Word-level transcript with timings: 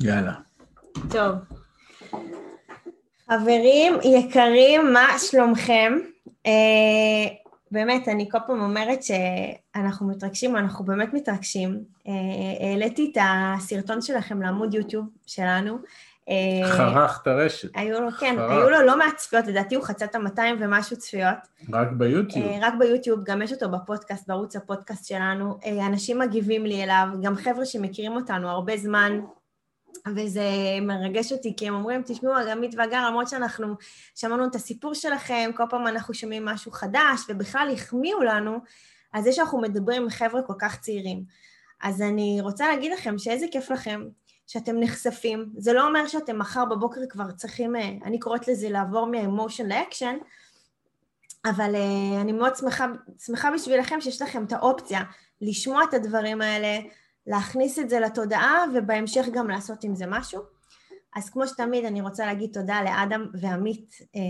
יאללה. 0.00 0.32
טוב. 1.10 1.34
חברים 3.30 3.94
יקרים, 4.04 4.92
מה 4.92 5.06
שלומכם? 5.18 5.98
Uh, 6.28 6.50
באמת, 7.70 8.08
אני 8.08 8.28
כל 8.30 8.38
פעם 8.46 8.60
אומרת 8.60 8.98
שאנחנו 9.02 10.08
מתרגשים, 10.08 10.56
אנחנו 10.56 10.84
באמת 10.84 11.14
מתרגשים. 11.14 11.84
Uh, 12.06 12.10
העליתי 12.60 13.12
את 13.12 13.22
הסרטון 13.22 14.02
שלכם 14.02 14.42
לעמוד 14.42 14.74
יוטיוב 14.74 15.06
שלנו. 15.26 15.78
Uh, 16.28 16.66
חרך 16.66 17.18
את 17.22 17.26
הרשת. 17.26 17.68
היו 17.74 18.00
לו, 18.00 18.10
כן, 18.10 18.34
חרך. 18.38 18.50
היו 18.50 18.70
לו 18.70 18.82
לא 18.82 18.98
מעט 18.98 19.16
צפיות, 19.16 19.46
לדעתי 19.46 19.74
הוא 19.74 19.84
חצה 19.84 20.04
את 20.04 20.14
ה-200 20.14 20.40
ומשהו 20.60 20.96
צפיות. 20.96 21.38
רק 21.72 21.88
ביוטיוב. 21.92 22.46
Uh, 22.46 22.48
רק 22.60 22.74
ביוטיוב, 22.78 23.20
גם 23.24 23.42
יש 23.42 23.52
אותו 23.52 23.68
בפודקאסט, 23.70 24.28
בערוץ 24.28 24.56
הפודקאסט 24.56 25.04
שלנו. 25.04 25.58
Uh, 25.62 25.86
אנשים 25.86 26.18
מגיבים 26.18 26.66
לי 26.66 26.84
אליו, 26.84 27.08
גם 27.22 27.36
חבר'ה 27.36 27.64
שמכירים 27.64 28.12
אותנו 28.12 28.48
הרבה 28.48 28.76
זמן, 28.76 29.20
וזה 30.16 30.42
מרגש 30.82 31.32
אותי, 31.32 31.54
כי 31.56 31.68
הם 31.68 31.74
אומרים, 31.74 32.02
תשמעו, 32.06 32.34
עמית 32.36 32.74
והגר, 32.76 33.06
למרות 33.06 33.28
שאנחנו 33.28 33.74
שמענו 34.14 34.46
את 34.46 34.54
הסיפור 34.54 34.94
שלכם, 34.94 35.50
כל 35.56 35.64
פעם 35.70 35.86
אנחנו 35.86 36.14
שומעים 36.14 36.44
משהו 36.44 36.72
חדש, 36.72 37.20
ובכלל 37.28 37.68
החמיאו 37.72 38.22
לנו, 38.22 38.58
אז 39.12 39.24
זה 39.24 39.32
שאנחנו 39.32 39.60
מדברים 39.60 40.02
עם 40.02 40.10
חבר'ה 40.10 40.42
כל 40.42 40.54
כך 40.58 40.80
צעירים. 40.80 41.24
אז 41.82 42.02
אני 42.02 42.38
רוצה 42.40 42.68
להגיד 42.68 42.92
לכם 42.92 43.18
שאיזה 43.18 43.46
כיף 43.50 43.70
לכם 43.70 44.04
שאתם 44.46 44.80
נחשפים. 44.80 45.52
זה 45.56 45.72
לא 45.72 45.88
אומר 45.88 46.06
שאתם 46.06 46.38
מחר 46.38 46.64
בבוקר 46.64 47.00
כבר 47.08 47.30
צריכים, 47.30 47.76
אה, 47.76 47.90
אני 48.04 48.18
קוראת 48.18 48.48
לזה 48.48 48.68
לעבור 48.68 49.06
מהאמושן 49.06 49.66
לאקשן, 49.66 50.16
אבל 51.44 51.74
uh, 51.74 52.20
אני 52.20 52.32
מאוד 52.32 52.56
שמחה, 52.56 52.86
שמחה 53.18 53.50
בשבילכם 53.50 54.00
שיש 54.00 54.22
לכם 54.22 54.44
את 54.44 54.52
האופציה 54.52 55.00
לשמוע 55.40 55.84
את 55.84 55.94
הדברים 55.94 56.40
האלה, 56.40 56.78
להכניס 57.26 57.78
את 57.78 57.90
זה 57.90 58.00
לתודעה 58.00 58.64
ובהמשך 58.74 59.26
גם 59.32 59.50
לעשות 59.50 59.84
עם 59.84 59.94
זה 59.94 60.04
משהו. 60.08 60.40
אז 61.16 61.30
כמו 61.30 61.46
שתמיד 61.46 61.84
אני 61.84 62.00
רוצה 62.00 62.26
להגיד 62.26 62.50
תודה 62.52 62.82
לאדם 62.82 63.26
ועמית 63.40 63.94
אה, 64.16 64.20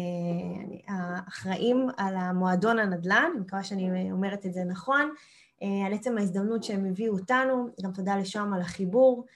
האחראים 0.88 1.88
על 1.97 2.16
המועדון 2.16 2.78
הנדל"ן, 2.78 3.30
אני 3.32 3.41
מקווה 3.41 3.64
שאני 3.64 4.12
אומרת 4.12 4.47
את 4.47 4.52
זה 4.52 4.64
נכון, 4.64 5.10
אה, 5.62 5.86
על 5.86 5.92
עצם 5.92 6.19
ההזדמנות 6.19 6.64
שהם 6.64 6.86
הביאו 6.86 7.12
אותנו, 7.12 7.69
גם 7.82 7.92
תודה 7.92 8.16
לשוהם 8.16 8.52
על 8.52 8.60
החיבור. 8.60 9.27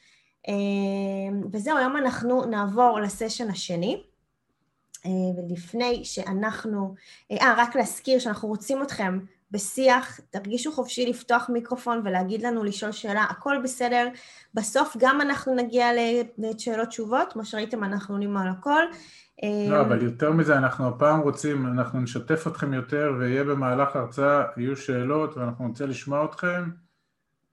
אה, 0.49 0.55
וזהו, 1.53 1.79
היום 1.79 1.97
אנחנו 1.97 2.45
נעבור 2.45 3.01
לסשן 3.01 3.51
השני. 3.51 4.03
ולפני 5.37 6.05
שאנחנו, 6.05 6.95
אה, 7.33 7.55
רק 7.57 7.77
להזכיר 7.77 8.19
שאנחנו 8.19 8.49
רוצים 8.49 8.83
אתכם 8.83 9.19
בשיח, 9.55 10.21
תרגישו 10.31 10.73
חופשי 10.73 11.07
לפתוח 11.07 11.51
מיקרופון 11.53 12.01
ולהגיד 12.05 12.43
לנו, 12.43 12.65
לשאול 12.65 12.93
שאלה, 12.93 13.25
הכל 13.31 13.57
בסדר. 13.65 14.09
בסוף 14.55 14.97
גם 14.99 15.21
אנחנו 15.21 15.55
נגיע 15.55 15.87
לשאלות 16.39 16.89
תשובות, 16.89 17.33
כמו 17.33 17.45
שראיתם, 17.45 17.85
אנחנו 17.85 18.15
עונים 18.15 18.37
על 18.37 18.49
הכל. 18.49 18.83
לא, 19.71 19.81
אבל 19.81 20.03
יותר 20.03 20.33
מזה, 20.33 20.59
אנחנו 20.59 20.89
הפעם 20.89 21.21
רוצים, 21.21 21.67
אנחנו 21.67 22.01
נשתף 22.01 22.47
אתכם 22.47 22.75
יותר, 22.75 23.13
ויהיה 23.19 23.45
במהלך 23.45 23.97
ההרצאה, 23.97 24.43
יהיו 24.57 24.77
שאלות, 24.77 25.37
ואנחנו 25.37 25.69
נרצה 25.69 25.87
לשמוע 25.87 26.25
אתכם, 26.25 26.71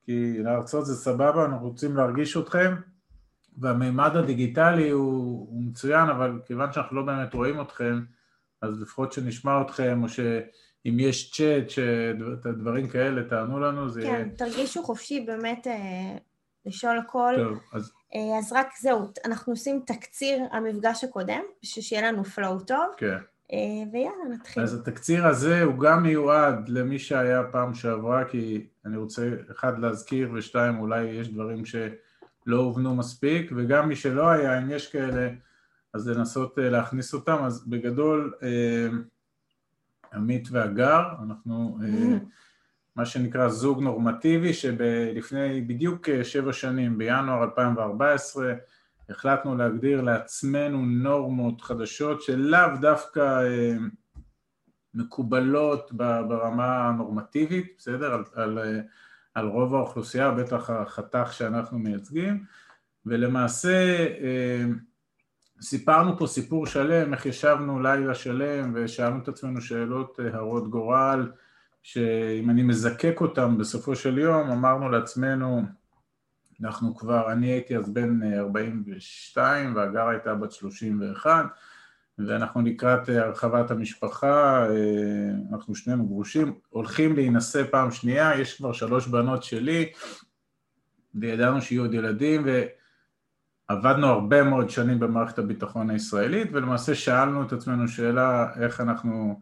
כי 0.05 0.43
להרצות 0.43 0.85
זה 0.85 0.95
סבבה, 0.95 1.45
אנחנו 1.45 1.67
רוצים 1.67 1.97
להרגיש 1.97 2.37
אתכם, 2.37 2.75
והמימד 3.57 4.15
הדיגיטלי 4.15 4.89
הוא, 4.89 5.47
הוא 5.49 5.63
מצוין, 5.63 6.09
אבל 6.09 6.39
כיוון 6.45 6.73
שאנחנו 6.73 6.95
לא 6.95 7.01
באמת 7.01 7.33
רואים 7.33 7.61
אתכם, 7.61 8.01
אז 8.61 8.81
לפחות 8.81 9.11
שנשמע 9.11 9.61
אתכם, 9.61 10.03
או 10.03 10.09
ש... 10.09 10.19
אם 10.85 10.99
יש 10.99 11.31
צ'אט, 11.31 11.69
שדברים 11.69 12.87
כאלה, 12.87 13.23
תענו 13.29 13.59
לנו, 13.59 13.89
זה 13.89 14.01
כן, 14.01 14.07
יהיה... 14.07 14.23
כן, 14.23 14.29
תרגישו 14.29 14.83
חופשי 14.83 15.19
באמת 15.19 15.67
אה, 15.67 16.17
לשאול 16.65 16.97
הכל. 16.97 17.33
טוב, 17.37 17.59
אז... 17.73 17.91
אה, 18.15 18.39
אז 18.39 18.53
רק 18.53 18.67
זהו, 18.81 19.11
אנחנו 19.25 19.53
עושים 19.53 19.81
תקציר 19.85 20.39
המפגש 20.51 21.03
הקודם, 21.03 21.41
בשביל 21.63 21.83
שיהיה 21.83 22.11
לנו 22.11 22.23
פלואו 22.23 22.59
טוב. 22.59 22.85
כן. 22.97 23.17
אה, 23.53 23.91
ויאללה, 23.93 24.35
נתחיל. 24.35 24.63
אז 24.63 24.73
התקציר 24.73 25.27
הזה 25.27 25.63
הוא 25.63 25.79
גם 25.79 26.03
מיועד 26.03 26.69
למי 26.69 26.99
שהיה 26.99 27.43
פעם 27.51 27.73
שעברה, 27.73 28.25
כי 28.25 28.67
אני 28.85 28.97
רוצה, 28.97 29.29
אחד, 29.51 29.79
להזכיר, 29.79 30.31
ושתיים, 30.33 30.79
אולי 30.79 31.03
יש 31.03 31.29
דברים 31.29 31.65
שלא 31.65 32.57
הובנו 32.57 32.95
מספיק, 32.95 33.51
וגם 33.55 33.89
מי 33.89 33.95
שלא 33.95 34.29
היה, 34.29 34.57
אם 34.57 34.69
יש 34.69 34.91
כאלה, 34.91 35.29
אז 35.93 36.07
לנסות 36.07 36.59
אה, 36.59 36.69
להכניס 36.69 37.13
אותם. 37.13 37.37
אז 37.43 37.67
בגדול, 37.67 38.33
אה, 38.43 38.87
עמית 40.13 40.47
והגר, 40.51 41.03
אנחנו 41.23 41.77
אה, 41.83 42.17
מה 42.95 43.05
שנקרא 43.05 43.49
זוג 43.49 43.81
נורמטיבי 43.81 44.53
שלפני 44.53 45.61
בדיוק 45.61 46.09
אה, 46.09 46.23
שבע 46.23 46.53
שנים, 46.53 46.97
בינואר 46.97 47.43
2014, 47.43 48.53
החלטנו 49.09 49.55
להגדיר 49.55 50.01
לעצמנו 50.01 50.85
נורמות 50.85 51.61
חדשות 51.61 52.21
שלאו 52.21 52.77
דווקא 52.81 53.19
אה, 53.19 53.75
מקובלות 54.93 55.91
ברמה 55.93 56.89
הנורמטיבית, 56.89 57.73
בסדר? 57.77 58.13
על, 58.13 58.23
על, 58.33 58.59
על 59.33 59.47
רוב 59.47 59.75
האוכלוסייה, 59.75 60.31
בטח 60.31 60.69
החתך 60.69 61.33
שאנחנו 61.33 61.79
מייצגים, 61.79 62.43
ולמעשה 63.05 64.07
סיפרנו 65.61 66.17
פה 66.17 66.27
סיפור 66.27 66.65
שלם, 66.65 67.13
איך 67.13 67.25
ישבנו 67.25 67.79
לילה 67.79 68.15
שלם 68.15 68.71
ושאלנו 68.75 69.19
את 69.23 69.27
עצמנו 69.27 69.61
שאלות 69.61 70.19
אה, 70.19 70.37
הרות 70.37 70.69
גורל, 70.69 71.31
שאם 71.83 72.49
אני 72.49 72.63
מזקק 72.63 73.21
אותן 73.21 73.57
בסופו 73.57 73.95
של 73.95 74.17
יום, 74.17 74.51
אמרנו 74.51 74.89
לעצמנו, 74.89 75.61
אנחנו 76.61 76.95
כבר, 76.95 77.31
אני 77.31 77.47
הייתי 77.47 77.77
אז 77.77 77.93
בן 77.93 78.33
42 78.33 79.69
אה, 79.69 79.75
והגר 79.75 80.07
הייתה 80.07 80.35
בת 80.35 80.51
31 80.51 81.45
ואנחנו 82.17 82.61
לקראת 82.61 83.09
אה, 83.09 83.25
הרחבת 83.25 83.71
המשפחה, 83.71 84.67
אנחנו 85.51 85.75
שנינו 85.75 86.07
גרושים, 86.07 86.53
הולכים 86.69 87.15
להינשא 87.15 87.63
פעם 87.71 87.91
שנייה, 87.91 88.39
יש 88.39 88.57
כבר 88.57 88.73
שלוש 88.73 89.07
בנות 89.07 89.43
שלי 89.43 89.91
וידענו 91.15 91.61
שיהיו 91.61 91.81
עוד 91.81 91.93
ילדים 91.93 92.41
ו... 92.45 92.63
עבדנו 93.71 94.07
הרבה 94.07 94.43
מאוד 94.43 94.69
שנים 94.69 94.99
במערכת 94.99 95.39
הביטחון 95.39 95.89
הישראלית 95.89 96.47
ולמעשה 96.53 96.95
שאלנו 96.95 97.43
את 97.43 97.53
עצמנו 97.53 97.87
שאלה 97.87 98.47
איך 98.59 98.81
אנחנו 98.81 99.39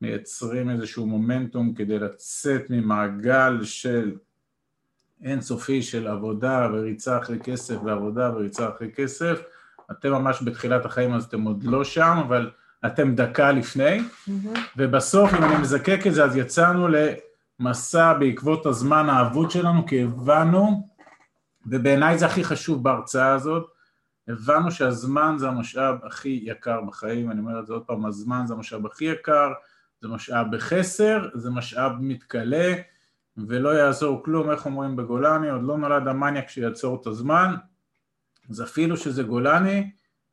מייצרים 0.00 0.70
איזשהו 0.70 1.06
מומנטום 1.06 1.74
כדי 1.74 1.98
לצאת 1.98 2.70
ממעגל 2.70 3.58
של 3.62 4.12
אינסופי 5.24 5.82
של 5.82 6.06
עבודה 6.08 6.68
וריצה 6.72 7.18
אחרי 7.18 7.38
כסף 7.38 7.76
ועבודה 7.84 8.30
וריצה 8.34 8.68
אחרי 8.68 8.90
כסף 8.92 9.42
אתם 9.90 10.12
ממש 10.12 10.42
בתחילת 10.42 10.84
החיים 10.84 11.14
אז 11.14 11.24
אתם 11.24 11.42
עוד 11.42 11.64
לא 11.64 11.84
שם 11.84 12.16
אבל 12.26 12.50
אתם 12.86 13.14
דקה 13.14 13.52
לפני 13.52 13.98
mm-hmm. 13.98 14.58
ובסוף 14.76 15.34
אם 15.34 15.44
אני 15.44 15.56
מזקק 15.56 16.00
את 16.06 16.14
זה 16.14 16.24
אז 16.24 16.36
יצאנו 16.36 16.88
למסע 17.60 18.12
בעקבות 18.12 18.66
הזמן 18.66 19.08
האבוד 19.08 19.50
שלנו 19.50 19.86
כי 19.86 20.02
הבנו 20.02 20.87
ובעיניי 21.66 22.18
זה 22.18 22.26
הכי 22.26 22.44
חשוב 22.44 22.82
בהרצאה 22.82 23.34
הזאת, 23.34 23.70
הבנו 24.28 24.70
שהזמן 24.70 25.34
זה 25.38 25.48
המשאב 25.48 25.94
הכי 26.04 26.40
יקר 26.44 26.80
בחיים, 26.80 27.30
אני 27.30 27.40
אומר 27.40 27.60
את 27.60 27.66
זה 27.66 27.72
עוד 27.72 27.82
פעם, 27.82 28.06
הזמן 28.06 28.42
זה 28.46 28.54
המשאב 28.54 28.86
הכי 28.86 29.04
יקר, 29.04 29.52
זה 30.00 30.08
משאב 30.08 30.46
בחסר, 30.56 31.28
זה 31.34 31.50
משאב 31.50 31.92
מתכלה, 32.00 32.74
ולא 33.36 33.68
יעזור 33.68 34.24
כלום, 34.24 34.50
איך 34.50 34.66
אומרים 34.66 34.96
בגולני, 34.96 35.50
עוד 35.50 35.62
לא 35.62 35.78
נולד 35.78 36.08
המניאק 36.08 36.48
שיעצור 36.48 37.00
את 37.00 37.06
הזמן, 37.06 37.54
אז 38.50 38.62
אפילו 38.62 38.96
שזה 38.96 39.22
גולני, 39.22 39.90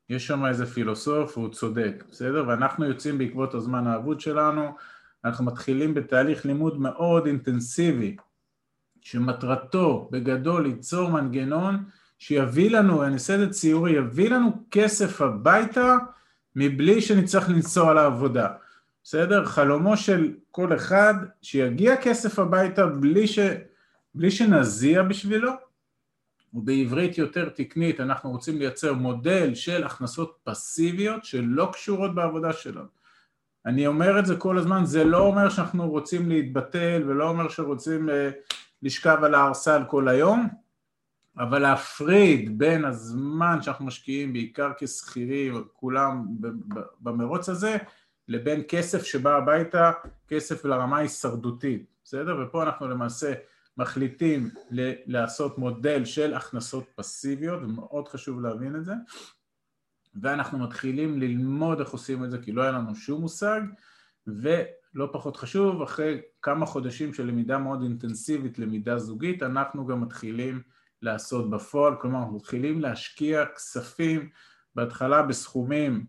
יש 0.10 0.28
שם 0.28 0.46
איזה 0.46 0.66
פילוסוף 0.66 1.38
והוא 1.38 1.50
צודק, 1.50 2.04
בסדר? 2.12 2.48
ואנחנו 2.48 2.86
יוצאים 2.86 3.18
בעקבות 3.18 3.54
הזמן 3.54 3.88
האבוד 3.88 4.20
שלנו, 4.20 4.76
אנחנו 5.26 5.46
מתחילים 5.46 5.94
בתהליך 5.94 6.46
לימוד 6.46 6.80
מאוד 6.80 7.26
אינטנסיבי 7.26 8.16
שמטרתו 9.06 10.10
בגדול 10.12 10.64
ליצור 10.64 11.10
מנגנון 11.10 11.84
שיביא 12.20 12.72
לנו, 12.72 13.04
אני 13.04 13.14
אעשה 13.14 13.36
את 13.36 13.40
זה 13.40 13.50
ציורי, 13.50 13.92
יביא 13.92 14.30
לנו 14.30 14.52
כסף 14.72 15.22
הביתה 15.22 15.96
מבלי 16.56 17.02
שנצטרך 17.02 17.50
לנסוע 17.50 17.94
לעבודה. 17.94 18.48
בסדר? 19.04 19.46
חלומו 19.46 19.98
של 19.98 20.34
כל 20.52 20.76
אחד 20.76 21.14
שיגיע 21.42 21.96
כסף 21.98 22.40
הביתה 22.40 22.86
בלי, 22.86 23.28
ש... 23.28 23.40
בלי 24.16 24.32
שנזיע 24.32 25.04
בשבילו, 25.04 25.52
ובעברית 26.54 27.18
יותר 27.18 27.50
תקנית 27.50 28.00
אנחנו 28.00 28.32
רוצים 28.32 28.58
לייצר 28.58 28.94
מודל 28.94 29.56
של 29.56 29.84
הכנסות 29.84 30.38
פסיביות 30.44 31.26
שלא 31.26 31.70
קשורות 31.74 32.16
בעבודה 32.16 32.54
שלנו. 32.54 32.88
אני 33.66 33.88
אומר 33.88 34.20
את 34.20 34.26
זה 34.26 34.36
כל 34.36 34.58
הזמן, 34.58 34.86
זה 34.86 35.04
לא 35.04 35.20
אומר 35.20 35.50
שאנחנו 35.50 35.90
רוצים 35.90 36.30
להתבטל 36.30 37.04
ולא 37.08 37.30
אומר 37.30 37.50
שרוצים 37.50 38.10
uh, 38.10 38.12
לשכב 38.86 39.24
על 39.24 39.36
הערסל 39.36 39.82
כל 39.88 40.08
היום, 40.08 40.48
אבל 41.38 41.60
להפריד 41.60 42.58
בין 42.58 42.86
הזמן 42.86 43.62
שאנחנו 43.62 43.86
משקיעים 43.86 44.34
בעיקר 44.34 44.72
כשכירים, 44.78 45.64
כולם 45.74 46.26
במרוץ 47.00 47.50
הזה, 47.50 47.78
לבין 48.28 48.62
כסף 48.68 49.04
שבא 49.04 49.38
הביתה, 49.38 49.92
כסף 50.28 50.66
לרמה 50.66 50.98
הישרדותית, 50.98 51.86
בסדר? 52.04 52.38
ופה 52.44 52.64
אנחנו 52.64 52.88
למעשה 52.88 53.34
מחליטים 53.78 54.50
לעשות 55.06 55.58
מודל 55.58 56.06
של 56.06 56.34
הכנסות 56.34 56.86
פסיביות, 56.96 57.64
ומאוד 57.64 58.08
חשוב 58.08 58.42
להבין 58.42 58.76
את 58.76 58.86
זה, 58.86 58.94
ואנחנו 60.22 60.60
מתחילים 60.60 61.20
ללמוד 61.20 61.80
איך 61.80 61.90
עושים 61.90 62.24
את 62.24 62.32
זה, 62.32 62.38
כי 62.38 62.52
לא 62.52 62.62
היה 62.62 62.72
לנו 62.72 62.96
שום 62.96 63.22
מושג, 63.22 63.62
ולא 64.96 65.10
פחות 65.12 65.38
חשוב, 65.38 65.82
אחרי 65.82 66.22
כמה 66.42 66.66
חודשים 66.66 67.14
של 67.14 67.28
למידה 67.28 67.58
מאוד 67.58 67.82
אינטנסיבית, 67.82 68.60
למידה 68.60 69.00
זוגית, 69.00 69.44
אנחנו 69.44 69.86
גם 69.86 70.02
מתחילים 70.02 70.62
לעשות 71.02 71.50
בפועל, 71.50 71.94
כלומר 72.02 72.20
אנחנו 72.20 72.36
מתחילים 72.36 72.82
להשקיע 72.82 73.46
כספים 73.46 74.30
בהתחלה 74.76 75.24
בסכומים 75.24 76.06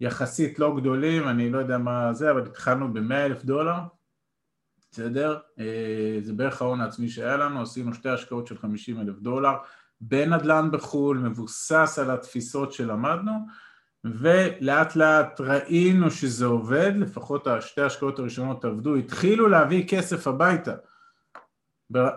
יחסית 0.00 0.58
לא 0.58 0.76
גדולים, 0.76 1.28
אני 1.28 1.50
לא 1.50 1.58
יודע 1.58 1.78
מה 1.78 2.12
זה, 2.12 2.30
אבל 2.30 2.42
התחלנו 2.42 2.92
ב-100 2.92 3.14
אלף 3.14 3.44
דולר, 3.44 3.74
בסדר? 4.90 5.38
אה, 5.58 6.18
זה 6.20 6.32
בערך 6.32 6.62
ההון 6.62 6.80
העצמי 6.80 7.08
שהיה 7.08 7.36
לנו, 7.36 7.62
עשינו 7.62 7.94
שתי 7.94 8.08
השקעות 8.08 8.46
של 8.46 8.58
50 8.58 9.00
אלף 9.00 9.18
דולר 9.18 9.52
בנדל"ן 10.00 10.68
בחו"ל, 10.72 11.18
מבוסס 11.18 11.98
על 12.02 12.10
התפיסות 12.10 12.72
שלמדנו, 12.72 13.32
ולאט 14.04 14.96
לאט 14.96 15.40
ראינו 15.40 16.10
שזה 16.10 16.46
עובד, 16.46 16.92
לפחות 16.96 17.46
שתי 17.60 17.80
ההשקעות 17.80 18.18
הראשונות 18.18 18.64
עבדו, 18.64 18.96
התחילו 18.96 19.48
להביא 19.48 19.88
כסף 19.88 20.26
הביתה. 20.26 20.74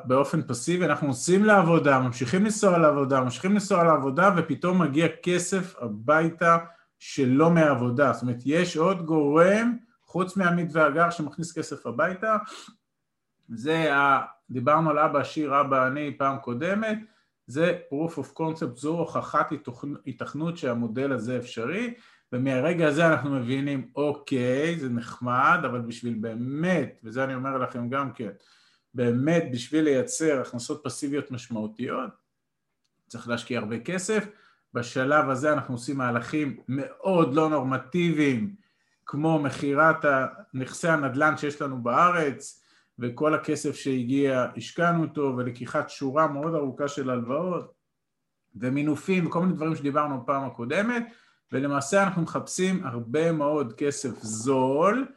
באופן 0.06 0.42
פסיבי, 0.48 0.86
אנחנו 0.86 1.08
עושים 1.08 1.46
לעבודה, 1.46 2.00
ממשיכים 2.00 2.44
לנסוע 2.44 2.78
לעבודה, 2.78 3.22
ממשיכים 3.22 3.52
לנסוע 3.52 3.84
לעבודה 3.84 4.30
ופתאום 4.38 4.82
מגיע 4.82 5.08
כסף 5.24 5.76
הביתה 5.82 6.58
שלא 7.00 7.52
מהעבודה, 7.52 8.14
זאת 8.14 8.22
אומרת 8.22 8.40
יש 8.46 8.78
עוד 8.78 9.06
גורם 9.06 9.78
חוץ 10.06 10.38
מעמית 10.38 10.70
והגר 10.72 11.10
שמכניס 11.10 11.58
כסף 11.58 11.86
הביתה, 11.86 12.38
זה, 13.50 13.96
ה... 13.96 14.22
דיברנו 14.50 14.90
על 14.90 15.00
אבא 15.00 15.20
עשיר, 15.20 15.62
אבא 15.62 15.86
עני 15.86 16.18
פעם 16.18 16.38
קודמת, 16.38 16.98
זה 17.48 17.80
proof 17.90 18.12
of 18.12 18.40
concept, 18.40 18.76
זו 18.76 18.98
הוכחת 19.00 19.50
התכנות 20.08 20.58
שהמודל 20.58 21.12
הזה 21.12 21.38
אפשרי, 21.38 21.94
ומהרגע 22.34 22.88
הזה 22.88 23.08
אנחנו 23.08 23.30
מבינים, 23.30 23.90
אוקיי, 23.96 24.80
זה 24.80 24.90
נחמד, 24.90 25.60
אבל 25.66 25.82
בשביל 25.82 26.14
באמת, 26.14 27.00
וזה 27.04 27.24
אני 27.24 27.36
אומר 27.36 27.58
לכם 27.58 27.90
גם 27.90 28.14
כן, 28.14 28.30
באמת 28.94 29.44
בשביל 29.52 29.84
לייצר 29.84 30.42
הכנסות 30.42 30.82
פסיביות 30.84 31.32
משמעותיות, 31.32 32.10
צריך 33.08 33.28
להשקיע 33.28 33.60
הרבה 33.60 33.80
כסף, 33.80 34.28
בשלב 34.74 35.30
הזה 35.30 35.54
אנחנו 35.54 35.74
עושים 35.74 35.98
מהלכים 35.98 36.60
מאוד 36.68 37.34
לא 37.34 37.50
נורמטיביים, 37.50 38.56
כמו 39.06 39.40
מכירת 39.40 40.06
נכסי 40.54 40.88
הנדל"ן 40.88 41.38
שיש 41.38 41.62
לנו 41.62 41.84
בארץ, 41.84 42.65
וכל 43.00 43.34
הכסף 43.34 43.76
שהגיע 43.76 44.48
השקענו 44.58 45.04
אותו, 45.04 45.34
ולקיחת 45.38 45.90
שורה 45.90 46.28
מאוד 46.28 46.56
ארוכה 46.56 46.88
של 46.88 47.10
הלוואות, 47.10 47.74
ומינופים 48.56 49.28
וכל 49.28 49.42
מיני 49.42 49.54
דברים 49.54 49.76
שדיברנו 49.76 50.22
בפעם 50.22 50.44
הקודמת, 50.44 51.04
ולמעשה 51.52 52.04
אנחנו 52.04 52.22
מחפשים 52.22 52.84
הרבה 52.86 53.32
מאוד 53.32 53.74
כסף 53.74 54.24
זול, 54.24 55.08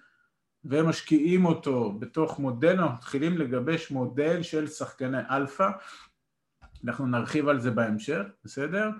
ומשקיעים 0.64 1.44
אותו 1.44 1.92
בתוך 1.92 2.38
מודל, 2.38 2.80
אנחנו 2.80 2.94
מתחילים 2.94 3.38
לגבש 3.38 3.90
מודל 3.90 4.42
של 4.42 4.66
שחקני 4.66 5.18
אלפא, 5.30 5.70
אנחנו 6.84 7.06
נרחיב 7.06 7.48
על 7.48 7.60
זה 7.60 7.70
בהמשך, 7.70 8.22
בסדר? 8.44 8.90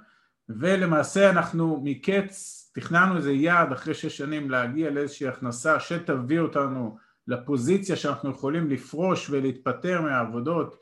ולמעשה 0.49 1.31
אנחנו 1.31 1.81
מקץ, 1.85 2.71
תכננו 2.75 3.17
איזה 3.17 3.33
יעד 3.33 3.73
אחרי 3.73 3.95
שש 3.95 4.17
שנים 4.17 4.51
להגיע 4.51 4.91
לאיזושהי 4.91 5.29
הכנסה 5.29 5.81
שתביא 5.81 6.41
אותנו 6.41 6.99
לפוזיציה 7.29 7.97
שאנחנו 7.97 8.31
יכולים 8.31 8.71
לפרוש 8.71 9.31
ולהתפטר 9.31 10.01
מהעבודות 10.01 10.81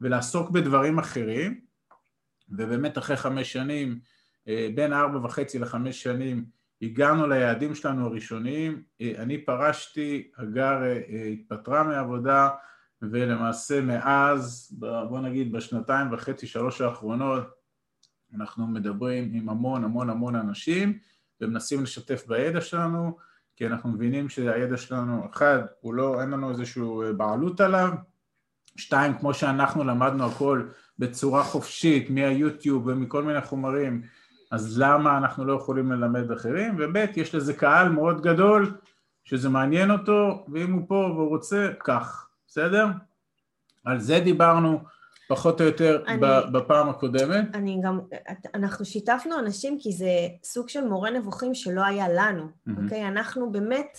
ולעסוק 0.00 0.50
בדברים 0.50 0.98
אחרים, 0.98 1.60
ובאמת 2.48 2.98
אחרי 2.98 3.16
חמש 3.16 3.52
שנים, 3.52 4.00
אה, 4.48 4.68
בין 4.74 4.92
ארבע 4.92 5.18
וחצי 5.24 5.58
לחמש 5.58 6.02
שנים, 6.02 6.44
הגענו 6.82 7.26
ליעדים 7.26 7.74
שלנו 7.74 8.06
הראשוניים, 8.06 8.82
אה, 9.00 9.12
אני 9.18 9.38
פרשתי, 9.38 10.30
הגר 10.38 10.82
אה, 10.82 11.26
התפטרה 11.32 11.82
מהעבודה 11.82 12.48
ולמעשה 13.02 13.80
מאז, 13.80 14.74
בוא 15.08 15.20
נגיד 15.20 15.52
בשנתיים 15.52 16.12
וחצי, 16.12 16.46
שלוש 16.46 16.80
האחרונות, 16.80 17.44
אנחנו 18.34 18.66
מדברים 18.66 19.30
עם 19.34 19.48
המון 19.48 19.84
המון 19.84 20.10
המון 20.10 20.36
אנשים 20.36 20.98
ומנסים 21.40 21.82
לשתף 21.82 22.26
בידע 22.26 22.60
שלנו, 22.60 23.16
כי 23.60 23.66
אנחנו 23.66 23.90
מבינים 23.90 24.28
שהידע 24.28 24.76
שלנו, 24.76 25.28
אחד, 25.32 25.58
הוא 25.80 25.94
לא, 25.94 26.20
אין 26.20 26.30
לנו 26.30 26.50
איזושהי 26.50 26.82
בעלות 27.16 27.60
עליו, 27.60 27.90
שתיים, 28.76 29.18
כמו 29.18 29.34
שאנחנו 29.34 29.84
למדנו 29.84 30.26
הכל 30.26 30.68
בצורה 30.98 31.44
חופשית 31.44 32.10
מהיוטיוב 32.10 32.86
ומכל 32.86 33.22
מיני 33.22 33.40
חומרים, 33.40 34.02
אז 34.50 34.78
למה 34.80 35.18
אנחנו 35.18 35.44
לא 35.44 35.52
יכולים 35.52 35.92
ללמד 35.92 36.32
אחרים? 36.32 36.76
וב' 36.78 36.96
יש 37.16 37.34
לזה 37.34 37.54
קהל 37.54 37.88
מאוד 37.88 38.20
גדול 38.20 38.76
שזה 39.24 39.48
מעניין 39.48 39.90
אותו, 39.90 40.46
ואם 40.52 40.72
הוא 40.72 40.88
פה 40.88 40.94
והוא 40.94 41.28
רוצה, 41.28 41.70
כך, 41.84 42.28
בסדר? 42.46 42.86
על 43.84 44.00
זה 44.00 44.20
דיברנו 44.20 44.80
פחות 45.30 45.60
או 45.60 45.66
יותר 45.66 46.02
אני, 46.06 46.20
בפעם 46.52 46.88
הקודמת. 46.88 47.54
אני 47.54 47.80
גם, 47.84 48.00
אנחנו 48.54 48.84
שיתפנו 48.84 49.38
אנשים 49.38 49.78
כי 49.80 49.92
זה 49.92 50.10
סוג 50.44 50.68
של 50.68 50.84
מורה 50.84 51.10
נבוכים 51.10 51.54
שלא 51.54 51.84
היה 51.84 52.08
לנו, 52.08 52.44
mm-hmm. 52.44 52.82
אוקיי? 52.82 53.08
אנחנו 53.08 53.52
באמת 53.52 53.98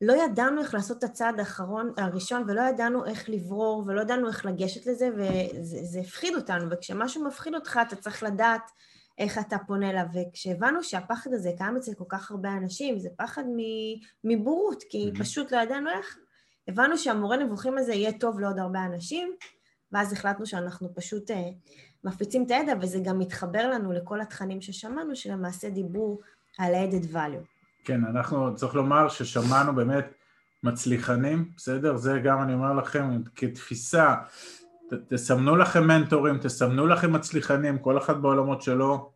לא 0.00 0.12
ידענו 0.12 0.60
איך 0.60 0.74
לעשות 0.74 0.98
את 0.98 1.04
הצעד 1.04 1.38
האחרון, 1.38 1.92
הראשון, 1.96 2.44
ולא 2.48 2.62
ידענו 2.62 3.04
איך 3.06 3.28
לברור, 3.28 3.84
ולא 3.86 4.00
ידענו 4.00 4.28
איך 4.28 4.46
לגשת 4.46 4.86
לזה, 4.86 5.08
וזה 5.16 6.00
הפחיד 6.00 6.34
אותנו, 6.34 6.70
וכשמשהו 6.70 7.24
מפחיד 7.24 7.54
אותך 7.54 7.80
אתה 7.88 7.96
צריך 7.96 8.22
לדעת 8.22 8.70
איך 9.18 9.38
אתה 9.38 9.56
פונה 9.66 9.90
אליו, 9.90 10.04
וכשהבנו 10.14 10.82
שהפחד 10.82 11.32
הזה 11.32 11.50
קיים 11.56 11.76
אצל 11.76 11.94
כל 11.94 12.04
כך 12.08 12.30
הרבה 12.30 12.52
אנשים, 12.52 12.98
זה 12.98 13.08
פחד 13.16 13.44
מבורות, 14.24 14.82
כי 14.90 15.10
mm-hmm. 15.10 15.18
פשוט 15.18 15.52
לא 15.52 15.58
ידענו 15.58 15.90
איך, 15.90 16.18
הבנו 16.68 16.98
שהמורה 16.98 17.36
נבוכים 17.36 17.78
הזה 17.78 17.94
יהיה 17.94 18.12
טוב 18.18 18.40
לעוד 18.40 18.58
הרבה 18.58 18.84
אנשים, 18.84 19.36
ואז 19.94 20.12
החלטנו 20.12 20.46
שאנחנו 20.46 20.94
פשוט 20.94 21.30
uh, 21.30 21.34
מפיצים 22.04 22.44
את 22.46 22.50
הידע, 22.50 22.72
וזה 22.80 22.98
גם 23.04 23.18
מתחבר 23.18 23.70
לנו 23.70 23.92
לכל 23.92 24.20
התכנים 24.20 24.60
ששמענו, 24.60 25.16
שלמעשה 25.16 25.70
דיברו 25.70 26.20
על 26.58 26.74
added 26.74 27.14
value. 27.14 27.46
כן, 27.84 28.04
אנחנו, 28.04 28.56
צריך 28.56 28.74
לומר 28.74 29.08
ששמענו 29.08 29.74
באמת 29.74 30.04
מצליחנים, 30.62 31.50
בסדר? 31.56 31.96
זה 31.96 32.20
גם 32.24 32.42
אני 32.42 32.54
אומר 32.54 32.72
לכם 32.72 33.22
כתפיסה, 33.36 34.14
ת, 34.90 35.12
תסמנו 35.12 35.56
לכם 35.56 35.86
מנטורים, 35.86 36.38
תסמנו 36.38 36.86
לכם 36.86 37.12
מצליחנים, 37.12 37.78
כל 37.78 37.98
אחד 37.98 38.22
בעולמות 38.22 38.62
שלו, 38.62 39.12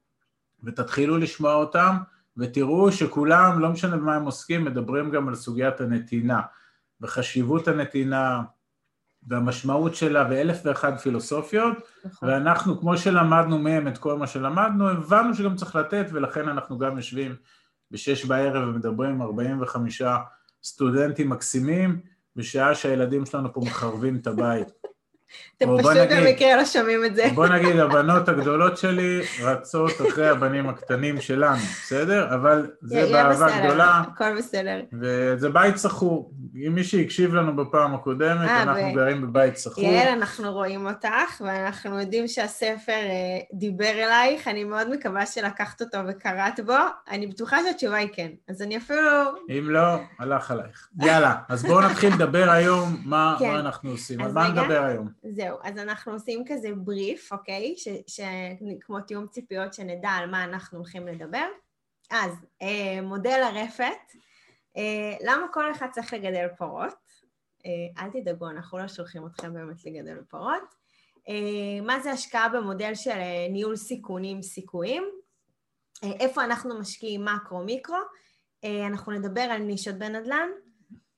ותתחילו 0.64 1.18
לשמוע 1.18 1.54
אותם, 1.54 1.96
ותראו 2.36 2.92
שכולם, 2.92 3.60
לא 3.60 3.68
משנה 3.68 3.96
במה 3.96 4.16
הם 4.16 4.24
עוסקים, 4.24 4.64
מדברים 4.64 5.10
גם 5.10 5.28
על 5.28 5.34
סוגיית 5.34 5.80
הנתינה, 5.80 6.40
וחשיבות 7.00 7.68
הנתינה, 7.68 8.42
והמשמעות 9.26 9.94
שלה 9.94 10.26
ואלף 10.30 10.60
ואחד 10.64 10.98
פילוסופיות, 10.98 11.76
נכון. 12.04 12.28
ואנחנו, 12.28 12.80
כמו 12.80 12.96
שלמדנו 12.96 13.58
מהם 13.58 13.88
את 13.88 13.98
כל 13.98 14.18
מה 14.18 14.26
שלמדנו, 14.26 14.88
הבנו 14.88 15.34
שגם 15.34 15.56
צריך 15.56 15.76
לתת, 15.76 16.06
ולכן 16.12 16.48
אנחנו 16.48 16.78
גם 16.78 16.96
יושבים 16.96 17.36
בשש 17.90 18.24
בערב 18.24 18.68
ומדברים 18.68 19.10
עם 19.10 19.22
45 19.22 20.02
סטודנטים 20.64 21.30
מקסימים, 21.30 22.00
בשעה 22.36 22.74
שהילדים 22.74 23.26
שלנו 23.26 23.52
פה 23.52 23.60
מחרבים 23.60 24.16
את 24.16 24.26
הבית. 24.26 24.68
אתם 25.56 25.78
פשוט 25.78 25.96
במקרה 26.10 26.56
לא 26.56 26.64
שומעים 26.64 27.04
את 27.04 27.14
זה. 27.14 27.28
בוא 27.34 27.46
נגיד, 27.46 27.76
הבנות 27.76 28.28
הגדולות 28.28 28.78
שלי 28.78 29.20
רצות 29.42 29.92
אחרי 30.08 30.28
הבנים 30.28 30.68
הקטנים 30.68 31.20
שלנו, 31.20 31.56
בסדר? 31.56 32.34
אבל 32.34 32.70
זה 32.82 33.08
באהבה 33.12 33.60
גדולה. 33.60 34.02
הכל 34.14 34.38
בסדר. 34.38 34.80
וזה 35.00 35.50
בית 35.50 35.76
סחור. 35.76 36.32
אם 36.66 36.74
מי 36.74 36.84
שהקשיב 36.84 37.34
לנו 37.34 37.56
בפעם 37.56 37.94
הקודמת, 37.94 38.48
אה, 38.48 38.62
אנחנו 38.62 38.92
גרים 38.94 39.22
בבית 39.22 39.56
סחור. 39.56 39.84
יעל, 39.84 40.08
אנחנו 40.08 40.52
רואים 40.52 40.86
אותך, 40.86 41.40
ואנחנו 41.40 42.00
יודעים 42.00 42.28
שהספר 42.28 42.92
אה, 42.92 43.38
דיבר 43.52 43.90
אלייך, 43.90 44.48
אני 44.48 44.64
מאוד 44.64 44.90
מקווה 44.90 45.26
שלקחת 45.26 45.82
אותו 45.82 45.98
וקראת 46.08 46.60
בו. 46.66 46.76
אני 47.10 47.26
בטוחה 47.26 47.56
שהתשובה 47.66 47.96
היא 47.96 48.08
כן, 48.12 48.28
אז 48.48 48.62
אני 48.62 48.76
אפילו... 48.76 49.00
אם 49.48 49.70
לא, 49.70 49.96
הלך 50.18 50.50
עלייך. 50.50 50.88
יאללה, 51.02 51.34
אז 51.48 51.62
בואו 51.64 51.80
נתחיל 51.80 52.14
לדבר 52.14 52.50
היום 52.50 52.96
מה, 53.04 53.36
כן. 53.38 53.50
מה 53.52 53.60
אנחנו 53.60 53.90
עושים. 53.90 54.20
על 54.20 54.32
מה 54.32 54.48
נדבר 54.48 54.84
היום? 54.84 55.08
זהו, 55.30 55.58
אז 55.62 55.78
אנחנו 55.78 56.12
עושים 56.12 56.44
כזה 56.48 56.68
בריף, 56.74 57.32
אוקיי? 57.32 57.74
ש, 57.76 57.88
ש, 58.06 58.20
כמו 58.80 59.00
תיאום 59.00 59.26
ציפיות, 59.26 59.74
שנדע 59.74 60.08
על 60.08 60.30
מה 60.30 60.44
אנחנו 60.44 60.78
הולכים 60.78 61.08
לדבר. 61.08 61.46
אז, 62.10 62.32
אה, 62.62 63.02
מודל 63.02 63.40
הרפת, 63.42 64.12
אה, 64.76 65.16
למה 65.20 65.46
כל 65.52 65.70
אחד 65.70 65.86
צריך 65.92 66.12
לגדל 66.12 66.48
פרות? 66.58 66.94
אה, 67.66 68.04
אל 68.04 68.10
תדאגו, 68.10 68.50
אנחנו 68.50 68.78
לא 68.78 68.88
שולחים 68.88 69.26
אתכם 69.26 69.54
באמת 69.54 69.84
לגדל 69.84 70.22
פרות. 70.28 70.74
אה, 71.28 71.80
מה 71.82 72.00
זה 72.00 72.10
השקעה 72.10 72.48
במודל 72.48 72.94
של 72.94 73.10
אה, 73.10 73.46
ניהול 73.50 73.76
סיכונים 73.76 74.42
סיכויים? 74.42 75.04
אה, 76.04 76.12
איפה 76.20 76.44
אנחנו 76.44 76.78
משקיעים 76.80 77.24
מקרו-מיקרו? 77.24 77.96
אה, 78.64 78.86
אנחנו 78.86 79.12
נדבר 79.12 79.40
על 79.40 79.62
נישות 79.62 79.94
בנדל"ן, 79.94 80.48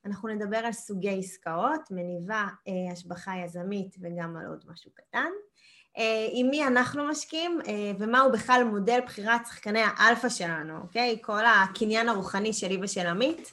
אנחנו 0.07 0.29
נדבר 0.29 0.57
על 0.57 0.73
סוגי 0.73 1.19
עסקאות, 1.19 1.81
מניבה, 1.91 2.47
אה, 2.69 2.93
השבחה 2.93 3.33
יזמית 3.45 3.97
וגם 4.01 4.37
על 4.37 4.47
עוד 4.47 4.65
משהו 4.73 4.91
קטן. 4.95 5.31
אה, 5.99 6.29
עם 6.33 6.51
מי 6.51 6.67
אנחנו 6.67 7.05
משקיעים 7.09 7.59
אה, 7.69 7.93
ומהו 7.99 8.33
בכלל 8.33 8.65
מודל 8.65 8.99
בחירת 9.07 9.47
שחקני 9.47 9.81
האלפא 9.85 10.29
שלנו, 10.29 10.79
אוקיי? 10.83 11.19
כל 11.23 11.43
הקניין 11.47 12.09
הרוחני 12.09 12.53
שלי 12.53 12.79
ושל 12.83 13.07
עמית. 13.07 13.53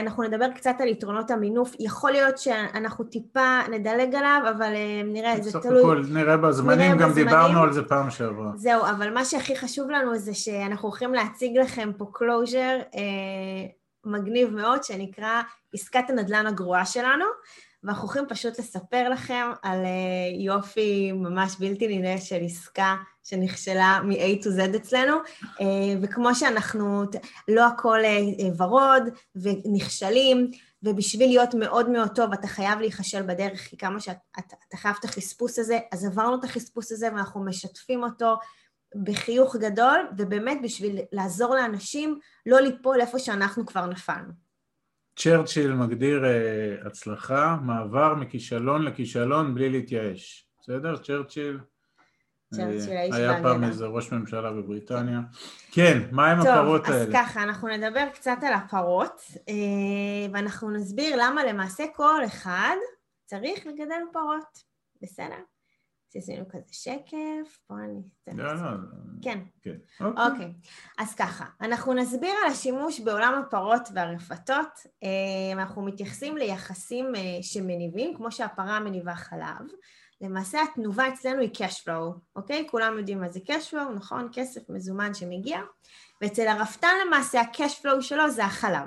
אנחנו 0.00 0.22
נדבר 0.22 0.50
קצת 0.54 0.74
על 0.80 0.88
יתרונות 0.88 1.30
המינוף, 1.30 1.74
יכול 1.78 2.12
להיות 2.12 2.38
שאנחנו 2.38 3.04
טיפה 3.04 3.58
נדלג 3.70 4.14
עליו, 4.14 4.42
אבל 4.56 4.72
אה, 4.74 5.02
נראה, 5.04 5.40
זה 5.40 5.60
תלוי... 5.60 5.74
בסוף 5.74 5.90
הכל 5.90 6.02
נראה 6.10 6.36
בזמנים, 6.36 6.78
נראה 6.78 6.98
גם 6.98 7.10
בזמנים. 7.10 7.28
דיברנו 7.28 7.62
על 7.62 7.72
זה 7.72 7.82
פעם 7.82 8.10
שעברה. 8.10 8.50
זהו, 8.56 8.82
אבל 8.82 9.14
מה 9.14 9.24
שהכי 9.24 9.56
חשוב 9.56 9.90
לנו 9.90 10.18
זה 10.18 10.34
שאנחנו 10.34 10.88
הולכים 10.88 11.14
להציג 11.14 11.58
לכם 11.58 11.90
פה 11.96 12.04
אה, 12.64 13.66
מגניב 14.06 14.50
מאוד, 14.50 14.84
שנקרא 14.84 15.42
עסקת 15.74 16.10
הנדל"ן 16.10 16.46
הגרועה 16.46 16.86
שלנו. 16.86 17.24
ואנחנו 17.86 18.02
הולכים 18.02 18.24
פשוט 18.28 18.58
לספר 18.58 19.08
לכם 19.08 19.50
על 19.62 19.84
אה, 19.84 20.44
יופי 20.44 21.12
ממש 21.12 21.56
בלתי 21.58 21.88
נראה 21.88 22.18
של 22.18 22.38
עסקה 22.44 22.96
שנכשלה 23.24 24.00
מ-A 24.04 24.44
to 24.44 24.46
Z 24.46 24.76
אצלנו, 24.76 25.16
אה, 25.60 25.66
וכמו 26.02 26.34
שאנחנו, 26.34 27.04
לא 27.48 27.66
הכל 27.66 27.98
אה, 28.04 28.20
ורוד 28.56 29.02
ונכשלים, 29.36 30.50
ובשביל 30.82 31.28
להיות 31.28 31.54
מאוד 31.54 31.90
מאוד 31.90 32.08
טוב 32.14 32.32
אתה 32.32 32.46
חייב 32.46 32.78
להיכשל 32.78 33.22
בדרך, 33.22 33.60
כי 33.60 33.76
כמה 33.76 34.00
שאתה 34.00 34.76
חייב 34.76 34.96
את 35.00 35.04
החספוס 35.04 35.58
הזה, 35.58 35.78
אז 35.92 36.04
עברנו 36.04 36.38
את 36.38 36.44
החספוס 36.44 36.92
הזה 36.92 37.08
ואנחנו 37.12 37.44
משתפים 37.44 38.02
אותו 38.02 38.36
בחיוך 39.04 39.56
גדול, 39.56 40.08
ובאמת 40.18 40.58
בשביל 40.62 40.98
לעזור 41.12 41.54
לאנשים 41.54 42.18
לא 42.46 42.60
ליפול 42.60 43.00
איפה 43.00 43.18
שאנחנו 43.18 43.66
כבר 43.66 43.86
נפלנו. 43.86 44.32
צ'רצ'יל 45.16 45.72
מגדיר 45.72 46.24
uh, 46.24 46.86
הצלחה, 46.86 47.56
מעבר 47.62 48.14
מכישלון 48.14 48.82
לכישלון 48.82 49.54
בלי 49.54 49.70
להתייאש. 49.70 50.48
בסדר? 50.60 50.96
צ'רצ'יל? 50.96 51.58
צ'רצ'יל, 52.54 52.96
האיש 52.96 53.14
היה 53.14 53.42
פעם 53.42 53.64
איזה 53.64 53.86
ראש 53.86 54.12
ממשלה 54.12 54.52
בבריטניה. 54.52 55.20
כן, 55.72 56.02
מה 56.10 56.30
עם 56.32 56.40
הפרות 56.40 56.84
האלה? 56.84 57.04
טוב, 57.04 57.08
אז 57.08 57.12
ככה, 57.12 57.42
אנחנו 57.42 57.68
נדבר 57.68 58.08
קצת 58.14 58.36
על 58.42 58.52
הפרות, 58.52 59.20
uh, 59.34 59.52
ואנחנו 60.32 60.70
נסביר 60.70 61.16
למה 61.18 61.44
למעשה 61.44 61.84
כל 61.94 62.24
אחד 62.26 62.76
צריך 63.24 63.66
לגדל 63.66 64.02
פרות. 64.12 64.76
בסדר? 65.02 65.55
עשינו 66.18 66.48
כזה 66.48 66.64
שקף, 66.70 67.58
בואו 67.70 67.80
אני... 67.80 68.00
לא, 68.38 68.54
לא. 68.54 68.70
כן. 69.22 69.38
כן. 69.62 69.76
אוקיי. 70.00 70.24
אוקיי. 70.26 70.52
אז 70.98 71.14
ככה, 71.14 71.44
אנחנו 71.60 71.94
נסביר 71.94 72.34
על 72.44 72.50
השימוש 72.50 73.00
בעולם 73.00 73.42
הפרות 73.46 73.88
והרפתות. 73.94 74.68
אה, 75.02 75.52
אנחנו 75.52 75.82
מתייחסים 75.82 76.36
ליחסים 76.36 77.14
אה, 77.16 77.20
שמניבים, 77.42 78.16
כמו 78.16 78.32
שהפרה 78.32 78.80
מניבה 78.80 79.14
חלב. 79.14 79.66
למעשה 80.20 80.58
התנובה 80.62 81.08
אצלנו 81.08 81.40
היא 81.40 81.50
cash 81.54 81.84
flow, 81.84 82.18
אוקיי? 82.36 82.66
כולם 82.70 82.98
יודעים 82.98 83.20
מה 83.20 83.28
זה 83.28 83.40
cash 83.46 83.72
flow, 83.72 83.92
נכון? 83.94 84.28
כסף 84.32 84.70
מזומן 84.70 85.14
שמגיע. 85.14 85.60
ואצל 86.20 86.48
הרפתן 86.48 86.94
למעשה 87.06 87.40
ה-cash 87.40 87.84
flow 87.84 88.00
שלו 88.00 88.30
זה 88.30 88.44
החלב. 88.44 88.86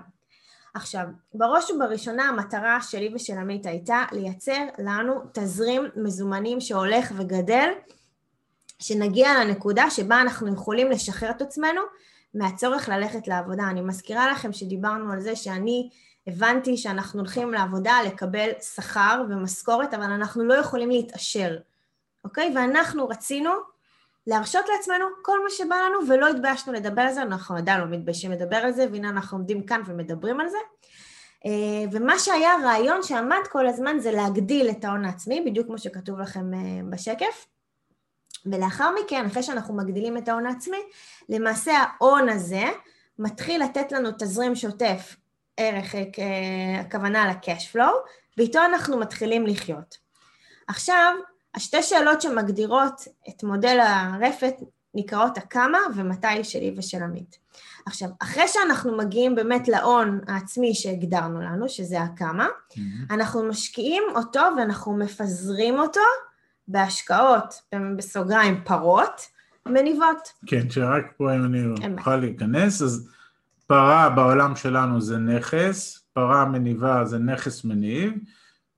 עכשיו, 0.73 1.05
בראש 1.33 1.71
ובראשונה 1.71 2.23
המטרה 2.23 2.81
שלי 2.81 3.11
ושל 3.15 3.37
עמית 3.37 3.65
הייתה 3.65 4.05
לייצר 4.11 4.65
לנו 4.77 5.13
תזרים 5.33 5.83
מזומנים 5.95 6.61
שהולך 6.61 7.11
וגדל, 7.15 7.69
שנגיע 8.79 9.33
לנקודה 9.33 9.89
שבה 9.89 10.21
אנחנו 10.21 10.53
יכולים 10.53 10.91
לשחרר 10.91 11.29
את 11.29 11.41
עצמנו 11.41 11.81
מהצורך 12.33 12.89
ללכת 12.89 13.27
לעבודה. 13.27 13.63
אני 13.63 13.81
מזכירה 13.81 14.31
לכם 14.31 14.53
שדיברנו 14.53 15.11
על 15.11 15.19
זה 15.19 15.35
שאני 15.35 15.89
הבנתי 16.27 16.77
שאנחנו 16.77 17.19
הולכים 17.19 17.53
לעבודה 17.53 17.93
לקבל 18.05 18.49
שכר 18.75 19.23
ומשכורת, 19.29 19.93
אבל 19.93 20.03
אנחנו 20.03 20.43
לא 20.43 20.53
יכולים 20.53 20.89
להתעשר, 20.89 21.57
אוקיי? 22.23 22.53
ואנחנו 22.55 23.07
רצינו 23.07 23.49
להרשות 24.29 24.65
לעצמנו 24.75 25.05
כל 25.21 25.43
מה 25.43 25.49
שבא 25.49 25.75
לנו 25.75 26.07
ולא 26.07 26.29
התביישנו 26.29 26.73
לדבר 26.73 27.01
על 27.01 27.13
זה, 27.13 27.21
אנחנו 27.21 27.55
עדיין 27.55 27.81
לא 27.81 27.87
מתביישים 27.87 28.31
לדבר 28.31 28.55
על 28.55 28.71
זה, 28.71 28.85
והנה 28.91 29.09
אנחנו 29.09 29.37
עומדים 29.37 29.63
כאן 29.63 29.81
ומדברים 29.85 30.39
על 30.39 30.49
זה. 30.49 30.57
אה, 31.45 31.51
ומה 31.91 32.19
שהיה 32.19 32.53
הרעיון 32.53 33.03
שעמד 33.03 33.47
כל 33.51 33.67
הזמן 33.67 33.99
זה 33.99 34.11
להגדיל 34.11 34.69
את 34.69 34.85
ההון 34.85 35.05
העצמי, 35.05 35.41
בדיוק 35.45 35.67
כמו 35.67 35.77
שכתוב 35.77 36.19
לכם 36.19 36.53
אה, 36.53 36.59
בשקף. 36.89 37.47
ולאחר 38.45 38.89
מכן, 39.03 39.25
אחרי 39.25 39.43
שאנחנו 39.43 39.73
מגדילים 39.73 40.17
את 40.17 40.27
ההון 40.27 40.45
העצמי, 40.45 40.77
למעשה 41.29 41.71
ההון 41.71 42.29
הזה 42.29 42.63
מתחיל 43.19 43.63
לתת 43.63 43.91
לנו 43.91 44.09
תזרים 44.19 44.55
שוטף, 44.55 45.15
ערך, 45.57 45.95
אה, 45.95 46.01
הכוונה 46.79 47.27
ל-cash 47.27 47.75
flow, 47.75 47.93
ואיתו 48.37 48.59
אנחנו 48.59 48.97
מתחילים 48.99 49.47
לחיות. 49.47 49.97
עכשיו, 50.67 51.15
השתי 51.55 51.83
שאלות 51.83 52.21
שמגדירות 52.21 53.07
את 53.29 53.43
מודל 53.43 53.79
הרפת 53.79 54.53
נקראות 54.95 55.37
הכמה 55.37 55.77
ומתי 55.95 56.43
שלי 56.43 56.75
ושל 56.77 57.03
עמית. 57.03 57.37
עכשיו, 57.85 58.09
אחרי 58.19 58.47
שאנחנו 58.47 58.97
מגיעים 58.97 59.35
באמת 59.35 59.67
להון 59.67 60.19
העצמי 60.27 60.73
שהגדרנו 60.73 61.41
לנו, 61.41 61.69
שזה 61.69 62.01
הכמה, 62.01 62.47
mm-hmm. 62.47 62.79
אנחנו 63.13 63.43
משקיעים 63.43 64.03
אותו 64.15 64.41
ואנחנו 64.57 64.97
מפזרים 64.97 65.79
אותו 65.79 66.01
בהשקעות, 66.67 67.61
בסוגריים 67.97 68.61
פרות, 68.63 69.21
מניבות. 69.65 70.33
כן, 70.45 70.69
שרק 70.69 71.05
פה 71.17 71.35
אם 71.35 71.45
אני 71.45 71.61
אוכל 71.97 72.15
להיכנס, 72.15 72.81
אז 72.81 73.09
פרה 73.67 74.09
בעולם 74.09 74.55
שלנו 74.55 75.01
זה 75.01 75.17
נכס, 75.17 76.03
פרה 76.13 76.45
מניבה 76.45 77.05
זה 77.05 77.17
נכס 77.17 77.63
מניב, 77.63 78.13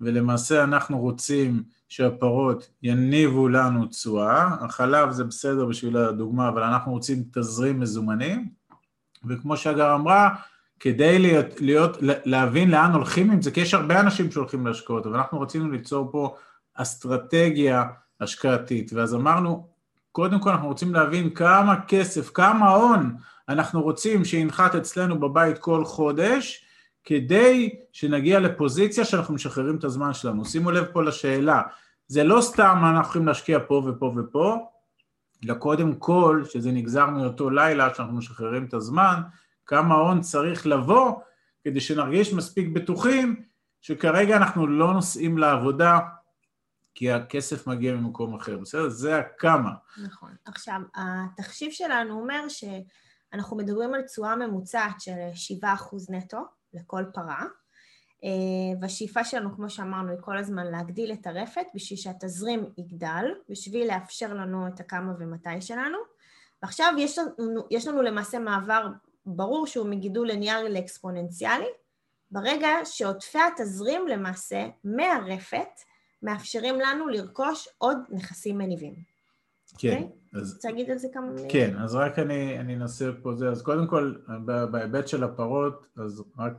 ולמעשה 0.02 0.64
אנחנו 0.64 1.00
רוצים 1.00 1.64
שהפרות 1.92 2.70
יניבו 2.84 3.48
לנו 3.48 3.86
תשואה, 3.86 4.48
החלב 4.62 5.12
זה 5.12 5.24
בסדר 5.24 5.66
בשביל 5.66 5.98
הדוגמה, 5.98 6.50
אבל 6.50 6.64
אנחנו 6.64 6.92
רוצים 6.92 7.24
תזרים 7.34 7.80
מזומנים, 7.80 8.50
וכמו 9.26 9.58
שהגר 9.58 9.96
אמרה, 9.96 10.30
כדי 10.80 11.20
להיות, 11.20 11.62
להיות, 11.62 11.98
להבין 12.02 12.72
לאן 12.72 12.92
הולכים 12.92 13.32
עם 13.32 13.42
זה, 13.42 13.52
כי 13.52 13.60
יש 13.60 13.74
הרבה 13.74 14.00
אנשים 14.00 14.32
שהולכים 14.32 14.68
להשקעות, 14.68 15.06
אבל 15.06 15.16
אנחנו 15.16 15.42
רצינו 15.42 15.72
ליצור 15.72 16.12
פה 16.12 16.36
אסטרטגיה 16.74 17.84
השקעתית, 18.22 18.94
ואז 18.94 19.16
אמרנו, 19.16 19.68
קודם 20.12 20.40
כל 20.40 20.50
אנחנו 20.50 20.68
רוצים 20.68 20.94
להבין 20.94 21.30
כמה 21.30 21.76
כסף, 21.88 22.30
כמה 22.30 22.70
הון 22.70 23.16
אנחנו 23.50 23.82
רוצים 23.82 24.26
שינחת 24.26 24.76
אצלנו 24.76 25.20
בבית 25.20 25.58
כל 25.58 25.86
חודש, 25.86 26.66
כדי 27.04 27.76
שנגיע 27.92 28.40
לפוזיציה 28.40 29.06
שאנחנו 29.06 29.34
משחררים 29.34 29.78
את 29.78 29.84
הזמן 29.84 30.14
שלנו. 30.14 30.46
שימו 30.46 30.72
לב 30.72 30.86
פה 30.94 31.04
לשאלה, 31.04 31.62
זה 32.08 32.24
לא 32.24 32.42
סתם 32.42 32.78
אנחנו 32.84 33.10
יכולים 33.10 33.28
להשקיע 33.28 33.60
פה 33.68 33.84
ופה 33.88 34.14
ופה, 34.18 34.58
אלא 35.46 35.54
קודם 35.54 35.96
כל, 35.96 36.44
שזה 36.50 36.72
נגזר 36.72 37.06
מאותו 37.06 37.50
לילה 37.50 37.94
שאנחנו 37.96 38.14
משחררים 38.14 38.66
את 38.66 38.74
הזמן, 38.74 39.22
כמה 39.66 39.96
הון 39.96 40.22
צריך 40.22 40.68
לבוא 40.68 41.20
כדי 41.64 41.80
שנרגיש 41.80 42.34
מספיק 42.34 42.68
בטוחים 42.74 43.44
שכרגע 43.82 44.38
אנחנו 44.38 44.68
לא 44.68 44.94
נוסעים 44.94 45.38
לעבודה 45.38 46.00
כי 46.94 47.12
הכסף 47.12 47.68
מגיע 47.68 47.96
ממקום 47.96 48.36
אחר, 48.36 48.58
בסדר? 48.58 48.90
זה 48.90 49.18
הכמה. 49.18 49.72
נכון. 50.04 50.30
עכשיו, 50.46 50.82
התחשיב 50.96 51.72
שלנו 51.72 52.20
אומר 52.20 52.46
שאנחנו 52.48 53.58
מדברים 53.58 53.94
על 53.94 54.02
תשואה 54.02 54.36
ממוצעת 54.36 55.02
של 55.02 55.12
7% 55.64 55.66
נטו 56.10 56.46
לכל 56.74 57.04
פרה, 57.14 57.46
אה, 58.24 58.80
והשאיפה 58.82 59.24
שלנו, 59.24 59.56
כמו 59.56 59.70
שאמרנו, 59.70 60.12
היא 60.12 60.20
כל 60.22 60.38
הזמן 60.38 60.68
להגדיל 60.68 61.12
את 61.12 61.28
הרפת 61.28 61.66
בשביל 61.76 62.00
שהתזרים 62.00 62.66
יגדל, 62.78 63.26
בשביל 63.50 63.88
לאפשר 63.88 64.34
לנו 64.34 64.68
את 64.68 64.80
הכמה 64.80 65.14
ומתי 65.20 65.62
שלנו. 65.62 65.98
ועכשיו 66.64 66.94
יש 66.98 67.18
לנו, 67.18 67.62
יש 67.72 67.88
לנו 67.88 68.02
למעשה 68.02 68.40
מעבר 68.40 68.88
ברור 69.26 69.68
שהוא 69.68 69.88
מגידול 69.88 70.28
ליניארי 70.28 70.74
לאקספוננציאלי, 70.74 71.70
ברגע 72.32 72.70
שעודפי 72.86 73.40
התזרים 73.40 74.08
למעשה 74.08 74.68
מהרפת 74.84 75.70
מאפשרים 76.24 76.80
לנו 76.80 77.08
לרכוש 77.08 77.68
עוד 77.78 77.98
נכסים 78.10 78.58
מניבים. 78.58 79.11
כן. 79.78 79.90
Okay? 79.90 80.04
אוקיי? 80.04 80.42
אז... 80.42 80.54
רוצה 80.54 80.70
להגיד 80.70 80.90
על 80.90 80.98
זה 80.98 81.08
כמה 81.14 81.30
מילים? 81.30 81.50
כן, 81.50 81.76
אז 81.78 81.96
רק 81.96 82.20
אני, 82.20 82.60
אני 82.60 82.76
אנסה 82.76 83.10
פה 83.22 83.36
זה. 83.36 83.50
אז 83.50 83.62
קודם 83.62 83.88
כל, 83.88 84.14
בהיבט 84.72 85.08
של 85.08 85.24
הפרות, 85.24 85.88
אז 85.98 86.24
רק 86.38 86.54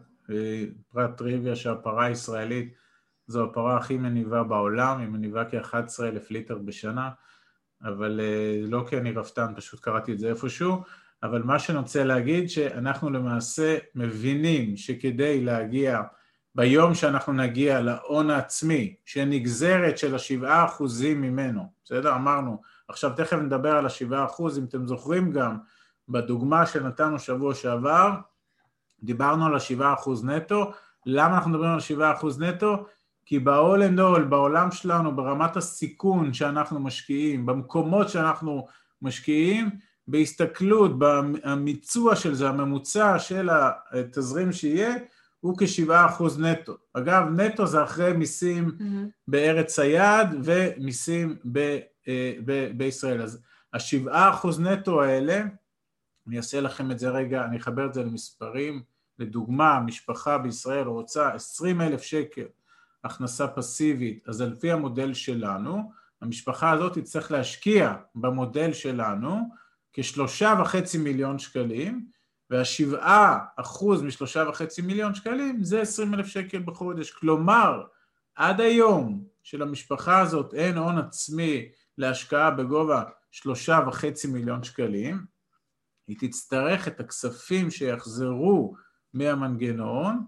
פרט 0.92 1.16
טריוויה 1.16 1.56
שהפרה 1.56 2.04
הישראלית 2.04 2.74
זו 3.26 3.44
הפרה 3.44 3.76
הכי 3.76 3.96
מניבה 3.96 4.42
בעולם, 4.42 5.00
היא 5.00 5.08
מניבה 5.08 5.44
כ-11 5.44 6.02
אלף 6.02 6.30
ליטר 6.30 6.58
בשנה, 6.58 7.10
אבל 7.84 8.20
אה, 8.20 8.66
לא 8.68 8.84
כי 8.88 8.96
אני 8.96 9.12
רפתן, 9.12 9.52
פשוט 9.56 9.80
קראתי 9.80 10.12
את 10.12 10.18
זה 10.18 10.28
איפשהו, 10.28 10.82
אבל 11.22 11.42
מה 11.42 11.58
שאני 11.58 11.78
רוצה 11.78 12.04
להגיד 12.04 12.48
שאנחנו 12.48 13.10
למעשה 13.10 13.78
מבינים 13.94 14.76
שכדי 14.76 15.44
להגיע, 15.44 16.02
ביום 16.54 16.94
שאנחנו 16.94 17.32
נגיע 17.32 17.80
להון 17.80 18.30
העצמי, 18.30 18.94
שנגזרת 19.04 19.98
של 19.98 20.14
השבעה 20.14 20.64
אחוזים 20.64 21.22
ממנו, 21.22 21.62
בסדר? 21.84 22.14
אמרנו, 22.14 22.62
עכשיו 22.92 23.12
תכף 23.16 23.36
נדבר 23.36 23.76
על 23.76 23.86
השבעה 23.86 24.24
אחוז, 24.24 24.58
אם 24.58 24.64
אתם 24.64 24.86
זוכרים 24.86 25.32
גם, 25.32 25.56
בדוגמה 26.08 26.66
שנתנו 26.66 27.18
שבוע 27.18 27.54
שעבר, 27.54 28.10
דיברנו 29.02 29.46
על 29.46 29.56
השבעה 29.56 29.94
אחוז 29.94 30.24
נטו, 30.24 30.72
למה 31.06 31.34
אנחנו 31.34 31.50
מדברים 31.50 31.70
על 31.70 31.78
7% 32.20 32.26
נטו? 32.38 32.84
כי 33.24 33.38
ב-all 33.38 33.80
and 33.80 33.98
all, 33.98 34.20
בעולם 34.20 34.70
שלנו, 34.70 35.16
ברמת 35.16 35.56
הסיכון 35.56 36.34
שאנחנו 36.34 36.80
משקיעים, 36.80 37.46
במקומות 37.46 38.08
שאנחנו 38.08 38.66
משקיעים, 39.02 39.70
בהסתכלות, 40.08 40.90
במיצוע 40.98 42.16
של 42.16 42.34
זה, 42.34 42.48
הממוצע 42.48 43.18
של 43.18 43.50
התזרים 43.92 44.52
שיהיה, 44.52 44.94
הוא 45.40 45.58
כ-7% 45.58 46.22
נטו. 46.38 46.76
אגב, 46.94 47.24
נטו 47.36 47.66
זה 47.66 47.82
אחרי 47.82 48.12
מיסים 48.12 48.68
mm-hmm. 48.68 49.10
בארץ 49.28 49.78
היעד 49.78 50.36
ומיסים 50.42 51.36
ב, 51.52 51.78
ב, 52.44 52.70
בישראל. 52.76 53.22
אז 53.22 53.42
ה-7% 53.72 54.60
נטו 54.60 55.02
האלה, 55.02 55.42
אני 56.26 56.36
אעשה 56.36 56.60
לכם 56.60 56.90
את 56.90 56.98
זה 56.98 57.10
רגע, 57.10 57.44
אני 57.44 57.56
אחבר 57.56 57.86
את 57.86 57.94
זה 57.94 58.02
למספרים. 58.02 58.82
לדוגמה, 59.18 59.80
משפחה 59.80 60.38
בישראל 60.38 60.86
רוצה 60.86 61.32
20 61.34 61.80
אלף 61.80 62.02
שקל 62.02 62.46
הכנסה 63.04 63.48
פסיבית, 63.48 64.28
אז 64.28 64.40
על 64.40 64.54
פי 64.60 64.72
המודל 64.72 65.14
שלנו, 65.14 65.92
המשפחה 66.20 66.70
הזאת 66.70 66.98
תצטרך 66.98 67.30
להשקיע 67.30 67.94
במודל 68.14 68.72
שלנו 68.72 69.48
כשלושה 69.92 70.54
וחצי 70.60 70.98
מיליון 70.98 71.38
שקלים, 71.38 72.06
והשבעה 72.50 73.38
אחוז 73.56 74.02
משלושה 74.02 74.44
וחצי 74.48 74.82
מיליון 74.82 75.14
שקלים 75.14 75.64
זה 75.64 75.80
עשרים 75.80 76.14
אלף 76.14 76.26
שקל 76.26 76.58
בחודש. 76.58 77.10
כלומר, 77.10 77.82
עד 78.34 78.60
היום 78.60 79.24
שלמשפחה 79.42 80.20
הזאת 80.20 80.54
אין 80.54 80.78
הון 80.78 80.98
עצמי 80.98 81.68
להשקעה 81.98 82.50
בגובה 82.50 83.02
שלושה 83.30 83.80
וחצי 83.86 84.28
מיליון 84.28 84.62
שקלים, 84.62 85.24
היא 86.08 86.16
תצטרך 86.20 86.88
את 86.88 87.00
הכספים 87.00 87.70
שיחזרו 87.70 88.74
מהמנגנון, 89.14 90.24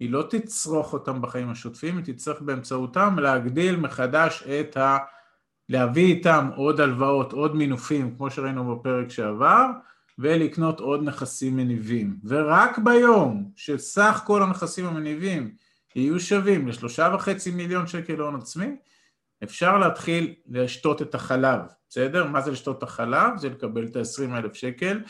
היא 0.00 0.10
לא 0.10 0.26
תצרוך 0.30 0.92
אותם 0.92 1.22
בחיים 1.22 1.50
השוטפים, 1.50 1.96
היא 1.96 2.04
תצטרך 2.04 2.42
באמצעותם 2.42 3.18
להגדיל 3.18 3.76
מחדש 3.76 4.42
את 4.42 4.76
ה... 4.76 4.98
להביא 5.68 6.14
איתם 6.14 6.50
עוד 6.56 6.80
הלוואות, 6.80 7.32
עוד 7.32 7.56
מינופים, 7.56 8.16
כמו 8.16 8.30
שראינו 8.30 8.76
בפרק 8.76 9.10
שעבר, 9.10 9.66
ולקנות 10.18 10.80
עוד 10.80 11.02
נכסים 11.02 11.56
מניבים. 11.56 12.16
ורק 12.24 12.78
ביום 12.78 13.50
שסך 13.56 14.22
כל 14.26 14.42
הנכסים 14.42 14.86
המניבים 14.86 15.54
יהיו 15.96 16.20
שווים 16.20 16.68
לשלושה 16.68 17.10
וחצי 17.14 17.50
מיליון 17.50 17.86
שקל 17.86 18.20
הון 18.20 18.36
עצמי, 18.36 18.76
אפשר 19.44 19.78
להתחיל 19.78 20.34
לשתות 20.48 21.02
את 21.02 21.14
החלב, 21.14 21.60
בסדר? 21.88 22.24
מה 22.24 22.40
זה 22.40 22.50
לשתות 22.50 22.78
את 22.78 22.82
החלב? 22.82 23.36
זה 23.36 23.48
לקבל 23.48 23.86
את 23.86 23.96
ה-20 23.96 24.36
אלף 24.36 24.54
שקל 24.54 25.00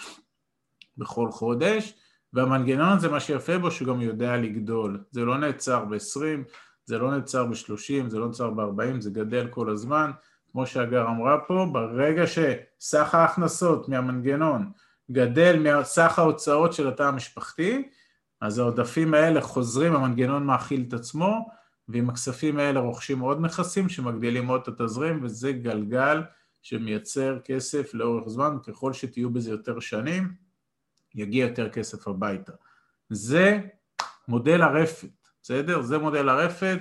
בכל 0.97 1.31
חודש, 1.31 1.95
והמנגנון 2.33 2.89
הזה, 2.89 3.09
מה 3.09 3.21
שיפה 3.21 3.59
בו, 3.59 3.71
שהוא 3.71 3.89
גם 3.89 4.01
יודע 4.01 4.37
לגדול. 4.37 5.05
זה 5.11 5.25
לא 5.25 5.39
נעצר 5.39 5.85
ב-20, 5.85 6.51
זה 6.85 6.99
לא 6.99 7.11
נעצר 7.11 7.45
ב-30, 7.45 8.09
זה 8.09 8.19
לא 8.19 8.27
נעצר 8.27 8.51
ב-40, 8.51 9.01
זה 9.01 9.11
גדל 9.11 9.49
כל 9.49 9.71
הזמן. 9.71 10.11
כמו 10.53 10.67
שהגר 10.67 11.07
אמרה 11.09 11.39
פה, 11.47 11.67
ברגע 11.73 12.25
שסך 12.27 13.15
ההכנסות 13.15 13.89
מהמנגנון 13.89 14.71
גדל 15.11 15.81
מסך 15.81 16.19
ההוצאות 16.19 16.73
של 16.73 16.89
התא 16.89 17.03
המשפחתי, 17.03 17.89
אז 18.41 18.59
העודפים 18.59 19.15
האלה 19.15 19.41
חוזרים, 19.41 19.95
המנגנון 19.95 20.47
מאכיל 20.47 20.85
את 20.89 20.93
עצמו, 20.93 21.49
ועם 21.89 22.11
הכספים 22.11 22.59
האלה 22.59 22.81
רוכשים 22.81 23.21
עוד 23.21 23.41
נכסים 23.41 23.89
שמגדילים 23.89 24.49
עוד 24.49 24.61
את 24.63 24.69
התזרים, 24.69 25.25
וזה 25.25 25.53
גלגל 25.53 26.23
שמייצר 26.63 27.39
כסף 27.45 27.95
לאורך 27.95 28.29
זמן, 28.29 28.57
ככל 28.67 28.93
שתהיו 28.93 29.31
בזה 29.31 29.51
יותר 29.51 29.81
שנים, 29.81 30.33
יגיע 31.15 31.47
יותר 31.47 31.69
כסף 31.69 32.09
הביתה. 32.09 32.53
זה 33.11 33.61
מודל 34.29 34.63
הרפת, 34.63 35.09
בסדר? 35.43 35.83
זה 35.83 35.99
מודל 35.99 36.29
הרפת. 36.29 36.79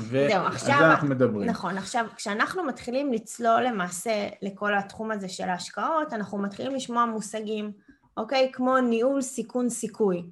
ועל 0.00 0.58
זה 0.58 0.76
אנחנו 0.78 1.08
מדברים. 1.08 1.48
נכון, 1.48 1.78
עכשיו 1.78 2.06
כשאנחנו 2.16 2.64
מתחילים 2.64 3.12
לצלול 3.12 3.62
למעשה 3.62 4.28
לכל 4.42 4.74
התחום 4.74 5.10
הזה 5.10 5.28
של 5.28 5.48
ההשקעות, 5.48 6.12
אנחנו 6.12 6.38
מתחילים 6.38 6.74
לשמוע 6.74 7.06
מושגים, 7.06 7.72
אוקיי? 8.16 8.50
כמו 8.52 8.80
ניהול 8.80 9.22
סיכון 9.22 9.70
סיכוי. 9.70 10.22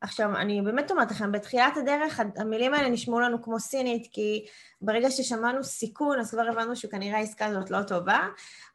עכשיו, 0.00 0.36
אני 0.36 0.62
באמת 0.62 0.90
אומרת 0.90 1.10
לכם, 1.10 1.32
בתחילת 1.32 1.76
הדרך 1.76 2.20
המילים 2.36 2.74
האלה 2.74 2.88
נשמעו 2.88 3.20
לנו 3.20 3.42
כמו 3.42 3.60
סינית, 3.60 4.08
כי 4.12 4.46
ברגע 4.82 5.10
ששמענו 5.10 5.64
סיכון, 5.64 6.20
אז 6.20 6.30
כבר 6.30 6.48
הבנו 6.48 6.76
שכנראה 6.76 7.18
העסקה 7.18 7.46
הזאת 7.46 7.70
לא 7.70 7.82
טובה, 7.82 8.20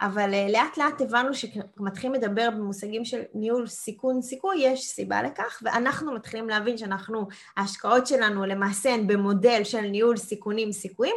אבל 0.02 0.34
אה, 0.34 0.48
לאט 0.50 0.78
לאט 0.78 1.02
הבנו 1.02 1.34
שכשמתחילים 1.34 2.14
לדבר 2.14 2.50
במושגים 2.52 3.06
של 3.06 3.22
ניהול 3.34 3.68
סיכון 3.68 4.22
סיכוי, 4.22 4.58
יש 4.60 4.88
סיבה 4.88 5.24
לכך, 5.24 5.62
ואנחנו 5.62 6.14
מתחילים 6.14 6.50
להבין 6.50 6.78
שאנחנו, 6.78 7.28
ההשקעות 7.58 8.08
שלנו 8.08 8.46
למעשה 8.46 8.94
הן 8.94 9.08
במודל 9.08 9.64
של 9.64 9.82
ניהול 9.82 10.18
סיכונים 10.18 10.72
סיכויים 10.72 11.16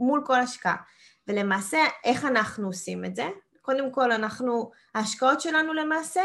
מול 0.00 0.22
כל 0.26 0.40
השקעה. 0.40 0.76
ולמעשה, 1.28 1.78
איך 2.04 2.24
אנחנו 2.24 2.66
עושים 2.66 3.04
את 3.04 3.16
זה? 3.16 3.28
קודם 3.62 3.90
כל, 3.90 4.12
אנחנו, 4.12 4.70
ההשקעות 4.94 5.40
שלנו 5.40 5.72
למעשה 5.72 6.22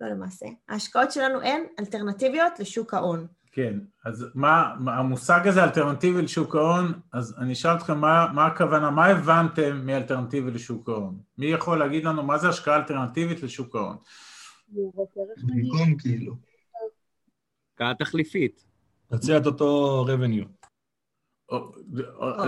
לא 0.00 0.08
למעשה. 0.08 0.46
ההשקעות 0.68 1.12
שלנו 1.12 1.40
הן 1.42 1.62
אלטרנטיביות 1.80 2.60
לשוק 2.60 2.94
ההון. 2.94 3.26
כן, 3.52 3.78
אז 4.04 4.26
מה, 4.34 4.74
מה 4.78 4.96
המושג 4.96 5.48
הזה 5.48 5.64
אלטרנטיבי 5.64 6.22
לשוק 6.22 6.56
ההון, 6.56 7.00
אז 7.12 7.34
אני 7.38 7.52
אשאל 7.52 7.76
אתכם 7.76 7.98
מה, 7.98 8.26
מה 8.34 8.46
הכוונה, 8.46 8.90
מה 8.90 9.06
הבנתם 9.06 9.86
מאלטרנטיבי 9.86 10.50
לשוק 10.50 10.88
ההון? 10.88 11.18
מי 11.38 11.46
יכול 11.46 11.78
להגיד 11.78 12.04
לנו 12.04 12.22
מה 12.22 12.38
זה 12.38 12.48
השקעה 12.48 12.76
אלטרנטיבית 12.76 13.42
לשוק 13.42 13.76
ההון? 13.76 13.96
במקום 15.38 15.96
כאילו. 15.98 16.34
השקעה 17.72 17.94
תחליפית. 17.94 18.64
תציע 19.10 19.38
את 19.38 19.46
אותו 19.46 20.04
revenue. 20.08 20.67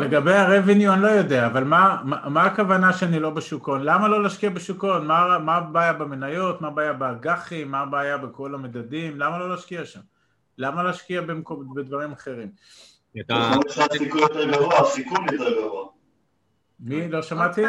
לגבי 0.00 0.32
ה-revenue 0.32 0.92
אני 0.92 1.02
לא 1.02 1.08
יודע, 1.08 1.46
אבל 1.46 1.64
מה, 1.64 2.00
מה, 2.04 2.28
מה 2.28 2.42
הכוונה 2.42 2.92
שאני 2.92 3.20
לא 3.20 3.30
בשוק 3.30 3.68
ההון? 3.68 3.82
למה 3.84 4.08
לא 4.08 4.22
להשקיע 4.22 4.50
בשוק 4.50 4.84
ההון? 4.84 5.06
מה, 5.06 5.38
מה 5.38 5.56
הבעיה 5.56 5.92
במניות? 5.92 6.60
מה 6.60 6.68
הבעיה 6.68 6.92
באג"חים? 6.92 7.70
מה 7.70 7.80
הבעיה 7.80 8.18
בכל 8.18 8.54
המדדים? 8.54 9.20
למה 9.20 9.38
לא 9.38 9.50
להשקיע 9.50 9.84
שם? 9.84 10.00
למה 10.58 10.82
להשקיע 10.82 11.20
במקום, 11.20 11.74
בדברים 11.74 12.12
אחרים? 12.12 12.48
יותר 13.14 13.34
גבוה, 14.44 14.76
יותר 15.32 15.60
גבוה. 15.60 15.86
מי? 16.80 17.08
לא 17.08 17.22
שמעתי? 17.22 17.62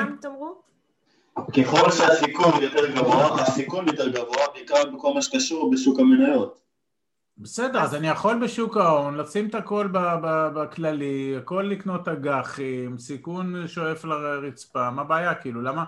ככל 1.58 1.92
שהסיכון 1.92 2.62
יותר 2.62 2.92
גבוה, 2.96 3.42
הסיכון 3.42 3.88
יותר 3.88 4.10
גבוה, 4.10 4.46
בעיקר 4.54 4.86
בכל 4.96 5.14
מה 5.14 5.22
שקשור 5.22 5.72
בשוק 5.72 6.00
המניות. 6.00 6.62
בסדר, 7.42 7.80
אז 7.82 7.96
אני 7.96 8.08
יכול 8.08 8.44
בשוק 8.44 8.78
ההון 8.78 9.18
לשים 9.18 9.48
את 9.48 9.56
הכל 9.56 9.90
בכללי, 10.56 11.36
הכל 11.38 11.68
לקנות 11.70 12.08
אג"חים, 12.08 12.98
סיכון 12.98 13.68
שואף 13.68 14.06
לרצפה, 14.06 14.90
מה 14.92 15.02
הבעיה 15.02 15.36
כאילו, 15.36 15.62
למה, 15.62 15.84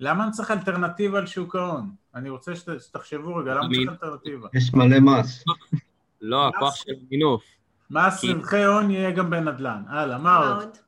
למה 0.00 0.24
אני 0.24 0.32
צריך 0.32 0.50
אלטרנטיבה 0.50 1.20
לשוק 1.20 1.56
ההון? 1.56 1.90
אני 2.14 2.30
רוצה 2.30 2.52
שתחשבו 2.56 3.36
רגע, 3.36 3.54
למה 3.54 3.68
צריך 3.74 3.88
אלטרנטיבה? 3.88 4.48
יש 4.54 4.74
מלא 4.74 5.00
מס. 5.00 5.44
לא, 6.20 6.48
הכוח 6.48 6.74
של 6.74 6.92
מינוף. 7.10 7.44
מס 7.90 8.24
רווחי 8.24 8.64
הון 8.64 8.90
יהיה 8.90 9.10
גם 9.10 9.30
בנדל"ן. 9.30 9.82
הלאה, 9.88 10.18
מה 10.18 10.36
עוד? 10.36 10.78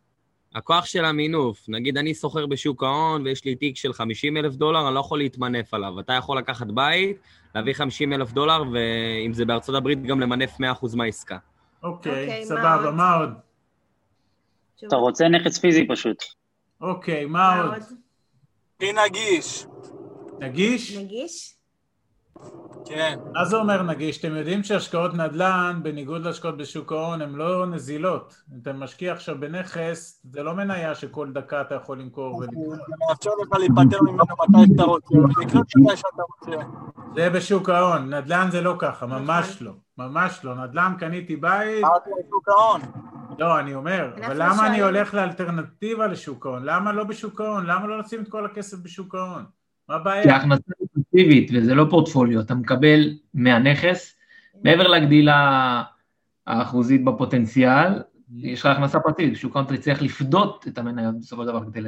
הכוח 0.54 0.84
של 0.84 1.04
המינוף, 1.04 1.68
נגיד 1.68 1.98
אני 1.98 2.14
סוחר 2.14 2.46
בשוק 2.46 2.82
ההון 2.82 3.22
ויש 3.26 3.44
לי 3.44 3.54
תיק 3.54 3.76
של 3.76 3.92
50 3.92 4.36
אלף 4.36 4.54
דולר, 4.54 4.86
אני 4.86 4.94
לא 4.94 5.00
יכול 5.00 5.18
להתמנף 5.18 5.74
עליו. 5.74 6.00
אתה 6.00 6.12
יכול 6.12 6.38
לקחת 6.38 6.66
בית, 6.66 7.16
להביא 7.54 7.72
50 7.72 8.12
אלף 8.12 8.32
דולר, 8.32 8.62
ואם 8.72 9.32
זה 9.32 9.44
בארצות 9.44 9.74
הברית, 9.74 10.02
גם 10.02 10.20
למנף 10.20 10.60
100% 10.60 10.96
מהעסקה. 10.96 11.38
אוקיי, 11.82 12.12
אוקיי 12.12 12.44
סבבה, 12.44 12.90
מה 12.90 13.14
עוד? 13.14 13.30
אתה 14.86 14.96
רוצה 14.96 15.28
נכס 15.28 15.58
פיזי 15.58 15.86
פשוט. 15.88 16.24
אוקיי, 16.80 17.24
מה 17.24 17.62
עוד? 17.62 17.82
הכי 18.76 18.92
נגיש. 18.92 19.66
נגיש? 20.40 20.96
נגיש? 20.96 21.54
כן. 22.84 23.18
מה 23.32 23.44
זה 23.44 23.56
אומר 23.56 23.82
נגיש? 23.82 24.18
אתם 24.18 24.36
יודעים 24.36 24.62
שהשקעות 24.62 25.14
נדל"ן, 25.14 25.80
בניגוד 25.82 26.24
להשקעות 26.24 26.56
בשוק 26.56 26.92
ההון, 26.92 27.22
הן 27.22 27.34
לא 27.34 27.66
נזילות. 27.66 28.42
אתה 28.62 28.72
משקיע 28.72 29.12
עכשיו 29.12 29.40
בנכס, 29.40 30.22
זה 30.32 30.42
לא 30.42 30.54
מניה 30.54 30.94
שכל 30.94 31.32
דקה 31.32 31.60
אתה 31.60 31.74
יכול 31.74 32.00
למכור 32.00 32.36
ולקנות. 32.36 32.76
זה 32.76 32.94
מאפשר 33.08 33.30
לך 33.42 33.58
להיפטר 33.58 34.02
ממנו 34.02 34.24
מתי 34.48 34.72
שאתה 34.72 34.82
רוצה, 34.82 35.14
ולקנות 35.14 35.66
מתי 35.76 35.96
שאתה 35.96 36.22
רוצה. 36.22 36.66
זה 37.14 37.30
בשוק 37.30 37.68
ההון, 37.68 38.14
נדל"ן 38.14 38.48
זה 38.50 38.60
לא 38.60 38.74
ככה, 38.78 39.06
ממש 39.06 39.62
לא. 39.62 39.72
ממש 39.98 40.40
לא. 40.44 40.54
נדל"ן 40.54 40.94
קניתי 40.98 41.36
בית... 41.36 41.84
אמרתי 41.84 42.10
בשוק 42.26 42.48
ההון. 42.48 42.80
לא, 43.38 43.58
אני 43.58 43.74
אומר, 43.74 44.10
אבל 44.26 44.42
למה 44.42 44.66
אני 44.66 44.80
הולך 44.80 45.14
לאלטרנטיבה 45.14 46.06
לשוק 46.06 46.46
ההון? 46.46 46.62
למה 46.64 46.92
לא 46.92 47.04
בשוק 47.04 47.40
ההון? 47.40 47.66
למה 47.66 47.86
לא 47.86 47.98
לשים 47.98 48.22
את 48.22 48.28
כל 48.28 48.46
הכסף 48.46 48.78
בשוק 48.78 49.14
ההון? 49.14 49.44
מה 49.90 49.96
הבעיה? 49.96 50.22
כי 50.22 50.31
ההכנסה 50.31 50.72
היא 50.81 51.05
פסיבית 51.11 51.50
וזה 51.55 51.74
לא 51.74 51.87
פורטפוליו, 51.90 52.40
אתה 52.40 52.55
מקבל 52.55 53.11
מהנכס, 53.35 54.16
מעבר 54.64 54.88
לגדילה 54.88 55.83
האחוזית 56.46 57.05
בפוטנציאל, 57.05 58.03
יש 58.37 58.61
לך 58.61 58.66
הכנסה 58.66 59.00
פרטית, 59.00 59.37
שוק 59.37 59.57
ההון 59.57 59.76
צריך 59.76 60.03
לפדות 60.03 60.64
את 60.68 60.79
המניות 60.79 61.14
בסופו 61.20 61.42
של 61.42 61.48
דבר 61.48 61.64
כדי 61.64 61.81
ל... 61.81 61.87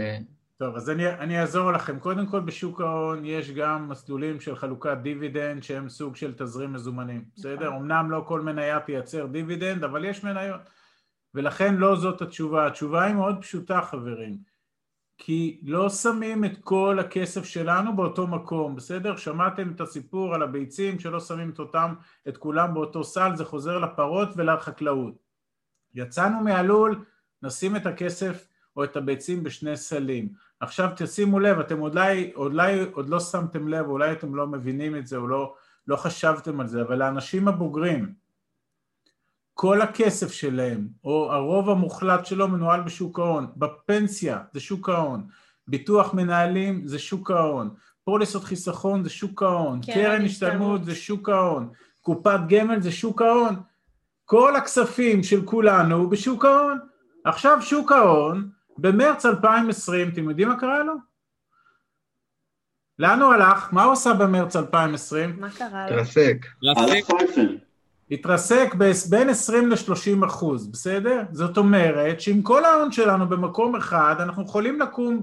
טוב, 0.59 0.77
אז 0.77 0.91
אני, 0.91 1.09
אני 1.09 1.41
אעזור 1.41 1.73
לכם. 1.73 1.99
קודם 1.99 2.27
כל 2.27 2.41
בשוק 2.41 2.81
ההון 2.81 3.25
יש 3.25 3.51
גם 3.51 3.89
מסלולים 3.89 4.41
של 4.41 4.57
חלוקת 4.57 4.97
דיבידנד 5.03 5.63
שהם 5.63 5.89
סוג 5.89 6.17
של 6.17 6.33
תזרים 6.37 6.73
מזומנים, 6.73 7.25
בסדר? 7.37 7.69
אמנם 7.69 8.11
לא 8.11 8.25
כל 8.27 8.41
מניה 8.41 8.81
תייצר 8.81 9.27
דיבידנד, 9.27 9.85
אבל 9.85 10.05
יש 10.05 10.25
מניות. 10.25 10.61
ולכן 11.35 11.75
לא 11.75 11.97
זאת 11.97 12.23
התשובה. 12.23 12.67
התשובה 12.67 13.03
היא 13.03 13.15
מאוד 13.15 13.37
פשוטה, 13.41 13.81
חברים. 13.83 14.52
כי 15.25 15.61
לא 15.63 15.89
שמים 15.89 16.45
את 16.45 16.59
כל 16.65 16.99
הכסף 17.01 17.45
שלנו 17.45 17.97
באותו 17.97 18.27
מקום, 18.27 18.77
בסדר? 18.77 19.17
שמעתם 19.17 19.71
את 19.71 19.81
הסיפור 19.81 20.35
על 20.35 20.43
הביצים 20.43 20.99
שלא 20.99 21.21
שמים 21.21 21.51
את 21.51 21.59
אותם, 21.59 21.95
את 22.29 22.37
כולם 22.37 22.75
באותו 22.75 23.05
סל, 23.05 23.37
זה 23.37 23.45
חוזר 23.45 23.79
לפרות 23.79 24.29
ולחקלאות. 24.37 25.15
יצאנו 25.95 26.41
מהלול, 26.41 27.05
נשים 27.43 27.77
את 27.77 27.87
הכסף 27.87 28.47
או 28.77 28.85
את 28.85 28.97
הביצים 28.97 29.43
בשני 29.43 29.77
סלים. 29.77 30.29
עכשיו 30.61 30.91
תשימו 30.97 31.41
לב, 31.41 31.59
אתם 31.59 31.81
אולי, 31.81 32.33
אולי 32.35 32.81
עוד 32.93 33.09
לא 33.09 33.21
שמתם 33.21 33.69
לב, 33.69 33.87
אולי 33.87 34.13
אתם 34.13 34.35
לא 34.35 34.47
מבינים 34.47 34.97
את 34.97 35.07
זה 35.07 35.17
או 35.17 35.27
לא, 35.27 35.55
לא 35.87 35.97
חשבתם 35.97 36.61
על 36.61 36.67
זה, 36.67 36.83
אבל 36.83 37.03
האנשים 37.03 37.49
הבוגרים, 37.49 38.15
כל 39.55 39.81
הכסף 39.81 40.33
שלהם, 40.33 40.89
או 41.05 41.33
הרוב 41.33 41.71
המוחלט 41.71 42.27
שלו 42.27 42.49
מנוהל 42.49 42.81
בשוק 42.81 43.19
ההון, 43.19 43.47
בפנסיה 43.57 44.39
זה 44.53 44.61
שוק 44.61 44.89
ההון, 44.89 45.27
ביטוח 45.69 46.15
מנהלים 46.15 46.87
זה 46.87 46.99
שוק 46.99 47.31
ההון, 47.31 47.71
פוליסות 48.05 48.45
חיסכון 48.45 49.05
זה 49.05 49.11
שוק 49.11 49.43
ההון, 49.43 49.81
קרן 49.87 50.25
השתלמות 50.25 50.85
זה 50.85 50.95
שוק 50.95 51.29
ההון, 51.29 51.69
קופת 52.01 52.41
גמל 52.49 52.81
זה 52.81 52.93
שוק 52.93 53.23
ההון, 53.23 53.55
כל 54.25 54.57
הכספים 54.57 55.23
של 55.23 55.45
כולנו 55.45 56.11
בשוק 56.11 56.45
ההון. 56.45 56.79
עכשיו 57.25 57.63
שוק 57.63 57.93
ההון, 57.93 58.51
במרץ 58.79 59.27
2020, 59.27 60.09
אתם 60.09 60.29
יודעים 60.31 60.49
מה 60.49 60.61
קרה 60.61 60.83
לו? 60.83 60.95
לאן 62.99 63.23
הוא 63.23 63.33
הלך? 63.33 63.69
מה 63.73 63.85
הוא 63.85 63.93
עשה 63.93 64.15
במרץ 64.15 64.57
2020? 64.57 65.41
מה 65.41 65.51
קרה 65.51 65.91
לו? 65.91 65.97
תרסק. 65.97 66.47
התרסק 66.71 67.05
בין 69.09 69.29
20 69.29 69.71
ל-30 69.71 70.27
אחוז, 70.27 70.67
בסדר? 70.67 71.23
זאת 71.33 71.57
אומרת 71.59 72.21
שאם 72.21 72.43
כל 72.43 72.65
ההון 72.65 72.93
שלנו 72.93 73.29
במקום 73.29 73.77
אחד, 73.77 74.15
אנחנו 74.19 74.43
יכולים 74.43 74.81
לקום, 74.81 75.23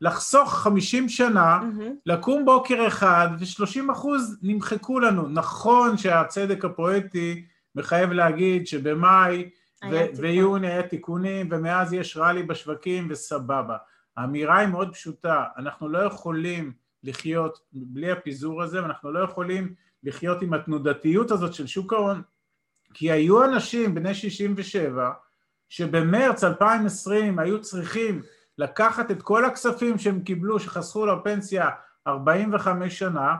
לחסוך 0.00 0.54
50 0.54 1.08
שנה, 1.08 1.58
מהמם. 1.62 1.92
לקום 2.06 2.44
בוקר 2.44 2.86
אחד 2.86 3.28
ו-30 3.38 3.92
אחוז 3.92 4.38
נמחקו 4.42 5.00
לנו. 5.00 5.28
נכון 5.28 5.96
שהצדק 5.96 6.64
הפואטי 6.64 7.44
מחייב 7.74 8.12
להגיד 8.12 8.66
שבמאי 8.66 9.50
ו-. 9.90 10.04
ויוני 10.16 10.66
היה 10.66 10.82
תיקונים 10.82 11.48
ומאז 11.50 11.92
יש 11.92 12.16
רלי 12.16 12.42
בשווקים 12.42 13.06
וסבבה. 13.10 13.76
האמירה 14.16 14.58
היא 14.58 14.68
מאוד 14.68 14.92
פשוטה, 14.92 15.44
אנחנו 15.58 15.88
לא 15.88 15.98
יכולים 15.98 16.72
לחיות 17.04 17.60
בלי 17.72 18.10
הפיזור 18.10 18.62
הזה 18.62 18.82
ואנחנו 18.82 19.12
לא 19.12 19.18
יכולים 19.18 19.74
לחיות 20.02 20.42
עם 20.42 20.54
התנודתיות 20.54 21.30
הזאת 21.30 21.54
של 21.54 21.66
שוק 21.66 21.92
ההון 21.92 22.22
כי 22.94 23.10
היו 23.10 23.44
אנשים 23.44 23.94
בני 23.94 24.14
67 24.14 25.10
שבמרץ 25.68 26.44
2020 26.44 27.38
היו 27.38 27.60
צריכים 27.60 28.22
לקחת 28.58 29.10
את 29.10 29.22
כל 29.22 29.44
הכספים 29.44 29.98
שהם 29.98 30.20
קיבלו, 30.22 30.60
שחסכו 30.60 31.06
לפנסיה 31.06 31.68
45 32.06 32.98
שנה 32.98 33.36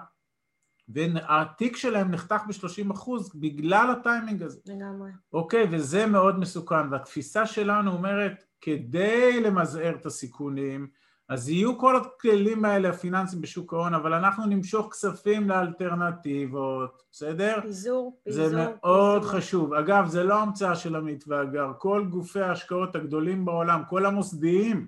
והתיק 0.88 1.76
שלהם 1.76 2.10
נחתך 2.10 2.42
ב-30 2.48 2.92
אחוז 2.92 3.34
בגלל 3.34 3.90
הטיימינג 3.90 4.42
הזה. 4.42 4.60
לגמרי. 4.66 5.10
אוקיי, 5.32 5.66
וזה 5.70 6.06
מאוד 6.06 6.38
מסוכן, 6.38 6.92
והתפיסה 6.92 7.46
שלנו 7.46 7.92
אומרת, 7.92 8.44
כדי 8.60 9.40
למזער 9.40 9.94
את 9.94 10.06
הסיכונים, 10.06 10.88
אז 11.30 11.48
יהיו 11.48 11.78
כל 11.78 11.96
הכללים 11.96 12.64
האלה 12.64 12.88
הפיננסיים 12.88 13.42
בשוק 13.42 13.72
ההון, 13.72 13.94
אבל 13.94 14.14
אנחנו 14.14 14.46
נמשוך 14.46 14.92
כספים 14.92 15.48
לאלטרנטיבות, 15.48 17.02
בסדר? 17.12 17.58
פיזור, 17.62 18.20
פיזור, 18.24 18.48
זה 18.48 18.56
מאוד 18.56 19.22
פיזור. 19.22 19.38
חשוב. 19.38 19.74
אגב, 19.74 20.06
זה 20.06 20.24
לא 20.24 20.42
המצאה 20.42 20.76
של 20.76 20.96
עמית 20.96 21.24
ואגר, 21.28 21.72
כל 21.78 22.04
גופי 22.10 22.40
ההשקעות 22.40 22.96
הגדולים 22.96 23.44
בעולם, 23.44 23.82
כל 23.88 24.06
המוסדיים, 24.06 24.86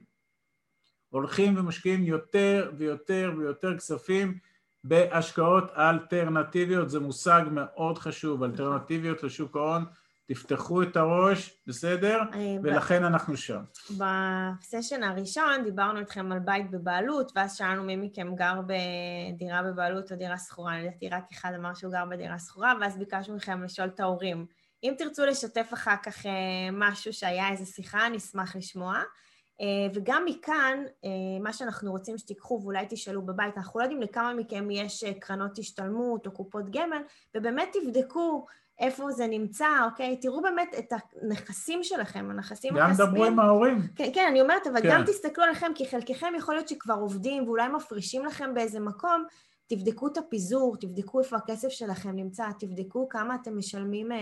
הולכים 1.11 1.59
ומשקיעים 1.59 2.03
יותר 2.03 2.71
ויותר 2.77 3.33
ויותר 3.39 3.79
כספים 3.79 4.39
בהשקעות 4.85 5.71
אלטרנטיביות, 5.77 6.91
זה 6.91 7.01
מושג 7.01 7.43
מאוד 7.51 7.99
חשוב, 7.99 8.43
אלטרנטיביות 8.43 9.23
לשוק 9.23 9.57
ההון, 9.57 9.85
תפתחו 10.35 10.83
את 10.83 10.97
הראש, 10.97 11.61
בסדר? 11.67 12.21
אה, 12.35 12.57
ולכן 12.63 13.05
אנחנו 13.05 13.37
שם. 13.37 13.63
בסשן 13.91 15.03
הראשון 15.03 15.65
דיברנו 15.65 16.01
איתכם 16.01 16.33
על 16.33 16.39
בית 16.39 16.71
בבעלות, 16.71 17.33
ואז 17.37 17.57
שאלנו 17.57 17.85
מי 17.85 17.97
מכם 17.97 18.35
גר 18.35 18.61
בדירה 18.67 19.63
בבעלות 19.63 20.13
או 20.13 20.17
דירה 20.17 20.39
שכורה, 20.39 20.83
לדעתי 20.83 21.09
רק 21.09 21.25
אחד 21.33 21.53
אמר 21.57 21.75
שהוא 21.75 21.93
גר 21.93 22.05
בדירה 22.11 22.39
שכורה, 22.39 22.75
ואז 22.81 22.99
ביקשנו 22.99 23.37
מכם 23.37 23.63
לשאול 23.63 23.89
את 23.89 24.01
ההורים. 24.01 24.47
אם 24.83 24.95
תרצו 24.99 25.27
לשתף 25.27 25.71
אחר 25.75 25.97
כך 26.03 26.27
אה, 26.27 26.33
משהו 26.73 27.13
שהיה 27.13 27.51
איזו 27.51 27.67
שיחה, 27.67 28.09
נשמח 28.09 28.57
לשמוע. 28.57 29.03
אה, 29.61 29.67
וגם 29.95 30.25
מכאן, 30.25 30.85
מה 31.41 31.53
שאנחנו 31.53 31.91
רוצים 31.91 32.19
שתיקחו 32.19 32.61
ואולי 32.63 32.87
תשאלו 32.89 33.23
בבית, 33.23 33.57
אנחנו 33.57 33.81
לא 33.81 33.85
יודעים 33.85 34.03
לכמה 34.03 34.35
מכם 34.35 34.71
יש 34.71 35.05
קרנות 35.05 35.59
השתלמות 35.59 36.27
או 36.27 36.33
קופות 36.33 36.71
גמל, 36.71 37.03
ובאמת 37.35 37.69
תבדקו 37.73 38.47
איפה 38.83 39.13
זה 39.13 39.27
נמצא, 39.27 39.67
אוקיי? 39.85 40.17
תראו 40.17 40.43
באמת 40.43 40.75
את 40.79 40.93
הנכסים 41.23 41.83
שלכם, 41.83 42.31
הנכסים 42.31 42.75
גם 42.75 42.91
הכספיים. 42.91 43.11
דברו 43.11 43.25
עם 43.25 43.39
ההורים. 43.39 43.81
כן, 43.97 44.11
כן, 44.15 44.27
אני 44.31 44.41
אומרת, 44.41 44.67
אבל 44.67 44.83
כן. 44.83 44.89
גם 44.91 45.05
תסתכלו 45.07 45.45
עליכם, 45.45 45.73
כי 45.75 45.87
חלקכם 45.91 46.33
יכול 46.39 46.55
להיות 46.55 46.69
שכבר 46.69 46.95
עובדים 46.95 47.49
ואולי 47.49 47.69
מפרישים 47.69 48.25
לכם 48.25 48.55
באיזה 48.55 48.81
מקום, 48.81 49.25
תבדקו 49.67 50.07
את 50.07 50.19
הפיזור, 50.19 50.77
תבדקו 50.77 51.21
איפה 51.21 51.37
הכסף 51.37 51.69
שלכם 51.69 52.11
נמצא, 52.11 52.45
תבדקו 52.59 53.09
כמה 53.09 53.35
אתם 53.35 53.59
משלמים, 53.59 54.13
אה, 54.13 54.19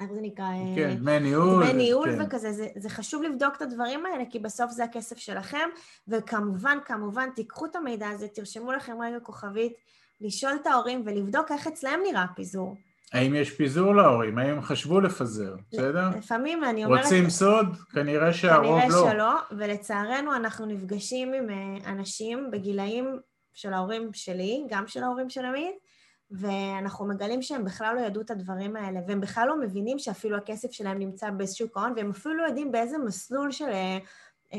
איך 0.00 0.12
זה 0.12 0.20
נקרא? 0.22 0.44
אה, 0.44 0.76
כן, 0.76 0.96
דמי 0.96 1.20
ניהול. 1.20 1.64
דמי 1.64 1.72
ניהול 1.72 2.16
כן. 2.16 2.22
וכזה, 2.22 2.52
זה, 2.52 2.68
זה 2.76 2.90
חשוב 2.90 3.22
לבדוק 3.22 3.56
את 3.56 3.62
הדברים 3.62 4.06
האלה, 4.06 4.24
כי 4.30 4.38
בסוף 4.38 4.70
זה 4.70 4.84
הכסף 4.84 5.16
שלכם, 5.16 5.68
וכמובן, 6.08 6.78
כמובן, 6.84 7.28
תיקחו 7.36 7.66
את 7.66 7.76
המידע 7.76 8.08
הזה, 8.08 8.28
תרשמו 8.28 8.72
לכם 8.72 9.02
רגע 9.02 9.20
כוכבית, 9.20 9.72
לשאול 10.20 10.52
את 10.62 10.66
ההורים 10.66 11.02
ולבדוק 11.06 11.52
איך 11.52 11.66
אצלם 11.66 12.00
נראה 12.06 12.22
הפיזור. 12.22 12.76
האם 13.12 13.34
יש 13.34 13.50
פיזור 13.50 13.94
להורים? 13.94 14.38
האם 14.38 14.50
הם 14.50 14.62
חשבו 14.62 15.00
לפזר? 15.00 15.54
בסדר? 15.72 16.08
לפעמים 16.18 16.64
אני 16.64 16.84
אומרת... 16.84 17.04
רוצים 17.04 17.30
סוד? 17.30 17.76
כנראה 17.92 18.32
שהרוב 18.32 18.80
כנראה 18.80 18.88
לא. 18.88 19.10
שלא, 19.10 19.34
ולצערנו 19.58 20.36
אנחנו 20.36 20.66
נפגשים 20.66 21.32
עם 21.32 21.50
אה, 21.50 21.90
אנשים 21.92 22.50
בגילאים 22.50 23.20
של 23.54 23.72
ההורים 23.72 24.12
שלי, 24.12 24.64
גם 24.68 24.86
של 24.86 25.02
ההורים 25.02 25.30
של 25.30 25.44
עמית, 25.44 25.76
ואנחנו 26.30 27.08
מגלים 27.08 27.42
שהם 27.42 27.64
בכלל 27.64 27.96
לא 27.96 28.00
ידעו 28.00 28.22
את 28.22 28.30
הדברים 28.30 28.76
האלה, 28.76 29.00
והם 29.08 29.20
בכלל 29.20 29.48
לא 29.48 29.60
מבינים 29.60 29.98
שאפילו 29.98 30.36
הכסף 30.36 30.72
שלהם 30.72 30.98
נמצא 30.98 31.30
בשוק 31.30 31.76
ההון, 31.76 31.92
והם 31.96 32.10
אפילו 32.10 32.36
לא 32.36 32.42
יודעים 32.42 32.72
באיזה 32.72 32.98
מסלול 32.98 33.50
של... 33.50 33.68
אה, 33.68 33.98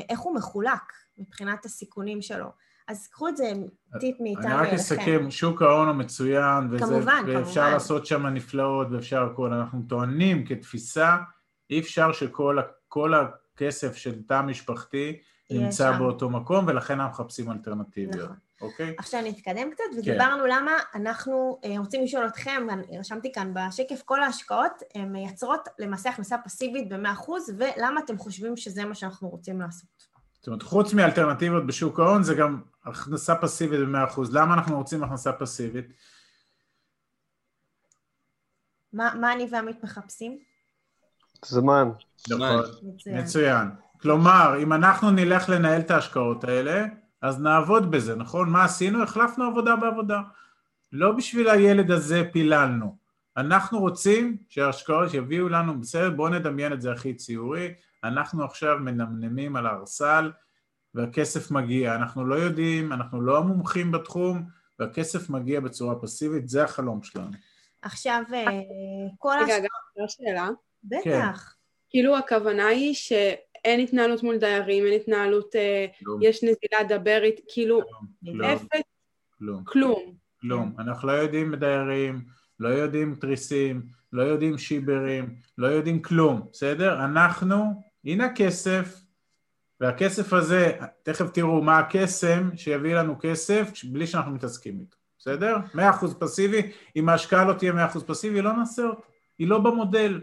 איך 0.08 0.20
הוא 0.20 0.34
מחולק 0.34 0.92
מבחינת 1.18 1.64
הסיכונים 1.64 2.22
שלו. 2.22 2.46
אז 2.90 3.06
קחו 3.06 3.28
את 3.28 3.36
זה 3.36 3.52
טיפ 4.00 4.20
מאיתנו 4.20 4.46
אני 4.46 4.54
רק 4.54 4.60
אליכם. 4.60 4.76
אסכם, 4.76 5.30
שוק 5.30 5.62
ההון 5.62 5.88
הוא 5.88 5.96
מצוין, 5.96 6.68
וזה, 6.70 6.84
כמובן, 6.84 7.22
ואפשר 7.26 7.60
כמובן. 7.60 7.72
לעשות 7.72 8.06
שם 8.06 8.26
נפלאות 8.26 8.86
ואפשר 8.90 9.22
הכל. 9.22 9.52
אנחנו 9.52 9.82
טוענים 9.88 10.46
כתפיסה, 10.46 11.16
אי 11.70 11.80
אפשר 11.80 12.12
שכל 12.12 13.14
הכסף 13.14 13.96
של 13.96 14.22
תא 14.22 14.42
משפחתי 14.42 15.18
נמצא 15.50 15.92
שם. 15.92 15.98
באותו 15.98 16.30
מקום, 16.30 16.64
ולכן 16.68 17.00
אנחנו 17.00 17.24
מחפשים 17.24 17.50
אלטרנטיביות, 17.50 18.24
נכון. 18.24 18.36
אוקיי? 18.60 18.94
עכשיו 18.98 19.20
נתקדם 19.24 19.70
קצת, 19.70 19.84
כן. 19.92 19.98
ודיברנו 19.98 20.46
למה 20.46 20.72
אנחנו 20.94 21.60
אה, 21.64 21.78
רוצים 21.78 22.02
לשאול 22.04 22.26
אתכם, 22.26 22.66
רשמתי 22.98 23.32
כאן 23.32 23.54
בשקף, 23.54 24.02
כל 24.04 24.22
ההשקעות 24.22 24.72
מייצרות 25.06 25.68
למעשה 25.78 26.10
הכנסה 26.10 26.38
פסיבית 26.44 26.88
ב-100%, 26.88 27.30
ולמה 27.58 28.00
אתם 28.04 28.18
חושבים 28.18 28.56
שזה 28.56 28.84
מה 28.84 28.94
שאנחנו 28.94 29.28
רוצים 29.28 29.60
לעשות? 29.60 30.09
זאת 30.40 30.46
אומרת, 30.46 30.62
חוץ 30.62 30.94
מאלטרנטיבות 30.94 31.66
בשוק 31.66 32.00
ההון, 32.00 32.22
זה 32.22 32.34
גם 32.34 32.60
הכנסה 32.84 33.34
פסיבית 33.34 33.80
ב-100%. 33.80 34.20
למה 34.32 34.54
אנחנו 34.54 34.76
רוצים 34.76 35.04
הכנסה 35.04 35.32
פסיבית? 35.32 35.86
מה, 38.92 39.14
מה 39.20 39.32
אני 39.32 39.48
ועמית 39.50 39.84
מחפשים? 39.84 40.38
זמן. 41.44 41.88
נכון. 42.30 42.64
מצוין. 42.82 43.18
מצוין. 43.18 43.68
כלומר, 44.00 44.54
אם 44.62 44.72
אנחנו 44.72 45.10
נלך 45.10 45.48
לנהל 45.48 45.80
את 45.80 45.90
ההשקעות 45.90 46.44
האלה, 46.44 46.84
אז 47.22 47.40
נעבוד 47.40 47.90
בזה, 47.90 48.16
נכון? 48.16 48.50
מה 48.50 48.64
עשינו? 48.64 49.02
החלפנו 49.02 49.44
עבודה 49.44 49.76
בעבודה. 49.76 50.20
לא 50.92 51.12
בשביל 51.12 51.48
הילד 51.48 51.90
הזה 51.90 52.22
פיללנו. 52.32 52.96
אנחנו 53.36 53.78
רוצים 53.78 54.36
שההשקעות 54.48 55.14
יביאו 55.14 55.48
לנו, 55.48 55.80
בסדר, 55.80 56.10
בואו 56.10 56.28
נדמיין 56.28 56.72
את 56.72 56.82
זה 56.82 56.92
הכי 56.92 57.14
ציורי, 57.14 57.74
אנחנו 58.04 58.44
עכשיו 58.44 58.78
מנמנמים 58.78 59.56
על 59.56 59.66
הארסל 59.66 60.30
והכסף 60.94 61.50
מגיע. 61.50 61.94
אנחנו 61.94 62.24
לא 62.24 62.34
יודעים, 62.34 62.92
אנחנו 62.92 63.20
לא 63.20 63.38
המומחים 63.38 63.92
בתחום, 63.92 64.44
והכסף 64.78 65.30
מגיע 65.30 65.60
בצורה 65.60 65.94
פסיבית, 65.94 66.48
זה 66.48 66.64
החלום 66.64 67.02
שלנו. 67.02 67.30
עכשיו, 67.82 68.22
אה, 68.34 68.44
כל 69.18 69.28
רגע, 69.42 69.52
ההשקעות... 69.52 69.62
גם 69.62 70.04
אפשר 70.04 70.22
שאלה? 70.24 70.48
כן. 71.02 71.10
בטח. 71.10 71.54
כאילו 71.90 72.16
הכוונה 72.16 72.66
היא 72.66 72.94
שאין 72.94 73.80
התנהלות 73.80 74.22
מול 74.22 74.38
דיירים, 74.38 74.84
אין 74.86 75.00
התנהלות, 75.00 75.56
אה. 75.56 75.86
יש 76.20 76.44
נזילה, 76.44 76.96
דבר 76.98 77.20
איתי, 77.22 77.42
כאילו, 77.48 77.80
כלום. 78.24 78.42
אפס, 78.42 78.80
כלום. 79.38 79.64
כלום. 79.64 80.14
כלום. 80.40 80.74
אנחנו 80.78 81.08
לא 81.08 81.12
יודעים 81.12 81.54
דיירים, 81.54 82.24
לא 82.60 82.68
יודעים 82.68 83.14
תריסים, 83.14 83.82
לא 84.12 84.22
יודעים 84.22 84.58
שיברים, 84.58 85.34
לא 85.58 85.66
יודעים 85.66 86.02
כלום, 86.02 86.48
בסדר? 86.52 87.04
אנחנו, 87.04 87.82
הנה 88.04 88.24
הכסף, 88.24 89.00
והכסף 89.80 90.32
הזה, 90.32 90.72
תכף 91.02 91.30
תראו 91.30 91.62
מה 91.62 91.78
הקסם 91.78 92.50
שיביא 92.56 92.94
לנו 92.94 93.16
כסף 93.20 93.70
בלי 93.84 94.06
שאנחנו 94.06 94.32
מתעסקים 94.32 94.80
איתו, 94.80 94.96
בסדר? 95.18 95.56
100% 95.74 95.78
פסיבי, 96.18 96.72
אם 96.96 97.08
ההשקעה 97.08 97.44
לא 97.44 97.52
תהיה 97.52 97.72
100% 97.72 98.00
פסיבי, 98.06 98.42
לא 98.42 98.52
נעשה 98.52 98.82
אותה. 98.82 99.02
היא 99.38 99.48
לא 99.48 99.58
במודל, 99.58 100.20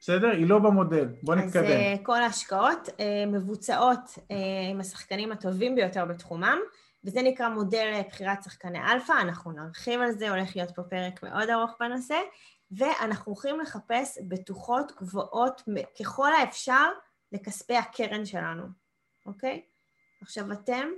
בסדר? 0.00 0.28
היא 0.28 0.46
לא 0.48 0.58
במודל. 0.58 1.08
בוא 1.22 1.34
אז 1.34 1.40
נתקדם. 1.40 1.64
אה, 1.64 1.94
כל 2.02 2.22
ההשקעות 2.22 2.88
אה, 3.00 3.24
מבוצעות 3.26 4.18
אה, 4.30 4.36
עם 4.70 4.80
השחקנים 4.80 5.32
הטובים 5.32 5.74
ביותר 5.74 6.04
בתחומם, 6.04 6.58
וזה 7.04 7.22
נקרא 7.22 7.48
מודל 7.48 8.00
בחירת 8.08 8.42
שחקני 8.42 8.78
אלפא, 8.92 9.12
אנחנו 9.12 9.52
נרחיב 9.52 10.00
על 10.00 10.10
זה, 10.12 10.30
הולך 10.30 10.56
להיות 10.56 10.70
פה 10.70 10.82
פרק 10.82 11.22
מאוד 11.22 11.50
ארוך 11.50 11.70
בנושא, 11.80 12.16
ואנחנו 12.76 13.32
הולכים 13.32 13.60
לחפש 13.60 14.18
בטוחות 14.28 14.92
גבוהות 15.00 15.62
ככל 16.00 16.32
האפשר 16.32 16.88
לכספי 17.32 17.76
הקרן 17.76 18.26
שלנו, 18.26 18.64
אוקיי? 19.26 19.62
עכשיו 20.22 20.52
אתם, 20.52 20.88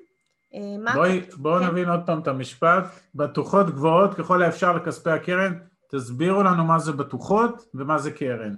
אה, 0.55 0.79
מה... 0.79 0.93
בואי, 0.95 1.21
בואו 1.37 1.61
כן. 1.61 1.67
נבין 1.67 1.89
עוד 1.89 2.01
פעם 2.07 2.21
את 2.23 2.29
המשפט. 2.29 2.85
בטוחות 3.15 3.71
גבוהות 3.71 4.15
ככל 4.15 4.43
האפשר 4.43 4.73
לכספי 4.77 5.11
הקרן. 5.11 5.59
תסבירו 5.91 6.43
לנו 6.43 6.65
מה 6.65 6.79
זה 6.79 6.93
בטוחות 6.93 7.65
ומה 7.75 7.99
זה 7.99 8.11
קרן. 8.11 8.55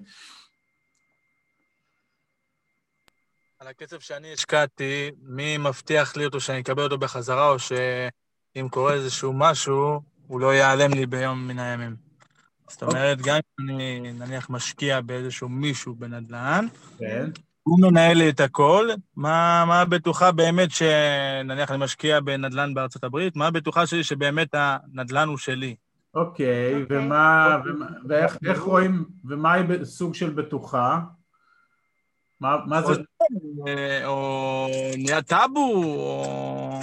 על 3.58 3.68
הכסף 3.68 4.00
שאני 4.00 4.32
השקעתי, 4.32 5.10
מי 5.22 5.58
מבטיח 5.58 6.16
לי 6.16 6.24
אותו 6.24 6.40
שאני 6.40 6.60
אקבל 6.60 6.82
אותו 6.82 6.98
בחזרה, 6.98 7.48
או 7.48 7.58
שאם 7.58 8.68
קורה 8.70 8.94
איזשהו 8.94 9.32
משהו, 9.32 10.00
הוא 10.26 10.40
לא 10.40 10.54
ייעלם 10.54 10.90
לי 10.90 11.06
ביום 11.06 11.48
מן 11.48 11.58
הימים. 11.58 12.05
זאת 12.70 12.82
אומרת, 12.82 13.18
גם 13.22 13.36
אם 13.36 13.68
אני 13.70 14.12
נניח 14.12 14.50
משקיע 14.50 15.00
באיזשהו 15.00 15.48
מישהו 15.48 15.94
בנדל"ן, 15.94 16.66
כן. 16.98 17.30
הוא 17.62 17.80
מנהל 17.80 18.16
לי 18.18 18.28
את 18.28 18.40
הכל, 18.40 18.88
מה, 19.16 19.64
מה 19.68 19.80
הבטוחה 19.80 20.32
באמת 20.32 20.70
שנניח 20.70 21.70
אני 21.70 21.78
משקיע 21.78 22.20
בנדל"ן 22.20 22.74
בארצות 22.74 23.04
הברית, 23.04 23.36
מה 23.36 23.46
הבטוחה 23.46 23.86
שלי 23.86 24.04
שבאמת 24.04 24.48
הנדל"ן 24.52 25.28
הוא 25.28 25.38
שלי? 25.38 25.76
אוקיי, 26.14 26.82
אוקיי. 26.82 26.98
ומה, 26.98 27.56
ומה- 27.64 27.86
ואיך 28.08 28.38
איך 28.46 28.62
רואים, 28.62 29.04
ומה 29.24 29.52
היא 29.52 29.84
סוג 29.84 30.14
של 30.14 30.30
בטוחה? 30.30 31.00
מה, 32.40 32.56
מה 32.66 32.82
זה? 32.82 32.92
אה, 33.68 34.06
או 34.06 34.66
נהיה 34.98 35.22
טאבו, 35.22 35.72
או... 35.84 36.80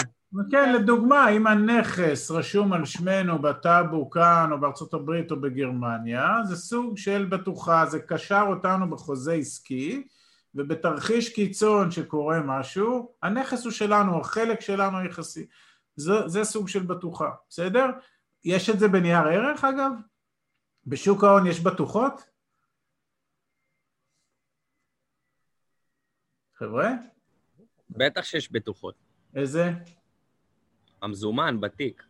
כן, 0.51 0.73
לדוגמה, 0.73 1.29
אם 1.29 1.47
הנכס 1.47 2.31
רשום 2.31 2.73
על 2.73 2.85
שמנו 2.85 3.41
בטאבו 3.41 4.09
כאן, 4.09 4.49
או 4.51 4.59
בארצות 4.59 4.93
הברית 4.93 5.31
או 5.31 5.41
בגרמניה, 5.41 6.27
זה 6.43 6.55
סוג 6.55 6.97
של 6.97 7.25
בטוחה, 7.25 7.85
זה 7.85 7.99
קשר 7.99 8.45
אותנו 8.49 8.89
בחוזה 8.89 9.33
עסקי, 9.33 10.07
ובתרחיש 10.55 11.33
קיצון 11.33 11.91
שקורה 11.91 12.39
משהו, 12.39 13.15
הנכס 13.23 13.63
הוא 13.63 13.71
שלנו, 13.71 14.19
החלק 14.21 14.61
שלנו 14.61 14.97
היחסי. 14.97 15.47
זה, 15.95 16.27
זה 16.27 16.43
סוג 16.43 16.67
של 16.67 16.83
בטוחה, 16.83 17.29
בסדר? 17.49 17.85
יש 18.45 18.69
את 18.69 18.79
זה 18.79 18.87
בנייר 18.87 19.27
ערך 19.27 19.63
אגב? 19.63 19.91
בשוק 20.87 21.23
ההון 21.23 21.47
יש 21.47 21.59
בטוחות? 21.59 22.21
חבר'ה? 26.55 26.89
בטח 27.89 28.23
שיש 28.23 28.51
בטוחות. 28.51 28.95
איזה? 29.35 29.71
המזומן, 31.03 31.61
בתיק. 31.61 32.03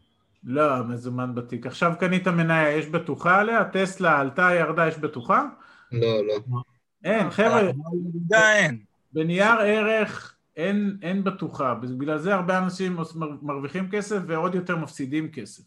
לא, 0.43 0.83
מזומן 0.83 1.35
בתיק. 1.35 1.65
עכשיו 1.65 1.93
קנית 1.99 2.27
מניה, 2.27 2.71
יש 2.71 2.87
בטוחה 2.87 3.39
עליה? 3.39 3.63
טסלה 3.63 4.19
עלתה, 4.19 4.49
ירדה, 4.59 4.87
יש 4.87 4.97
בטוחה? 4.97 5.45
לא, 5.91 6.27
לא. 6.27 6.39
אין, 7.03 7.29
חבר'ה, 7.29 7.61
אין. 8.33 8.83
בנייר 9.13 9.59
ערך 9.59 10.35
אין, 10.55 10.97
אין 11.01 11.23
בטוחה, 11.23 11.73
בגלל 11.73 12.17
זה 12.17 12.33
הרבה 12.33 12.57
אנשים 12.57 12.97
מרוויחים 13.41 13.89
כסף 13.91 14.19
ועוד 14.27 14.55
יותר 14.55 14.77
מפסידים 14.77 15.31
כסף. 15.31 15.63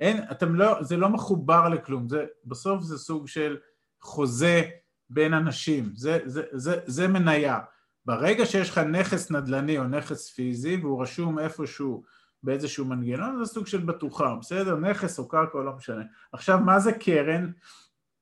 אין, 0.00 0.24
אתם 0.30 0.54
לא, 0.54 0.82
זה 0.82 0.96
לא 0.96 1.08
מחובר 1.08 1.68
לכלום, 1.68 2.08
זה, 2.08 2.24
בסוף 2.44 2.82
זה 2.82 2.98
סוג 2.98 3.28
של 3.28 3.56
חוזה 4.00 4.62
בין 5.10 5.34
אנשים, 5.34 5.92
זה, 5.94 6.18
זה, 6.24 6.42
זה, 6.52 6.76
זה 6.86 7.08
מניה. 7.08 7.58
ברגע 8.06 8.46
שיש 8.46 8.70
לך 8.70 8.78
נכס 8.78 9.30
נדל"ני 9.30 9.78
או 9.78 9.84
נכס 9.84 10.30
פיזי 10.30 10.76
והוא 10.76 11.02
רשום 11.02 11.38
איפשהו 11.38 12.02
באיזשהו 12.46 12.84
מנגנון, 12.84 13.44
זה 13.44 13.52
סוג 13.52 13.66
של 13.66 13.80
בטוחה, 13.80 14.36
בסדר? 14.40 14.76
נכס 14.76 15.18
או 15.18 15.28
קרקע, 15.28 15.58
לא 15.58 15.72
משנה. 15.72 16.02
עכשיו, 16.32 16.58
מה 16.58 16.78
זה 16.78 16.92
קרן? 16.92 17.50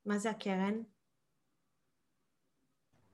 מה 0.06 0.18
זה 0.18 0.30
הקרן? 0.30 0.74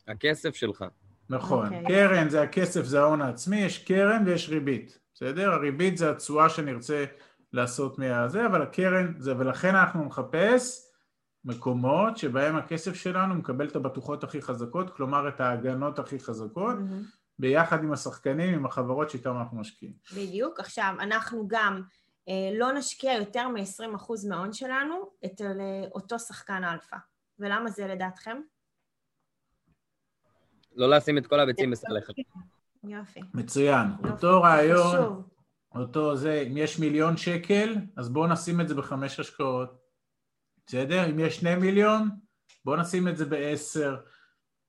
הכסף 0.09 0.55
שלך. 0.55 0.85
נכון, 1.31 1.67
אוקיי. 1.67 1.85
קרן 1.87 2.29
זה 2.29 2.43
הכסף, 2.43 2.85
זה 2.85 3.01
ההון 3.01 3.23
העצמי, 3.23 3.57
יש 3.57 3.85
קרן 3.85 4.23
ויש 4.27 4.49
ריבית, 4.49 4.99
בסדר? 5.15 5.53
הריבית 5.53 5.99
זה 5.99 6.11
התשואה 6.11 6.49
שנרצה 6.49 7.05
לעשות 7.53 7.99
מהזה, 7.99 8.47
אבל 8.47 8.63
הקרן 8.63 9.15
זה, 9.19 9.37
ולכן 9.39 9.75
אנחנו 9.75 10.05
נחפש 10.05 10.87
מקומות 11.45 12.17
שבהם 12.17 12.57
הכסף 12.57 12.95
שלנו 12.95 13.35
מקבל 13.35 13.69
את 13.69 13.77
הבטוחות 13.77 14.25
הכי 14.25 14.43
חזקות, 14.43 14.97
כלומר 14.97 15.29
את 15.29 15.41
ההגנות 15.41 15.99
הכי 15.99 16.21
חזקות, 16.21 16.75
מהמם. 16.75 17.03
ביחד 17.41 17.85
עם 17.85 17.93
השחקנים, 17.93 18.55
עם 18.55 18.67
החברות 18.67 19.11
שאיתן 19.11 19.31
אנחנו 19.31 19.59
משקיעים. 19.61 19.95
בדיוק. 20.17 20.61
עכשיו, 20.61 20.95
אנחנו 21.01 21.49
גם 21.49 21.83
אה, 22.29 22.51
לא 22.59 22.73
נשקיע 22.73 23.13
יותר 23.13 23.49
מ-20% 23.49 24.29
מההון 24.29 24.53
שלנו 24.53 25.11
אצל 25.25 25.61
אה, 25.61 25.89
אותו 25.95 26.19
שחקן 26.19 26.65
אלפא. 26.65 26.97
ולמה 27.39 27.71
זה 27.71 27.87
לדעתכם? 27.87 28.41
לא 30.77 30.91
לשים 30.91 31.19
את 31.19 31.27
כל 31.27 31.41
הביצים 31.41 31.71
בסל 31.71 31.99
אחד. 31.99 32.13
יופי. 32.85 33.21
מצוין, 33.35 33.87
יופי. 33.91 34.09
אותו 34.09 34.43
רעיון, 34.43 34.87
חשוב. 34.89 35.29
אותו 35.75 36.17
זה, 36.17 36.45
אם 36.49 36.57
יש 36.57 36.79
מיליון 36.79 37.17
שקל, 37.17 37.75
אז 37.97 38.09
בואו 38.09 38.27
נשים 38.27 38.61
את 38.61 38.69
זה 38.69 38.75
בחמש 38.75 39.21
השקעות, 39.21 39.79
בסדר? 40.67 41.11
אם 41.11 41.19
יש 41.19 41.37
שני 41.37 41.55
מיליון, 41.55 42.09
בואו 42.65 42.77
נשים 42.77 43.09
את 43.09 43.17
זה 43.17 43.25
בעשר. 43.25 43.97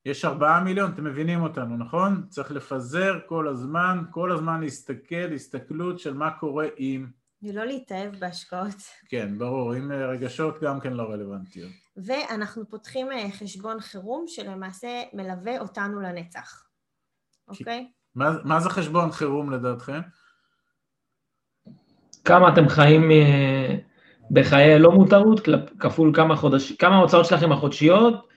יש 0.05 0.25
ארבעה 0.25 0.63
מיליון, 0.63 0.91
אתם 0.91 1.03
מבינים 1.03 1.41
אותנו, 1.41 1.77
נכון? 1.77 2.25
צריך 2.29 2.51
לפזר 2.51 3.19
כל 3.25 3.47
הזמן, 3.47 4.03
כל 4.11 4.31
הזמן 4.31 4.61
להסתכל, 4.61 5.33
הסתכלות 5.35 5.99
של 5.99 6.13
מה 6.13 6.31
קורה 6.31 6.67
עם... 6.77 7.07
ולא 7.43 7.65
להתאהב 7.65 8.15
בהשקעות. 8.15 8.75
כן, 9.09 9.37
ברור, 9.37 9.73
עם 9.73 9.91
אה, 9.91 10.05
רגשות 10.05 10.61
גם 10.61 10.79
כן 10.79 10.93
לא 10.93 11.03
רלוונטיות. 11.03 11.71
ואנחנו 11.97 12.69
פותחים 12.69 13.11
אה, 13.11 13.31
חשבון 13.31 13.79
חירום 13.79 14.25
שלמעשה 14.27 15.01
מלווה 15.13 15.59
אותנו 15.59 16.01
לנצח. 16.01 16.63
אוקיי? 17.47 17.91
מה, 18.15 18.31
מה 18.43 18.59
זה 18.59 18.69
חשבון 18.69 19.11
חירום 19.11 19.51
לדעתכם? 19.51 19.99
כמה 22.25 22.53
אתם 22.53 22.69
חיים 22.69 23.11
אה, 23.11 23.75
בחיי 24.31 24.79
לא 24.79 24.91
מותרות, 24.91 25.39
כפול 25.79 26.11
כמה 26.15 26.35
חודשים, 26.35 26.75
כמה 26.77 26.95
ההוצאות 26.95 27.25
שלכם 27.25 27.51
החודשיות, 27.51 28.30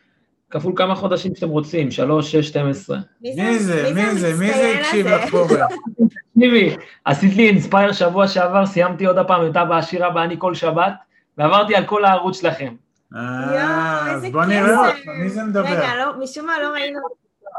כפול 0.54 0.72
כמה 0.76 0.94
חודשים 0.94 1.34
שאתם 1.34 1.48
רוצים, 1.48 1.90
3, 1.90 2.32
6, 2.32 2.48
12. 2.48 2.98
מי 3.20 3.58
זה? 3.58 3.90
מי 3.94 4.14
זה? 4.14 4.34
מי 4.38 4.54
זה 4.54 4.74
הקשיב? 4.80 5.06
לפורר? 5.06 5.66
תקשיבי, 6.34 6.76
עשית 7.04 7.36
לי 7.36 7.48
אינספייר 7.48 7.92
שבוע 7.92 8.28
שעבר, 8.28 8.66
סיימתי 8.66 9.06
עוד 9.06 9.18
הפעם 9.18 9.50
את 9.50 9.56
אבא 9.56 9.78
עשירה 9.78 10.10
באני 10.10 10.36
כל 10.38 10.54
שבת, 10.54 10.92
ועברתי 11.38 11.76
על 11.76 11.86
כל 11.86 12.04
הערוץ 12.04 12.40
שלכם. 12.40 12.74
אה, 13.16 14.12
אז 14.12 14.24
בוא 14.32 14.44
נראה. 14.44 14.90
מי 15.22 15.30
זה 15.30 15.44
מדבר? 15.44 15.66
רגע, 15.66 15.96
לא, 15.96 16.24
משום 16.24 16.46
מה 16.46 16.52
לא 16.62 16.68
ראינו. 16.68 17.00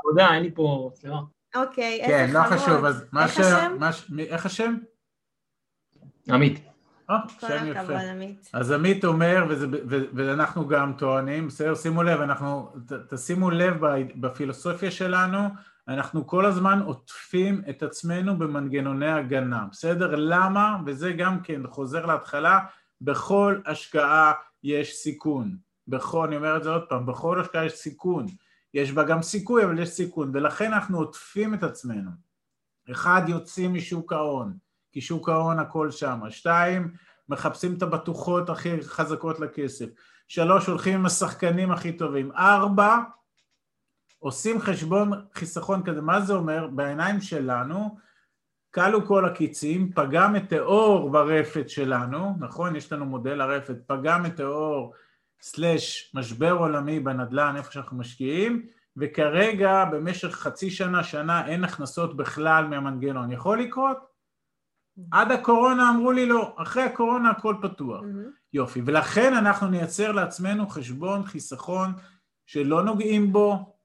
עבודה, 0.05 0.33
אין 0.33 0.43
לי 0.43 0.51
פה. 0.51 0.91
אוקיי, 1.55 2.01
כן, 2.07 2.23
איזה 2.23 2.33
לא 2.33 2.43
חמוד. 2.43 2.59
חשוב, 2.59 2.85
אז 2.85 3.05
מה 3.79 3.91
ש... 3.91 4.11
איך 4.29 4.45
השם? 4.45 4.75
עמית. 6.29 6.74
אה, 7.09 7.17
כל 7.39 7.47
שם 7.47 7.71
הכבוד, 7.71 7.95
יפה. 7.95 8.11
עמית. 8.11 8.49
אז 8.53 8.71
עמית 8.71 9.05
אומר, 9.05 9.45
וזה, 9.49 9.67
ו, 9.89 9.99
ואנחנו 10.13 10.67
גם 10.67 10.93
טוענים, 10.97 11.47
בסדר, 11.47 11.75
שימו 11.75 12.03
לב, 12.03 12.21
אנחנו, 12.21 12.73
ת, 12.87 13.13
תשימו 13.13 13.51
לב 13.51 13.77
בפילוסופיה 14.15 14.91
שלנו, 14.91 15.39
אנחנו 15.87 16.27
כל 16.27 16.45
הזמן 16.45 16.81
עוטפים 16.85 17.61
את 17.69 17.83
עצמנו 17.83 18.37
במנגנוני 18.37 19.11
הגנה, 19.11 19.65
בסדר? 19.71 20.15
למה? 20.15 20.77
וזה 20.85 21.11
גם 21.11 21.39
כן 21.41 21.61
חוזר 21.67 22.05
להתחלה, 22.05 22.59
בכל 23.01 23.59
השקעה 23.65 24.33
יש 24.63 24.95
סיכון. 24.95 25.57
בכל, 25.87 26.27
אני 26.27 26.35
אומר 26.35 26.57
את 26.57 26.63
זה 26.63 26.69
עוד 26.69 26.83
פעם, 26.89 27.05
בכל 27.05 27.41
השקעה 27.41 27.65
יש 27.65 27.73
סיכון. 27.73 28.25
יש 28.73 28.91
בה 28.91 29.03
גם 29.03 29.21
סיכוי, 29.21 29.63
אבל 29.63 29.79
יש 29.79 29.89
סיכון, 29.89 30.31
ולכן 30.33 30.73
אנחנו 30.73 30.97
עוטפים 30.97 31.53
את 31.53 31.63
עצמנו. 31.63 32.11
אחד, 32.91 33.21
יוצאים 33.27 33.73
משוק 33.73 34.13
ההון, 34.13 34.57
כי 34.95 35.01
שוק 35.01 35.29
ההון 35.29 35.59
הכל 35.59 35.91
שם. 35.91 36.19
שתיים, 36.29 36.93
מחפשים 37.29 37.73
את 37.77 37.81
הבטוחות 37.81 38.49
הכי 38.49 38.81
חזקות 38.81 39.39
לכסף. 39.39 39.85
שלוש, 40.27 40.67
הולכים 40.67 40.93
עם 40.93 41.05
השחקנים 41.05 41.71
הכי 41.71 41.91
טובים. 41.91 42.31
ארבע, 42.31 42.97
עושים 44.19 44.59
חשבון 44.59 45.11
חיסכון 45.33 45.83
כזה, 45.83 46.01
מה 46.01 46.21
זה 46.21 46.33
אומר? 46.33 46.67
בעיניים 46.67 47.21
שלנו, 47.21 47.97
כלו 48.73 49.05
כל 49.05 49.25
הקיצים, 49.25 49.91
פגע 49.95 50.27
מטאור 50.27 51.09
ברפת 51.09 51.69
שלנו, 51.69 52.35
נכון? 52.39 52.75
יש 52.75 52.93
לנו 52.93 53.05
מודל 53.05 53.41
הרפת, 53.41 53.75
פגע 53.87 54.17
מטאור 54.17 54.93
סלש 55.41 56.11
משבר 56.13 56.51
עולמי 56.51 56.99
בנדל"ן, 56.99 57.53
איפה 57.57 57.71
שאנחנו 57.71 57.97
משקיעים, 57.97 58.65
וכרגע 58.97 59.85
במשך 59.85 60.31
חצי 60.31 60.69
שנה, 60.69 61.03
שנה, 61.03 61.47
אין 61.47 61.63
הכנסות 61.63 62.17
בכלל 62.17 62.67
מהמנגנון. 62.67 63.31
יכול 63.31 63.61
לקרות? 63.61 64.14
עד 65.11 65.31
הקורונה 65.31 65.89
אמרו 65.89 66.11
לי 66.11 66.25
לא, 66.25 66.55
אחרי 66.57 66.83
הקורונה 66.83 67.29
הכל 67.29 67.55
פתוח. 67.61 68.01
יופי, 68.53 68.81
ולכן 68.85 69.33
אנחנו 69.33 69.67
נייצר 69.67 70.11
לעצמנו 70.11 70.67
חשבון 70.69 71.25
חיסכון 71.25 71.93
שלא 72.45 72.83
נוגעים 72.83 73.33
בו, 73.33 73.75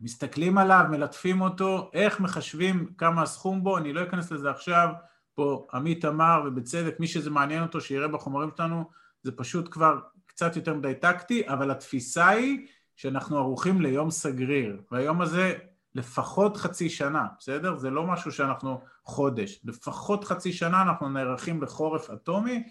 מסתכלים 0.00 0.58
עליו, 0.58 0.84
מלטפים 0.90 1.40
אותו, 1.40 1.90
איך 1.92 2.20
מחשבים 2.20 2.92
כמה 2.98 3.22
הסכום 3.22 3.64
בו, 3.64 3.78
אני 3.78 3.92
לא 3.92 4.02
אכנס 4.02 4.30
לזה 4.30 4.50
עכשיו, 4.50 4.88
פה 5.34 5.66
עמית 5.72 6.04
אמר, 6.04 6.42
ובצדק, 6.46 7.00
מי 7.00 7.06
שזה 7.06 7.30
מעניין 7.30 7.62
אותו 7.62 7.80
שיראה 7.80 8.08
בחומרים 8.08 8.50
שלנו, 8.56 8.84
זה 9.22 9.32
פשוט 9.32 9.68
כבר 9.70 9.98
קצת 10.26 10.56
יותר 10.56 10.74
מדי 10.74 10.94
טקטי, 10.94 11.48
אבל 11.48 11.70
התפיסה 11.70 12.28
היא 12.28 12.66
שאנחנו 12.96 13.38
ערוכים 13.38 13.80
ליום 13.80 14.10
סגריר, 14.10 14.82
והיום 14.90 15.20
הזה 15.20 15.58
לפחות 15.94 16.56
חצי 16.56 16.90
שנה, 16.90 17.26
בסדר? 17.38 17.76
זה 17.76 17.90
לא 17.90 18.06
משהו 18.06 18.32
שאנחנו 18.32 18.80
חודש, 19.04 19.60
לפחות 19.64 20.24
חצי 20.24 20.52
שנה 20.52 20.82
אנחנו 20.82 21.08
נערכים 21.08 21.62
לחורף 21.62 22.10
אטומי, 22.10 22.64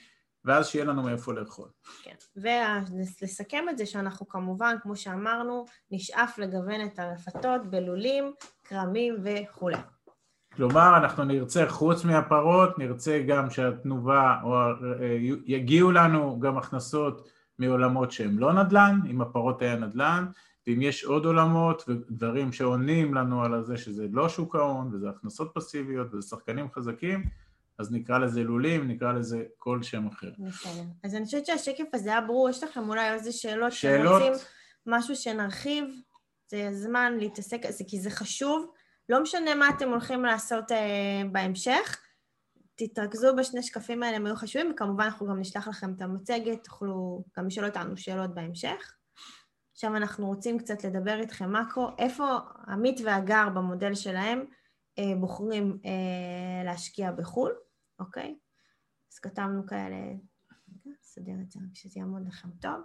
ואז 0.46 0.68
שיהיה 0.68 0.86
לנו 0.86 1.04
מאיפה 1.04 1.34
לאכול. 1.34 1.70
כן, 2.04 2.16
ולסכם 2.36 3.66
את 3.70 3.78
זה 3.78 3.86
שאנחנו 3.86 4.28
כמובן, 4.28 4.76
כמו 4.82 4.96
שאמרנו, 4.96 5.66
נשאף 5.92 6.38
לגוון 6.38 6.86
את 6.86 7.00
הרפתות 7.00 7.66
בלולים, 7.66 8.34
כרמים 8.64 9.16
וכולי. 9.24 9.78
כלומר, 10.56 10.98
אנחנו 10.98 11.24
נרצה, 11.24 11.70
חוץ 11.70 12.04
מהפרות, 12.04 12.80
נרצה 12.80 13.24
גם 13.28 13.50
שהתנובה, 13.50 14.36
או 14.44 14.56
יגיעו 15.46 15.92
לנו 15.92 16.40
גם 16.40 16.58
הכנסות 16.58 17.30
מעולמות 17.60 18.12
שהם 18.12 18.40
לא 18.40 18.54
נדל"ן, 18.54 19.00
אם 19.10 19.22
הפרות 19.22 19.62
היה 19.62 19.76
נדל"ן, 19.76 20.26
ואם 20.68 20.82
יש 20.82 21.04
עוד 21.04 21.26
עולמות 21.26 21.84
ודברים 21.88 22.52
שעונים 22.52 23.14
לנו 23.14 23.44
על 23.44 23.64
זה 23.64 23.78
שזה 23.78 24.08
לא 24.12 24.30
שוק 24.30 24.56
ההון, 24.56 24.94
וזה 24.94 25.10
הכנסות 25.10 25.52
פסיביות, 25.54 26.08
וזה 26.14 26.28
שחקנים 26.28 26.72
חזקים, 26.72 27.24
אז 27.80 27.92
נקרא 27.92 28.18
לזה 28.18 28.44
לולים, 28.44 28.88
נקרא 28.88 29.14
לזה 29.14 29.44
כל 29.58 29.84
שם 29.84 30.08
אחר. 30.08 30.32
בסדר. 30.40 30.84
אז 31.04 31.16
אני 31.16 31.26
חושבת 31.26 31.46
שהשקף 31.46 31.86
הזה 31.94 32.10
היה 32.10 32.22
ברור, 32.22 32.50
יש 32.50 32.64
לכם 32.64 32.90
אולי 32.90 33.14
איזה 33.14 33.32
שאלות 33.32 33.72
שאלות? 33.72 34.22
רוצים 34.22 34.46
משהו 34.86 35.16
שנרחיב, 35.16 35.86
זה 36.48 36.68
הזמן 36.68 37.18
להתעסק, 37.20 37.62
זה 37.70 37.84
כי 37.88 38.00
זה 38.00 38.10
חשוב, 38.10 38.72
לא 39.10 39.22
משנה 39.22 39.56
מה 39.56 39.70
אתם 39.70 39.90
הולכים 39.90 40.26
לעשות 40.26 40.72
אה, 40.72 41.22
בהמשך, 41.32 42.02
תתרכזו 42.76 43.36
בשני 43.36 43.64
שקפים 43.64 44.04
האלה, 44.04 44.18
הם 44.18 44.26
היו 44.26 44.36
חשובים, 44.36 44.72
וכמובן 44.72 45.04
אנחנו 45.04 45.28
גם 45.28 45.40
נשלח 45.40 45.68
לכם 45.68 45.94
את 45.94 46.02
המצגת, 46.02 46.64
תוכלו 46.64 47.24
גם 47.38 47.48
לשאול 47.48 47.66
אותנו 47.66 47.98
שאלות 47.98 48.34
בהמשך. 48.34 48.94
עכשיו 49.82 49.96
אנחנו 49.96 50.28
רוצים 50.28 50.60
קצת 50.60 50.84
לדבר 50.84 51.20
איתכם 51.20 51.56
מקרו, 51.56 51.90
איפה 51.98 52.38
עמית 52.68 53.02
והגר 53.06 53.50
במודל 53.50 53.96
שלהם 53.96 54.46
אה, 55.00 55.04
בוחרים 55.20 55.78
אה, 55.86 56.64
להשקיע 56.66 57.12
בחו"ל, 57.12 57.52
אוקיי? 58.00 58.36
אז 59.14 59.20
כתבנו 59.20 59.68
כאלה, 59.68 59.96
נסדר 60.86 61.32
את 61.42 61.52
זה 61.52 61.60
רק 61.60 61.76
שזה 61.76 62.00
יעמוד 62.00 62.28
לכם 62.28 62.50
טוב. 62.62 62.82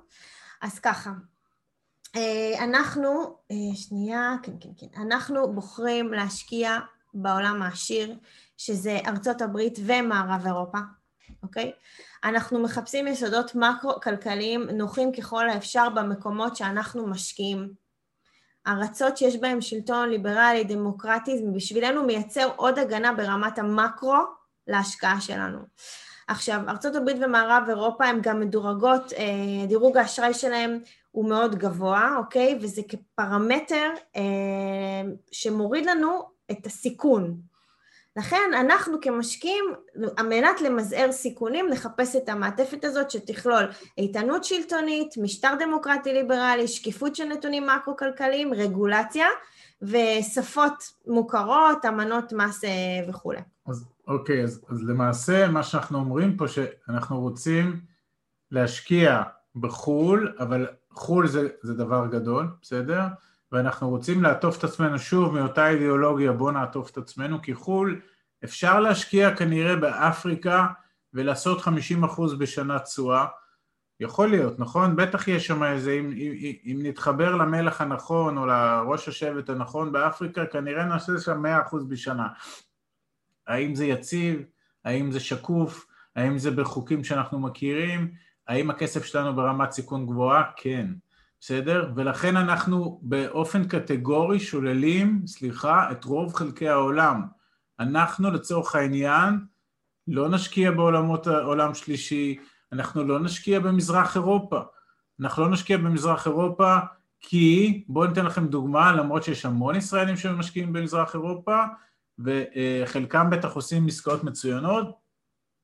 אז 0.63 0.79
ככה, 0.79 1.13
אה, 2.17 2.65
אנחנו, 2.65 3.37
שנייה, 3.75 4.35
כן, 4.43 4.53
כן, 4.61 4.71
כן, 4.79 5.03
אנחנו 5.03 5.55
בוחרים 5.55 6.13
להשקיע 6.13 6.79
בעולם 7.15 7.63
העשיר, 7.63 8.19
שזה 8.57 8.99
ארצות 9.07 9.43
הברית 9.43 9.79
ומערב 9.87 10.47
אירופה, 10.47 10.79
אוקיי? 11.43 11.73
אנחנו 12.25 12.59
מחפשים 12.63 13.07
יסודות 13.07 13.55
מקרו-כלכליים 13.55 14.63
נוחים 14.71 15.13
ככל 15.13 15.49
האפשר 15.49 15.89
במקומות 15.89 16.57
שאנחנו 16.57 17.07
משקיעים. 17.07 17.87
ארצות 18.67 19.17
שיש 19.17 19.37
בהן 19.37 19.61
שלטון 19.61 20.09
ליברלי, 20.09 20.65
דמוקרטי, 20.65 21.43
בשבילנו 21.55 22.03
מייצר 22.03 22.51
עוד 22.57 22.79
הגנה 22.79 23.13
ברמת 23.13 23.59
המקרו 23.59 24.17
להשקעה 24.67 25.21
שלנו. 25.21 25.59
עכשיו, 26.29 26.61
ארה"ב 26.69 27.09
ומערב 27.21 27.65
אירופה 27.69 28.05
הן 28.05 28.19
גם 28.23 28.41
מדורגות, 28.41 29.13
אה, 29.13 29.67
דירוג 29.69 29.97
האשראי 29.97 30.35
שלהן 30.35 30.81
הוא 31.11 31.29
מאוד 31.29 31.55
גבוה, 31.55 32.15
אוקיי? 32.19 32.59
וזה 32.63 32.83
כפרמטר 32.89 33.91
אה, 34.17 34.23
שמוריד 35.33 35.87
לנו 35.87 36.29
את 36.51 36.67
הסיכון. 36.67 37.41
לכן 38.17 38.51
אנחנו 38.61 39.01
כמשקיעים, 39.01 39.65
על 40.17 40.29
מנת 40.29 40.61
למזער 40.61 41.13
סיכונים, 41.13 41.69
לחפש 41.69 42.17
את 42.17 42.29
המעטפת 42.29 42.85
הזאת 42.85 43.11
שתכלול 43.11 43.65
איתנות 43.99 44.45
שלטונית, 44.45 45.15
משטר 45.17 45.55
דמוקרטי 45.59 46.13
ליברלי, 46.13 46.69
שקיפות 46.69 47.17
של 47.17 47.25
נתונים 47.25 47.67
מקרו-כלכליים, 47.67 48.55
רגולציה 48.55 49.27
ושפות 49.83 50.93
מוכרות, 51.07 51.85
אמנות 51.89 52.33
מס 52.33 52.65
אה, 52.65 52.71
וכולי. 53.09 53.41
אז 53.67 53.85
אוקיי, 54.07 54.45
אז, 54.45 54.65
אז 54.69 54.83
למעשה 54.83 55.49
מה 55.49 55.63
שאנחנו 55.63 55.99
אומרים 55.99 56.37
פה 56.37 56.49
שאנחנו 56.49 57.21
רוצים 57.21 57.81
להשקיע 58.51 59.23
בחו"ל, 59.57 60.35
אבל 60.39 60.67
חו"ל 60.91 61.27
זה, 61.27 61.49
זה 61.63 61.75
דבר 61.75 62.07
גדול, 62.07 62.49
בסדר? 62.63 63.03
ואנחנו 63.53 63.89
רוצים 63.89 64.23
לעטוף 64.23 64.59
את 64.59 64.65
עצמנו 64.65 64.99
שוב 64.99 65.35
מאותה 65.35 65.69
אידיאולוגיה, 65.69 66.33
בואו 66.33 66.51
נעטוף 66.51 66.91
את 66.91 66.99
עצמנו, 66.99 67.43
כי 67.43 67.55
חו"ל 67.55 68.01
אפשר 68.45 68.81
להשקיע 68.81 69.37
כנראה 69.37 69.77
באפריקה 69.77 70.67
ולעשות 71.13 71.59
50% 71.61 71.71
בשנה 72.39 72.79
תשואה, 72.79 73.27
יכול 74.01 74.31
להיות, 74.31 74.59
נכון? 74.59 74.97
בטח 74.97 75.29
יש 75.29 75.47
שם 75.47 75.65
איזה, 75.65 75.93
אם, 75.93 76.13
אם, 76.13 76.53
אם 76.65 76.79
נתחבר 76.83 77.35
למלך 77.35 77.81
הנכון 77.81 78.39
או 78.39 78.47
לראש 78.47 79.09
השבט 79.09 79.51
הנכון 79.51 79.93
באפריקה, 79.93 80.47
כנראה 80.47 80.85
נעשה 80.85 81.13
שם 81.21 81.47
100% 81.47 81.77
בשנה. 81.89 82.29
האם 83.47 83.75
זה 83.75 83.87
יציב? 83.87 84.43
האם 84.85 85.13
זה 85.13 85.21
שקוף? 85.21 85.87
האם 86.17 86.39
זה 86.39 86.51
בחוקים 86.51 87.05
שאנחנו 87.05 87.39
מכירים? 87.39 88.15
האם 88.49 88.71
הכסף 88.71 89.05
שלנו 89.05 89.37
ברמת 89.37 89.71
סיכון 89.71 90.07
גבוהה? 90.07 90.43
כן. 90.57 90.87
בסדר? 91.41 91.93
ולכן 91.97 92.37
אנחנו 92.37 93.01
באופן 93.03 93.69
קטגורי 93.69 94.41
שוללים, 94.41 95.23
סליחה, 95.27 95.93
את 95.93 96.05
רוב 96.05 96.35
חלקי 96.35 96.69
העולם. 96.69 97.23
אנחנו 97.81 98.31
לצורך 98.31 98.75
העניין 98.75 99.39
לא 100.09 100.29
נשקיע 100.29 100.71
בעולמות 100.71 101.27
העולם 101.27 101.75
שלישי, 101.75 102.37
אנחנו 102.73 103.05
לא 103.05 103.21
נשקיע 103.21 103.61
במזרח 103.61 104.17
אירופה. 104.17 104.61
אנחנו 105.21 105.43
לא 105.43 105.51
נשקיע 105.51 105.77
במזרח 105.77 106.27
אירופה 106.27 106.77
כי, 107.21 107.85
בואו 107.89 108.07
ניתן 108.07 108.27
לכם 108.27 108.47
דוגמה, 108.47 108.93
למרות 108.93 109.25
שיש 109.25 109.47
המון 109.47 109.77
ישראלים 109.77 110.17
שמשקיעים 110.17 110.73
במזרח 110.73 111.15
אירופה, 111.15 111.63
וחלקם 112.19 113.31
בטח 113.31 113.53
עושים 113.53 113.87
עסקאות 113.87 114.25
מצוינות, 114.25 114.97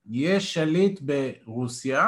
יש 0.06 0.54
שליט 0.54 1.00
ברוסיה, 1.02 2.06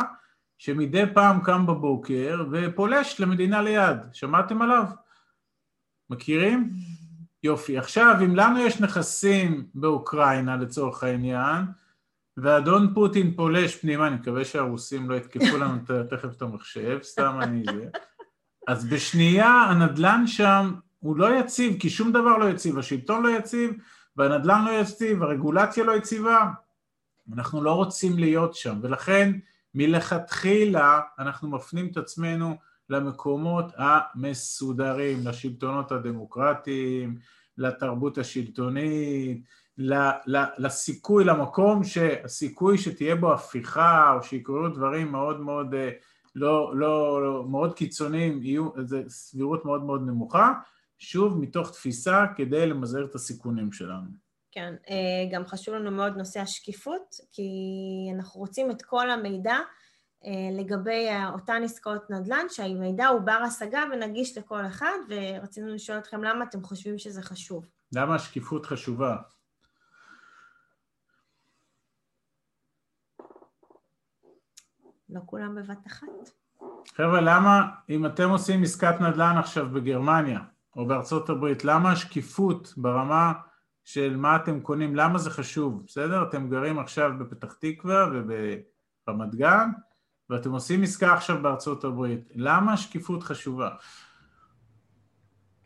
שמדי 0.59 1.03
פעם 1.14 1.40
קם 1.40 1.67
בבוקר 1.67 2.45
ופולש 2.53 3.21
למדינה 3.21 3.62
ליד, 3.62 3.99
שמעתם 4.12 4.62
עליו? 4.62 4.85
מכירים? 6.11 6.71
יופי. 7.43 7.79
עכשיו, 7.79 8.17
אם 8.25 8.37
לנו 8.37 8.59
יש 8.59 8.81
נכסים 8.81 9.67
באוקראינה 9.75 10.57
לצורך 10.57 11.05
העניין, 11.05 11.64
ואדון 12.37 12.95
פוטין 12.95 13.35
פולש 13.35 13.77
פנימה, 13.77 14.07
אני 14.07 14.14
מקווה 14.17 14.45
שהרוסים 14.45 15.11
לא 15.11 15.14
יתקפו 15.14 15.57
לנו 15.57 15.79
תכף 16.11 16.37
את 16.37 16.43
המחשב, 16.43 16.99
סתם 17.03 17.38
אני 17.43 17.64
זה, 17.64 17.88
אז 18.69 18.88
בשנייה 18.88 19.49
הנדלן 19.49 20.27
שם 20.27 20.75
הוא 21.01 21.17
לא 21.17 21.38
יציב, 21.38 21.81
כי 21.81 21.90
שום 21.90 22.12
דבר 22.12 22.38
לא 22.38 22.51
יציב, 22.51 22.79
השלטון 22.79 23.23
לא 23.23 23.29
יציב, 23.29 23.71
והנדלן 24.17 24.64
לא 24.64 24.71
יציב, 24.71 25.23
הרגולציה 25.23 25.85
לא 25.85 25.93
יציבה, 25.93 26.51
אנחנו 27.35 27.62
לא 27.62 27.73
רוצים 27.73 28.19
להיות 28.19 28.55
שם, 28.55 28.79
ולכן 28.83 29.33
מלכתחילה 29.75 31.01
אנחנו 31.19 31.49
מפנים 31.49 31.87
את 31.87 31.97
עצמנו 31.97 32.57
למקומות 32.91 33.73
המסודרים, 33.77 35.19
לשלטונות 35.25 35.93
הדמוקרטיים, 35.93 37.19
לתרבות 37.59 38.19
השלטונית, 38.19 39.44
לסיכוי, 40.59 41.25
למקום 41.25 41.85
שהסיכוי 41.85 42.79
שתהיה 42.79 43.17
בו 43.17 43.33
הפיכה 43.33 44.15
או 44.15 44.23
שיקרו 44.23 44.69
דברים 44.69 45.13
מאוד 45.13 45.40
מאוד 45.40 45.75
אה, 45.75 45.90
לא, 46.35 46.73
לא, 46.77 47.23
לא 47.23 47.44
מאוד 47.48 47.75
קיצוניים, 47.75 48.42
יהיו, 48.42 48.69
זו 48.83 48.96
סבירות 49.09 49.65
מאוד 49.65 49.85
מאוד 49.85 50.07
נמוכה, 50.07 50.53
שוב 50.98 51.38
מתוך 51.40 51.71
תפיסה 51.71 52.27
כדי 52.37 52.67
למזער 52.67 53.05
את 53.05 53.15
הסיכונים 53.15 53.73
שלנו. 53.73 54.23
כן, 54.55 54.75
אה, 54.90 54.96
גם 55.33 55.46
חשוב 55.46 55.75
לנו 55.75 55.90
מאוד 55.90 56.17
נושא 56.17 56.40
השקיפות, 56.40 57.15
כי 57.33 57.42
אנחנו 58.17 58.40
רוצים 58.40 58.71
את 58.71 58.83
כל 58.83 59.11
המידע 59.11 59.57
אה, 60.25 60.31
לגבי 60.59 61.09
אותן 61.33 61.63
עסקאות 61.65 62.11
נדל"ן, 62.11 62.46
שהמידע 62.48 63.07
הוא 63.07 63.21
בר 63.21 63.40
השגה 63.46 63.83
ונגיש 63.92 64.38
לכל 64.38 64.67
אחד, 64.67 64.98
ורצינו 65.09 65.75
לשאול 65.75 65.98
אתכם 65.98 66.25
למה 66.25 66.44
אתם 66.44 66.63
חושבים 66.63 66.98
שזה 66.98 67.23
חשוב. 67.23 67.67
למה 67.92 68.15
השקיפות 68.15 68.67
חשובה? 68.67 69.17
לא 75.09 75.21
כולם 75.27 75.55
בבת 75.55 75.87
אחת. 75.87 76.07
חבר'ה, 76.96 77.21
למה 77.21 77.69
אם 77.88 78.07
אתם 78.07 78.31
עושים 78.31 78.63
עסקת 78.63 78.94
נדל"ן 79.00 79.37
עכשיו 79.38 79.69
בגרמניה 79.71 80.40
או 80.77 80.87
בארצות 80.87 81.31
הברית, 81.31 81.65
למה 81.65 81.92
השקיפות 81.92 82.75
ברמה 82.77 83.33
של 83.85 84.17
מה 84.17 84.37
אתם 84.37 84.61
קונים, 84.61 84.97
למה 84.97 85.19
זה 85.19 85.31
חשוב, 85.31 85.83
בסדר? 85.87 86.23
אתם 86.23 86.49
גרים 86.49 86.79
עכשיו 86.79 87.11
בפתח 87.19 87.53
תקווה 87.53 88.07
וברמת 88.11 89.35
גן 89.35 89.69
ואתם 90.31 90.53
עושים 90.53 90.83
עסקה 90.83 91.15
עכשיו 91.15 91.43
בארצות 91.43 91.85
הברית, 91.85 92.31
למה 92.35 92.73
השקיפות 92.73 93.23
חשובה? 93.23 93.71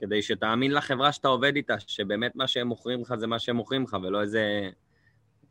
כדי 0.01 0.23
שתאמין 0.23 0.73
לחברה 0.73 1.12
שאתה 1.12 1.29
עובד 1.29 1.57
איתה, 1.57 1.75
שבאמת 1.81 2.37
מה 2.37 2.47
שהם 2.47 2.66
מוכרים 2.66 3.01
לך 3.01 3.14
זה 3.14 3.27
מה 3.27 3.39
שהם 3.39 3.57
מוכרים 3.57 3.83
לך, 3.83 3.97
ולא 4.03 4.21
איזה 4.21 4.71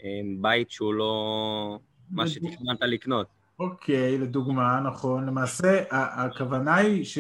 אה, 0.04 0.08
בית 0.42 0.72
שהוא 0.72 0.94
לא 0.94 1.80
מה 2.10 2.28
שתכננת 2.28 2.82
לקנות. 2.82 3.28
אוקיי, 3.60 4.18
לדוגמה, 4.18 4.80
נכון. 4.80 5.26
למעשה, 5.26 5.84
הכוונה 5.92 6.76
היא 6.76 7.06
ש, 7.06 7.18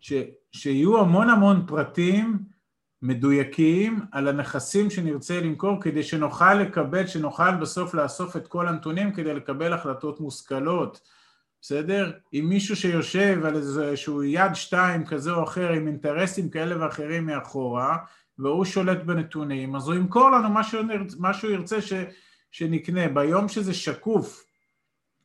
ש, 0.00 0.12
שיהיו 0.52 1.00
המון 1.00 1.30
המון 1.30 1.66
פרטים 1.66 2.38
מדויקים 3.02 4.00
על 4.12 4.28
הנכסים 4.28 4.90
שנרצה 4.90 5.40
למכור, 5.40 5.80
כדי 5.80 6.02
שנוכל 6.02 6.54
לקבל, 6.54 7.06
שנוכל 7.06 7.54
בסוף 7.54 7.94
לאסוף 7.94 8.36
את 8.36 8.46
כל 8.46 8.68
הנתונים 8.68 9.12
כדי 9.12 9.34
לקבל 9.34 9.72
החלטות 9.72 10.20
מושכלות. 10.20 11.00
בסדר? 11.62 12.12
אם 12.34 12.46
מישהו 12.48 12.76
שיושב 12.76 13.40
על 13.44 13.56
איזשהו 13.56 14.22
יד 14.22 14.54
שתיים 14.54 15.06
כזה 15.06 15.32
או 15.32 15.44
אחר 15.44 15.72
עם 15.72 15.86
אינטרסים 15.86 16.50
כאלה 16.50 16.84
ואחרים 16.84 17.26
מאחורה 17.26 17.96
והוא 18.38 18.64
שולט 18.64 19.02
בנתונים, 19.02 19.76
אז 19.76 19.88
הוא 19.88 19.94
ימכור 19.94 20.30
לנו 20.30 20.48
מה 21.18 21.34
שהוא 21.34 21.50
ירצה 21.50 21.82
ש, 21.82 21.92
שנקנה. 22.50 23.08
ביום 23.08 23.48
שזה 23.48 23.74
שקוף 23.74 24.44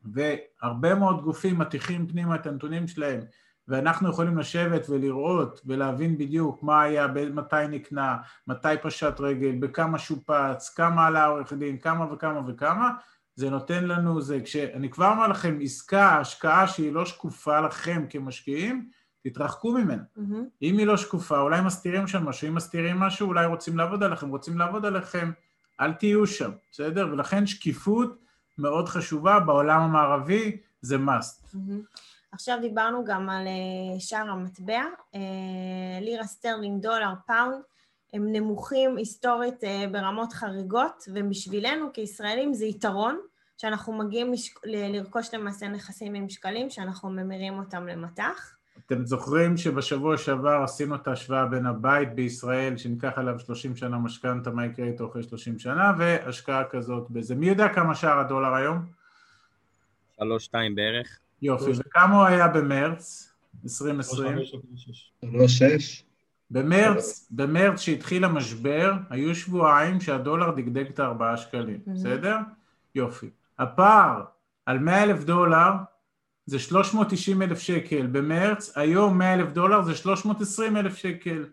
והרבה 0.06 0.96
מאוד 0.96 1.24
גופים 1.24 1.58
מטיחים 1.58 2.08
פנימה 2.08 2.36
את 2.36 2.48
הנתונים 2.48 2.88
שלהם 2.88 3.20
ואנחנו 3.68 4.10
יכולים 4.10 4.38
לשבת 4.38 4.90
ולראות 4.90 5.62
ולהבין 5.66 6.18
בדיוק 6.18 6.64
מה 6.64 6.82
היה, 6.82 7.08
מתי 7.34 7.68
נקנה, 7.70 8.18
מתי 8.48 8.68
פשט 8.82 9.20
רגל, 9.20 9.56
בכמה 9.60 10.00
שופץ, 10.00 10.70
כמה 10.70 11.08
עלה 11.08 11.26
עורך 11.26 11.54
דין, 11.54 11.78
כמה 11.78 12.14
וכמה 12.14 12.42
וכמה, 12.48 12.90
זה 13.36 13.50
נותן 13.50 13.84
לנו, 13.84 14.22
זה 14.22 14.40
כשאני 14.44 14.90
כבר 14.90 15.12
אומר 15.12 15.28
לכם, 15.28 15.60
עסקה, 15.62 16.18
השקעה 16.20 16.68
שהיא 16.68 16.94
לא 16.94 17.06
שקופה 17.06 17.60
לכם 17.60 18.06
כמשקיעים, 18.10 18.90
תתרחקו 19.24 19.72
ממנה. 19.72 20.04
Mm-hmm. 20.18 20.62
אם 20.62 20.78
היא 20.78 20.88
לא 20.88 20.98
שקופה, 20.98 21.40
אולי 21.40 21.62
מסתירים 21.62 22.08
שם 22.08 22.26
משהו, 22.26 22.48
אם 22.48 22.56
מסתירים 22.56 23.00
משהו, 23.00 23.28
אולי 23.28 23.46
רוצים 23.46 23.78
לעבוד 23.78 24.04
עליכם, 24.04 24.30
רוצים 24.30 24.58
לעבוד 24.58 24.86
עליכם, 24.86 25.32
אל 25.82 25.94
תהיו 25.94 26.28
שם, 26.28 26.52
בסדר? 26.72 27.10
ולכן 27.12 27.48
שקיפות 27.48 28.18
מאוד 28.58 28.90
חשובה, 28.90 29.40
בעולם 29.40 29.82
המערבי 29.82 30.58
זה 30.82 30.96
must. 30.96 31.56
Mm-hmm. 31.56 32.00
עכשיו 32.36 32.58
דיברנו 32.62 33.04
גם 33.06 33.30
על 33.30 33.48
אה, 33.48 34.00
שער 34.00 34.30
המטבע, 34.30 34.84
אה, 35.14 35.18
לירה 36.02 36.24
סטרלינג, 36.24 36.82
דולר, 36.82 37.14
פאונד, 37.28 37.62
הם 38.14 38.32
נמוכים 38.32 38.98
היסטורית 38.98 39.64
אה, 39.64 39.68
ברמות 39.92 40.34
חריגות, 40.34 41.04
ובשבילנו 41.14 41.94
כישראלים 41.94 42.54
זה 42.54 42.66
יתרון, 42.66 43.20
שאנחנו 43.58 43.94
מגיעים 43.94 44.34
לשק... 44.34 44.66
לרכוש 44.66 45.34
למעשה 45.34 45.68
נכסים 45.68 46.16
עם 46.16 46.30
שקלים, 46.30 46.70
שאנחנו 46.70 47.10
ממירים 47.10 47.60
אותם 47.60 47.88
למט"ח. 47.88 48.56
אתם 48.86 49.06
זוכרים 49.06 49.58
שבשבוע 49.58 50.18
שעבר 50.18 50.62
עשינו 50.64 50.96
את 50.96 51.08
ההשוואה 51.08 51.46
בין 51.46 51.66
הבית 51.66 52.16
בישראל, 52.16 52.78
שניקח 52.78 53.14
עליו 53.16 53.40
30 53.40 53.76
שנה 53.76 53.98
משכנתה, 53.98 54.52
מה 54.52 54.66
יקרה 54.66 54.86
איתו 54.86 55.10
אחרי 55.10 55.24
30 55.24 55.60
שנה, 55.60 55.92
והשקעה 55.98 56.64
כזאת 56.70 57.10
בזה. 57.10 57.36
מי 57.36 57.50
יודע 57.50 57.74
כמה 57.74 57.96
שער 57.96 58.20
הדולר 58.20 58.54
היום? 58.54 58.86
שלוש, 60.20 60.46
שתיים 60.46 60.76
בערך. 60.76 61.20
יופי, 61.42 61.72
וכמה 61.78 62.16
הוא 62.16 62.26
היה 62.26 62.48
במרץ 62.48 63.34
2020? 63.64 64.38
שלוש, 65.22 65.58
שש. 65.58 66.04
במרץ, 66.52 67.28
במרץ 67.32 67.80
שהתחיל 67.80 68.26
המשבר, 68.26 68.94
היו 69.10 69.36
שבועיים 69.36 70.02
שהדולר 70.02 70.52
דגדג 70.52 70.86
את 70.88 71.00
הארבעה 71.00 71.38
שקלים, 71.38 71.80
בסדר? 71.88 72.38
יופי. 72.96 73.30
הפער 73.60 74.24
על 74.66 74.80
100 74.80 75.04
אלף 75.04 75.24
דולר 75.24 75.72
זה 76.46 76.60
390 76.60 77.42
אלף 77.42 77.60
שקל 77.60 78.08
במרץ, 78.08 78.78
היום 78.78 79.18
100 79.18 79.34
אלף 79.34 79.52
דולר 79.52 79.82
זה 79.84 79.96
320 79.96 80.78
אלף 80.78 80.98
שקל. 80.98 81.46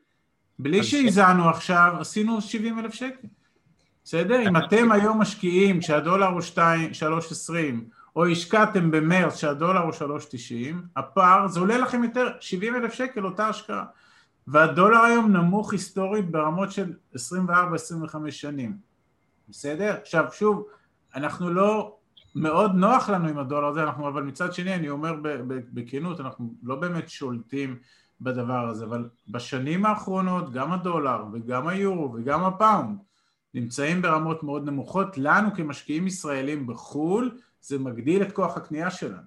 בלי 0.58 0.82
שהזענו 0.82 1.48
עכשיו, 1.48 1.94
עשינו 2.00 2.40
70 2.40 2.78
אלף 2.78 2.94
שקל. 2.94 3.28
בסדר? 4.04 4.48
אם 4.48 4.56
אתם 4.56 4.92
היום 4.92 5.20
משקיעים 5.20 5.80
כשהדולר 5.80 6.26
הוא 6.26 6.40
3.20 6.54 7.52
או 8.16 8.26
השקעתם 8.26 8.90
במרץ 8.90 9.36
שהדולר 9.36 9.80
הוא 9.80 9.92
3.90, 9.92 10.76
הפער, 10.96 11.48
זה 11.48 11.60
עולה 11.60 11.78
לכם 11.78 12.04
יותר 12.04 12.28
70 12.40 12.74
אלף 12.74 12.92
שקל 12.92 13.24
אותה 13.24 13.48
השקעה. 13.48 13.84
והדולר 14.46 14.98
היום 14.98 15.36
נמוך 15.36 15.72
היסטורית 15.72 16.30
ברמות 16.30 16.72
של 16.72 16.92
24-25 17.14 17.18
שנים. 18.30 18.76
בסדר? 19.48 19.96
עכשיו 20.00 20.24
שוב, 20.32 20.66
אנחנו 21.14 21.50
לא 21.50 21.96
מאוד 22.34 22.74
נוח 22.74 23.08
לנו 23.08 23.28
עם 23.28 23.38
הדולר 23.38 23.66
הזה, 23.66 23.82
אנחנו, 23.82 24.08
אבל 24.08 24.22
מצד 24.22 24.52
שני 24.52 24.74
אני 24.74 24.88
אומר 24.88 25.14
בכנות, 25.46 26.20
אנחנו 26.20 26.54
לא 26.62 26.74
באמת 26.74 27.08
שולטים 27.08 27.78
בדבר 28.20 28.68
הזה, 28.68 28.84
אבל 28.84 29.08
בשנים 29.28 29.86
האחרונות 29.86 30.52
גם 30.52 30.72
הדולר 30.72 31.24
וגם 31.32 31.68
היורו 31.68 32.12
וגם 32.14 32.44
הפאונד 32.44 32.98
נמצאים 33.54 34.02
ברמות 34.02 34.42
מאוד 34.42 34.64
נמוכות, 34.64 35.18
לנו 35.18 35.54
כמשקיעים 35.54 36.06
ישראלים 36.06 36.66
בחו"ל 36.66 37.38
זה 37.62 37.78
מגדיל 37.78 38.22
את 38.22 38.32
כוח 38.32 38.56
הקנייה 38.56 38.90
שלנו, 38.90 39.22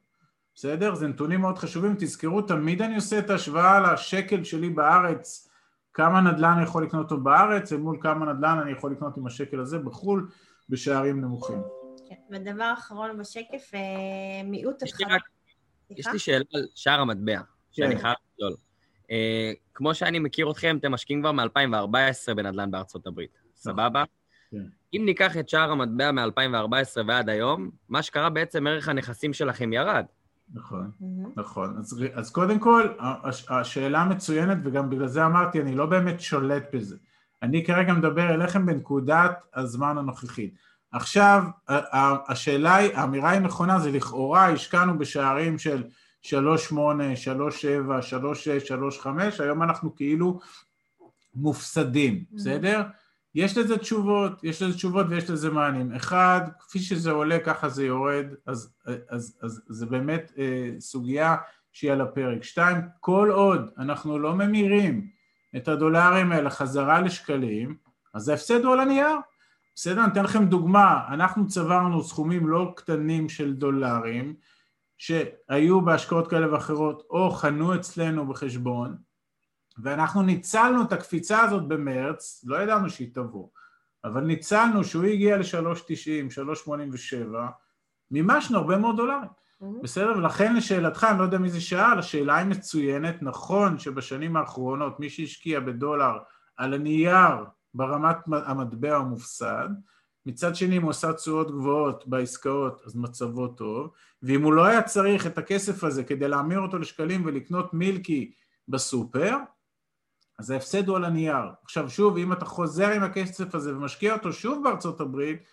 בסדר? 0.56 0.96
זה 0.96 1.08
נתונים 1.08 1.42
מאוד 1.42 1.58
חשובים, 1.58 1.96
תזכרו 2.00 2.42
תמיד 2.42 2.82
אני 2.82 2.96
עושה 2.96 3.20
את 3.20 3.30
ההשוואה 3.30 3.94
לשקל 3.94 4.44
שלי 4.44 4.70
בארץ, 4.70 5.50
כמה 5.94 6.22
נדל"ן 6.22 6.54
אני 6.54 6.64
יכול 6.64 6.84
לקנות 6.84 7.12
אותו 7.12 7.24
בארץ, 7.24 7.72
ומול 7.72 7.98
כמה 8.02 8.34
נדל"ן 8.34 8.60
אני 8.62 8.72
יכול 8.72 8.92
לקנות 8.92 9.18
עם 9.18 9.28
השקל 9.28 9.60
הזה 9.60 9.80
בחו"ל 9.80 10.30
בשערים 10.70 11.22
נמוכים. 11.22 11.62
כן, 12.10 12.16
ודבר 12.32 12.74
אחרון 12.74 13.18
בשקף, 13.18 13.72
אה, 13.74 14.44
מיעוט 14.44 14.84
אחד... 14.84 15.18
יש 15.90 16.08
לי 16.08 16.20
שאלה 16.20 16.46
על 16.54 16.68
שער 16.76 17.00
המטבע, 17.00 17.40
שאני 17.72 17.96
כן. 17.96 18.02
חייב 18.02 18.16
לשאול. 18.36 18.56
אה, 19.12 19.52
כמו 19.74 19.96
שאני 19.96 20.20
מכיר 20.20 20.52
אתכם, 20.52 20.78
אתם 20.80 20.92
משקיעים 20.92 21.22
כבר 21.22 21.32
מ-2014 21.32 22.34
בנדל"ן 22.36 22.72
בארצות 22.72 23.08
הברית, 23.08 23.38
סבבה? 23.56 24.04
כן. 24.56 24.98
אם 24.98 25.02
ניקח 25.06 25.38
את 25.38 25.50
שער 25.50 25.72
המטבע 25.72 26.12
מ-2014 26.12 27.02
ועד 27.08 27.30
היום, 27.30 27.70
מה 27.90 28.02
שקרה 28.02 28.30
בעצם, 28.30 28.68
ערך 28.68 28.90
הנכסים 28.90 29.34
שלכם 29.34 29.74
ירד. 29.74 30.06
נכון, 30.54 30.92
נכון. 31.36 31.78
אז, 31.78 32.04
אז 32.14 32.32
קודם 32.32 32.60
כל, 32.60 32.88
השאלה 33.50 34.06
מצוינת, 34.06 34.58
וגם 34.64 34.90
בגלל 34.90 35.08
זה 35.08 35.26
אמרתי, 35.26 35.62
אני 35.62 35.76
לא 35.76 35.86
באמת 35.86 36.22
שולט 36.22 36.64
בזה. 36.74 36.96
אני 37.44 37.66
כרגע 37.66 37.94
מדבר 37.94 38.34
אליכם 38.34 38.66
בנקודת 38.66 39.32
הזמן 39.56 39.98
הנוכחית. 39.98 40.56
עכשיו, 40.92 41.44
השאלה 42.28 42.76
היא, 42.76 42.92
האמירה 42.94 43.30
היא 43.30 43.40
נכונה, 43.40 43.80
זה 43.80 43.92
לכאורה 43.92 44.50
השקענו 44.50 44.98
בשערים 44.98 45.60
של 45.60 45.84
3.8, 46.24 46.32
3.7, 46.72 46.76
3.6, 49.00 49.04
3.5, 49.04 49.08
היום 49.40 49.64
אנחנו 49.64 49.96
כאילו 49.96 50.40
מופסדים, 51.36 52.24
בסדר? 52.32 52.84
יש 53.36 53.58
לזה 53.58 53.78
תשובות, 53.78 54.44
יש 54.44 54.62
לזה 54.62 54.74
תשובות 54.74 55.06
ויש 55.10 55.30
לזה 55.30 55.50
מענים. 55.50 55.96
אחד, 55.96 56.42
כפי 56.60 56.80
שזה 56.80 57.12
עולה 57.12 57.40
ככה 57.40 57.70
זה 57.70 57.86
יורד, 57.86 58.26
אז, 58.48 58.74
אז, 58.86 58.96
אז, 59.10 59.38
אז 59.42 59.62
זה 59.68 59.86
באמת 59.86 60.32
אה, 60.38 60.70
סוגיה 60.80 61.36
שהיא 61.72 61.92
על 61.92 62.02
הפרק. 62.02 62.44
שתיים, 62.44 62.78
כל 63.00 63.30
עוד 63.32 63.70
אנחנו 63.78 64.20
לא 64.20 64.36
ממירים 64.36 65.08
את 65.58 65.68
הדולרים 65.68 66.32
האלה 66.32 66.50
חזרה 66.50 67.02
לשקלים, 67.02 67.76
אז 68.14 68.30
ההפסד 68.30 68.64
הוא 68.64 68.74
על 68.74 68.80
הנייר. 68.80 69.16
בסדר? 69.76 70.04
אני 70.04 70.12
אתן 70.12 70.24
לכם 70.24 70.46
דוגמה, 70.46 71.08
אנחנו 71.10 71.48
צברנו 71.48 72.04
סכומים 72.04 72.48
לא 72.48 72.74
קטנים 72.76 73.30
של 73.30 73.54
דולרים 73.54 74.36
שהיו 74.98 75.82
בהשקעות 75.82 76.28
כאלה 76.28 76.54
ואחרות 76.54 77.04
או 77.10 77.32
חנו 77.32 77.76
אצלנו 77.76 78.28
בחשבון 78.28 78.96
ואנחנו 79.78 80.22
ניצלנו 80.22 80.82
את 80.82 80.94
הקפיצה 80.94 81.42
הזאת 81.42 81.68
במרץ, 81.68 82.44
לא 82.48 82.58
ידענו 82.58 82.90
שהיא 82.90 83.14
תבוא, 83.14 83.48
אבל 84.04 84.22
ניצלנו 84.22 84.84
שהוא 84.84 85.04
הגיע 85.04 85.38
ל-3.90, 85.38 86.68
3.87, 86.68 87.38
מימשנו 88.12 88.58
הרבה 88.58 88.78
מאוד 88.78 88.98
דולרים. 88.98 89.30
Mm-hmm. 89.62 89.84
בסדר? 89.84 90.18
ולכן 90.18 90.56
לשאלתך, 90.56 91.08
אני 91.12 91.20
לא 91.20 91.24
יודע 91.24 91.38
מי 91.38 91.50
זה 91.50 91.62
שאל, 91.62 92.00
השאלה 92.00 92.36
היא 92.36 92.48
מצוינת, 92.48 93.16
נכון 93.22 93.80
שבשנים 93.80 94.38
האחרונות 94.38 95.00
מי 95.00 95.10
שהשקיע 95.10 95.60
בדולר 95.60 96.18
על 96.58 96.74
הנייר 96.74 97.46
ברמת 97.74 98.18
המטבע 98.32 98.96
המופסד, 98.96 99.70
מצד 100.26 100.56
שני, 100.56 100.78
אם 100.78 100.82
הוא 100.82 100.92
עשה 100.92 101.14
תשואות 101.14 101.52
גבוהות 101.52 102.08
בעסקאות, 102.08 102.82
אז 102.86 102.96
מצבו 102.96 103.48
טוב, 103.48 103.90
ואם 104.24 104.44
הוא 104.44 104.54
לא 104.54 104.66
היה 104.66 104.82
צריך 104.82 105.28
את 105.28 105.38
הכסף 105.38 105.84
הזה 105.84 106.04
כדי 106.04 106.28
להמיר 106.28 106.60
אותו 106.60 106.78
לשקלים 106.78 107.26
ולקנות 107.26 107.74
מילקי 107.74 108.32
בסופר, 108.68 109.38
אז 110.40 110.52
ההפסד 110.52 110.88
הוא 110.88 110.98
על 110.98 111.06
הנייר. 111.06 111.46
עכשיו 111.64 111.90
שוב, 111.90 112.18
אם 112.18 112.34
אתה 112.34 112.46
חוזר 112.46 112.88
עם 112.88 113.04
הכסף 113.04 113.56
הזה 113.56 113.78
ומשקיע 113.78 114.14
אותו 114.14 114.34
שוב 114.34 114.64
בארצות 114.64 115.02
הברית, 115.02 115.44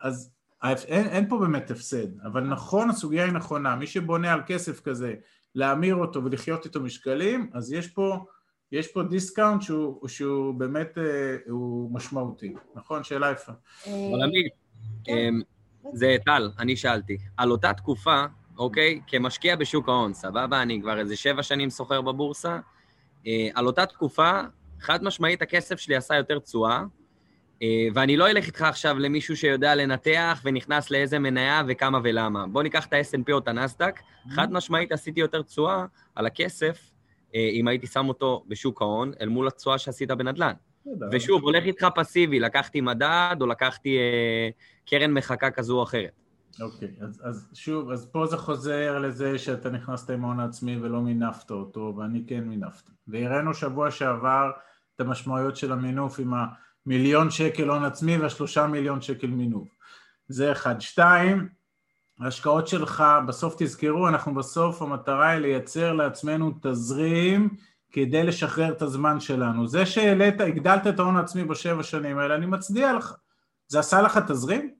אז 0.00 0.32
אין, 0.62 1.06
אין 1.06 1.28
פה 1.28 1.38
באמת 1.38 1.70
הפסד, 1.70 2.20
אבל 2.20 2.40
נכון, 2.40 2.90
הסוגיה 2.90 3.24
היא 3.24 3.32
נכונה, 3.32 3.76
מי 3.76 3.86
שבונה 3.86 4.32
על 4.32 4.40
כסף 4.46 4.80
כזה, 4.80 5.14
להמיר 5.54 5.94
אותו 5.94 6.24
ולחיות 6.24 6.64
איתו 6.64 6.80
בשקלים, 6.80 7.50
אז 7.54 7.72
יש 7.72 7.88
פה, 7.88 8.24
יש 8.72 8.92
פה 8.92 9.02
discount 9.02 9.62
שהוא, 9.62 10.08
שהוא 10.08 10.54
באמת, 10.54 10.98
אה, 10.98 11.36
הוא 11.48 11.94
משמעותי, 11.94 12.54
נכון? 12.74 13.04
שאלה 13.04 13.30
יפה. 13.30 13.52
אבל 13.84 14.22
עמית, 14.22 14.52
אמ, 15.08 15.40
זה 15.92 16.16
טל, 16.24 16.50
אני 16.58 16.76
שאלתי. 16.76 17.18
על 17.36 17.50
אותה 17.50 17.72
תקופה, 17.72 18.24
אוקיי, 18.58 19.00
כמשקיע 19.06 19.56
בשוק 19.56 19.88
ההון, 19.88 20.14
סבבה? 20.14 20.62
אני 20.62 20.80
כבר 20.82 20.98
איזה 20.98 21.16
שבע 21.16 21.42
שנים 21.42 21.70
סוחר 21.70 22.00
בבורסה, 22.00 22.58
על 23.54 23.66
אותה 23.66 23.86
תקופה, 23.86 24.40
חד 24.80 25.04
משמעית 25.04 25.42
הכסף 25.42 25.78
שלי 25.78 25.96
עשה 25.96 26.16
יותר 26.16 26.38
תשואה, 26.38 26.82
אה, 27.62 27.88
ואני 27.94 28.16
לא 28.16 28.30
אלך 28.30 28.46
איתך 28.46 28.62
עכשיו 28.62 28.98
למישהו 28.98 29.36
שיודע 29.36 29.74
לנתח 29.74 30.40
ונכנס 30.44 30.90
לאיזה 30.90 31.18
מניה 31.18 31.62
וכמה 31.68 31.98
ולמה. 32.02 32.46
בוא 32.46 32.62
ניקח 32.62 32.86
את 32.86 32.92
ה-S&P 32.92 33.32
או 33.32 33.38
את 33.38 33.48
הנסדק, 33.48 34.00
חד 34.30 34.52
משמעית 34.52 34.92
עשיתי 34.92 35.20
יותר 35.20 35.42
תשואה 35.42 35.84
על 36.14 36.26
הכסף, 36.26 36.90
אה, 37.34 37.48
אם 37.52 37.68
הייתי 37.68 37.86
שם 37.86 38.08
אותו 38.08 38.44
בשוק 38.48 38.82
ההון, 38.82 39.12
אל 39.20 39.28
מול 39.28 39.46
התשואה 39.46 39.78
שעשית 39.78 40.10
בנדל"ן. 40.10 40.52
ושוב, 41.12 41.42
הולך 41.42 41.64
איתך 41.64 41.86
פסיבי, 41.94 42.40
לקחתי 42.40 42.80
מדד 42.80 43.36
או 43.40 43.46
לקחתי 43.46 43.98
אה, 43.98 44.48
קרן 44.86 45.12
מחקה 45.12 45.50
כזו 45.50 45.78
או 45.78 45.82
אחרת. 45.82 46.12
אוקיי, 46.60 46.88
okay, 46.88 47.04
אז, 47.04 47.22
אז 47.24 47.48
שוב, 47.54 47.90
אז 47.90 48.06
פה 48.12 48.26
זה 48.26 48.36
חוזר 48.36 48.98
לזה 48.98 49.38
שאתה 49.38 49.70
נכנסת 49.70 50.10
עם 50.10 50.24
ההון 50.24 50.40
העצמי 50.40 50.78
ולא 50.80 51.00
מינפת 51.00 51.50
אותו, 51.50 51.94
ואני 51.96 52.24
כן 52.26 52.40
מינפתי. 52.40 52.92
והראינו 53.08 53.54
שבוע 53.54 53.90
שעבר 53.90 54.50
את 54.94 55.00
המשמעויות 55.00 55.56
של 55.56 55.72
המינוף 55.72 56.18
עם 56.18 56.34
המיליון 56.86 57.30
שקל 57.30 57.68
הון 57.68 57.84
עצמי 57.84 58.16
והשלושה 58.16 58.66
מיליון 58.66 59.00
שקל 59.00 59.26
מינוף. 59.26 59.68
זה 60.28 60.52
אחד. 60.52 60.80
שתיים, 60.80 61.48
ההשקעות 62.20 62.68
שלך, 62.68 63.04
בסוף 63.28 63.54
תזכרו, 63.58 64.08
אנחנו 64.08 64.34
בסוף, 64.34 64.82
המטרה 64.82 65.28
היא 65.28 65.40
לייצר 65.40 65.92
לעצמנו 65.92 66.52
תזרים 66.62 67.48
כדי 67.92 68.22
לשחרר 68.22 68.72
את 68.72 68.82
הזמן 68.82 69.20
שלנו. 69.20 69.66
זה 69.66 69.86
שהעלית, 69.86 70.40
הגדלת 70.40 70.86
את 70.86 70.98
ההון 70.98 71.16
העצמי 71.16 71.44
בשבע 71.44 71.82
שנים 71.82 72.18
האלה, 72.18 72.34
אני 72.34 72.46
מצדיע 72.46 72.92
לך. 72.92 73.14
זה 73.68 73.78
עשה 73.78 74.02
לך 74.02 74.18
תזרים? 74.28 74.77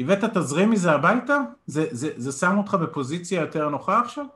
הבאת 0.00 0.24
תזרים 0.24 0.70
מזה 0.70 0.92
הביתה? 0.92 1.38
זה, 1.66 1.86
זה, 1.90 2.10
זה 2.16 2.32
שם 2.32 2.58
אותך 2.58 2.74
בפוזיציה 2.74 3.40
יותר 3.40 3.68
נוחה 3.68 4.00
עכשיו? 4.00 4.26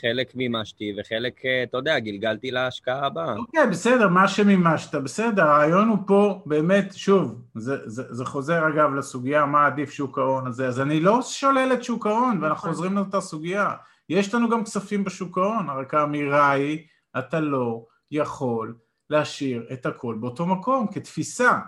חלק 0.00 0.34
מימשתי 0.34 0.92
וחלק, 0.98 1.44
אה, 1.44 1.62
אתה 1.62 1.76
יודע, 1.76 1.98
גלגלתי 1.98 2.50
להשקעה 2.50 3.06
הבאה. 3.06 3.36
אוקיי, 3.36 3.66
בסדר, 3.70 4.08
מה 4.08 4.28
שמימשת, 4.28 4.94
בסדר, 4.94 5.42
הרעיון 5.42 5.88
הוא 5.88 5.98
פה 6.06 6.42
באמת, 6.46 6.94
שוב, 6.94 7.42
זה, 7.54 7.76
זה, 7.84 8.02
זה 8.10 8.24
חוזר 8.24 8.68
אגב 8.68 8.94
לסוגיה 8.94 9.46
מה 9.46 9.66
עדיף 9.66 9.90
שוק 9.90 10.18
ההון 10.18 10.46
הזה, 10.46 10.66
אז 10.66 10.80
אני 10.80 11.00
לא 11.00 11.22
שולל 11.22 11.70
את 11.72 11.84
שוק 11.84 12.06
ההון, 12.06 12.42
ואנחנו 12.42 12.68
חוזרים 12.68 12.94
לאותה 12.96 13.20
סוגיה. 13.20 13.74
יש 14.08 14.34
לנו 14.34 14.48
גם 14.48 14.64
כספים 14.64 15.04
בשוק 15.04 15.38
ההון, 15.38 15.70
רק 15.70 15.94
האמירה 15.94 16.50
היא, 16.50 16.78
אתה 17.18 17.40
לא 17.40 17.84
יכול 18.10 18.74
להשאיר 19.10 19.66
את 19.72 19.86
הכל 19.86 20.16
באותו 20.20 20.46
מקום, 20.46 20.86
כתפיסה. 20.92 21.58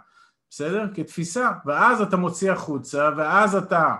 בסדר? 0.50 0.86
כתפיסה, 0.94 1.50
ואז 1.66 2.00
אתה 2.00 2.16
מוציא 2.16 2.52
החוצה, 2.52 3.08
ואז 3.16 3.56
אתה 3.56 3.94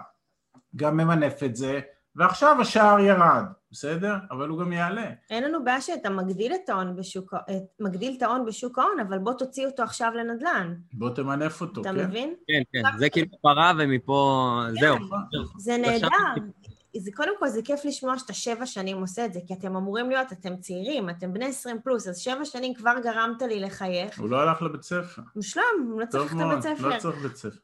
גם 0.77 0.97
ממנף 0.97 1.43
את 1.43 1.57
זה, 1.57 1.81
ועכשיו 2.17 2.57
השער 2.61 3.01
ירד, 3.01 3.45
בסדר? 3.71 4.17
אבל 4.31 4.49
הוא 4.49 4.61
גם 4.61 4.73
יעלה. 4.73 5.11
אין 5.31 5.45
לנו 5.45 5.65
בעיה 5.65 5.81
שאתה 5.81 6.11
מגדיל 6.11 6.53
את 6.55 6.69
ההון 6.69 6.97
בשוק, 6.97 7.35
מגדיל 7.81 8.15
את 8.17 8.23
ההון 8.23 8.45
בשוק 8.45 8.79
ההון, 8.79 9.01
אבל 9.09 9.19
בוא 9.19 9.33
תוציא 9.33 9.67
אותו 9.67 9.83
עכשיו 9.83 10.13
לנדל"ן. 10.17 10.75
בוא 10.93 11.11
תמנף 11.11 11.61
אותו, 11.61 11.81
אתה 11.81 11.91
כן? 11.91 11.99
אתה 11.99 12.09
מבין? 12.09 12.35
כן, 12.47 12.63
כן, 12.73 12.99
זה 12.99 13.11
כאילו 13.11 13.27
פרה 13.43 13.73
ומפה... 13.79 14.61
זהו. 14.81 14.97
זה 15.59 15.77
נהדר. 15.77 16.09
זה 17.01 17.11
קודם 17.15 17.33
כל, 17.39 17.49
זה 17.49 17.63
כיף 17.63 17.85
לשמוע 17.85 18.19
שאתה 18.19 18.33
שבע 18.33 18.67
שנים 18.67 19.01
עושה 19.01 19.25
את 19.25 19.33
זה, 19.33 19.41
כי 19.47 19.55
אתם 19.55 19.77
אמורים 19.77 20.11
להיות, 20.11 20.33
אתם 20.33 20.57
צעירים, 20.57 21.11
אתם 21.11 21.33
בני 21.33 21.45
עשרים 21.45 21.77
פלוס, 21.85 22.09
אז 22.09 22.19
שבע 22.19 22.45
שנים 22.45 22.75
כבר 22.75 22.95
גרמת 23.03 23.43
לי 23.43 23.61
לחייך. 23.61 24.21
הוא 24.21 24.29
לא 24.29 24.41
הלך 24.41 24.63
לבית 24.63 24.83
ספר. 24.83 25.23
מושלם, 25.37 25.63
הוא 25.91 26.01
לא 26.01 26.07
צריך 26.07 26.35
את 26.35 26.41
הבית 26.41 26.63
ספר. 26.63 26.89
לא 26.89 26.99
צריך 26.99 27.17
בית 27.23 27.37
ספר. 27.37 27.59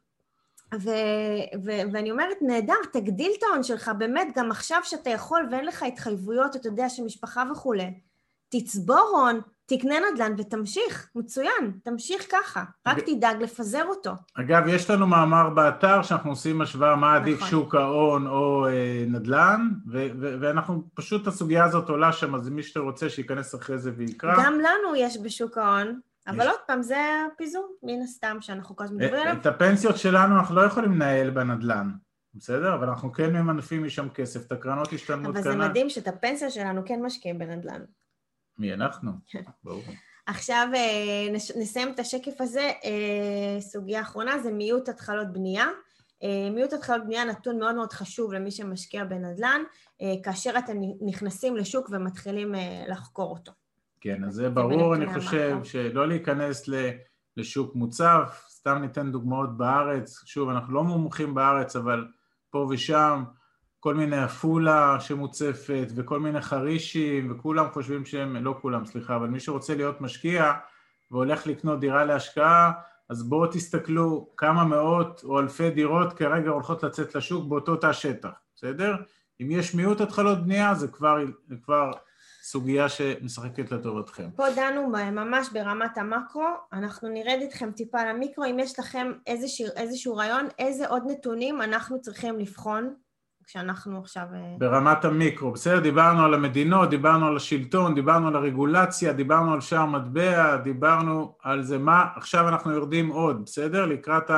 ו- 0.74 1.58
ו- 1.64 1.92
ואני 1.92 2.10
אומרת, 2.10 2.36
נהדר, 2.40 2.74
תגדיל 2.92 3.32
את 3.38 3.42
ההון 3.42 3.62
שלך, 3.62 3.90
באמת, 3.98 4.28
גם 4.36 4.50
עכשיו 4.50 4.80
שאתה 4.84 5.10
יכול 5.10 5.48
ואין 5.50 5.66
לך 5.66 5.82
התחייבויות, 5.82 6.56
אתה 6.56 6.68
יודע, 6.68 6.88
של 6.88 7.02
משפחה 7.02 7.44
וכולי, 7.52 8.00
תצבור 8.48 9.10
הון, 9.12 9.40
תקנה 9.66 9.94
נדל"ן 10.12 10.32
ותמשיך, 10.38 11.10
מצוין, 11.14 11.78
תמשיך 11.82 12.26
ככה, 12.32 12.64
רק 12.86 12.98
תדאג 12.98 13.42
לפזר 13.42 13.84
אותו. 13.84 14.10
אגב, 14.34 14.62
יש 14.68 14.90
לנו 14.90 15.06
מאמר 15.06 15.50
באתר 15.50 16.02
שאנחנו 16.02 16.30
עושים 16.30 16.60
השוואה 16.60 16.96
מה 16.96 17.16
עדיף 17.16 17.36
נכון. 17.36 17.48
שוק 17.48 17.74
ההון 17.74 18.26
או 18.26 18.66
אה, 18.66 19.04
נדל"ן, 19.08 19.68
ו- 19.92 20.08
ו- 20.20 20.36
ואנחנו, 20.40 20.82
פשוט 20.94 21.26
הסוגיה 21.26 21.64
הזאת 21.64 21.88
עולה 21.88 22.12
שם, 22.12 22.34
אז 22.34 22.48
מי 22.48 22.62
שרוצה 22.62 23.08
שייכנס 23.08 23.54
אחרי 23.54 23.78
זה 23.78 23.90
ויקרא. 23.96 24.34
גם 24.44 24.58
לנו 24.58 24.96
יש 24.96 25.18
בשוק 25.22 25.58
ההון, 25.58 26.00
אבל 26.26 26.40
יש. 26.40 26.46
עוד 26.46 26.60
פעם, 26.66 26.82
זה 26.82 26.98
הפיזור, 27.32 27.76
מן 27.82 28.02
הסתם, 28.02 28.36
שאנחנו 28.40 28.76
כל 28.76 28.84
הזמן 28.84 28.96
מדברים 28.96 29.16
אה, 29.16 29.22
עליו. 29.22 29.40
את 29.40 29.46
הפנסיות 29.46 29.96
שלנו 29.96 30.38
אנחנו 30.38 30.54
לא 30.54 30.60
יכולים 30.60 30.92
לנהל 30.92 31.30
בנדל"ן, 31.30 31.90
בסדר? 32.34 32.74
אבל 32.74 32.88
אנחנו 32.88 33.12
כן 33.12 33.36
ממנפים 33.36 33.84
משם 33.84 34.08
כסף, 34.08 34.46
את 34.46 34.52
הקרנות 34.52 34.92
השתלמות 34.92 35.26
אבל 35.26 35.42
זה 35.42 35.50
כנ"ל. 35.50 35.68
מדהים 35.68 35.90
שאת 35.90 36.08
הפנסיה 36.08 36.50
שלנו 36.50 36.82
כן 36.84 37.02
משקיעים 37.02 37.38
בנדל"ן. 37.38 37.80
מי 38.58 38.74
אנחנו? 38.74 39.12
כן. 39.26 39.42
ברור. 39.64 39.82
עכשיו 40.26 40.68
אה, 40.74 41.32
נסיים 41.56 41.92
את 41.92 41.98
השקף 41.98 42.40
הזה, 42.40 42.70
אה, 42.84 43.60
סוגיה 43.60 44.00
אחרונה 44.00 44.38
זה 44.38 44.52
מיעוט 44.52 44.88
התחלות 44.88 45.32
בנייה. 45.32 45.66
אה, 46.22 46.50
מיעוט 46.50 46.72
התחלות 46.72 47.04
בנייה 47.04 47.24
נתון 47.24 47.58
מאוד 47.58 47.74
מאוד 47.74 47.92
חשוב 47.92 48.32
למי 48.32 48.50
שמשקיע 48.50 49.04
בנדל"ן, 49.04 49.62
כאשר 50.22 50.58
אתם 50.58 50.72
נכנסים 51.06 51.56
לשוק 51.56 51.88
ומתחילים 51.92 52.54
לחקור 52.88 53.30
אותו. 53.30 53.52
כן, 54.00 54.24
אז 54.24 54.34
זה 54.34 54.50
ברור, 54.50 54.94
אני 54.94 55.14
חושב. 55.14 55.58
שלא 55.64 56.08
להיכנס 56.08 56.68
לשוק 57.36 57.74
מוצף, 57.74 58.46
סתם 58.50 58.78
ניתן 58.80 59.12
דוגמאות 59.12 59.56
בארץ, 59.56 60.22
שוב, 60.26 60.48
אנחנו 60.48 60.74
לא 60.74 60.84
מומחים 60.84 61.34
בארץ, 61.34 61.76
אבל 61.76 62.06
פה 62.50 62.66
ושם, 62.70 63.24
כל 63.84 63.94
מיני 63.94 64.16
עפולה 64.16 64.96
שמוצפת, 65.00 65.86
וכל 65.94 66.20
מיני 66.20 66.40
חרישים, 66.40 67.32
וכולם 67.32 67.66
חושבים 67.72 68.04
שהם, 68.04 68.36
לא 68.36 68.58
כולם, 68.60 68.86
סליחה, 68.86 69.16
אבל 69.16 69.26
מי 69.28 69.40
שרוצה 69.40 69.74
להיות 69.74 70.00
משקיע 70.00 70.52
והולך 71.10 71.46
לקנות 71.46 71.80
דירה 71.80 72.04
להשקעה, 72.04 72.72
אז 73.08 73.22
בואו 73.22 73.46
תסתכלו 73.46 74.28
כמה 74.36 74.64
מאות 74.64 75.20
או 75.24 75.40
אלפי 75.40 75.70
דירות 75.70 76.12
כרגע 76.12 76.50
הולכות 76.50 76.82
לצאת 76.82 77.14
לשוק 77.14 77.48
באותו 77.48 77.76
תא 77.76 77.92
שטח, 77.92 78.30
בסדר? 78.56 78.96
אם 79.40 79.50
יש 79.50 79.74
מיעוט 79.74 80.00
התחלות 80.00 80.44
בנייה, 80.44 80.74
זה 80.74 80.88
כבר, 80.88 81.16
זה 81.48 81.56
כבר 81.64 81.90
סוגיה 82.42 82.88
שמשחקת 82.88 83.72
לטובתכם. 83.72 84.30
פה 84.36 84.44
דנו 84.56 84.88
ממש 85.12 85.48
ברמת 85.52 85.98
המקרו, 85.98 86.48
אנחנו 86.72 87.08
נרד 87.08 87.38
איתכם 87.40 87.70
טיפה 87.72 88.04
למיקרו, 88.04 88.44
אם 88.44 88.58
יש 88.58 88.78
לכם 88.78 89.12
איזשהו, 89.26 89.66
איזשהו 89.76 90.16
רעיון, 90.16 90.48
איזה 90.58 90.88
עוד 90.88 91.02
נתונים 91.06 91.62
אנחנו 91.62 92.00
צריכים 92.00 92.38
לבחון 92.38 92.94
כשאנחנו 93.46 93.98
עכשיו... 93.98 94.26
אה, 94.34 94.54
ברמת 94.58 95.04
המיקרו, 95.04 95.52
בסדר? 95.52 95.80
דיברנו 95.80 96.24
על 96.24 96.34
המדינות, 96.34 96.90
דיברנו 96.90 97.26
על 97.26 97.36
השלטון, 97.36 97.94
דיברנו 97.94 98.28
על 98.28 98.36
הרגולציה, 98.36 99.12
דיברנו 99.12 99.52
על 99.52 99.60
שער 99.60 99.86
מטבע, 99.86 100.56
דיברנו 100.56 101.36
על 101.42 101.62
זה 101.62 101.78
מה, 101.78 102.06
עכשיו 102.16 102.48
אנחנו 102.48 102.72
יורדים 102.72 103.08
עוד, 103.08 103.44
בסדר? 103.44 103.86
לקראת 103.86 104.30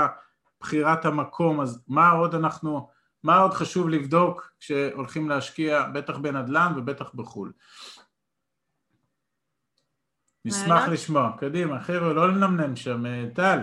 בחירת 0.60 1.04
המקום, 1.04 1.60
אז 1.60 1.84
מה 1.88 2.10
עוד 2.10 2.34
אנחנו, 2.34 2.88
מה 3.24 3.38
עוד 3.38 3.54
חשוב 3.54 3.88
לבדוק 3.88 4.50
כשהולכים 4.60 5.28
להשקיע, 5.28 5.82
בטח 5.92 6.16
בנדל"ן 6.16 6.72
ובטח 6.76 7.14
בחו"ל. 7.14 7.52
נשמח? 10.44 10.88
לשמוע, 10.88 11.30
קדימה, 11.38 11.80
חבר'ה, 11.80 12.12
לא 12.12 12.28
לנמנם 12.28 12.76
שם, 12.76 13.06
אה, 13.06 13.24
טל. 13.34 13.58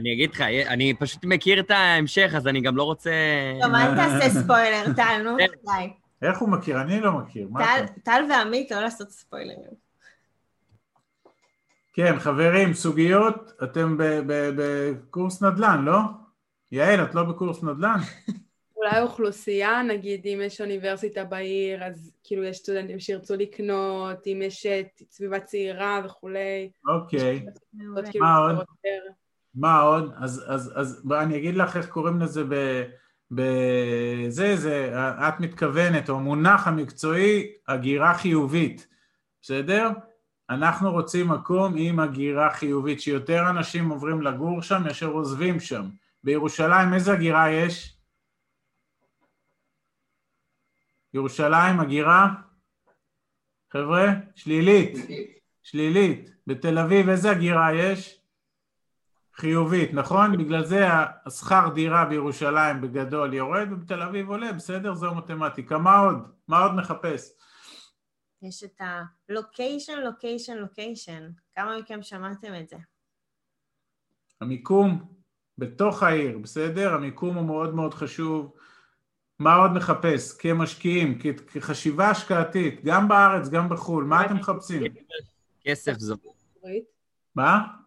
אני 0.00 0.12
אגיד 0.12 0.30
לך, 0.30 0.40
אני 0.40 0.94
פשוט 0.98 1.24
מכיר 1.24 1.60
את 1.60 1.70
ההמשך, 1.70 2.32
אז 2.36 2.46
אני 2.46 2.60
גם 2.60 2.76
לא 2.76 2.82
רוצה... 2.82 3.10
טוב, 3.62 3.74
אל 3.74 3.94
תעשה 3.94 4.30
ספוילר, 4.40 4.84
טל, 4.96 5.22
נו, 5.24 5.36
די. 5.66 5.92
איך 6.22 6.38
הוא 6.38 6.48
מכיר? 6.48 6.80
אני 6.80 7.00
לא 7.00 7.12
מכיר, 7.12 7.48
טל- 8.04 8.24
ועמית, 8.30 8.70
לא 8.70 8.80
לעשות 8.80 9.10
ספוילרים. 9.10 9.70
כן, 11.92 12.18
חברים, 12.18 12.74
סוגיות, 12.74 13.52
אתם 13.62 13.96
ב- 13.98 14.20
ב- 14.26 14.50
בקורס 14.56 15.42
נדל"ן, 15.42 15.84
לא? 15.84 15.98
יעל, 16.72 17.04
את 17.04 17.14
לא 17.14 17.22
בקורס 17.22 17.62
נדל"ן? 17.62 17.96
אולי 18.76 19.00
אוכלוסייה, 19.02 19.82
נגיד 19.82 20.26
אם 20.26 20.40
יש 20.44 20.60
אוניברסיטה 20.60 21.24
בעיר, 21.24 21.84
אז 21.84 22.12
כאילו 22.24 22.44
יש 22.44 22.56
סטודנטים 22.56 23.00
שירצו 23.00 23.36
לקנות, 23.36 24.26
אם 24.26 24.42
יש 24.44 24.66
אה, 24.66 24.82
סביבה 25.10 25.40
צעירה 25.40 26.00
וכולי. 26.04 26.70
אוקיי. 26.88 27.46
מה 28.20 28.36
עוד? 28.36 28.56
מה 29.54 29.80
עוד? 29.80 30.12
אז, 30.16 30.44
אז, 30.48 30.72
אז 30.76 31.02
אני 31.20 31.36
אגיד 31.38 31.54
לך 31.54 31.76
איך 31.76 31.88
קוראים 31.88 32.20
לזה 32.20 32.44
ב... 32.48 32.82
בזה, 33.30 34.56
זה, 34.56 34.92
את 35.28 35.40
מתכוונת, 35.40 36.10
או 36.10 36.16
המונח 36.16 36.66
המקצועי, 36.66 37.52
הגירה 37.68 38.14
חיובית, 38.14 38.86
בסדר? 39.42 39.88
אנחנו 40.50 40.92
רוצים 40.92 41.28
מקום 41.28 41.74
עם 41.76 42.00
הגירה 42.00 42.54
חיובית, 42.54 43.00
שיותר 43.00 43.50
אנשים 43.50 43.88
עוברים 43.88 44.22
לגור 44.22 44.62
שם 44.62 44.82
מאשר 44.84 45.06
עוזבים 45.06 45.60
שם. 45.60 45.88
בירושלים 46.24 46.94
איזה 46.94 47.12
הגירה 47.12 47.50
יש? 47.50 47.96
ירושלים, 51.14 51.80
הגירה? 51.80 52.28
חבר'ה, 53.72 54.06
שלילית. 54.34 54.96
שלילית. 55.62 56.30
בתל 56.46 56.78
אביב 56.78 57.08
איזה 57.08 57.30
הגירה 57.30 57.74
יש? 57.74 58.19
חיובית, 59.40 59.94
נכון? 59.94 60.38
בגלל 60.38 60.64
זה 60.64 60.86
השכר 61.26 61.68
דירה 61.74 62.04
בירושלים 62.04 62.80
בגדול 62.80 63.34
יורד 63.34 63.72
ובתל 63.72 64.02
אביב 64.02 64.30
עולה, 64.30 64.52
בסדר? 64.52 64.94
זו 64.94 65.14
מתמטיקה. 65.14 65.78
מה 65.78 65.98
עוד? 65.98 66.16
מה 66.48 66.58
עוד 66.62 66.72
נחפש? 66.72 67.30
יש 68.42 68.64
את 68.64 68.80
ה-location, 68.80 69.96
location, 70.08 70.56
location. 70.64 71.22
כמה 71.56 71.78
מכם 71.78 72.02
שמעתם 72.02 72.54
את 72.60 72.68
זה? 72.68 72.76
המיקום 74.40 75.12
בתוך 75.58 76.02
העיר, 76.02 76.38
בסדר? 76.38 76.94
המיקום 76.94 77.36
הוא 77.36 77.44
מאוד 77.44 77.74
מאוד 77.74 77.94
חשוב. 77.94 78.52
מה 79.38 79.54
עוד 79.54 79.70
נחפש 79.70 80.36
כמשקיעים, 80.38 81.18
כחשיבה 81.52 82.10
השקעתית, 82.10 82.84
גם 82.84 83.08
בארץ, 83.08 83.48
גם 83.48 83.68
בחו"ל, 83.68 84.04
מה 84.04 84.26
אתם 84.26 84.36
מחפשים? 84.36 84.82
כסף 85.64 85.98
זו. 85.98 86.16
מה? 87.34 87.79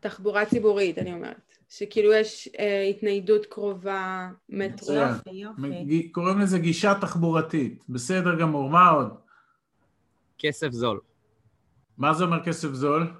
תחבורה 0.00 0.46
ציבורית, 0.46 0.98
אני 0.98 1.12
אומרת. 1.12 1.54
שכאילו 1.68 2.12
יש 2.12 2.48
אה, 2.58 2.82
התניידות 2.82 3.46
קרובה 3.46 4.28
מטרו. 4.48 4.94
יופי. 5.32 6.12
קוראים 6.12 6.38
לזה 6.38 6.58
גישה 6.58 6.94
תחבורתית. 7.00 7.84
בסדר 7.88 8.40
גמור, 8.40 8.70
מה 8.70 8.88
עוד? 8.88 9.14
כסף 10.38 10.70
זול. 10.70 11.00
מה 11.98 12.14
זה 12.14 12.24
אומר 12.24 12.44
כסף 12.44 12.68
זול? 12.68 13.12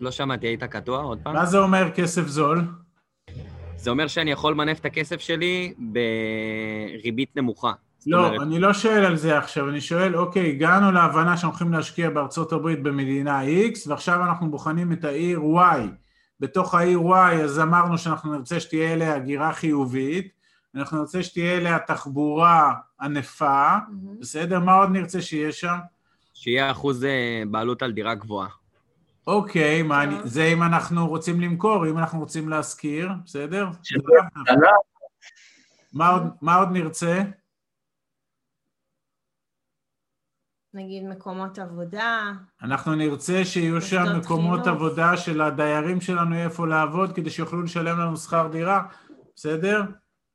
לא 0.00 0.10
שמעתי, 0.10 0.46
היית 0.46 0.64
קטוע 0.64 1.02
עוד 1.02 1.18
פעם? 1.22 1.34
מה 1.34 1.46
זה 1.46 1.58
אומר 1.58 1.90
כסף 1.94 2.26
זול? 2.26 2.64
זה 3.76 3.90
אומר 3.90 4.06
שאני 4.06 4.30
יכול 4.30 4.52
למנף 4.52 4.80
את 4.80 4.84
הכסף 4.84 5.20
שלי 5.20 5.74
בריבית 5.78 7.36
נמוכה. 7.36 7.72
לא, 8.06 8.26
אומרת... 8.26 8.40
אני 8.40 8.58
לא 8.58 8.72
שואל 8.72 9.04
על 9.04 9.16
זה 9.16 9.38
עכשיו, 9.38 9.68
אני 9.68 9.80
שואל, 9.80 10.16
אוקיי, 10.16 10.50
הגענו 10.50 10.92
להבנה 10.92 11.36
שאנחנו 11.36 11.48
הולכים 11.48 11.72
להשקיע 11.72 12.10
בארצות 12.10 12.52
הברית 12.52 12.82
במדינה 12.82 13.42
X, 13.42 13.88
ועכשיו 13.88 14.24
אנחנו 14.24 14.50
בוחנים 14.50 14.92
את 14.92 15.04
העיר 15.04 15.40
Y. 15.40 15.80
בתוך 16.40 16.74
העיר 16.74 17.00
Y, 17.00 17.34
אז 17.44 17.60
אמרנו 17.60 17.98
שאנחנו 17.98 18.32
נרצה 18.32 18.60
שתהיה 18.60 18.92
אליה 18.92 19.16
הגירה 19.16 19.52
חיובית, 19.52 20.28
אנחנו 20.74 20.98
נרצה 20.98 21.22
שתהיה 21.22 21.56
אליה 21.56 21.78
תחבורה 21.78 22.74
ענפה, 23.00 23.76
mm-hmm. 23.76 24.20
בסדר? 24.20 24.60
מה 24.60 24.74
עוד 24.74 24.90
נרצה 24.90 25.22
שיהיה 25.22 25.52
שם? 25.52 25.76
שיהיה 26.34 26.70
אחוז 26.70 27.04
אה, 27.04 27.42
בעלות 27.50 27.82
על 27.82 27.92
דירה 27.92 28.14
גבוהה. 28.14 28.48
אוקיי, 29.26 29.82
מה 29.82 30.02
אני, 30.02 30.14
זה 30.24 30.44
אם 30.44 30.62
אנחנו 30.62 31.08
רוצים 31.08 31.40
למכור, 31.40 31.86
אם 31.86 31.98
אנחנו 31.98 32.18
רוצים 32.18 32.48
להשכיר, 32.48 33.10
בסדר? 33.24 33.68
מה 35.92 36.08
עוד, 36.08 36.22
מה 36.42 36.54
עוד 36.54 36.68
נרצה? 36.72 37.22
נגיד 40.74 41.04
מקומות 41.04 41.58
עבודה. 41.58 42.32
אנחנו 42.62 42.94
נרצה 42.94 43.44
שיהיו 43.44 43.82
שם 43.82 44.04
מקומות 44.18 44.64
חינוך. 44.64 44.76
עבודה 44.76 45.16
של 45.16 45.40
הדיירים 45.40 46.00
שלנו 46.00 46.34
יהיה 46.34 46.44
איפה 46.44 46.66
לעבוד 46.66 47.12
כדי 47.12 47.30
שיוכלו 47.30 47.62
לשלם 47.62 48.00
לנו 48.00 48.16
שכר 48.16 48.48
דירה, 48.52 48.82
בסדר? 49.36 49.82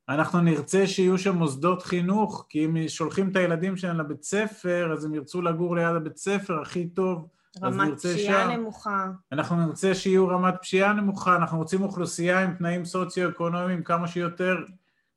אנחנו 0.08 0.40
נרצה 0.40 0.86
שיהיו 0.86 1.18
שם 1.18 1.36
מוסדות 1.36 1.82
חינוך, 1.82 2.46
כי 2.48 2.64
אם 2.64 2.88
שולחים 2.88 3.30
את 3.30 3.36
הילדים 3.36 3.76
שלהם 3.76 3.98
לבית 3.98 4.22
ספר, 4.22 4.92
אז 4.92 5.04
הם 5.04 5.14
ירצו 5.14 5.42
לגור 5.42 5.76
ליד 5.76 5.96
הבית 5.96 6.16
ספר 6.16 6.60
הכי 6.62 6.88
טוב. 6.88 7.28
רמת 7.62 7.98
פשיעה 7.98 8.44
שם. 8.44 8.50
נמוכה. 8.50 9.06
אנחנו 9.32 9.66
נרצה 9.66 9.94
שיהיו 9.94 10.28
רמת 10.28 10.54
פשיעה 10.62 10.92
נמוכה, 10.92 11.36
אנחנו 11.36 11.58
רוצים 11.58 11.82
אוכלוסייה 11.82 12.40
עם 12.40 12.54
תנאים 12.54 12.84
סוציו-אקונומיים 12.84 13.82
כמה 13.82 14.08
שיותר 14.08 14.56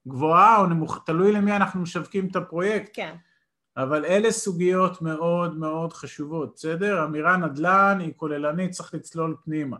גבוהה 0.07 0.57
או 0.57 0.65
נמוכה, 0.65 0.99
תלוי 1.05 1.31
למי 1.31 1.55
אנחנו 1.55 1.81
משווקים 1.81 2.27
את 2.27 2.35
הפרויקט. 2.35 2.89
כן. 2.93 3.15
אבל 3.77 4.05
אלה 4.05 4.31
סוגיות 4.31 5.01
מאוד 5.01 5.57
מאוד 5.57 5.93
חשובות, 5.93 6.53
בסדר? 6.55 7.03
אמירה 7.03 7.37
נדל"ן 7.37 7.97
היא 7.99 8.13
כוללנית, 8.15 8.71
צריך 8.71 8.93
לצלול 8.93 9.35
פנימה. 9.45 9.77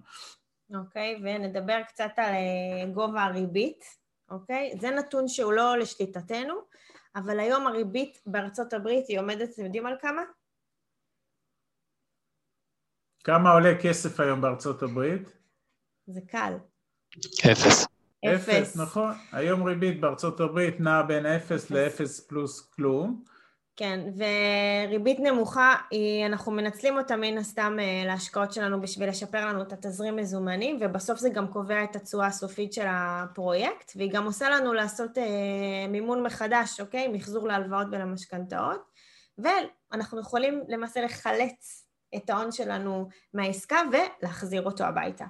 אוקיי, 0.75 1.15
okay, 1.15 1.19
ונדבר 1.23 1.81
קצת 1.87 2.11
על 2.17 2.33
אה, 2.33 2.91
גובה 2.93 3.23
הריבית, 3.23 3.85
אוקיי? 4.29 4.71
Okay? 4.73 4.79
זה 4.81 4.89
נתון 4.89 5.27
שהוא 5.27 5.53
לא 5.53 5.77
לשליטתנו, 5.77 6.53
אבל 7.15 7.39
היום 7.39 7.67
הריבית 7.67 8.21
בארצות 8.25 8.73
הברית 8.73 9.07
היא 9.07 9.19
עומדת, 9.19 9.49
אתם 9.53 9.65
יודעים 9.65 9.85
על 9.85 9.95
כמה? 10.01 10.21
כמה 13.23 13.51
עולה 13.51 13.73
כסף 13.81 14.19
היום 14.19 14.41
בארצות 14.41 14.83
הברית? 14.83 15.37
זה 16.07 16.21
קל. 16.27 16.53
אפס. 17.51 17.87
אפס, 18.25 18.77
נכון. 18.77 19.13
היום 19.31 19.63
ריבית 19.63 20.01
בארצות 20.01 20.39
הברית 20.39 20.79
נעה 20.79 21.03
בין 21.03 21.25
אפס 21.25 21.71
לאפס 21.71 22.19
פלוס 22.19 22.61
כלום. 22.61 23.23
כן, 23.79 23.99
וריבית 24.17 25.19
נמוכה, 25.19 25.75
אנחנו 26.25 26.51
מנצלים 26.51 26.97
אותה 26.97 27.15
מן 27.15 27.37
הסתם 27.37 27.77
אה, 27.79 28.03
להשקעות 28.05 28.53
שלנו 28.53 28.81
בשביל 28.81 29.09
לשפר 29.09 29.45
לנו 29.45 29.61
את 29.61 29.73
התזרים 29.73 30.15
מזומנים, 30.15 30.77
ובסוף 30.81 31.19
זה 31.19 31.29
גם 31.29 31.47
קובע 31.47 31.83
את 31.83 31.95
התשואה 31.95 32.27
הסופית 32.27 32.73
של 32.73 32.85
הפרויקט, 32.87 33.91
והיא 33.95 34.11
גם 34.13 34.25
עושה 34.25 34.49
לנו 34.49 34.73
לעשות 34.73 35.17
אה, 35.17 35.87
מימון 35.89 36.23
מחדש, 36.23 36.79
אוקיי? 36.79 37.07
מחזור 37.07 37.47
להלוואות 37.47 37.87
ולמשכנתאות, 37.91 38.81
ואנחנו 39.37 40.19
יכולים 40.19 40.63
למעשה 40.67 41.01
לחלץ 41.01 41.85
את 42.15 42.29
ההון 42.29 42.51
שלנו 42.51 43.09
מהעסקה 43.33 43.79
ולהחזיר 43.91 44.65
אותו 44.65 44.83
הביתה. 44.83 45.25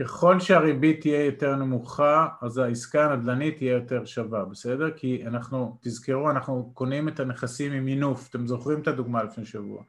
ככל 0.00 0.40
שהריבית 0.40 1.00
תהיה 1.00 1.24
יותר 1.24 1.56
נמוכה, 1.56 2.28
אז 2.40 2.58
העסקה 2.58 3.04
הנדל"נית 3.04 3.56
תהיה 3.56 3.72
יותר 3.72 4.04
שווה, 4.04 4.44
בסדר? 4.44 4.90
כי 4.90 5.22
אנחנו, 5.26 5.76
תזכרו, 5.80 6.30
אנחנו 6.30 6.70
קונים 6.74 7.08
את 7.08 7.20
הנכסים 7.20 7.72
עם 7.72 7.84
מינוף, 7.84 8.28
אתם 8.30 8.46
זוכרים 8.46 8.80
את 8.80 8.88
הדוגמה 8.88 9.22
לפני 9.22 9.44
שבוע. 9.44 9.82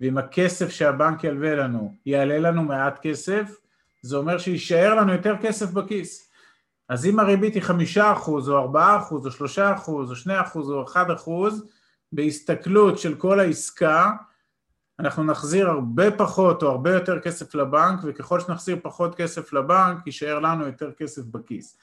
ואם 0.00 0.18
הכסף 0.18 0.70
שהבנק 0.70 1.24
ילווה 1.24 1.54
לנו 1.54 1.94
יעלה 2.06 2.38
לנו 2.38 2.62
מעט 2.62 2.98
כסף, 3.02 3.56
זה 4.02 4.16
אומר 4.16 4.38
שיישאר 4.38 4.94
לנו 4.94 5.12
יותר 5.12 5.36
כסף 5.42 5.70
בכיס. 5.70 6.30
אז 6.88 7.06
אם 7.06 7.18
הריבית 7.18 7.54
היא 7.54 7.62
חמישה 7.62 8.12
אחוז, 8.12 8.48
או 8.48 8.58
ארבעה 8.58 8.98
אחוז, 8.98 9.26
או 9.26 9.30
שלושה 9.30 9.74
אחוז, 9.74 10.10
או 10.10 10.16
שני 10.16 10.40
אחוז, 10.40 10.70
או 10.70 10.84
אחד 10.84 11.10
אחוז, 11.10 11.66
בהסתכלות 12.12 12.98
של 12.98 13.14
כל 13.14 13.40
העסקה, 13.40 14.10
אנחנו 15.00 15.24
נחזיר 15.24 15.68
הרבה 15.70 16.10
פחות 16.10 16.62
או 16.62 16.68
הרבה 16.68 16.94
יותר 16.94 17.20
כסף 17.20 17.54
לבנק, 17.54 18.00
וככל 18.04 18.40
שנחזיר 18.40 18.76
פחות 18.82 19.14
כסף 19.14 19.52
לבנק, 19.52 20.06
יישאר 20.06 20.38
לנו 20.38 20.66
יותר 20.66 20.92
כסף 20.92 21.22
בכיס. 21.22 21.78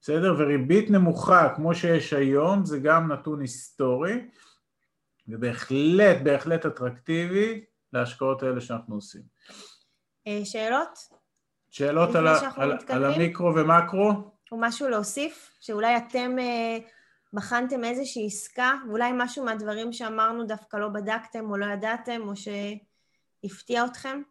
בסדר? 0.00 0.34
וריבית 0.38 0.90
נמוכה 0.90 1.54
כמו 1.56 1.74
שיש 1.74 2.12
היום, 2.12 2.64
זה 2.64 2.78
גם 2.78 3.12
נתון 3.12 3.40
היסטורי, 3.40 4.28
ובהחלט, 5.28 6.16
בהחלט 6.22 6.66
אטרקטיבי 6.66 7.64
להשקעות 7.92 8.42
האלה 8.42 8.60
שאנחנו 8.60 8.94
עושים. 8.94 9.22
אה, 10.26 10.40
שאלות? 10.44 10.98
שאלות 11.70 12.14
על, 12.14 12.26
על, 12.56 12.78
על 12.88 13.04
המיקרו 13.04 13.54
ומקרו? 13.54 14.12
או 14.52 14.56
משהו 14.60 14.88
להוסיף? 14.88 15.50
שאולי 15.60 15.96
אתם... 15.96 16.36
בחנתם 17.32 17.84
איזושהי 17.84 18.26
עסקה, 18.26 18.72
ואולי 18.88 19.10
משהו 19.14 19.44
מהדברים 19.44 19.92
שאמרנו 19.92 20.46
דווקא 20.46 20.76
לא 20.76 20.88
בדקתם 20.88 21.50
או 21.50 21.56
לא 21.56 21.66
ידעתם, 21.66 22.20
או 22.26 22.32
שהפתיע 22.36 23.84
אתכם, 23.84 24.22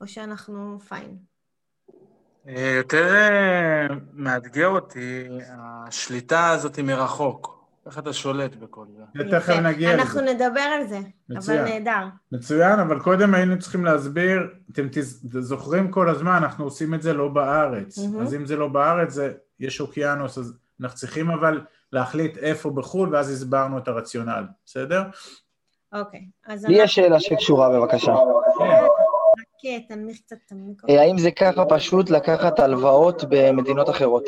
או 0.00 0.06
שאנחנו 0.06 0.78
פיין? 0.88 1.16
אה, 2.48 2.74
יותר 2.76 3.14
אה, 3.14 3.86
מאתגר 4.12 4.68
אותי 4.68 5.28
השליטה 5.58 6.50
הזאת 6.50 6.78
מרחוק. 6.78 7.54
איך 7.86 7.98
אתה 7.98 8.12
שולט 8.12 8.56
בכל 8.56 8.86
זה? 8.96 9.24
תכף 9.30 9.52
נגיע 9.52 9.94
לזה. 9.94 10.02
אנחנו 10.02 10.20
נדבר 10.20 10.60
על 10.60 10.86
זה, 10.86 11.00
מצוין. 11.28 11.60
אבל 11.60 11.70
נהדר. 11.70 12.06
מצוין, 12.32 12.78
אבל 12.78 13.00
קודם 13.00 13.34
היינו 13.34 13.58
צריכים 13.58 13.84
להסביר, 13.84 14.40
אתם 14.72 14.86
זוכרים 15.22 15.90
כל 15.90 16.08
הזמן, 16.08 16.32
אנחנו 16.32 16.64
עושים 16.64 16.94
את 16.94 17.02
זה 17.02 17.12
לא 17.12 17.28
בארץ. 17.28 17.98
Mm-hmm. 17.98 18.22
אז 18.22 18.34
אם 18.34 18.46
זה 18.46 18.56
לא 18.56 18.68
בארץ, 18.68 19.12
זה, 19.12 19.32
יש 19.60 19.80
אוקיינוס, 19.80 20.38
אז 20.38 20.58
אנחנו 20.80 20.96
צריכים 20.96 21.30
אבל 21.30 21.60
להחליט 21.94 22.38
איפה 22.38 22.70
בחו"ל, 22.70 23.14
ואז 23.14 23.30
הסברנו 23.30 23.78
את 23.78 23.88
הרציונל, 23.88 24.44
בסדר? 24.66 25.02
אוקיי, 25.92 26.20
אז... 26.46 26.64
לי 26.64 26.82
יש 26.82 26.94
שאלה 26.94 27.20
שקשורה 27.20 27.70
בבקשה. 27.70 28.14
כן, 29.62 29.78
תנמיך 29.88 30.18
קצת 30.26 30.36
את 30.46 30.52
המיקרופון. 30.52 30.96
אה, 30.96 31.02
האם 31.02 31.18
זה 31.18 31.30
ככה 31.30 31.64
פשוט 31.68 32.10
לקחת 32.10 32.60
הלוואות 32.60 33.24
במדינות 33.28 33.90
אחרות? 33.90 34.24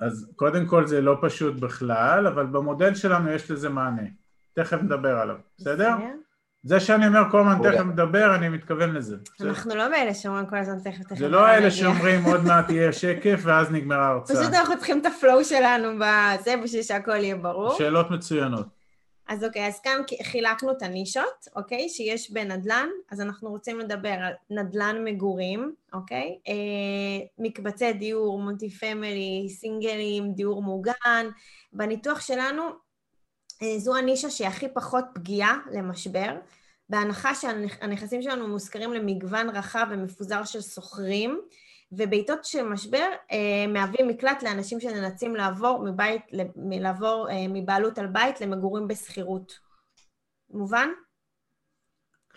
אז 0.00 0.26
קודם 0.36 0.66
כל 0.66 0.86
זה 0.86 1.00
לא 1.00 1.16
פשוט 1.22 1.60
בכלל, 1.60 2.26
אבל 2.26 2.46
במודל 2.46 2.94
שלנו 2.94 3.32
יש 3.32 3.50
לזה 3.50 3.68
מענה. 3.68 4.02
תכף 4.52 4.82
נדבר 4.82 5.18
עליו, 5.18 5.36
בסדר? 5.58 5.90
זה 6.62 6.80
שאני 6.80 7.06
אומר 7.06 7.20
כל 7.30 7.40
הזמן. 7.40 7.70
תכף 7.72 7.80
מדבר, 7.84 8.34
אני 8.34 8.48
מתכוון 8.48 8.92
לזה. 8.94 9.16
זה- 9.38 9.48
אנחנו 9.48 9.74
לא 9.74 9.90
מאלה 9.90 10.14
שאומרים 10.14 10.46
כל 10.46 10.56
הזמן 10.56 10.78
תכף 10.84 11.02
תכף. 11.04 11.18
זה 11.18 11.28
לא. 11.28 11.48
אלה 11.50 11.70
שאומרים 11.70 12.24
עוד 12.24 12.44
מעט 12.44 12.70
יהיה 12.70 12.92
שקף 12.92 13.40
ואז 13.42 13.70
נגמרה 13.70 14.06
ההרצאה. 14.06 14.36
פשוט 14.36 14.54
אנחנו 14.54 14.76
צריכים 14.76 14.98
את 15.00 15.06
ה 15.06 15.14
flow 15.14 15.44
שלנו 15.44 15.88
בזה 15.98 16.54
בשביל 16.64 16.82
שהכל 16.82 17.10
יהיה 17.10 17.36
ברור. 17.36 17.74
שאלות 17.78 18.10
מצוינות. 18.10 18.66
אז 19.28 19.44
אוקיי, 19.44 19.66
אז 19.66 19.80
כאן 19.80 19.92
חילקנו 20.22 20.70
את 20.72 20.82
הנישות, 20.82 21.48
אוקיי, 21.56 21.88
שיש 21.88 22.30
בנדל"ן, 22.32 22.88
אז 23.10 23.20
אנחנו 23.20 23.50
רוצים 23.50 23.78
לדבר 23.78 24.08
על 24.22 24.32
נדל"ן 24.50 24.96
מגורים, 25.04 25.72
אוקיי? 25.92 26.38
אה, 26.48 26.54
מקבצי 27.38 27.92
דיור, 27.92 28.42
מונטי 28.42 28.70
פמילי, 28.70 29.48
סינגלים, 29.48 30.32
דיור 30.32 30.62
מוגן. 30.62 31.26
בניתוח 31.72 32.20
שלנו, 32.20 32.62
זו 33.78 33.96
הנישה 33.96 34.30
שהיא 34.30 34.48
הכי 34.48 34.68
פחות 34.68 35.04
פגיעה 35.14 35.56
למשבר, 35.72 36.36
בהנחה 36.88 37.34
שהנכסים 37.34 38.22
שלנו 38.22 38.48
מושכרים 38.48 38.92
למגוון 38.92 39.48
רחב 39.48 39.86
ומפוזר 39.90 40.44
של 40.44 40.60
שוכרים, 40.60 41.40
ובעיתות 41.92 42.44
של 42.44 42.62
משבר 42.62 43.08
אה, 43.32 43.66
מהווים 43.68 44.08
מקלט 44.08 44.42
לאנשים 44.42 44.80
שנאלצים 44.80 45.36
לעבור 45.36 45.84
מבית, 45.84 46.22
לעבור 46.80 47.28
אה, 47.30 47.48
מבעלות 47.48 47.98
על 47.98 48.06
בית 48.06 48.40
למגורים 48.40 48.88
בשכירות. 48.88 49.58
מובן? 50.50 50.88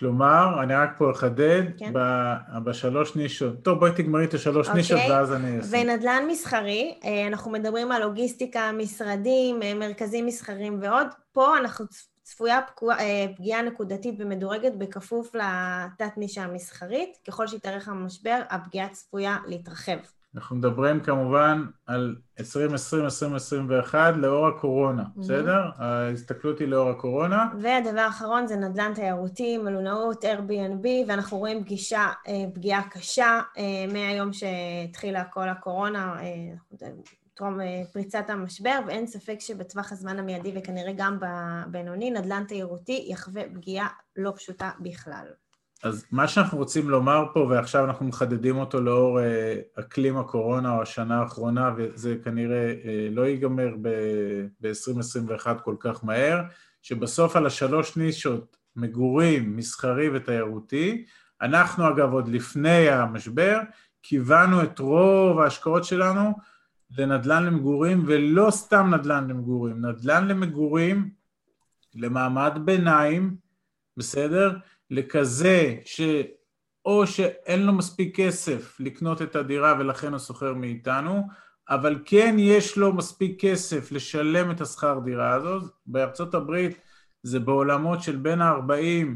כלומר, 0.03 0.63
אני 0.63 0.75
רק 0.75 0.89
פה 0.97 1.11
אחדד, 1.11 1.63
כן. 1.77 1.91
ב- 1.93 2.33
בשלוש 2.63 3.15
נישות, 3.15 3.63
טוב 3.63 3.79
בואי 3.79 3.91
תגמרי 3.95 4.25
את 4.25 4.33
השלוש 4.33 4.67
אוקיי. 4.67 4.81
נישות 4.81 4.99
ואז 5.09 5.33
אני 5.33 5.57
אעשה. 5.57 5.77
ונדל"ן 5.77 6.23
מסחרי, 6.27 6.99
אה, 7.03 7.27
אנחנו 7.27 7.51
מדברים 7.51 7.91
על 7.91 8.01
לוגיסטיקה, 8.01 8.71
משרדים, 8.77 9.63
אה, 9.63 9.73
מרכזים 9.73 10.25
מסחריים 10.25 10.79
ועוד. 10.81 11.07
פה 11.31 11.57
אנחנו 11.57 11.85
צפ- 11.85 12.07
צפויה 12.23 12.59
פגוע- 12.61 12.99
אה, 12.99 13.25
פגיעה 13.37 13.61
נקודתית 13.61 14.15
ומדורגת 14.19 14.71
בכפוף 14.77 15.35
לתת 15.35 16.17
נישה 16.17 16.43
המסחרית. 16.43 17.17
ככל 17.27 17.47
שיתארך 17.47 17.87
המשבר, 17.87 18.39
הפגיעה 18.49 18.89
צפויה 18.89 19.37
להתרחב. 19.47 19.97
אנחנו 20.35 20.55
מדברים 20.55 20.99
כמובן 20.99 21.65
על 21.85 22.15
2020-2021 22.39 23.93
לאור 24.15 24.47
הקורונה, 24.47 25.03
בסדר? 25.15 25.61
ההסתכלות 25.75 26.59
היא 26.59 26.67
לאור 26.67 26.89
הקורונה. 26.89 27.49
והדבר 27.61 27.99
האחרון 27.99 28.47
זה 28.47 28.55
נדל"ן 28.55 28.91
תיירותי, 28.95 29.57
מלונאות, 29.57 30.25
Airbnb, 30.25 30.87
ואנחנו 31.07 31.37
רואים 31.37 31.63
פגישה, 31.63 32.07
אה, 32.27 32.45
פגיעה 32.53 32.89
קשה 32.89 33.41
אה, 33.57 33.93
מהיום 33.93 34.29
שהתחילה 34.33 35.23
כל 35.23 35.49
הקורונה, 35.49 36.15
אה, 36.19 36.85
טרום 37.33 37.59
פריצת 37.93 38.25
המשבר, 38.29 38.79
ואין 38.87 39.07
ספק 39.07 39.35
שבטווח 39.39 39.91
הזמן 39.91 40.19
המיידי 40.19 40.51
וכנראה 40.55 40.93
גם 40.95 41.17
בבינוני, 41.21 42.11
נדל"ן 42.11 42.43
תיירותי 42.47 43.05
יחווה 43.09 43.43
פגיעה 43.53 43.87
לא 44.15 44.33
פשוטה 44.35 44.71
בכלל. 44.79 45.25
אז 45.83 46.05
מה 46.11 46.27
שאנחנו 46.27 46.57
רוצים 46.57 46.89
לומר 46.89 47.25
פה, 47.33 47.39
ועכשיו 47.39 47.85
אנחנו 47.85 48.05
מחדדים 48.05 48.57
אותו 48.57 48.81
לאור 48.81 49.19
אה, 49.19 49.59
אקלים 49.79 50.17
הקורונה 50.17 50.75
או 50.75 50.81
השנה 50.81 51.19
האחרונה, 51.19 51.73
וזה 51.77 52.15
כנראה 52.23 52.73
אה, 52.85 53.07
לא 53.11 53.21
ייגמר 53.21 53.75
ב-2021 53.81 55.47
כל 55.63 55.75
כך 55.79 56.03
מהר, 56.03 56.41
שבסוף 56.81 57.35
על 57.35 57.45
השלוש 57.45 57.97
נישות, 57.97 58.57
מגורים, 58.75 59.57
מסחרי 59.57 60.09
ותיירותי, 60.09 61.05
אנחנו 61.41 61.89
אגב 61.89 62.13
עוד 62.13 62.27
לפני 62.27 62.89
המשבר, 62.89 63.59
כיוונו 64.03 64.63
את 64.63 64.79
רוב 64.79 65.39
ההשקעות 65.39 65.83
שלנו 65.83 66.33
לנדל"ן 66.97 67.43
למגורים, 67.45 68.03
ולא 68.07 68.51
סתם 68.51 68.93
נדל"ן 68.93 69.27
למגורים, 69.27 69.85
נדל"ן 69.85 70.27
למגורים 70.27 71.09
למעמד 71.95 72.53
ביניים, 72.65 73.35
בסדר? 73.97 74.57
לכזה 74.93 75.75
שאו 75.85 77.07
שאין 77.07 77.65
לו 77.65 77.73
מספיק 77.73 78.15
כסף 78.15 78.77
לקנות 78.79 79.21
את 79.21 79.35
הדירה 79.35 79.75
ולכן 79.79 80.11
הוא 80.11 80.19
שוכר 80.19 80.53
מאיתנו, 80.53 81.27
אבל 81.69 81.99
כן 82.05 82.35
יש 82.39 82.77
לו 82.77 82.93
מספיק 82.93 83.41
כסף 83.41 83.91
לשלם 83.91 84.51
את 84.51 84.61
השכר 84.61 84.99
דירה 85.05 85.33
הזאת. 85.33 85.71
בארצות 85.85 86.35
הברית 86.35 86.77
זה 87.23 87.39
בעולמות 87.39 88.03
של 88.03 88.15
בין 88.15 88.41
ה-40 88.41 89.07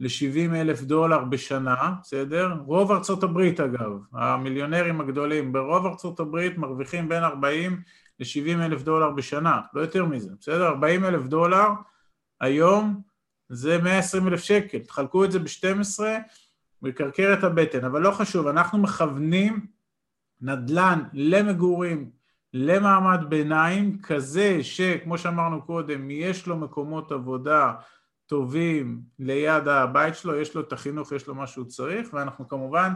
ל-70 0.00 0.54
אלף 0.54 0.82
דולר 0.82 1.24
בשנה, 1.24 1.92
בסדר? 2.02 2.52
רוב 2.66 2.92
ארצות 2.92 3.22
הברית 3.22 3.60
אגב, 3.60 3.90
המיליונרים 4.12 5.00
הגדולים 5.00 5.52
ברוב 5.52 5.86
ארצות 5.86 6.20
הברית 6.20 6.58
מרוויחים 6.58 7.08
בין 7.08 7.22
40 7.24 7.82
ל-70 8.20 8.64
אלף 8.64 8.82
דולר 8.82 9.10
בשנה, 9.10 9.60
לא 9.74 9.80
יותר 9.80 10.04
מזה, 10.04 10.30
בסדר? 10.40 10.66
40 10.66 11.04
אלף 11.04 11.26
דולר 11.26 11.68
היום 12.40 13.02
זה 13.48 13.78
120 13.78 14.28
אלף 14.28 14.42
שקל, 14.42 14.78
תחלקו 14.78 15.24
את 15.24 15.32
זה 15.32 15.38
ב-12 15.38 16.00
ויקרקר 16.82 17.34
את 17.38 17.44
הבטן, 17.44 17.84
אבל 17.84 18.02
לא 18.02 18.10
חשוב, 18.10 18.46
אנחנו 18.46 18.78
מכוונים 18.78 19.66
נדל"ן 20.40 21.02
למגורים, 21.12 22.10
למעמד 22.54 23.20
ביניים, 23.28 23.98
כזה 24.02 24.58
שכמו 24.62 25.18
שאמרנו 25.18 25.62
קודם, 25.62 26.10
יש 26.10 26.46
לו 26.46 26.56
מקומות 26.56 27.12
עבודה 27.12 27.72
טובים 28.26 29.00
ליד 29.18 29.68
הבית 29.68 30.14
שלו, 30.14 30.36
יש 30.36 30.54
לו 30.54 30.60
את 30.60 30.72
החינוך, 30.72 31.12
יש 31.12 31.26
לו 31.26 31.34
מה 31.34 31.46
שהוא 31.46 31.64
צריך, 31.64 32.08
ואנחנו 32.12 32.48
כמובן 32.48 32.92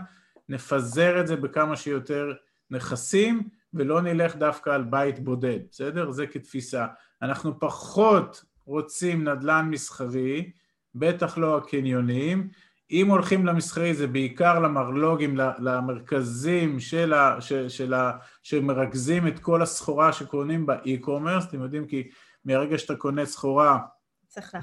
נפזר 0.49 1.21
את 1.21 1.27
זה 1.27 1.37
בכמה 1.37 1.77
שיותר 1.77 2.33
נכסים, 2.71 3.49
ולא 3.75 4.01
נלך 4.01 4.37
דווקא 4.37 4.71
על 4.71 4.83
בית 4.83 5.19
בודד, 5.19 5.59
בסדר? 5.71 6.11
זה 6.11 6.27
כתפיסה. 6.27 6.87
אנחנו 7.23 7.61
פחות 7.61 8.45
רוצים 8.65 9.29
נדל"ן 9.29 9.69
מסחרי, 9.71 10.51
בטח 10.95 11.39
לא 11.39 11.57
הקניונים. 11.57 12.49
אם 12.91 13.11
הולכים 13.11 13.47
למסחרי 13.47 13.95
זה 13.95 14.07
בעיקר 14.07 14.59
למרלוגים, 14.59 15.37
למרכזים 15.59 16.81
של 16.81 17.13
ה, 17.13 17.41
של, 17.41 17.69
של 17.69 17.95
ה, 17.95 18.13
שמרכזים 18.43 19.27
את 19.27 19.39
כל 19.39 19.63
הסחורה 19.63 20.13
שקונים 20.13 20.67
באי-קומרס, 20.67 21.45
אתם 21.47 21.63
יודעים 21.63 21.87
כי 21.87 22.09
מהרגע 22.45 22.79
שאתה 22.79 22.97
קונה 22.97 23.27
סחורה 23.27 23.79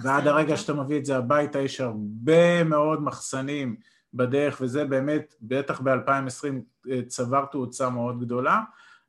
ועד 0.04 0.28
הרגע 0.28 0.58
שאתה 0.58 0.74
מביא 0.74 0.98
את 0.98 1.06
זה 1.06 1.18
הביתה 1.18 1.60
יש 1.60 1.82
הרבה 1.82 2.64
מאוד 2.64 3.02
מחסנים 3.02 3.76
בדרך 4.14 4.58
וזה 4.62 4.86
באמת, 4.86 5.36
בטח 5.42 5.82
ב-2020 5.82 6.92
צבר 7.08 7.46
תאוצה 7.46 7.90
מאוד 7.90 8.20
גדולה, 8.20 8.62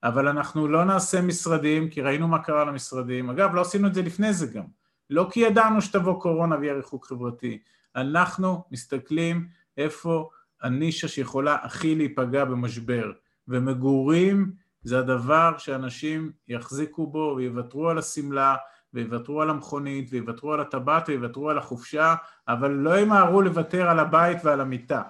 אבל 0.02 0.28
אנחנו 0.28 0.68
לא 0.68 0.84
נעשה 0.84 1.22
משרדים 1.22 1.88
כי 1.88 2.02
ראינו 2.02 2.28
מה 2.28 2.38
קרה 2.38 2.64
למשרדים, 2.64 3.30
אגב 3.30 3.54
לא 3.54 3.60
עשינו 3.60 3.88
את 3.88 3.94
זה 3.94 4.02
לפני 4.02 4.32
זה 4.32 4.46
גם, 4.46 4.64
לא 5.10 5.28
כי 5.30 5.40
ידענו 5.40 5.82
שתבוא 5.82 6.20
קורונה 6.20 6.56
ויהיה 6.56 6.74
ריחוק 6.74 7.06
חברתי, 7.06 7.58
אנחנו 7.96 8.64
מסתכלים 8.70 9.48
איפה 9.76 10.30
הנישה 10.62 11.08
שיכולה 11.08 11.56
הכי 11.62 11.94
להיפגע 11.94 12.44
במשבר, 12.44 13.12
ומגורים 13.48 14.52
זה 14.82 14.98
הדבר 14.98 15.58
שאנשים 15.58 16.32
יחזיקו 16.48 17.06
בו 17.06 17.34
ויוותרו 17.36 17.88
על 17.88 17.98
השמלה 17.98 18.56
ויוותרו 18.94 19.42
על 19.42 19.50
המכונית 19.50 20.08
ויוותרו 20.10 20.52
על 20.52 20.60
הטבעת 20.60 21.08
ויוותרו 21.08 21.50
על 21.50 21.58
החופשה, 21.58 22.14
אבל 22.48 22.70
לא 22.70 22.98
ימהרו 22.98 23.42
לוותר 23.42 23.88
על 23.88 23.98
הבית 23.98 24.38
ועל 24.44 24.60
המיטה, 24.60 25.02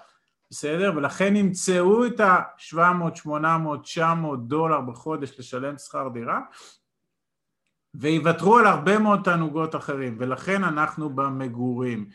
בסדר? 0.51 0.93
ולכן 0.97 1.37
ימצאו 1.37 2.07
את 2.07 2.21
ה-700, 2.21 3.15
800, 3.15 3.83
900 3.83 4.49
דולר 4.49 4.81
בחודש 4.81 5.39
לשלם 5.39 5.79
שכר 5.79 6.09
דירה 6.09 6.41
ויוותרו 8.01 8.59
על 8.59 8.67
הרבה 8.67 8.99
מאוד 8.99 9.21
תענוגות 9.25 9.77
אחרים, 9.77 10.17
ולכן 10.19 10.65
אנחנו 10.65 11.11
במגורים. 11.11 12.09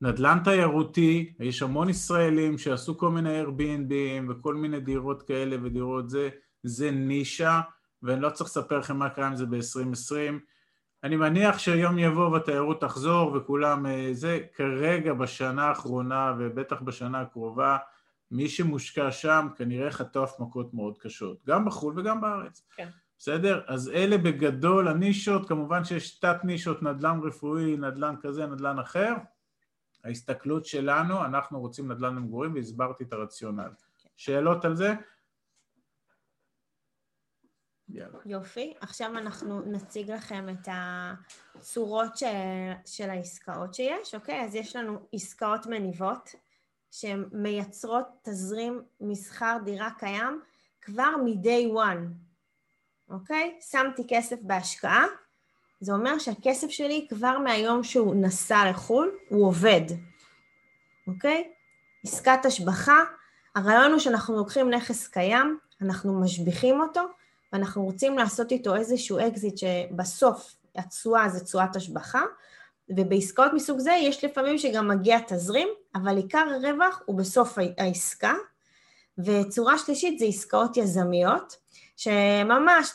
נדל"ן 0.00 0.38
תיירותי, 0.44 1.32
יש 1.40 1.62
המון 1.62 1.88
ישראלים 1.88 2.58
שעשו 2.58 2.98
כל 2.98 3.10
מיני 3.10 3.42
Airbnb 3.42 3.92
וכל 4.28 4.54
מיני 4.54 4.80
דירות 4.80 5.22
כאלה 5.22 5.56
ודירות 5.62 6.10
זה, 6.10 6.28
זה 6.62 6.90
נישה, 6.90 7.60
ואני 8.02 8.20
לא 8.20 8.30
צריך 8.30 8.50
לספר 8.50 8.78
לכם 8.78 8.96
מה 8.96 9.10
קרה 9.10 9.26
עם 9.26 9.36
זה 9.36 9.46
ב-2020. 9.46 10.32
אני 11.04 11.16
מניח 11.16 11.58
שיום 11.58 11.98
יבוא 11.98 12.28
והתיירות 12.28 12.80
תחזור 12.80 13.32
וכולם 13.36 13.86
זה, 14.12 14.40
כרגע 14.54 15.14
בשנה 15.14 15.64
האחרונה 15.64 16.34
ובטח 16.38 16.80
בשנה 16.80 17.20
הקרובה, 17.20 17.76
מי 18.30 18.48
שמושקע 18.48 19.10
שם 19.10 19.48
כנראה 19.56 19.90
חטף 19.90 20.30
מכות 20.38 20.74
מאוד 20.74 20.98
קשות, 20.98 21.44
גם 21.46 21.64
בחו"ל 21.64 22.00
וגם 22.00 22.20
בארץ. 22.20 22.62
כן. 22.76 22.88
בסדר? 23.18 23.60
אז 23.66 23.88
אלה 23.88 24.18
בגדול 24.18 24.88
הנישות, 24.88 25.48
כמובן 25.48 25.84
שיש 25.84 26.18
תת 26.18 26.36
נישות, 26.44 26.82
נדל"ן 26.82 27.20
רפואי, 27.24 27.76
נדל"ן 27.76 28.14
כזה, 28.20 28.46
נדל"ן 28.46 28.78
אחר. 28.78 29.14
ההסתכלות 30.04 30.66
שלנו, 30.66 31.24
אנחנו 31.24 31.60
רוצים 31.60 31.92
נדל"ן 31.92 32.16
למגורים 32.16 32.54
והסברתי 32.54 33.04
את 33.04 33.12
הרציונל. 33.12 33.70
שאלות 34.16 34.64
על 34.64 34.74
זה? 34.74 34.94
יאללה. 37.88 38.18
יופי, 38.26 38.74
עכשיו 38.80 39.18
אנחנו 39.18 39.60
נציג 39.60 40.10
לכם 40.10 40.48
את 40.48 40.68
הצורות 40.72 42.16
של, 42.16 42.26
של 42.86 43.10
העסקאות 43.10 43.74
שיש, 43.74 44.14
אוקיי? 44.14 44.44
אז 44.44 44.54
יש 44.54 44.76
לנו 44.76 45.08
עסקאות 45.12 45.66
מניבות 45.66 46.30
שהן 46.90 47.28
מייצרות 47.32 48.06
תזרים 48.22 48.82
מסחר 49.00 49.56
דירה 49.64 49.90
קיים 49.98 50.40
כבר 50.80 51.10
מ-day 51.24 51.74
one, 51.74 52.25
אוקיי? 53.10 53.58
שמתי 53.70 54.02
כסף 54.08 54.36
בהשקעה, 54.42 55.04
זה 55.80 55.92
אומר 55.92 56.18
שהכסף 56.18 56.70
שלי 56.70 57.06
כבר 57.08 57.38
מהיום 57.38 57.84
שהוא 57.84 58.14
נסע 58.14 58.70
לחו"ל, 58.70 59.10
הוא 59.28 59.46
עובד, 59.46 59.80
אוקיי? 61.06 61.50
עסקת 62.04 62.44
השבחה, 62.44 63.04
הרעיון 63.54 63.90
הוא 63.92 64.00
שאנחנו 64.00 64.36
לוקחים 64.36 64.70
נכס 64.70 65.08
קיים, 65.08 65.58
אנחנו 65.82 66.20
משביחים 66.20 66.80
אותו, 66.80 67.00
ואנחנו 67.52 67.84
רוצים 67.84 68.18
לעשות 68.18 68.52
איתו 68.52 68.76
איזשהו 68.76 69.18
אקזיט 69.18 69.58
שבסוף 69.58 70.54
התשואה 70.76 71.28
זה 71.28 71.44
תשואת 71.44 71.76
השבחה, 71.76 72.22
ובעסקאות 72.88 73.52
מסוג 73.52 73.78
זה 73.78 73.92
יש 73.92 74.24
לפעמים 74.24 74.58
שגם 74.58 74.88
מגיע 74.88 75.18
תזרים, 75.26 75.68
אבל 75.94 76.16
עיקר 76.16 76.44
הרווח 76.54 77.02
הוא 77.04 77.18
בסוף 77.18 77.58
העסקה. 77.78 78.34
וצורה 79.18 79.78
שלישית 79.78 80.18
זה 80.18 80.24
עסקאות 80.24 80.76
יזמיות, 80.76 81.56
שממש, 81.96 82.94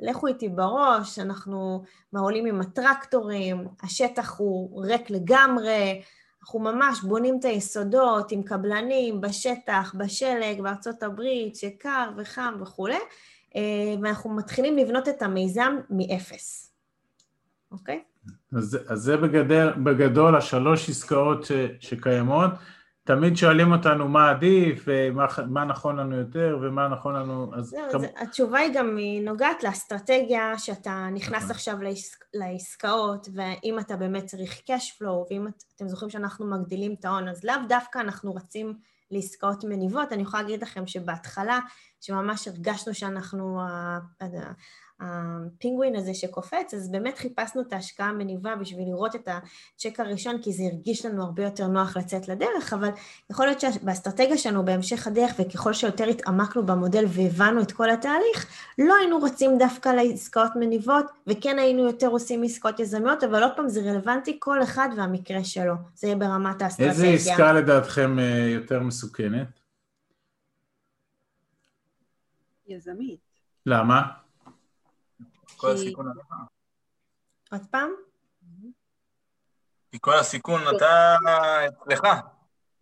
לכו 0.00 0.26
איתי 0.26 0.48
בראש, 0.48 1.18
אנחנו 1.18 1.84
מעולים 2.12 2.46
עם 2.46 2.60
הטרקטורים, 2.60 3.68
השטח 3.82 4.38
הוא 4.38 4.84
ריק 4.84 5.10
לגמרי, 5.10 6.02
אנחנו 6.42 6.60
ממש 6.60 7.00
בונים 7.02 7.36
את 7.40 7.44
היסודות 7.44 8.32
עם 8.32 8.42
קבלנים 8.42 9.20
בשטח, 9.20 9.94
בשלג, 9.98 10.60
בארצות 10.60 11.02
הברית, 11.02 11.56
שקר 11.56 12.10
וחם 12.16 12.54
וכולי, 12.60 12.98
אה, 13.56 13.94
ואנחנו 14.02 14.30
מתחילים 14.30 14.76
לבנות 14.76 15.08
את 15.08 15.22
המיזם 15.22 15.76
מאפס, 15.90 16.72
אוקיי? 17.72 18.02
אז, 18.52 18.78
אז 18.88 18.98
זה 18.98 19.16
בגדל, 19.16 19.72
בגדול 19.72 20.36
השלוש 20.36 20.90
עסקאות 20.90 21.44
ש, 21.44 21.52
שקיימות. 21.80 22.50
תמיד 23.04 23.36
שואלים 23.36 23.72
אותנו 23.72 24.08
מה 24.08 24.30
עדיף, 24.30 24.84
ומה 24.86 25.64
נכון 25.64 25.96
לנו 25.96 26.16
יותר, 26.16 26.58
ומה 26.62 26.88
נכון 26.88 27.14
לנו... 27.14 27.50
אז 27.54 27.64
זהו, 27.64 27.90
כמ... 27.92 28.00
התשובה 28.16 28.58
היא 28.58 28.74
גם 28.74 28.98
נוגעת 29.24 29.62
לאסטרטגיה 29.62 30.58
שאתה 30.58 31.08
נכנס 31.12 31.42
נכון. 31.42 31.50
עכשיו 31.50 31.82
לעסק, 31.82 32.24
לעסקאות, 32.34 33.28
ואם 33.34 33.78
אתה 33.78 33.96
באמת 33.96 34.24
צריך 34.24 34.52
cash 34.58 34.98
flow, 34.98 35.26
ואם 35.30 35.48
את, 35.48 35.62
אתם 35.76 35.88
זוכרים 35.88 36.10
שאנחנו 36.10 36.46
מגדילים 36.46 36.94
את 37.00 37.04
ההון, 37.04 37.28
אז 37.28 37.44
לאו 37.44 37.54
דווקא 37.68 37.98
אנחנו 37.98 38.34
רצים 38.34 38.74
לעסקאות 39.10 39.64
מניבות. 39.64 40.12
אני 40.12 40.22
יכולה 40.22 40.42
להגיד 40.42 40.62
לכם 40.62 40.86
שבהתחלה, 40.86 41.58
שממש 42.00 42.48
הרגשנו 42.48 42.94
שאנחנו... 42.94 43.60
הפינגווין 45.02 45.96
הזה 45.96 46.14
שקופץ, 46.14 46.74
אז 46.74 46.90
באמת 46.90 47.18
חיפשנו 47.18 47.62
את 47.62 47.72
ההשקעה 47.72 48.08
המניבה 48.08 48.56
בשביל 48.56 48.88
לראות 48.88 49.14
את 49.14 49.28
הצ'ק 49.28 50.00
הראשון, 50.00 50.42
כי 50.42 50.52
זה 50.52 50.62
הרגיש 50.72 51.06
לנו 51.06 51.22
הרבה 51.22 51.44
יותר 51.44 51.66
נוח 51.66 51.96
לצאת 51.96 52.28
לדרך, 52.28 52.72
אבל 52.72 52.88
יכול 53.30 53.46
להיות 53.46 53.60
שבאסטרטגיה 53.60 54.38
שלנו 54.38 54.64
בהמשך 54.64 55.06
הדרך, 55.06 55.32
וככל 55.38 55.72
שיותר 55.72 56.04
התעמקנו 56.04 56.66
במודל 56.66 57.04
והבנו 57.08 57.62
את 57.62 57.72
כל 57.72 57.90
התהליך, 57.90 58.46
לא 58.78 58.94
היינו 58.96 59.18
רוצים 59.18 59.58
דווקא 59.58 59.88
לעסקאות 59.88 60.52
מניבות, 60.56 61.06
וכן 61.26 61.58
היינו 61.58 61.86
יותר 61.86 62.06
עושים 62.06 62.42
עסקאות 62.42 62.80
יזמיות, 62.80 63.24
אבל 63.24 63.42
עוד 63.42 63.52
פעם 63.56 63.68
זה 63.68 63.80
רלוונטי 63.80 64.36
כל 64.40 64.62
אחד 64.62 64.88
והמקרה 64.96 65.44
שלו, 65.44 65.74
זה 65.94 66.06
יהיה 66.06 66.16
ברמת 66.16 66.62
האסטרטגיה. 66.62 66.90
איזה 66.90 67.06
עסקה 67.06 67.52
לדעתכם 67.52 68.18
אה, 68.18 68.48
יותר 68.48 68.80
מסוכנת? 68.80 69.48
יזמית. 72.66 73.20
למה? 73.66 74.21
כל 75.62 75.70
הסיכון 75.70 76.06
עליך. 76.10 76.26
עוד 77.52 77.60
פעם? 77.70 77.90
כי 79.90 79.98
כל 80.00 80.14
הסיכון 80.14 80.60
אתה 80.76 81.16
אצלך. 81.68 82.00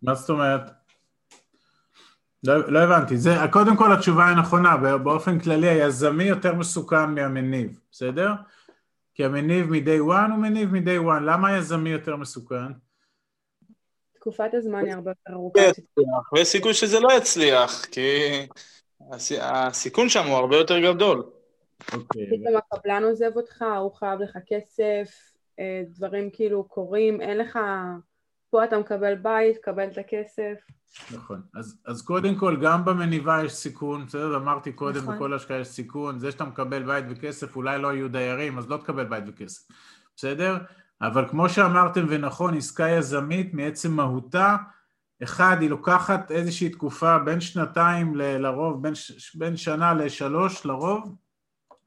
מה 0.01 0.15
זאת 0.15 0.29
אומרת? 0.29 0.61
לא, 2.43 2.71
לא 2.71 2.79
הבנתי. 2.79 3.17
זה, 3.17 3.35
קודם 3.51 3.77
כל 3.77 3.93
התשובה 3.93 4.27
היא 4.27 4.37
נכונה, 4.37 4.77
באופן 4.77 5.39
כללי 5.39 5.67
היזמי 5.67 6.23
יותר 6.23 6.55
מסוכן 6.55 7.15
מהמניב, 7.15 7.79
בסדר? 7.91 8.31
כי 9.13 9.25
המניב 9.25 9.65
מ-day 9.69 9.99
one 9.99 10.31
הוא 10.31 10.39
מניב 10.39 10.69
מ-day 10.71 11.01
one. 11.01 11.23
למה 11.25 11.47
היזמי 11.47 11.89
יותר 11.89 12.15
מסוכן? 12.15 12.71
תקופת 14.15 14.49
הזמן 14.53 14.85
היא 14.85 14.93
הרבה 14.93 15.11
יותר 15.11 15.33
ארוכה. 15.33 15.59
ויש 16.33 16.47
סיכוי 16.47 16.73
שזה 16.73 16.99
לא 16.99 17.09
יצליח, 17.17 17.85
כי 17.85 18.21
הסיכון 19.41 20.09
שם 20.09 20.27
הוא 20.27 20.35
הרבה 20.37 20.57
יותר 20.57 20.79
גדול. 20.79 21.29
אוקיי. 21.93 22.27
פתאום 22.27 22.57
הקבלן 22.57 23.03
עוזב 23.03 23.31
אותך, 23.35 23.65
הוא 23.79 23.91
חייב 23.91 24.19
לך 24.19 24.37
כסף, 24.47 25.09
אה, 25.59 25.83
דברים 25.87 26.29
כאילו 26.33 26.63
קורים, 26.63 27.21
אין 27.21 27.37
לך... 27.37 27.59
פה 28.51 28.63
אתה 28.63 28.79
מקבל 28.79 29.15
בית, 29.15 29.57
קבל 29.57 29.87
את 29.87 29.97
הכסף. 29.97 30.53
נכון. 31.11 31.41
אז, 31.55 31.81
אז 31.85 32.01
קודם 32.01 32.35
כל, 32.35 32.57
גם 32.61 32.85
במניבה 32.85 33.41
יש 33.45 33.53
סיכון, 33.53 34.05
בסדר? 34.05 34.35
אמרתי 34.35 34.71
קודם, 34.71 35.01
נכון. 35.01 35.15
בכל 35.15 35.33
השקעה 35.33 35.59
יש 35.59 35.67
סיכון. 35.67 36.19
זה 36.19 36.31
שאתה 36.31 36.43
מקבל 36.43 36.83
בית 36.83 37.05
וכסף, 37.09 37.55
אולי 37.55 37.81
לא 37.81 37.93
יהיו 37.93 38.09
דיירים, 38.09 38.57
אז 38.57 38.69
לא 38.69 38.77
תקבל 38.77 39.03
בית 39.05 39.23
וכסף, 39.27 39.67
בסדר? 40.15 40.57
אבל 41.01 41.27
כמו 41.27 41.49
שאמרתם 41.49 42.05
ונכון, 42.09 42.57
עסקה 42.57 42.89
יזמית 42.89 43.53
מעצם 43.53 43.91
מהותה, 43.91 44.55
אחד, 45.23 45.57
היא 45.61 45.69
לוקחת 45.69 46.31
איזושהי 46.31 46.69
תקופה 46.69 47.19
בין 47.19 47.41
שנתיים 47.41 48.15
ל, 48.15 48.21
לרוב, 48.21 48.83
בין, 48.83 48.93
בין 49.35 49.57
שנה 49.57 49.93
לשלוש 49.93 50.65
לרוב, 50.65 51.15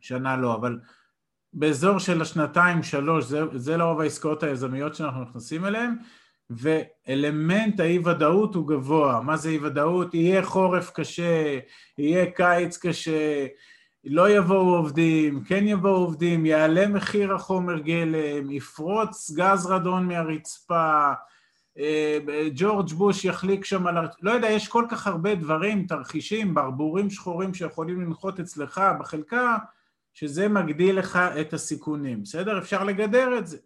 שנה 0.04 0.36
לא, 0.36 0.54
אבל 0.54 0.78
באזור 1.52 1.98
של 1.98 2.22
השנתיים, 2.22 2.82
שלוש, 2.82 3.24
זה, 3.24 3.40
זה 3.54 3.76
לרוב 3.76 4.00
העסקאות 4.00 4.42
היזמיות 4.42 4.94
שאנחנו 4.94 5.22
נכנסים 5.22 5.64
אליהן, 5.64 5.94
ואלמנט 6.50 7.80
האי-ודאות 7.80 8.54
הוא 8.54 8.68
גבוה. 8.68 9.20
מה 9.20 9.36
זה 9.36 9.48
אי-ודאות? 9.48 10.14
יהיה 10.14 10.42
חורף 10.42 10.90
קשה, 10.90 11.58
יהיה 11.98 12.30
קיץ 12.30 12.76
קשה, 12.76 13.46
לא 14.04 14.30
יבואו 14.30 14.76
עובדים, 14.76 15.44
כן 15.44 15.66
יבואו 15.66 15.94
עובדים, 15.94 16.46
יעלה 16.46 16.88
מחיר 16.88 17.34
החומר 17.34 17.78
גלם, 17.78 18.50
יפרוץ 18.50 19.30
גז 19.30 19.66
רדון 19.66 20.06
מהרצפה, 20.06 21.12
אה, 21.78 22.18
ג'ורג' 22.54 22.92
בוש 22.92 23.24
יחליק 23.24 23.64
שם 23.64 23.86
על... 23.86 24.08
לא 24.22 24.30
יודע, 24.30 24.50
יש 24.50 24.68
כל 24.68 24.84
כך 24.90 25.06
הרבה 25.06 25.34
דברים, 25.34 25.86
תרחישים, 25.86 26.54
ברבורים 26.54 27.10
שחורים 27.10 27.54
שיכולים 27.54 28.00
לנחות 28.00 28.40
אצלך 28.40 28.80
בחלקה, 29.00 29.56
שזה 30.14 30.48
מגדיל 30.48 30.98
לך 30.98 31.18
את 31.40 31.52
הסיכונים, 31.52 32.22
בסדר? 32.22 32.58
אפשר 32.58 32.84
לגדר 32.84 33.38
את 33.38 33.46
זה, 33.46 33.58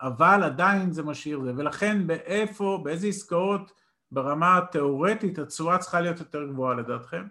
אבל 0.00 0.42
עדיין 0.44 0.92
זה 0.92 1.02
משאיר 1.02 1.40
זה, 1.44 1.52
ולכן 1.56 2.06
באיפה, 2.06 2.80
באיזה 2.84 3.06
עסקאות 3.06 3.72
ברמה 4.10 4.58
התיאורטית 4.58 5.38
התשואה 5.38 5.78
צריכה 5.78 6.00
להיות 6.00 6.18
יותר 6.18 6.46
גבוהה 6.46 6.74
לדעתכם? 6.74 7.26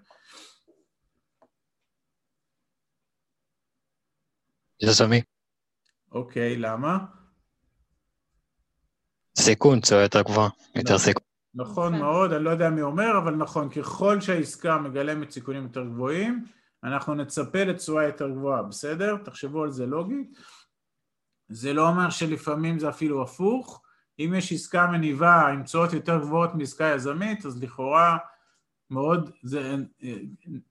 יזמי. 4.81 5.21
אוקיי, 6.11 6.55
למה? 6.57 6.97
סיכון, 9.37 9.79
תשואה 9.79 10.01
יותר 10.01 10.21
גבוהה, 10.21 10.49
יותר 10.75 10.95
נכון. 10.95 10.97
סיכון. 10.97 11.23
נכון 11.55 11.99
מאוד, 11.99 12.31
אני 12.31 12.43
לא 12.43 12.49
יודע 12.49 12.69
מי 12.69 12.81
אומר, 12.81 13.17
אבל 13.23 13.35
נכון, 13.35 13.69
ככל 13.69 14.21
שהעסקה 14.21 14.77
מגלמת 14.77 15.31
סיכונים 15.31 15.63
יותר 15.63 15.85
גבוהים, 15.85 16.45
אנחנו 16.83 17.15
נצפה 17.15 17.63
לתשואה 17.63 18.03
יותר 18.03 18.29
גבוהה, 18.29 18.63
בסדר? 18.63 19.17
תחשבו 19.17 19.63
על 19.63 19.71
זה 19.71 19.85
לוגית. 19.85 20.37
זה 21.49 21.73
לא 21.73 21.87
אומר 21.87 22.09
שלפעמים 22.09 22.79
זה 22.79 22.89
אפילו 22.89 23.21
הפוך. 23.21 23.81
אם 24.19 24.33
יש 24.37 24.53
עסקה 24.53 24.87
מניבה 24.87 25.47
עם 25.47 25.63
תשואות 25.63 25.93
יותר 25.93 26.19
גבוהות 26.19 26.55
מעסקה 26.55 26.85
יזמית, 26.85 27.45
אז 27.45 27.63
לכאורה 27.63 28.17
מאוד, 28.89 29.31
זה 29.43 29.75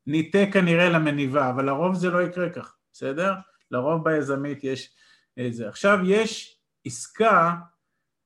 ניטה 0.06 0.38
כנראה 0.52 0.88
למניבה, 0.88 1.50
אבל 1.50 1.64
לרוב 1.66 1.94
זה 1.94 2.10
לא 2.10 2.22
יקרה 2.22 2.50
כך, 2.50 2.76
בסדר? 2.92 3.34
לרוב 3.70 4.04
ביזמית 4.04 4.64
יש 4.64 4.94
זה. 5.50 5.68
עכשיו 5.68 5.98
יש 6.04 6.60
עסקה 6.86 7.54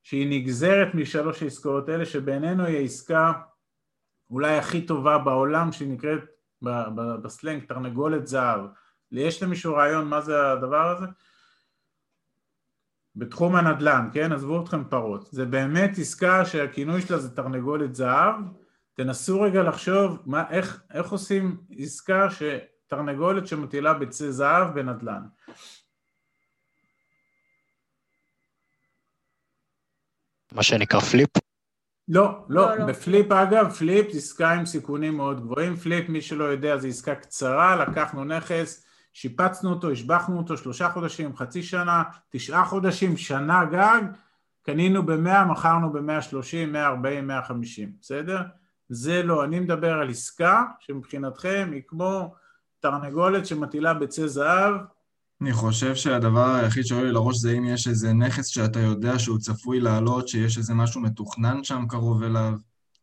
שהיא 0.03 0.27
נגזרת 0.31 0.95
משלוש 0.95 1.43
העסקאות 1.43 1.89
האלה, 1.89 2.07
שבעינינו 2.07 2.65
היא 2.65 2.77
העסקה 2.77 3.33
אולי 4.31 4.57
הכי 4.57 4.87
טובה 4.87 5.19
בעולם, 5.19 5.73
שהיא 5.73 5.89
נקראת 5.89 6.21
בסלנג 7.23 7.65
תרנגולת 7.65 8.27
זהב. 8.27 8.61
יש 9.13 9.43
למישהו 9.43 9.75
רעיון 9.75 10.09
מה 10.09 10.21
זה 10.21 10.53
הדבר 10.53 10.97
הזה? 10.97 11.07
בתחום 13.17 13.57
הנדל"ן, 13.57 14.09
כן? 14.13 14.33
עזבו 14.33 14.63
אתכם 14.63 14.85
פרות. 14.85 15.29
זה 15.33 15.45
באמת 15.45 15.91
עסקה 15.99 16.45
שהכינוי 16.45 17.03
שלה 17.03 17.19
זה 17.19 17.37
תרנגולת 17.37 17.95
זהב. 17.95 18.35
תנסו 18.95 19.41
רגע 19.41 19.63
לחשוב 19.63 20.23
מה, 20.27 20.51
איך, 20.51 20.83
איך 20.91 21.09
עושים 21.11 21.57
עסקה 21.79 22.27
שתרנגולת 22.31 23.47
שמטילה 23.47 23.95
ביצי 23.95 24.33
זהב 24.33 24.75
בנדל"ן. 24.75 25.23
מה 30.53 30.63
שנקרא 30.63 31.01
flip? 31.01 31.46
לא, 32.09 32.45
לא, 32.49 32.69
לא, 32.71 32.79
לא. 32.79 32.87
ב 32.87 32.96
flip 32.96 33.33
אגב, 33.33 33.71
flip 33.71 34.13
זה 34.13 34.19
עסקה 34.19 34.53
עם 34.53 34.67
סיכונים 34.67 35.17
מאוד 35.17 35.41
גבוהים, 35.41 35.77
flip 35.77 36.09
מי 36.09 36.21
שלא 36.21 36.45
יודע 36.45 36.77
זה 36.77 36.89
עסקה 36.89 37.15
קצרה, 37.15 37.77
לקחנו 37.77 38.25
נכס, 38.25 38.87
שיפצנו 39.13 39.71
אותו, 39.71 39.91
השבחנו 39.91 40.39
אותו 40.39 40.57
שלושה 40.57 40.89
חודשים, 40.89 41.37
חצי 41.37 41.63
שנה, 41.63 42.03
תשעה 42.31 42.65
חודשים, 42.65 43.17
שנה 43.17 43.65
גג, 43.65 44.03
קנינו 44.63 45.07
במאה, 45.07 45.45
מכרנו 45.45 45.93
במאה 45.93 46.23
שלושים, 46.23 46.73
מאה 46.73 46.87
ארבעים, 46.87 47.27
מאה 47.27 47.43
חמישים, 47.43 47.93
בסדר? 48.01 48.41
זה 48.89 49.23
לא, 49.23 49.45
אני 49.45 49.61
מדבר 49.61 49.93
על 49.93 50.11
עסקה 50.11 50.65
שמבחינתכם 50.81 51.71
היא 51.73 51.83
כמו 51.87 52.35
תרנגולת 52.81 53.47
שמטילה 53.47 53.95
ביצי 53.95 54.29
זהב 54.29 54.75
אני 55.43 55.53
חושב 55.53 55.95
שהדבר 55.95 56.55
היחיד 56.55 56.85
שעולה 56.85 57.05
לי 57.05 57.13
לראש 57.13 57.37
זה 57.37 57.53
אם 57.53 57.65
יש 57.65 57.89
איזה 57.89 58.13
נכס 58.13 58.47
שאתה 58.47 58.81
יודע 58.81 59.19
שהוא 59.19 59.39
צפוי 59.39 59.81
לעלות, 59.81 60.29
שיש 60.29 60.59
איזה 60.59 60.75
משהו 60.75 61.01
מתוכנן 61.01 61.65
שם 61.65 61.85
קרוב 61.89 62.23
אליו, 62.23 62.53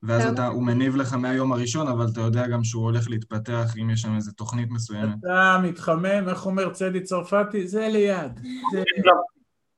ואז. 0.04 0.34
אתה, 0.34 0.48
הוא 0.48 0.64
מניב 0.64 0.96
לך 0.96 1.14
מהיום 1.14 1.54
הראשון, 1.54 1.88
אבל 1.88 2.08
אתה 2.14 2.22
יודע 2.22 2.48
גם 2.48 2.64
שהוא 2.64 2.84
הולך 2.84 3.10
להתפתח 3.10 3.74
אם 3.82 3.90
יש 3.90 4.02
שם 4.02 4.16
איזה 4.16 4.32
תוכנית 4.32 4.72
מסוימת. 4.72 5.16
אתה 5.20 5.60
מתחמם, 5.64 6.30
איך 6.30 6.46
אומר 6.46 6.70
צדי 6.70 7.02
צרפתי? 7.02 7.68
זה 7.68 7.88
ליד. 7.92 8.40
זה... 8.72 8.84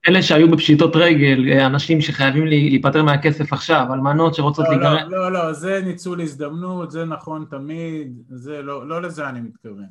אלה 0.08 0.22
שהיו 0.22 0.52
בפשיטות 0.52 0.96
רגל, 0.96 1.60
אנשים 1.66 2.02
שחייבים 2.02 2.46
להיפטר 2.46 3.04
מהכסף 3.04 3.54
עכשיו, 3.54 3.86
אלמנות 3.94 4.36
שרוצות 4.36 4.66
לא, 4.66 4.72
להיגרם. 4.72 5.10
לא, 5.10 5.32
לא, 5.32 5.32
לא, 5.32 5.54
זה 5.54 5.82
ניצול 5.86 6.22
הזדמנות, 6.22 6.92
זה 6.92 7.06
נכון 7.06 7.46
תמיד, 7.50 8.18
זה 8.30 8.62
לא, 8.62 8.88
לא 8.88 9.02
לזה 9.02 9.30
אני 9.30 9.42
מתכוון. 9.42 9.86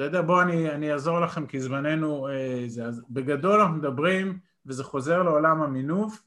בסדר? 0.00 0.22
בואו 0.22 0.42
אני, 0.42 0.70
אני 0.70 0.92
אעזור 0.92 1.20
לכם 1.20 1.46
כי 1.46 1.60
זמננו 1.60 2.28
אה, 2.28 2.64
זה. 2.66 2.84
אז 2.84 3.02
בגדול 3.10 3.60
אנחנו 3.60 3.76
מדברים, 3.76 4.38
וזה 4.66 4.84
חוזר 4.84 5.22
לעולם 5.22 5.62
המינוף, 5.62 6.22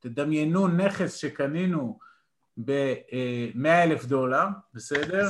תדמיינו 0.00 0.68
נכס 0.68 1.14
שקנינו 1.14 1.98
ב-100 2.64 3.68
אלף 3.68 4.04
דולר, 4.04 4.44
בסדר? 4.74 5.28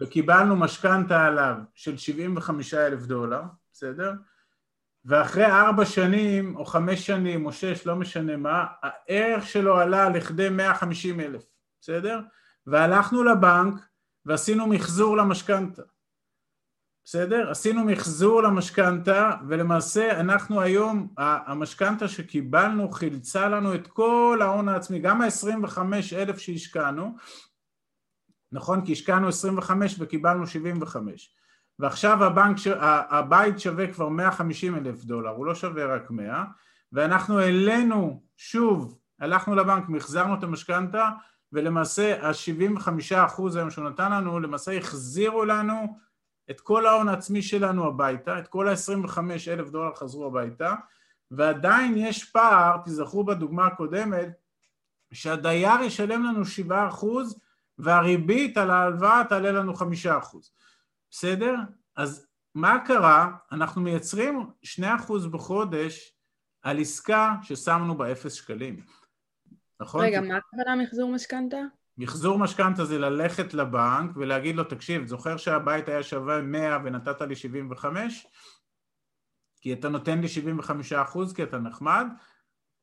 וקיבלנו 0.00 0.56
משכנתה 0.56 1.24
עליו 1.24 1.56
של 1.74 1.96
75 1.96 2.74
אלף 2.74 3.06
דולר, 3.06 3.42
בסדר? 3.72 4.12
ואחרי 5.04 5.46
ארבע 5.46 5.84
שנים, 5.84 6.56
או 6.56 6.64
חמש 6.64 7.06
שנים, 7.06 7.46
או 7.46 7.52
שש, 7.52 7.86
לא 7.86 7.96
משנה 7.96 8.36
מה, 8.36 8.66
הערך 8.82 9.46
שלו 9.46 9.78
עלה 9.78 10.08
לכדי 10.08 10.48
150 10.48 11.20
אלף, 11.20 11.42
בסדר? 11.80 12.20
והלכנו 12.66 13.24
לבנק 13.24 13.74
ועשינו 14.26 14.66
מחזור 14.66 15.16
למשכנתה, 15.16 15.82
בסדר? 17.04 17.50
עשינו 17.50 17.84
מחזור 17.84 18.42
למשכנתה, 18.42 19.30
ולמעשה 19.48 20.20
אנחנו 20.20 20.60
היום, 20.60 21.08
המשכנתה 21.18 22.08
שקיבלנו 22.08 22.90
חילצה 22.90 23.48
לנו 23.48 23.74
את 23.74 23.86
כל 23.86 24.38
ההון 24.42 24.68
העצמי, 24.68 24.98
גם 24.98 25.22
ה-25 25.22 25.78
אלף 26.12 26.38
שהשקענו, 26.38 27.16
נכון? 28.52 28.84
כי 28.84 28.92
השקענו 28.92 29.28
25 29.28 29.96
וקיבלנו 29.98 30.46
75. 30.46 31.34
ועכשיו 31.78 32.24
הבנק, 32.24 32.56
הבית 33.10 33.60
שווה 33.60 33.92
כבר 33.92 34.08
150 34.08 34.76
אלף 34.76 35.04
דולר, 35.04 35.30
הוא 35.30 35.46
לא 35.46 35.54
שווה 35.54 35.86
רק 35.86 36.10
100, 36.10 36.44
ואנחנו 36.92 37.38
העלינו 37.38 38.22
שוב, 38.36 38.98
הלכנו 39.20 39.54
לבנק, 39.54 39.88
מחזרנו 39.88 40.34
את 40.34 40.42
המשכנתה, 40.42 41.10
ולמעשה 41.52 42.28
ה-75 42.28 42.88
אחוז 43.26 43.56
היום 43.56 43.70
שהוא 43.70 43.88
נתן 43.88 44.12
לנו, 44.12 44.40
למעשה 44.40 44.76
החזירו 44.76 45.44
לנו 45.44 45.98
את 46.50 46.60
כל 46.60 46.86
ההון 46.86 47.08
העצמי 47.08 47.42
שלנו 47.42 47.86
הביתה, 47.86 48.38
את 48.38 48.48
כל 48.48 48.68
ה-25 48.68 49.18
אלף 49.48 49.70
דולר 49.70 49.94
חזרו 49.94 50.26
הביתה, 50.26 50.74
ועדיין 51.30 51.96
יש 51.96 52.24
פער, 52.24 52.76
תזכרו 52.84 53.24
בדוגמה 53.24 53.66
הקודמת, 53.66 54.28
שהדייר 55.12 55.80
ישלם 55.82 56.24
לנו 56.24 56.44
7 56.44 56.88
אחוז, 56.88 57.40
והריבית 57.78 58.56
על 58.56 58.70
ההלוואה 58.70 59.22
תעלה 59.28 59.52
לנו 59.52 59.74
5 59.74 60.06
אחוז. 60.06 60.50
בסדר? 61.10 61.54
אז 61.96 62.26
מה 62.54 62.78
קרה? 62.86 63.30
אנחנו 63.52 63.82
מייצרים 63.82 64.46
2% 64.80 64.82
בחודש 65.30 66.14
על 66.62 66.80
עסקה 66.80 67.34
ששמנו 67.42 67.94
באפס 67.98 68.32
שקלים. 68.32 68.80
נכון? 69.80 70.04
רגע, 70.04 70.20
מה 70.20 70.36
הכוונה 70.36 70.76
מחזור 70.82 71.12
משכנתה? 71.12 71.60
מחזור 71.98 72.38
משכנתה 72.38 72.84
זה 72.84 72.98
ללכת 72.98 73.54
לבנק 73.54 74.16
ולהגיד 74.16 74.56
לו, 74.56 74.64
תקשיב, 74.64 75.06
זוכר 75.06 75.36
שהבית 75.36 75.88
היה 75.88 76.02
שווה 76.02 76.42
100 76.42 76.78
ונתת 76.84 77.20
לי 77.20 77.36
75? 77.36 78.26
כי 79.60 79.72
אתה 79.72 79.88
נותן 79.88 80.20
לי 80.20 80.28
75 80.28 80.92
אחוז 80.92 81.32
כי 81.32 81.42
אתה 81.42 81.58
נחמד, 81.58 82.06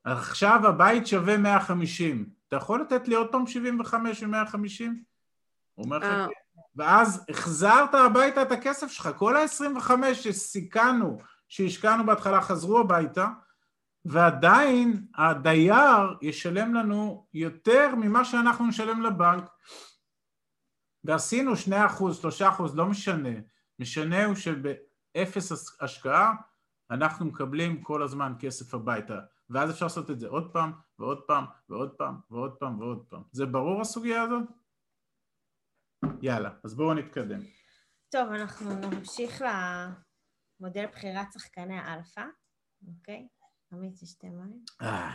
עכשיו 0.03 0.67
הבית 0.67 1.07
שווה 1.07 1.37
150, 1.37 2.29
אתה 2.47 2.55
יכול 2.55 2.81
לתת 2.81 3.07
לי 3.07 3.15
עוד 3.15 3.31
פעם 3.31 3.47
75 3.47 4.23
ו-150? 4.23 4.85
הוא 5.73 5.85
אומר 5.85 5.97
לך, 5.97 6.03
אה. 6.03 6.27
כן. 6.27 6.59
ואז 6.75 7.25
החזרת 7.29 7.95
הביתה 7.95 8.41
את 8.41 8.51
הכסף 8.51 8.87
שלך, 8.87 9.09
כל 9.17 9.37
ה-25 9.37 9.91
שסיכנו, 10.13 11.17
שהשקענו 11.47 12.05
בהתחלה, 12.05 12.41
חזרו 12.41 12.79
הביתה, 12.79 13.27
ועדיין 14.05 15.07
הדייר 15.15 16.17
ישלם 16.21 16.73
לנו 16.73 17.27
יותר 17.33 17.95
ממה 17.95 18.25
שאנחנו 18.25 18.67
נשלם 18.67 19.01
לבנק. 19.01 19.49
ועשינו 21.03 21.55
2 21.55 21.85
אחוז, 21.85 22.21
3 22.21 22.41
אחוז, 22.41 22.75
לא 22.75 22.85
משנה. 22.85 23.29
משנה 23.79 24.25
הוא 24.25 24.35
שבאפס 24.35 25.51
השקעה 25.81 26.33
אנחנו 26.91 27.25
מקבלים 27.25 27.83
כל 27.83 28.03
הזמן 28.03 28.33
כסף 28.39 28.73
הביתה. 28.73 29.19
ואז 29.49 29.71
אפשר 29.71 29.85
לעשות 29.85 30.11
את 30.11 30.19
זה 30.19 30.27
עוד 30.27 30.53
פעם, 30.53 30.71
ועוד 30.99 31.21
פעם, 31.27 31.45
ועוד 31.69 31.91
פעם, 31.97 32.19
ועוד 32.29 32.55
פעם, 32.59 32.79
ועוד 32.79 33.05
פעם. 33.09 33.23
זה 33.31 33.45
ברור 33.45 33.81
הסוגיה 33.81 34.21
הזאת? 34.21 34.43
יאללה, 36.21 36.49
אז 36.63 36.75
בואו 36.75 36.93
נתקדם. 36.93 37.39
טוב, 38.09 38.29
אנחנו 38.29 38.73
נמשיך 38.73 39.41
למודל 39.41 40.85
בחירת 40.91 41.27
שחקני 41.33 41.79
האלפא, 41.79 42.25
אוקיי? 42.87 43.27
עמית, 43.73 43.93
תשתה 43.93 44.27
מים. 44.27 44.59
אה, 44.81 45.11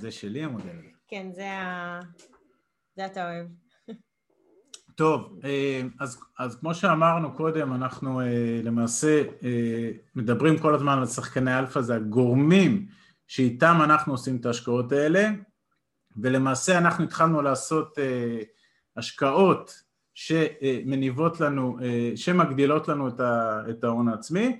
זה 0.00 0.10
שלי 0.10 0.44
המודל 0.44 0.70
הזה. 0.78 0.88
כן, 1.08 1.32
זה 1.32 1.52
ה... 1.52 2.00
זה 2.96 3.06
אתה 3.06 3.30
אוהב. 3.30 3.46
טוב, 4.94 5.38
אה, 5.44 5.82
אז, 6.00 6.20
אז 6.38 6.56
כמו 6.56 6.74
שאמרנו 6.74 7.36
קודם, 7.36 7.72
אנחנו 7.72 8.20
אה, 8.20 8.60
למעשה 8.62 9.22
מדברים 10.14 10.58
כל 10.58 10.74
הזמן 10.74 10.98
על 10.98 11.06
שחקני 11.06 11.58
אלפא, 11.58 11.80
זה 11.80 11.94
הגורמים 11.94 12.86
שאיתם 13.26 13.78
אנחנו 13.84 14.12
עושים 14.12 14.36
את 14.36 14.46
ההשקעות 14.46 14.92
האלה, 14.92 15.28
ולמעשה 16.16 16.78
אנחנו 16.78 17.04
התחלנו 17.04 17.42
לעשות 17.42 17.98
השקעות 18.96 19.82
שמניבות 20.14 21.40
לנו, 21.40 21.78
שמגדילות 22.16 22.88
לנו 22.88 23.08
את 23.70 23.84
ההון 23.84 24.08
העצמי, 24.08 24.58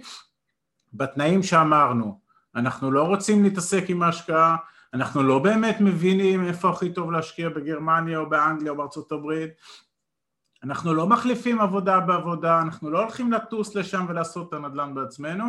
בתנאים 0.94 1.42
שאמרנו, 1.42 2.21
אנחנו 2.55 2.90
לא 2.90 3.03
רוצים 3.03 3.42
להתעסק 3.42 3.84
עם 3.88 4.03
ההשקעה, 4.03 4.57
אנחנו 4.94 5.22
לא 5.22 5.38
באמת 5.38 5.76
מבינים 5.80 6.44
איפה 6.44 6.70
הכי 6.70 6.92
טוב 6.92 7.11
להשקיע 7.11 7.48
בגרמניה 7.48 8.18
או 8.18 8.28
באנגליה 8.28 8.72
או 8.72 8.76
בארצות 8.76 9.12
הברית, 9.12 9.50
אנחנו 10.64 10.94
לא 10.94 11.07
מחליפים 11.07 11.61
עבודה 11.61 12.00
בעבודה, 12.00 12.61
אנחנו 12.61 12.90
לא 12.90 13.03
הולכים 13.03 13.32
לטוס 13.32 13.74
לשם 13.74 14.07
ולעשות 14.09 14.48
את 14.48 14.53
הנדל"ן 14.53 14.94
בעצמנו, 14.94 15.44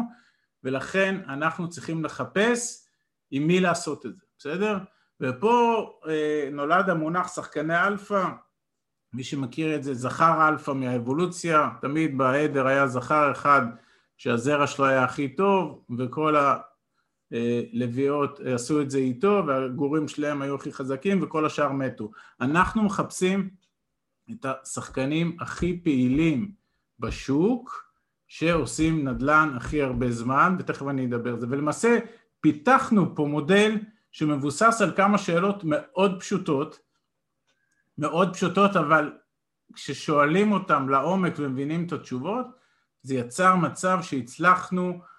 ולכן 0.63 1.21
אנחנו 1.27 1.69
צריכים 1.69 2.05
לחפש 2.05 2.85
עם 3.31 3.47
מי 3.47 3.59
לעשות 3.59 4.05
את 4.05 4.15
זה, 4.15 4.21
בסדר? 4.37 4.77
ופה 5.21 5.89
אה, 6.07 6.49
נולד 6.51 6.89
המונח 6.89 7.33
שחקני 7.35 7.87
אלפא, 7.87 8.23
מי 9.13 9.23
שמכיר 9.23 9.75
את 9.75 9.83
זה, 9.83 9.93
זכר 9.93 10.47
אלפא 10.47 10.71
מהאבולוציה, 10.71 11.69
תמיד 11.81 12.17
בעדר 12.17 12.67
היה 12.67 12.87
זכר 12.87 13.31
אחד 13.31 13.61
שהזרע 14.17 14.67
שלו 14.67 14.85
היה 14.85 15.03
הכי 15.03 15.35
טוב, 15.35 15.85
וכל 15.97 16.35
הלביאות 17.33 18.39
עשו 18.45 18.81
את 18.81 18.91
זה 18.91 18.97
איתו, 18.97 19.43
והגורים 19.47 20.07
שלהם 20.07 20.41
היו 20.41 20.55
הכי 20.55 20.73
חזקים, 20.73 21.23
וכל 21.23 21.45
השאר 21.45 21.71
מתו. 21.71 22.11
אנחנו 22.41 22.83
מחפשים 22.83 23.49
את 24.31 24.45
השחקנים 24.45 25.37
הכי 25.39 25.79
פעילים 25.83 26.51
בשוק, 26.99 27.83
שעושים 28.27 29.07
נדל"ן 29.07 29.53
הכי 29.55 29.81
הרבה 29.81 30.11
זמן, 30.11 30.55
ותכף 30.59 30.87
אני 30.87 31.05
אדבר 31.05 31.33
על 31.33 31.39
זה, 31.39 31.47
ולמעשה 31.49 31.99
פיתחנו 32.39 33.15
פה 33.15 33.25
מודל 33.25 33.77
שמבוסס 34.11 34.81
על 34.81 34.91
כמה 34.95 35.17
שאלות 35.17 35.63
מאוד 35.63 36.19
פשוטות, 36.19 36.79
מאוד 37.97 38.33
פשוטות, 38.33 38.75
אבל 38.75 39.11
כששואלים 39.73 40.51
אותם 40.51 40.89
לעומק 40.89 41.33
ומבינים 41.37 41.85
את 41.85 41.91
התשובות, 41.91 42.45
זה 43.01 43.15
יצר 43.15 43.55
מצב 43.55 43.99
שהצלחנו 44.01 44.89
אה, 44.89 45.12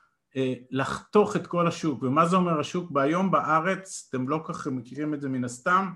לחתוך 0.70 1.36
את 1.36 1.46
כל 1.46 1.66
השוק. 1.66 2.02
ומה 2.02 2.26
זה 2.26 2.36
אומר 2.36 2.60
השוק? 2.60 2.90
והיום 2.94 3.30
בארץ, 3.30 4.06
אתם 4.10 4.28
לא 4.28 4.40
ככה 4.44 4.70
מכירים 4.70 5.14
את 5.14 5.20
זה 5.20 5.28
מן 5.28 5.44
הסתם, 5.44 5.90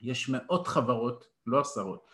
יש 0.00 0.28
מאות 0.28 0.66
חברות, 0.68 1.24
לא 1.46 1.60
עשרות, 1.60 2.06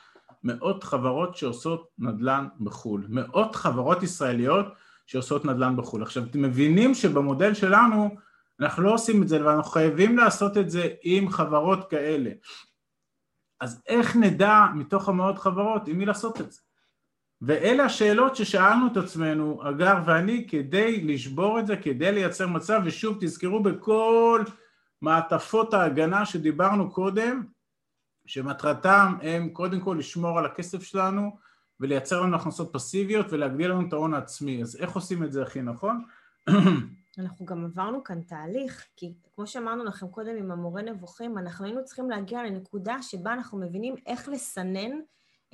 מאות 0.45 0.85
חברות 0.85 1.37
שעושות 1.37 1.89
נדל"ן 1.99 2.49
בחו"ל, 2.61 3.07
מאות 3.09 3.57
חברות 3.57 4.03
ישראליות 4.03 4.67
שעושות 5.07 5.45
נדל"ן 5.45 5.77
בחו"ל. 5.77 6.03
עכשיו, 6.03 6.25
אתם 6.25 6.43
מבינים 6.43 6.95
שבמודל 6.95 7.55
שלנו 7.55 8.11
אנחנו 8.61 8.83
לא 8.83 8.95
עושים 8.95 9.23
את 9.23 9.29
זה, 9.29 9.47
ואנחנו 9.47 9.71
חייבים 9.71 10.19
לעשות 10.19 10.57
את 10.57 10.71
זה 10.71 10.89
עם 11.03 11.31
חברות 11.31 11.91
כאלה. 11.91 12.31
אז 13.61 13.83
איך 13.87 14.17
נדע 14.17 14.65
מתוך 14.75 15.09
המאות 15.09 15.39
חברות 15.39 15.89
עם 15.89 15.99
מי 15.99 16.07
לעשות 16.07 16.41
את 16.41 16.53
זה? 16.53 16.61
ואלה 17.43 17.85
השאלות 17.85 18.37
ששאלנו 18.37 18.87
את 18.93 18.97
עצמנו, 18.97 19.69
אגר 19.69 19.95
ואני, 20.07 20.47
כדי 20.49 21.01
לשבור 21.01 21.59
את 21.59 21.67
זה, 21.67 21.77
כדי 21.77 22.13
לייצר 22.13 22.47
מצב, 22.47 22.81
ושוב 22.85 23.17
תזכרו 23.21 23.63
בכל 23.63 24.45
מעטפות 25.03 25.75
ההגנה 25.75 26.27
שדיברנו 26.27 26.91
קודם, 26.91 27.45
שמטרתם 28.27 29.15
הם 29.23 29.49
קודם 29.49 29.81
כל 29.81 29.97
לשמור 29.99 30.39
על 30.39 30.47
הכסף 30.47 30.83
שלנו, 30.83 31.37
ולייצר 31.81 32.21
לנו 32.23 32.37
הכנסות 32.37 32.73
פסיביות 32.73 33.27
ולהגדיל 33.33 33.71
לנו 33.71 33.89
את 33.89 33.93
ההון 33.93 34.15
העצמי. 34.15 34.63
אז 34.63 34.77
איך 34.77 34.93
עושים 34.93 35.25
את 35.25 35.33
זה 35.33 35.43
הכי 35.43 35.63
נכון? 35.63 36.05
אנחנו 37.19 37.47
גם 37.47 37.65
עברנו 37.65 38.05
כאן 38.05 38.21
תהליך, 38.21 38.87
כי 38.97 39.15
כמו 39.35 39.47
שאמרנו 39.47 39.85
לכם 39.85 40.09
קודם 40.09 40.37
עם 40.37 40.51
המורה 40.51 40.83
נבוכים, 40.83 41.39
אנחנו 41.39 41.65
היינו 41.65 41.85
צריכים 41.85 42.11
להגיע 42.11 42.45
לנקודה 42.45 43.03
שבה 43.03 43.33
אנחנו 43.33 43.59
מבינים 43.59 43.95
איך 44.07 44.29
לסנן 44.29 44.91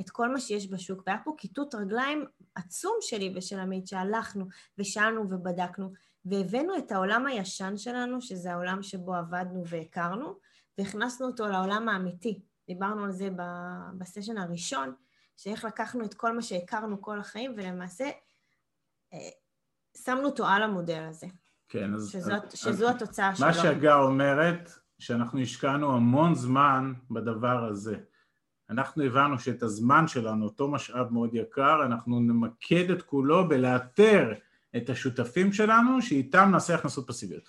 את 0.00 0.10
כל 0.10 0.32
מה 0.32 0.40
שיש 0.40 0.70
בשוק. 0.70 1.02
והיה 1.06 1.18
פה 1.24 1.34
כיתות 1.36 1.74
רגליים 1.74 2.24
עצום 2.54 2.96
שלי 3.00 3.32
ושל 3.36 3.58
עמית, 3.58 3.86
שהלכנו 3.86 4.46
ושאלנו 4.78 5.20
ובדקנו, 5.30 5.92
והבאנו 6.24 6.78
את 6.78 6.92
העולם 6.92 7.26
הישן 7.26 7.76
שלנו, 7.76 8.20
שזה 8.20 8.52
העולם 8.52 8.82
שבו 8.82 9.14
עבדנו 9.14 9.62
והכרנו, 9.66 10.38
והכנסנו 10.78 11.26
אותו 11.26 11.48
לעולם 11.48 11.88
האמיתי. 11.88 12.42
דיברנו 12.66 13.04
על 13.04 13.12
זה 13.12 13.28
בסשן 13.98 14.38
הראשון, 14.38 14.94
שאיך 15.36 15.64
לקחנו 15.64 16.04
את 16.04 16.14
כל 16.14 16.36
מה 16.36 16.42
שהכרנו 16.42 17.02
כל 17.02 17.20
החיים, 17.20 17.54
ולמעשה 17.56 18.10
אה, 19.12 19.18
שמנו 20.04 20.24
אותו 20.24 20.46
על 20.46 20.62
המודל 20.62 21.02
הזה. 21.08 21.26
כן, 21.68 21.94
אז... 21.94 22.10
שזו, 22.10 22.32
אז, 22.32 22.40
שזו 22.54 22.88
אז 22.88 22.96
התוצאה 22.96 23.36
שלו. 23.36 23.46
מה 23.46 23.54
שהגה 23.54 23.94
אומרת, 23.94 24.70
שאנחנו 24.98 25.40
השקענו 25.40 25.96
המון 25.96 26.34
זמן 26.34 26.92
בדבר 27.10 27.64
הזה. 27.64 27.96
אנחנו 28.72 29.04
הבנו 29.04 29.38
שאת 29.38 29.62
הזמן 29.62 30.08
שלנו, 30.08 30.44
אותו 30.44 30.68
משאב 30.68 31.12
מאוד 31.12 31.30
יקר, 31.34 31.86
אנחנו 31.86 32.20
נמקד 32.20 32.90
את 32.90 33.02
כולו 33.02 33.48
בלאתר 33.48 34.32
את 34.76 34.90
השותפים 34.90 35.52
שלנו, 35.52 36.02
שאיתם 36.02 36.48
נעשה 36.52 36.74
הכנסות 36.74 37.06
פסיביות. 37.06 37.42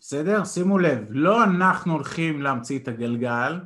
בסדר? 0.00 0.44
שימו 0.44 0.78
לב, 0.78 1.04
לא 1.10 1.44
אנחנו 1.44 1.92
הולכים 1.92 2.42
להמציא 2.42 2.78
את 2.78 2.88
הגלגל, 2.88 3.60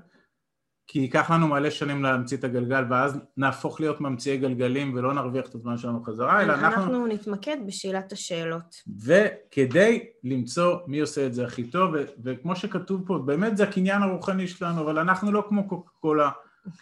כי 0.89 0.99
ייקח 0.99 1.31
לנו 1.31 1.49
מלא 1.49 1.71
שנים 1.71 2.03
להמציא 2.03 2.37
את 2.37 2.45
הגלגל 2.45 2.85
ואז 2.91 3.19
נהפוך 3.37 3.81
להיות 3.81 4.01
ממציאי 4.01 4.37
גלגלים 4.37 4.95
ולא 4.95 5.15
נרוויח 5.15 5.47
את 5.47 5.55
הזמן 5.55 5.77
שלנו 5.77 6.03
חזרה, 6.03 6.43
אלא 6.43 6.53
אנחנו... 6.53 6.83
אנחנו 6.83 7.07
נתמקד 7.07 7.57
בשאלת 7.67 8.13
השאלות. 8.13 8.77
וכדי 9.05 10.07
למצוא 10.25 10.77
מי 10.87 11.01
עושה 11.01 11.27
את 11.27 11.35
זה 11.35 11.45
הכי 11.45 11.65
טוב, 11.65 11.91
ו- 11.95 12.05
וכמו 12.25 12.57
שכתוב 12.57 13.03
פה, 13.07 13.19
באמת 13.19 13.57
זה 13.57 13.65
הקניין 13.65 14.03
הרוחני 14.03 14.49
שלנו, 14.49 14.81
אבל 14.81 14.99
אנחנו 14.99 15.33
לא 15.33 15.45
כמו 15.49 15.69
קוקה 15.69 15.91
קולה 16.01 16.31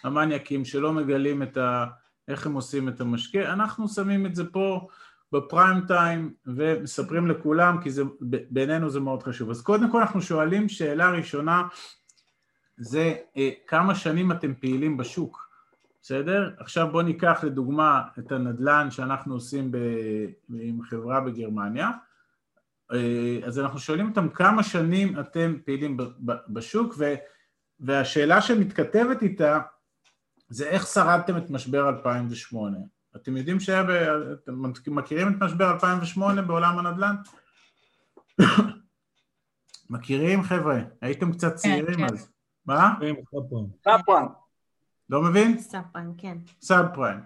המניאקים 0.05 0.65
שלא 0.65 0.93
מגלים 0.93 1.43
את 1.43 1.57
ה... 1.57 1.85
איך 2.29 2.47
הם 2.47 2.55
עושים 2.55 2.89
את 2.89 3.01
המשקה, 3.01 3.53
אנחנו 3.53 3.89
שמים 3.89 4.27
את 4.27 4.35
זה 4.35 4.45
פה 4.45 4.87
בפריים 5.33 5.81
טיים 5.87 6.33
ומספרים 6.47 7.27
לכולם, 7.27 7.83
כי 7.83 7.91
זה, 7.91 8.03
בעינינו 8.51 8.91
זה 8.91 9.01
מאוד 9.01 9.23
חשוב. 9.23 9.51
אז 9.51 9.63
קודם 9.63 9.91
כל 9.91 10.01
אנחנו 10.01 10.23
שואלים 10.23 10.69
שאלה 10.69 11.11
ראשונה, 11.11 11.63
זה 12.79 13.15
אה, 13.37 13.51
כמה 13.67 13.95
שנים 13.95 14.33
אתם 14.33 14.55
פעילים 14.55 14.97
בשוק, 14.97 15.51
בסדר? 16.03 16.51
עכשיו 16.59 16.89
בואו 16.93 17.03
ניקח 17.03 17.45
לדוגמה 17.45 18.03
את 18.19 18.33
הנדל"ן 18.33 18.91
שאנחנו 18.91 19.35
עושים 19.35 19.73
ב, 19.73 19.77
עם 20.49 20.83
חברה 20.83 21.21
בגרמניה, 21.21 21.91
אה, 22.93 23.39
אז 23.45 23.59
אנחנו 23.59 23.79
שואלים 23.79 24.09
אותם 24.09 24.29
כמה 24.29 24.63
שנים 24.63 25.21
אתם 25.21 25.57
פעילים 25.65 25.97
ב, 25.97 26.03
ב, 26.03 26.33
בשוק, 26.49 26.95
ו, 26.99 27.15
והשאלה 27.81 28.43
שמתכתבת 28.43 29.23
איתה 29.23 29.61
זה 30.49 30.69
איך 30.69 30.87
שרדתם 30.87 31.37
את 31.37 31.51
משבר 31.51 31.89
2008. 31.89 32.79
אתם 33.17 33.37
יודעים 33.37 33.61
שהיה, 33.61 33.83
ב... 33.83 33.91
אתם 33.91 34.63
מכירים 34.87 35.29
את 35.29 35.43
משבר 35.43 35.71
2008 35.71 36.43
בעולם 36.43 36.79
הנדל"ן? 36.79 37.17
מכירים 39.91 40.43
חבר'ה? 40.43 40.79
הייתם 41.01 41.33
קצת 41.33 41.55
צעירים 41.55 41.97
כן. 41.97 42.05
אז. 42.05 42.36
מה? 42.67 42.95
סאפרן. 43.85 44.27
לא 45.11 45.23
מבין? 45.23 45.59
סאפרן, 45.59 46.13
כן. 46.19 46.39
סאב 46.63 46.87
פריים. 46.95 47.21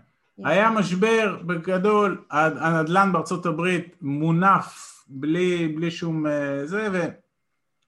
היה 0.45 0.71
משבר 0.71 1.37
בגדול, 1.47 2.25
הנדל"ן 2.31 3.13
בארצות 3.13 3.47
הברית 3.47 3.97
מונף 4.03 4.97
בלי, 5.09 5.69
בלי 5.69 5.91
שום 5.91 6.27
אה, 6.27 6.67
זה, 6.67 6.89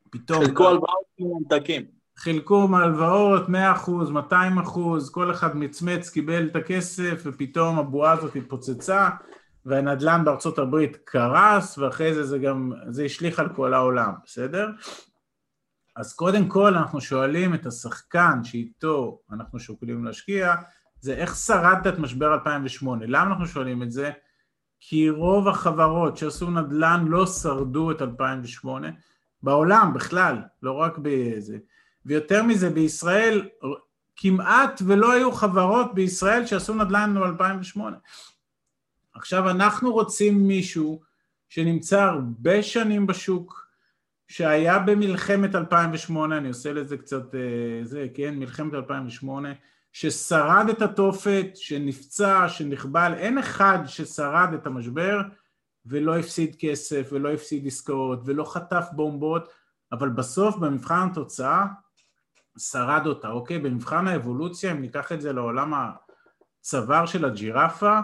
ופתאום... 0.06 0.44
חלקו 0.44 0.68
הלוואות 0.68 1.04
ממתקים. 1.18 1.82
חילקו 2.16 2.68
מהלוואות 2.68 3.48
100%, 3.48 3.50
200%, 4.32 4.78
כל 5.10 5.30
אחד 5.30 5.56
מצמץ, 5.56 6.10
קיבל 6.10 6.46
את 6.46 6.56
הכסף, 6.56 7.22
ופתאום 7.24 7.78
הבועה 7.78 8.12
הזאת 8.12 8.36
התפוצצה, 8.36 9.08
והנדל"ן 9.66 10.22
בארצות 10.24 10.58
הברית 10.58 10.96
קרס, 11.04 11.78
ואחרי 11.78 12.14
זה 12.14 12.24
זה 12.24 12.38
גם, 12.38 12.72
זה 12.88 13.04
השליך 13.04 13.38
על 13.38 13.48
כל 13.48 13.74
העולם, 13.74 14.12
בסדר? 14.24 14.68
אז 15.96 16.12
קודם 16.12 16.48
כל 16.48 16.74
אנחנו 16.74 17.00
שואלים 17.00 17.54
את 17.54 17.66
השחקן 17.66 18.44
שאיתו 18.44 19.20
אנחנו 19.32 19.60
שוקלים 19.60 20.04
להשקיע, 20.04 20.54
זה 21.00 21.14
איך 21.14 21.36
שרדת 21.36 21.86
את 21.86 21.98
משבר 21.98 22.34
2008. 22.34 23.04
למה 23.08 23.30
אנחנו 23.30 23.46
שואלים 23.46 23.82
את 23.82 23.92
זה? 23.92 24.10
כי 24.80 25.10
רוב 25.10 25.48
החברות 25.48 26.16
שעשו 26.16 26.50
נדל"ן 26.50 27.04
לא 27.08 27.26
שרדו 27.26 27.90
את 27.90 28.02
2008, 28.02 28.88
בעולם 29.42 29.92
בכלל, 29.94 30.36
לא 30.62 30.72
רק 30.72 30.98
בזה. 31.02 31.58
ויותר 32.06 32.42
מזה, 32.42 32.70
בישראל 32.70 33.48
כמעט 34.16 34.82
ולא 34.86 35.12
היו 35.12 35.32
חברות 35.32 35.94
בישראל 35.94 36.46
שעשו 36.46 36.74
נדל"ן 36.74 37.14
ב-2008. 37.14 37.80
עכשיו 39.14 39.50
אנחנו 39.50 39.92
רוצים 39.92 40.48
מישהו 40.48 41.00
שנמצא 41.48 42.00
הרבה 42.00 42.62
שנים 42.62 43.06
בשוק, 43.06 43.61
שהיה 44.28 44.78
במלחמת 44.78 45.54
2008, 45.54 46.36
אני 46.36 46.48
עושה 46.48 46.72
לזה 46.72 46.96
קצת, 46.96 47.34
אה, 47.34 47.40
זה, 47.84 48.06
כן, 48.14 48.34
מלחמת 48.38 48.74
2008, 48.74 49.52
ששרד 49.92 50.66
את 50.70 50.82
התופת, 50.82 51.46
שנפצע, 51.54 52.48
שנחבל, 52.48 53.14
אין 53.16 53.38
אחד 53.38 53.78
ששרד 53.86 54.54
את 54.54 54.66
המשבר 54.66 55.20
ולא 55.86 56.18
הפסיד 56.18 56.56
כסף 56.58 57.08
ולא 57.12 57.32
הפסיד 57.32 57.66
עסקאות 57.66 58.20
ולא 58.24 58.44
חטף 58.44 58.86
בומבות, 58.92 59.48
אבל 59.92 60.08
בסוף 60.08 60.56
במבחן 60.56 61.08
התוצאה 61.10 61.66
שרד 62.58 63.06
אותה, 63.06 63.28
אוקיי? 63.28 63.58
במבחן 63.58 64.08
האבולוציה, 64.08 64.72
אם 64.72 64.80
ניקח 64.80 65.12
את 65.12 65.20
זה 65.20 65.32
לעולם 65.32 65.74
הצוואר 66.60 67.06
של 67.06 67.24
הג'ירפה, 67.24 67.98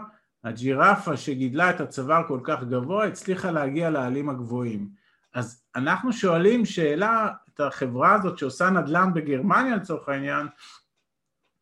הג'ירפה 0.45 1.16
שגידלה 1.16 1.71
את 1.71 1.81
הצוואר 1.81 2.29
כל 2.29 2.41
כך 2.45 2.62
גבוה 2.62 3.07
הצליחה 3.07 3.51
להגיע 3.51 3.91
לעלים 3.91 4.29
הגבוהים. 4.29 4.89
אז 5.35 5.62
אנחנו 5.76 6.12
שואלים 6.12 6.64
שאלה 6.64 7.29
את 7.55 7.61
החברה 7.61 8.14
הזאת 8.14 8.39
שעושה 8.39 8.70
נדל"ן 8.70 9.14
בגרמניה 9.14 9.76
לצורך 9.76 10.09
העניין, 10.09 10.47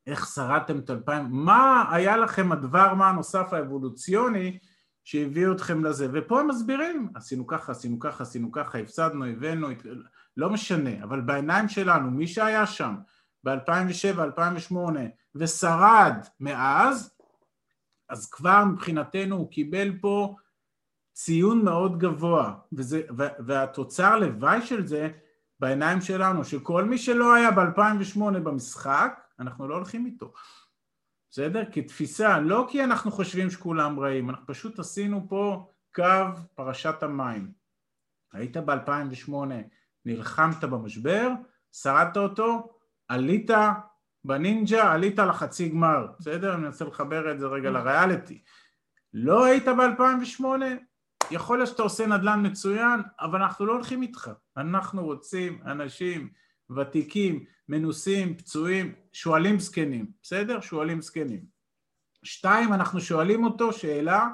איך 0.06 0.26
שרדתם 0.26 0.78
את 0.78 0.90
אלפיים, 0.90 1.26
מה 1.30 1.84
היה 1.90 2.16
לכם 2.16 2.52
הדבר 2.52 2.94
מה 2.94 3.08
הנוסף 3.08 3.52
האבולוציוני 3.52 4.58
שהביא 5.04 5.46
אתכם 5.52 5.84
לזה, 5.84 6.08
ופה 6.12 6.40
הם 6.40 6.48
מסבירים, 6.48 7.08
עשינו 7.14 7.46
ככה, 7.46 7.72
עשינו 7.72 8.00
ככה, 8.00 8.22
עשינו 8.22 8.52
ככה, 8.52 8.78
הפסדנו, 8.78 9.24
הבאנו, 9.24 9.68
לא 10.36 10.50
משנה, 10.50 11.02
אבל 11.02 11.20
בעיניים 11.20 11.68
שלנו, 11.68 12.10
מי 12.10 12.26
שהיה 12.26 12.66
שם 12.66 12.94
ב-2007, 13.44 14.20
2008 14.20 15.00
ושרד 15.34 16.14
מאז, 16.40 17.16
אז 18.08 18.30
כבר 18.30 18.64
מבחינתנו 18.64 19.36
הוא 19.36 19.50
קיבל 19.50 19.98
פה 20.00 20.36
ציון 21.16 21.64
מאוד 21.64 21.98
גבוה, 21.98 22.54
וזה, 22.72 23.02
והתוצר 23.46 24.18
לוואי 24.18 24.62
של 24.62 24.86
זה 24.86 25.10
בעיניים 25.60 26.00
שלנו, 26.00 26.44
שכל 26.44 26.84
מי 26.84 26.98
שלא 26.98 27.34
היה 27.34 27.50
ב-2008 27.50 28.20
במשחק, 28.20 29.20
אנחנו 29.40 29.68
לא 29.68 29.74
הולכים 29.74 30.06
איתו. 30.06 30.32
בסדר? 31.30 31.62
כתפיסה, 31.72 32.40
לא 32.40 32.66
כי 32.70 32.84
אנחנו 32.84 33.10
חושבים 33.10 33.50
שכולם 33.50 34.00
רעים, 34.00 34.30
אנחנו 34.30 34.46
פשוט 34.46 34.78
עשינו 34.78 35.26
פה 35.28 35.72
קו 35.94 36.26
פרשת 36.54 37.02
המים. 37.02 37.52
היית 38.32 38.56
ב-2008, 38.56 39.32
נלחמת 40.04 40.64
במשבר, 40.64 41.28
שרדת 41.72 42.16
אותו, 42.16 42.78
עלית 43.08 43.50
בנינג'ה, 44.24 44.92
עלית 44.92 45.18
לחצי 45.18 45.68
גמר, 45.68 46.06
בסדר? 46.18 46.54
אני 46.54 46.62
מנסה 46.62 46.84
לחבר 46.84 47.32
את 47.32 47.40
זה 47.40 47.46
רגע 47.46 47.70
לריאליטי. 47.70 48.42
לא 49.14 49.44
היית 49.44 49.68
ב-2008, 49.68 50.44
יכול 51.30 51.58
להיות 51.58 51.70
שאתה 51.70 51.82
עושה 51.82 52.06
נדל"ן 52.06 52.46
מצוין, 52.46 53.00
אבל 53.20 53.42
אנחנו 53.42 53.66
לא 53.66 53.72
הולכים 53.72 54.02
איתך. 54.02 54.30
אנחנו 54.56 55.04
רוצים 55.04 55.60
אנשים 55.66 56.28
ותיקים, 56.76 57.44
מנוסים, 57.68 58.36
פצועים, 58.36 58.94
שואלים 59.12 59.58
זקנים, 59.58 60.06
בסדר? 60.22 60.60
שואלים 60.60 61.00
זקנים. 61.00 61.44
שתיים, 62.22 62.72
אנחנו 62.72 63.00
שואלים 63.00 63.44
אותו 63.44 63.72
שאלה, 63.72 64.28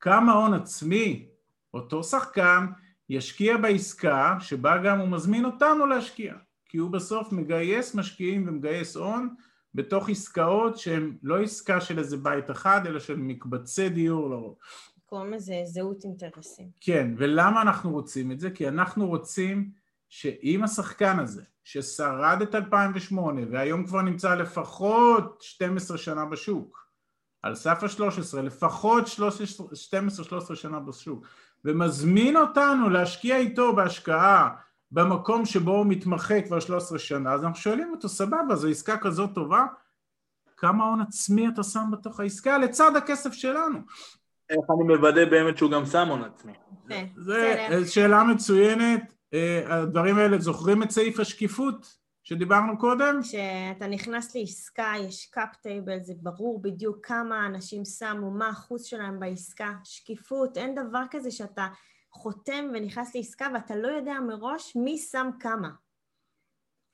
כמה 0.00 0.32
הון 0.32 0.54
עצמי 0.54 1.28
אותו 1.74 2.04
שחקן 2.04 2.66
ישקיע 3.08 3.56
בעסקה 3.56 4.36
שבה 4.40 4.78
גם 4.78 4.98
הוא 4.98 5.08
מזמין 5.08 5.44
אותנו 5.44 5.86
להשקיע, 5.86 6.34
כי 6.68 6.78
הוא 6.78 6.90
בסוף 6.90 7.32
מגייס 7.32 7.94
משקיעים 7.94 8.48
ומגייס 8.48 8.96
הון 8.96 9.34
בתוך 9.74 10.10
עסקאות 10.10 10.78
שהן 10.78 11.16
לא 11.22 11.42
עסקה 11.42 11.80
של 11.80 11.98
איזה 11.98 12.16
בית 12.16 12.50
אחד, 12.50 12.86
אלא 12.86 13.00
של 13.00 13.16
מקבצי 13.16 13.88
דיור 13.88 14.30
לרוב. 14.30 14.54
קוראים 15.10 15.32
לזה 15.32 15.62
זהות 15.64 16.04
אינטרסים. 16.04 16.68
כן, 16.80 17.14
ולמה 17.16 17.62
אנחנו 17.62 17.90
רוצים 17.90 18.32
את 18.32 18.40
זה? 18.40 18.50
כי 18.50 18.68
אנחנו 18.68 19.08
רוצים 19.08 19.70
שאם 20.08 20.64
השחקן 20.64 21.18
הזה, 21.18 21.42
ששרד 21.64 22.42
את 22.42 22.54
2008 22.54 23.40
והיום 23.50 23.86
כבר 23.86 24.02
נמצא 24.02 24.34
לפחות 24.34 25.42
12 25.42 25.98
שנה 25.98 26.24
בשוק, 26.24 26.86
על 27.42 27.54
סף 27.54 27.82
ה-13, 27.82 28.40
לפחות 28.40 29.04
12-13 30.50 30.54
שנה 30.54 30.80
בשוק, 30.80 31.26
ומזמין 31.64 32.36
אותנו 32.36 32.90
להשקיע 32.90 33.36
איתו 33.36 33.76
בהשקעה 33.76 34.50
במקום 34.90 35.46
שבו 35.46 35.70
הוא 35.70 35.86
מתמחה 35.86 36.42
כבר 36.42 36.60
13 36.60 36.98
שנה, 36.98 37.32
אז 37.32 37.44
אנחנו 37.44 37.56
שואלים 37.56 37.90
אותו, 37.90 38.08
סבבה, 38.08 38.56
זו 38.56 38.68
עסקה 38.68 38.98
כזאת 38.98 39.34
טובה? 39.34 39.66
כמה 40.56 40.84
הון 40.84 41.00
עצמי 41.00 41.48
אתה 41.48 41.62
שם 41.62 41.84
בתוך 41.92 42.20
העסקה 42.20 42.58
לצד 42.58 42.96
הכסף 42.96 43.32
שלנו? 43.32 43.78
איך 44.50 44.64
אני 44.70 44.96
מוודא 44.96 45.24
באמת 45.24 45.58
שהוא 45.58 45.70
גם 45.70 45.86
שם 45.86 46.08
הון 46.08 46.24
עצמי? 46.24 46.52
זו 47.16 47.34
שאלה 47.86 48.24
מצוינת, 48.24 49.14
אה, 49.34 49.62
הדברים 49.66 50.18
האלה, 50.18 50.38
זוכרים 50.38 50.82
את 50.82 50.90
סעיף 50.90 51.20
השקיפות 51.20 51.96
שדיברנו 52.22 52.78
קודם? 52.78 53.20
כשאתה 53.22 53.86
נכנס 53.86 54.36
לעסקה, 54.36 54.92
יש 55.00 55.26
קאפ 55.26 55.56
טייבל, 55.62 55.98
זה 56.02 56.12
ברור 56.16 56.62
בדיוק 56.62 57.06
כמה 57.06 57.46
אנשים 57.46 57.84
שמו, 57.84 58.30
מה 58.30 58.46
האחוז 58.46 58.84
שלהם 58.84 59.20
בעסקה, 59.20 59.72
שקיפות, 59.84 60.56
אין 60.56 60.74
דבר 60.74 61.02
כזה 61.10 61.30
שאתה 61.30 61.66
חותם 62.12 62.64
ונכנס 62.74 63.14
לעסקה 63.14 63.48
ואתה 63.54 63.76
לא 63.76 63.88
יודע 63.88 64.14
מראש 64.28 64.76
מי 64.76 64.98
שם 64.98 65.30
כמה. 65.40 65.68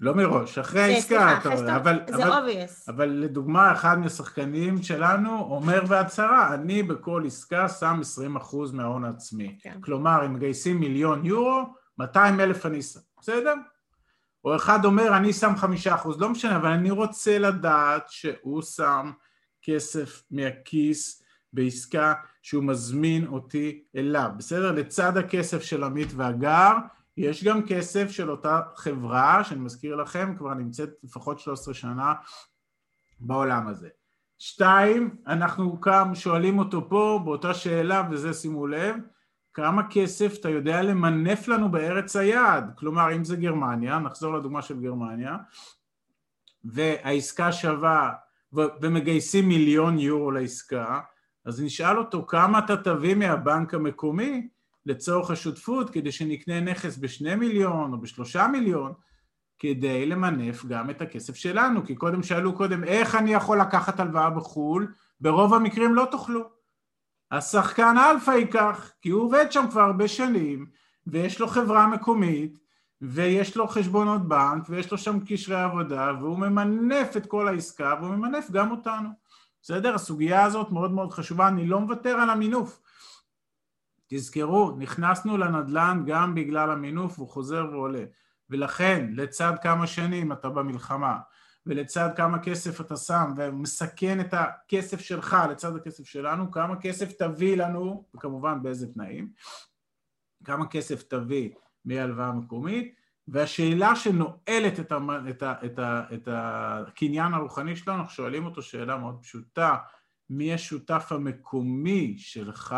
לא 0.00 0.14
מראש, 0.14 0.58
אחרי 0.58 0.82
העסקה 0.82 1.38
אתה 1.38 1.48
רואה, 1.48 1.76
אבל, 1.76 2.00
אבל. 2.14 2.50
אבל 2.88 3.08
לדוגמה 3.08 3.72
אחד 3.72 3.98
מהשחקנים 3.98 4.82
שלנו 4.82 5.38
אומר 5.40 5.84
בהצהרה, 5.84 6.54
אני 6.54 6.82
בכל 6.82 7.22
עסקה 7.26 7.68
שם 7.68 8.00
20% 8.36 8.56
מההון 8.72 9.04
העצמי. 9.04 9.58
כן. 9.62 9.80
כלומר, 9.80 10.26
אם 10.26 10.34
מגייסים 10.34 10.80
מיליון 10.80 11.24
יורו, 11.24 11.62
200 11.98 12.40
אלף 12.40 12.66
אני 12.66 12.82
שם, 12.82 13.00
בסדר? 13.20 13.54
או 14.44 14.56
אחד 14.56 14.84
אומר, 14.84 15.16
אני 15.16 15.32
שם 15.32 15.52
5%, 15.86 16.08
לא 16.18 16.28
משנה, 16.28 16.56
אבל 16.56 16.68
אני 16.70 16.90
רוצה 16.90 17.38
לדעת 17.38 18.08
שהוא 18.08 18.62
שם 18.62 19.12
כסף 19.62 20.22
מהכיס 20.30 21.22
בעסקה 21.52 22.14
שהוא 22.42 22.64
מזמין 22.64 23.26
אותי 23.26 23.84
אליו, 23.96 24.30
בסדר? 24.36 24.72
לצד 24.72 25.16
הכסף 25.16 25.62
של 25.62 25.84
עמית 25.84 26.08
והגר, 26.16 26.72
יש 27.16 27.44
גם 27.44 27.66
כסף 27.66 28.10
של 28.10 28.30
אותה 28.30 28.60
חברה, 28.76 29.44
שאני 29.44 29.60
מזכיר 29.60 29.96
לכם, 29.96 30.34
כבר 30.38 30.54
נמצאת 30.54 30.90
לפחות 31.04 31.38
13 31.38 31.74
שנה 31.74 32.14
בעולם 33.20 33.68
הזה. 33.68 33.88
שתיים, 34.38 35.16
אנחנו 35.26 35.80
גם 35.80 36.14
שואלים 36.14 36.58
אותו 36.58 36.88
פה 36.88 37.20
באותה 37.24 37.54
שאלה, 37.54 38.08
וזה 38.10 38.34
שימו 38.34 38.66
לב, 38.66 38.96
כמה 39.54 39.82
כסף 39.90 40.34
אתה 40.40 40.48
יודע 40.48 40.82
למנף 40.82 41.48
לנו 41.48 41.70
בארץ 41.70 42.16
היעד? 42.16 42.72
כלומר, 42.78 43.16
אם 43.16 43.24
זה 43.24 43.36
גרמניה, 43.36 43.98
נחזור 43.98 44.34
לדוגמה 44.34 44.62
של 44.62 44.80
גרמניה, 44.80 45.36
והעסקה 46.64 47.52
שווה, 47.52 48.12
ומגייסים 48.52 49.48
מיליון 49.48 49.98
יורו 49.98 50.30
לעסקה, 50.30 51.00
אז 51.44 51.62
נשאל 51.62 51.98
אותו 51.98 52.26
כמה 52.26 52.58
אתה 52.58 52.76
תביא 52.76 53.14
מהבנק 53.14 53.74
המקומי 53.74 54.48
לצורך 54.86 55.30
השותפות 55.30 55.90
כדי 55.90 56.12
שנקנה 56.12 56.60
נכס 56.60 56.98
בשני 56.98 57.34
מיליון 57.34 57.92
או 57.92 58.00
בשלושה 58.00 58.48
מיליון 58.48 58.92
כדי 59.58 60.06
למנף 60.06 60.64
גם 60.64 60.90
את 60.90 61.02
הכסף 61.02 61.34
שלנו, 61.34 61.84
כי 61.86 61.94
קודם 61.94 62.22
שאלו 62.22 62.56
קודם 62.56 62.84
איך 62.84 63.14
אני 63.14 63.34
יכול 63.34 63.60
לקחת 63.60 64.00
הלוואה 64.00 64.30
בחו"ל, 64.30 64.92
ברוב 65.20 65.54
המקרים 65.54 65.94
לא 65.94 66.08
תוכלו. 66.10 66.48
השחקן 67.30 67.94
אלפא 67.98 68.30
ייקח, 68.30 68.90
כי 69.02 69.08
הוא 69.08 69.22
עובד 69.22 69.52
שם 69.52 69.64
כבר 69.70 69.80
הרבה 69.80 70.08
שנים, 70.08 70.66
ויש 71.06 71.40
לו 71.40 71.48
חברה 71.48 71.86
מקומית, 71.86 72.58
ויש 73.00 73.56
לו 73.56 73.68
חשבונות 73.68 74.28
בנק, 74.28 74.62
ויש 74.68 74.92
לו 74.92 74.98
שם 74.98 75.18
קשרי 75.26 75.62
עבודה, 75.62 76.12
והוא 76.20 76.38
ממנף 76.38 77.16
את 77.16 77.26
כל 77.26 77.48
העסקה, 77.48 77.94
והוא 78.00 78.14
ממנף 78.14 78.50
גם 78.50 78.70
אותנו. 78.70 79.08
בסדר? 79.62 79.94
הסוגיה 79.94 80.44
הזאת 80.44 80.70
מאוד 80.70 80.92
מאוד 80.92 81.12
חשובה, 81.12 81.48
אני 81.48 81.66
לא 81.66 81.80
מוותר 81.80 82.10
על 82.10 82.30
המינוף. 82.30 82.80
תזכרו, 84.08 84.76
נכנסנו 84.78 85.36
לנדל"ן 85.36 86.02
גם 86.06 86.34
בגלל 86.34 86.70
המינוף, 86.70 87.18
הוא 87.18 87.28
חוזר 87.28 87.66
ועולה. 87.72 88.04
ולכן, 88.50 89.10
לצד 89.12 89.52
כמה 89.62 89.86
שנים 89.86 90.32
אתה 90.32 90.48
במלחמה, 90.48 91.18
ולצד 91.66 92.08
כמה 92.16 92.38
כסף 92.38 92.80
אתה 92.80 92.96
שם 92.96 93.32
ומסכן 93.36 94.20
את 94.20 94.34
הכסף 94.34 95.00
שלך 95.00 95.36
לצד 95.50 95.76
הכסף 95.76 96.06
שלנו, 96.06 96.50
כמה 96.50 96.76
כסף 96.80 97.12
תביא 97.12 97.56
לנו, 97.56 98.04
וכמובן 98.14 98.62
באיזה 98.62 98.92
תנאים, 98.92 99.30
כמה 100.44 100.66
כסף 100.66 101.02
תביא 101.02 101.50
מהלוואה 101.84 102.32
מקומית, 102.32 102.94
והשאלה 103.28 103.96
שנועלת 103.96 104.80
את, 104.80 104.92
המ, 104.92 105.10
את, 105.30 105.42
ה, 105.42 105.54
את, 105.64 105.78
ה, 105.78 106.02
את 106.14 106.28
הקניין 106.32 107.34
הרוחני 107.34 107.76
שלנו, 107.76 107.98
אנחנו 107.98 108.12
שואלים 108.12 108.46
אותו 108.46 108.62
שאלה 108.62 108.96
מאוד 108.96 109.18
פשוטה, 109.22 109.76
מי 110.30 110.54
השותף 110.54 111.06
המקומי 111.10 112.14
שלך 112.18 112.76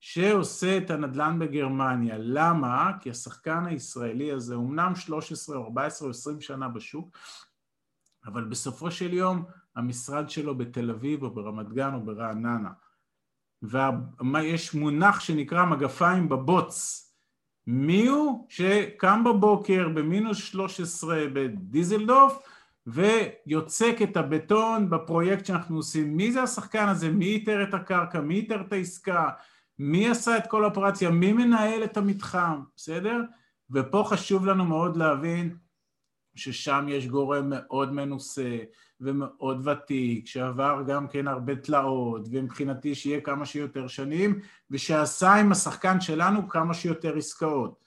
שעושה 0.00 0.78
את 0.78 0.90
הנדל"ן 0.90 1.38
בגרמניה? 1.38 2.14
למה? 2.18 2.92
כי 3.00 3.10
השחקן 3.10 3.66
הישראלי 3.66 4.32
הזה, 4.32 4.54
אמנם 4.54 4.94
13 4.94 5.56
או 5.56 5.64
14 5.64 6.06
או 6.06 6.10
20 6.10 6.40
שנה 6.40 6.68
בשוק, 6.68 7.16
אבל 8.26 8.44
בסופו 8.44 8.90
של 8.90 9.12
יום 9.12 9.44
המשרד 9.76 10.30
שלו 10.30 10.58
בתל 10.58 10.90
אביב 10.90 11.22
או 11.22 11.30
ברמת 11.30 11.72
גן 11.72 11.94
או 11.94 12.00
ברעננה. 12.00 12.70
ויש 13.62 14.74
מונח 14.74 15.20
שנקרא 15.20 15.64
מגפיים 15.64 16.28
בבוץ. 16.28 17.04
מי 17.66 18.06
הוא 18.06 18.46
שקם 18.48 19.24
בבוקר 19.24 19.88
במינוס 19.88 20.38
13 20.38 21.24
בדיזלדורף 21.32 22.38
ויוצק 22.86 23.96
את 24.02 24.16
הבטון 24.16 24.90
בפרויקט 24.90 25.46
שאנחנו 25.46 25.76
עושים? 25.76 26.16
מי 26.16 26.32
זה 26.32 26.42
השחקן 26.42 26.88
הזה? 26.88 27.10
מי 27.10 27.26
איתר 27.26 27.62
את 27.62 27.74
הקרקע? 27.74 28.20
מי 28.20 28.34
איתר 28.34 28.60
את 28.60 28.72
העסקה? 28.72 29.30
מי 29.78 30.10
עשה 30.10 30.38
את 30.38 30.46
כל 30.46 30.64
האופרציה? 30.64 31.10
מי 31.10 31.32
מנהל 31.32 31.84
את 31.84 31.96
המתחם? 31.96 32.60
בסדר? 32.76 33.20
ופה 33.70 34.04
חשוב 34.06 34.46
לנו 34.46 34.64
מאוד 34.64 34.96
להבין 34.96 35.56
ששם 36.34 36.86
יש 36.88 37.06
גורם 37.06 37.48
מאוד 37.50 37.92
מנוסה 37.92 38.58
ומאוד 39.00 39.68
ותיק, 39.68 40.26
שעבר 40.26 40.82
גם 40.86 41.08
כן 41.08 41.28
הרבה 41.28 41.56
תלאות, 41.56 42.28
ומבחינתי 42.30 42.94
שיהיה 42.94 43.20
כמה 43.20 43.46
שיותר 43.46 43.86
שנים, 43.86 44.40
ושעשה 44.70 45.34
עם 45.34 45.52
השחקן 45.52 46.00
שלנו 46.00 46.48
כמה 46.48 46.74
שיותר 46.74 47.16
עסקאות. 47.16 47.84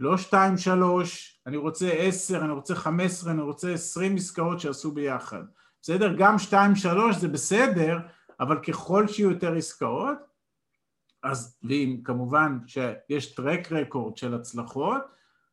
לא 0.00 0.18
שתיים, 0.18 0.56
שלוש, 0.56 1.40
אני 1.46 1.56
רוצה 1.56 1.90
עשר, 1.90 2.44
אני 2.44 2.52
רוצה 2.52 2.74
חמש 2.74 3.04
עשרה, 3.04 3.32
אני 3.32 3.42
רוצה 3.42 3.72
עשרים 3.72 4.16
עסקאות 4.16 4.60
שעשו 4.60 4.92
ביחד. 4.92 5.42
בסדר? 5.82 6.14
גם 6.18 6.38
שתיים, 6.38 6.76
שלוש 6.76 7.16
זה 7.16 7.28
בסדר, 7.28 7.98
אבל 8.40 8.58
ככל 8.58 9.08
שיהיו 9.08 9.30
יותר 9.30 9.56
עסקאות, 9.56 10.29
אז, 11.22 11.58
ואם 11.62 11.96
כמובן 12.04 12.58
שיש 12.66 13.34
טרק 13.34 13.72
רקורד 13.72 14.16
של 14.16 14.34
הצלחות, 14.34 15.02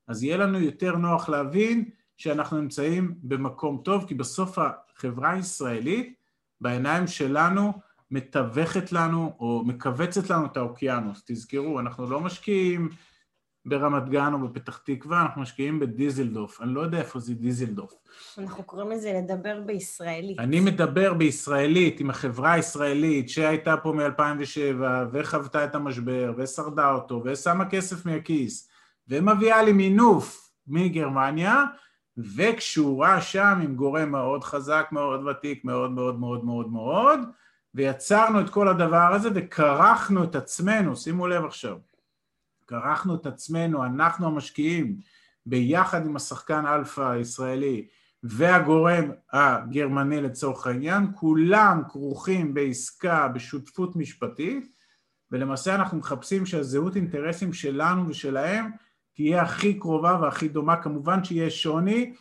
אז 0.08 0.24
יהיה 0.24 0.38
לנו 0.38 0.60
יותר 0.60 0.96
נוח 0.96 1.30
להבין 1.30 1.90
שאנחנו 2.18 2.62
נמצאים 2.62 3.16
במקום 3.24 3.82
טוב, 3.84 4.06
כי 4.08 4.16
בסוף 4.16 4.58
החברה 4.60 5.32
הישראלית 5.32 6.14
בעיניים 6.62 7.08
שלנו 7.08 7.74
מתווכת 8.12 8.92
לנו 8.92 9.36
או 9.40 9.64
מכווצת 9.66 10.30
לנו 10.30 10.46
את 10.46 10.58
האוקיינוס. 10.58 11.24
תזכרו, 11.26 11.80
אנחנו 11.80 12.10
לא 12.10 12.20
משקיעים 12.20 12.90
ברמת 13.68 14.10
גן 14.10 14.34
או 14.34 14.40
בפתח 14.40 14.78
תקווה, 14.78 15.22
אנחנו 15.22 15.42
משקיעים 15.42 15.80
בדיזלדוף. 15.80 16.62
אני 16.62 16.74
לא 16.74 16.82
יודע 16.82 16.98
איפה 16.98 17.20
זה 17.20 17.34
דיזלדוף. 17.34 17.94
אנחנו 18.38 18.64
קוראים 18.64 18.92
לזה 18.92 19.22
לדבר 19.24 19.62
בישראלית. 19.66 20.40
אני 20.40 20.60
מדבר 20.60 21.14
בישראלית, 21.14 22.00
עם 22.00 22.10
החברה 22.10 22.52
הישראלית 22.54 23.30
שהייתה 23.30 23.78
פה 23.78 23.94
מ-2007 23.94 24.84
וחוותה 25.12 25.66
את 25.66 25.76
המשבר 25.76 26.34
ושרדה 26.38 26.92
אותו 26.92 27.22
ושמה 27.26 27.70
כסף 27.70 28.06
מהכיס 28.06 28.70
ומביאה 29.08 29.64
לי 29.64 29.72
מינוף 29.72 30.52
מגרמניה, 30.68 31.64
וקשורה 32.18 33.22
שם 33.22 33.60
עם 33.64 33.76
גורם 33.76 34.12
מאוד 34.12 34.44
חזק, 34.44 34.88
מאוד 34.92 35.26
ותיק, 35.26 35.66
מאוד 35.66 35.92
מאוד 35.92 36.20
מאוד 36.20 36.46
מאוד 36.46 36.72
מאוד, 36.72 37.20
ויצרנו 37.76 38.42
את 38.42 38.50
כל 38.50 38.68
הדבר 38.68 39.14
הזה 39.14 39.30
וכרכנו 39.36 40.24
את 40.24 40.36
עצמנו, 40.36 40.96
שימו 40.96 41.28
לב 41.28 41.46
עכשיו, 41.46 41.78
כרכנו 42.68 43.16
את 43.16 43.26
עצמנו, 43.26 43.86
אנחנו 43.86 44.28
המשקיעים, 44.28 44.98
ביחד 45.46 46.06
עם 46.06 46.16
השחקן 46.16 46.66
אלפא 46.66 47.02
הישראלי 47.02 47.88
והגורם 48.24 49.12
הגרמני 49.34 50.22
לצורך 50.22 50.68
העניין, 50.68 51.08
כולם 51.16 51.82
כרוכים 51.90 52.54
בעסקה, 52.54 53.28
בשותפות 53.28 53.96
משפטית, 53.96 54.78
ולמעשה 55.32 55.76
אנחנו 55.76 55.98
מחפשים 55.98 56.46
שהזהות 56.46 56.96
אינטרסים 56.96 57.54
שלנו 57.54 58.10
ושלהם 58.10 58.72
תהיה 59.16 59.42
הכי 59.42 59.80
קרובה 59.80 60.20
והכי 60.22 60.48
דומה, 60.48 60.82
כמובן 60.82 61.24
שיהיה 61.24 61.50
שוני, 61.50 62.14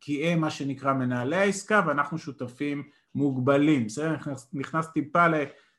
כי 0.00 0.26
הם 0.26 0.40
מה 0.40 0.50
שנקרא 0.50 0.92
מנהלי 0.92 1.36
העסקה 1.36 1.82
ואנחנו 1.86 2.18
שותפים 2.18 2.82
מוגבלים, 3.14 3.86
בסדר? 3.86 4.12
נכנס, 4.12 4.48
נכנס 4.52 4.86
טיפה 4.86 5.26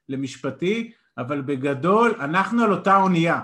למשפטי, 0.10 0.92
אבל 1.18 1.42
בגדול 1.42 2.16
אנחנו 2.20 2.64
על 2.64 2.72
אותה 2.72 3.02
אונייה. 3.02 3.42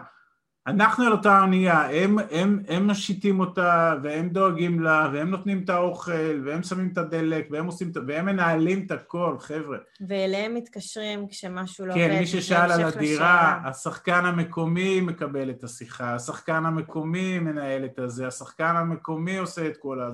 אנחנו 0.68 1.06
על 1.06 1.12
אותה 1.12 1.42
אונייה, 1.42 1.90
הם, 1.90 2.18
הם, 2.32 2.60
הם 2.68 2.88
משיתים 2.88 3.40
אותה, 3.40 3.96
והם 4.04 4.30
דואגים 4.30 4.80
לה, 4.80 5.10
והם 5.14 5.30
נותנים 5.30 5.62
את 5.64 5.70
האוכל, 5.70 6.42
והם 6.46 6.64
שמים 6.64 6.90
את 6.94 6.98
הדלק, 6.98 7.48
והם 7.52 7.66
עושים, 7.66 7.90
את- 7.90 7.98
והם 8.08 8.26
מנהלים 8.26 8.86
את 8.86 8.92
הכל, 8.92 9.36
חבר'ה. 9.40 9.78
ואליהם 10.08 10.54
מתקשרים 10.56 11.28
כשמשהו 11.28 11.86
לא 11.86 11.94
עובד. 11.94 12.08
כן, 12.08 12.20
מי 12.20 12.28
ששאל 12.28 12.72
על 12.72 12.82
הדירה, 12.84 12.94
לשאלה. 12.98 13.60
השחקן 13.70 14.26
המקומי 14.26 15.02
מקבל 15.02 15.50
את 15.50 15.64
השיחה, 15.64 16.16
השחקן 16.16 16.66
המקומי 16.66 17.40
מנהל 17.40 17.86
את 17.86 18.00
הזה, 18.00 18.28
השחקן 18.28 18.76
המקומי 18.76 19.38
עושה 19.38 19.68
את 19.68 19.78
כל 19.78 20.02
ה... 20.02 20.10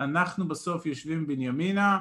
אנחנו 0.00 0.48
בסוף 0.48 0.86
יושבים 0.86 1.26
בנימינה, 1.26 1.98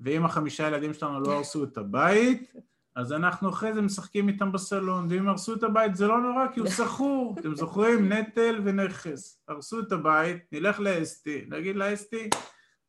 ואם 0.00 0.24
החמישה 0.24 0.66
ילדים 0.66 0.94
שלנו 0.94 1.20
לא 1.20 1.32
הרסו 1.36 1.64
את 1.64 1.78
הבית, 1.78 2.52
אז 2.96 3.12
אנחנו 3.12 3.48
אחרי 3.48 3.74
זה 3.74 3.82
משחקים 3.82 4.28
איתם 4.28 4.52
בסלון, 4.52 5.06
ואם 5.10 5.28
הרסו 5.28 5.54
את 5.54 5.62
הבית 5.62 5.96
זה 5.96 6.06
לא 6.06 6.20
נורא 6.20 6.46
כי 6.54 6.60
הוא 6.60 6.68
שכור, 6.68 7.34
אתם 7.40 7.54
זוכרים? 7.54 8.12
נטל 8.12 8.60
ונכס. 8.64 9.42
הרסו 9.48 9.80
את 9.80 9.92
הבית, 9.92 10.42
נלך 10.52 10.80
לאסתי, 10.80 11.44
נגיד 11.48 11.76
לאסתי, 11.76 12.28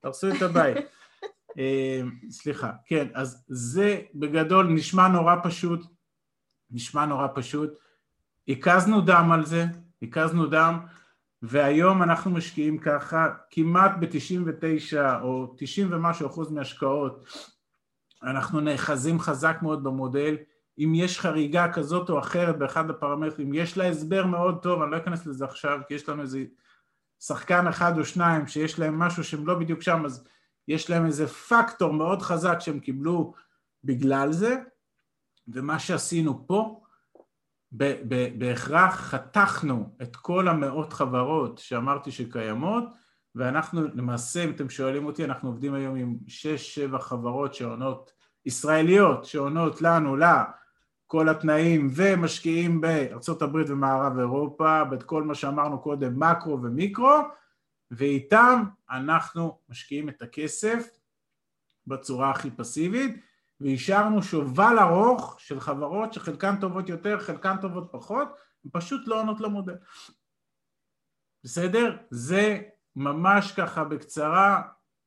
הרסו 0.03 0.27
את 0.27 0.41
הבית. 0.41 0.77
אה, 1.57 2.02
סליחה, 2.30 2.72
כן, 2.86 3.07
אז 3.14 3.44
זה 3.48 4.02
בגדול 4.15 4.68
נשמע 4.68 5.07
נורא 5.07 5.36
פשוט, 5.44 5.86
נשמע 6.72 7.06
נורא 7.06 7.27
פשוט. 7.36 7.69
הקזנו 8.48 9.02
דם 9.02 9.32
על 9.32 9.45
זה, 9.45 9.65
הקזנו 10.02 10.45
דם, 10.45 10.80
והיום 11.41 12.03
אנחנו 12.03 12.32
משקיעים 12.32 12.77
ככה 12.77 13.30
כמעט 13.52 13.91
ב-99 13.99 15.22
או 15.22 15.56
90 15.57 15.94
ומשהו 15.94 16.27
אחוז 16.27 16.52
מהשקעות, 16.52 17.27
אנחנו 18.26 18.60
נאחזים 18.60 19.19
חזק 19.19 19.57
מאוד 19.61 19.84
במודל, 19.84 20.38
אם 20.80 20.91
יש 20.95 21.19
חריגה 21.19 21.73
כזאת 21.73 22.10
או 22.10 22.19
אחרת 22.19 22.57
באחד 22.57 22.89
הפרמטרים, 22.89 23.53
יש 23.53 23.77
לה 23.77 23.88
הסבר 23.89 24.26
מאוד 24.26 24.60
טוב, 24.61 24.81
אני 24.81 24.91
לא 24.91 24.97
אכנס 24.97 25.26
לזה 25.26 25.45
עכשיו, 25.45 25.80
כי 25.88 25.93
יש 25.93 26.10
לנו 26.10 26.22
איזה 26.22 26.43
שחקן 27.19 27.68
אחד 27.68 27.97
או 27.97 28.06
שניים 28.06 28.47
שיש 28.47 28.80
להם 28.80 28.99
משהו 28.99 29.23
שהם 29.23 29.47
לא 29.47 29.60
בדיוק 29.60 29.81
שם, 29.81 30.06
אז 30.06 30.27
יש 30.68 30.89
להם 30.89 31.06
איזה 31.06 31.27
פקטור 31.27 31.93
מאוד 31.93 32.22
חזק 32.22 32.57
שהם 32.60 32.80
קיבלו 32.80 33.34
בגלל 33.84 34.31
זה, 34.31 34.56
ומה 35.47 35.80
שעשינו 35.80 36.47
פה, 36.47 36.81
ב- 37.72 38.02
ב- 38.07 38.39
בהכרח 38.39 38.95
חתכנו 38.95 39.95
את 40.02 40.15
כל 40.15 40.47
המאות 40.47 40.93
חברות 40.93 41.57
שאמרתי 41.57 42.11
שקיימות, 42.11 42.84
ואנחנו 43.35 43.81
למעשה, 43.93 44.43
אם 44.43 44.49
אתם 44.49 44.69
שואלים 44.69 45.06
אותי, 45.06 45.26
אנחנו 45.26 45.49
עובדים 45.49 45.73
היום 45.73 45.95
עם 45.95 46.18
שש-שבע 46.27 46.99
חברות 46.99 47.53
שעונות, 47.53 48.11
ישראליות, 48.46 49.26
שעונות 49.26 49.82
לנו, 49.82 50.16
לה, 50.16 50.44
כל 51.08 51.30
התנאים, 51.30 51.90
ומשקיעים 51.96 52.82
בארצות 52.82 53.42
הברית 53.42 53.70
ומערב 53.70 54.20
אירופה, 54.20 54.82
ואת 54.92 55.04
כל 55.04 55.24
מה 55.24 55.36
שאמרנו 55.36 55.80
קודם, 55.80 56.20
מקרו 56.20 56.64
ומיקרו, 56.64 57.20
ואיתם 57.92 58.64
אנחנו 58.90 59.60
משקיעים 59.70 60.10
את 60.10 60.22
הכסף 60.22 60.90
בצורה 61.88 62.30
הכי 62.32 62.52
פסיבית, 62.52 63.26
והשארנו 63.60 64.24
שובל 64.24 64.80
ארוך 64.80 65.36
של 65.40 65.60
חברות 65.60 66.14
שחלקן 66.14 66.56
טובות 66.60 66.90
יותר, 66.90 67.20
חלקן 67.20 67.56
טובות 67.62 67.88
פחות, 67.92 68.28
הן 68.66 68.72
פשוט 68.74 69.08
לא 69.08 69.20
עונות 69.20 69.42
למודל. 69.42 69.76
בסדר? 71.44 71.98
זה 72.10 72.62
ממש 72.96 73.52
ככה 73.52 73.84
בקצרה, 73.84 74.62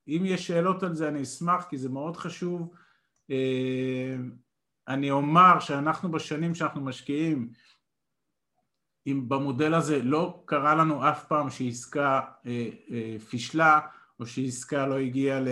אם 0.08 0.22
יש 0.24 0.46
שאלות 0.46 0.82
על 0.82 0.94
זה 0.94 1.08
אני 1.08 1.22
אשמח 1.22 1.66
כי 1.70 1.78
זה 1.78 1.88
מאוד 1.88 2.16
חשוב. 2.16 2.74
אה, 3.30 4.16
אני 4.88 5.10
אומר 5.10 5.60
שאנחנו 5.60 6.10
בשנים 6.10 6.54
שאנחנו 6.54 6.80
משקיעים, 6.80 7.48
אם 9.06 9.28
במודל 9.28 9.74
הזה 9.74 10.02
לא 10.02 10.42
קרה 10.44 10.74
לנו 10.74 11.08
אף 11.08 11.24
פעם 11.24 11.50
שעסקה 11.50 12.20
אה, 12.46 12.68
אה, 12.90 13.16
פישלה 13.28 13.80
או 14.20 14.26
שעסקה 14.26 14.86
לא 14.86 14.98
הגיעה, 14.98 15.40
ל... 15.40 15.48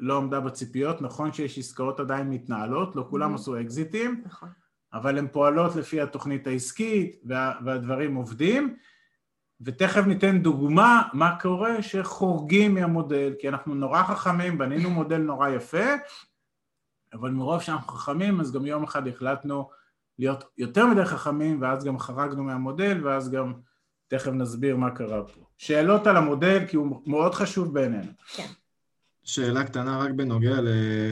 לא 0.00 0.16
עמדה 0.16 0.40
בציפיות, 0.40 1.02
נכון 1.02 1.32
שיש 1.32 1.58
עסקאות 1.58 2.00
עדיין 2.00 2.30
מתנהלות, 2.30 2.96
לא 2.96 3.06
כולם 3.10 3.32
Mhm. 3.32 3.34
עשו 3.34 3.60
אקזיטים, 3.60 4.22
נכון. 4.26 4.48
אבל 4.92 5.18
הן 5.18 5.28
פועלות 5.32 5.76
לפי 5.76 6.00
התוכנית 6.00 6.46
העסקית 6.46 7.20
וה... 7.24 7.52
והדברים 7.64 8.14
עובדים, 8.14 8.76
ותכף 9.60 10.06
ניתן 10.06 10.42
דוגמה 10.42 11.02
מה 11.12 11.40
קורה 11.40 11.82
שחורגים 11.82 12.74
מהמודל, 12.74 13.34
כי 13.38 13.48
אנחנו 13.48 13.74
נורא 13.74 14.02
חכמים, 14.02 14.58
בנינו 14.58 14.90
מודל 14.90 15.18
נורא 15.18 15.48
יפה, 15.48 15.84
אבל 17.12 17.30
מרוב 17.30 17.60
שאנחנו 17.60 17.92
חכמים 17.92 18.40
אז 18.40 18.52
גם 18.52 18.66
יום 18.66 18.84
אחד 18.84 19.08
החלטנו 19.08 19.68
להיות 20.18 20.44
יותר 20.58 20.86
מדי 20.86 21.04
חכמים 21.04 21.62
ואז 21.62 21.84
גם 21.84 21.98
חרגנו 21.98 22.44
מהמודל 22.44 23.06
ואז 23.06 23.30
גם 23.30 23.52
תכף 24.08 24.30
נסביר 24.30 24.76
מה 24.76 24.90
קרה 24.90 25.22
פה. 25.22 25.40
שאלות 25.58 26.06
על 26.06 26.16
המודל 26.16 26.66
כי 26.68 26.76
הוא 26.76 27.02
מאוד 27.06 27.34
חשוב 27.34 27.74
בעינינו. 27.74 28.12
שאלה 29.24 29.64
קטנה 29.64 29.98
רק 29.98 30.10
בנוגע 30.10 30.56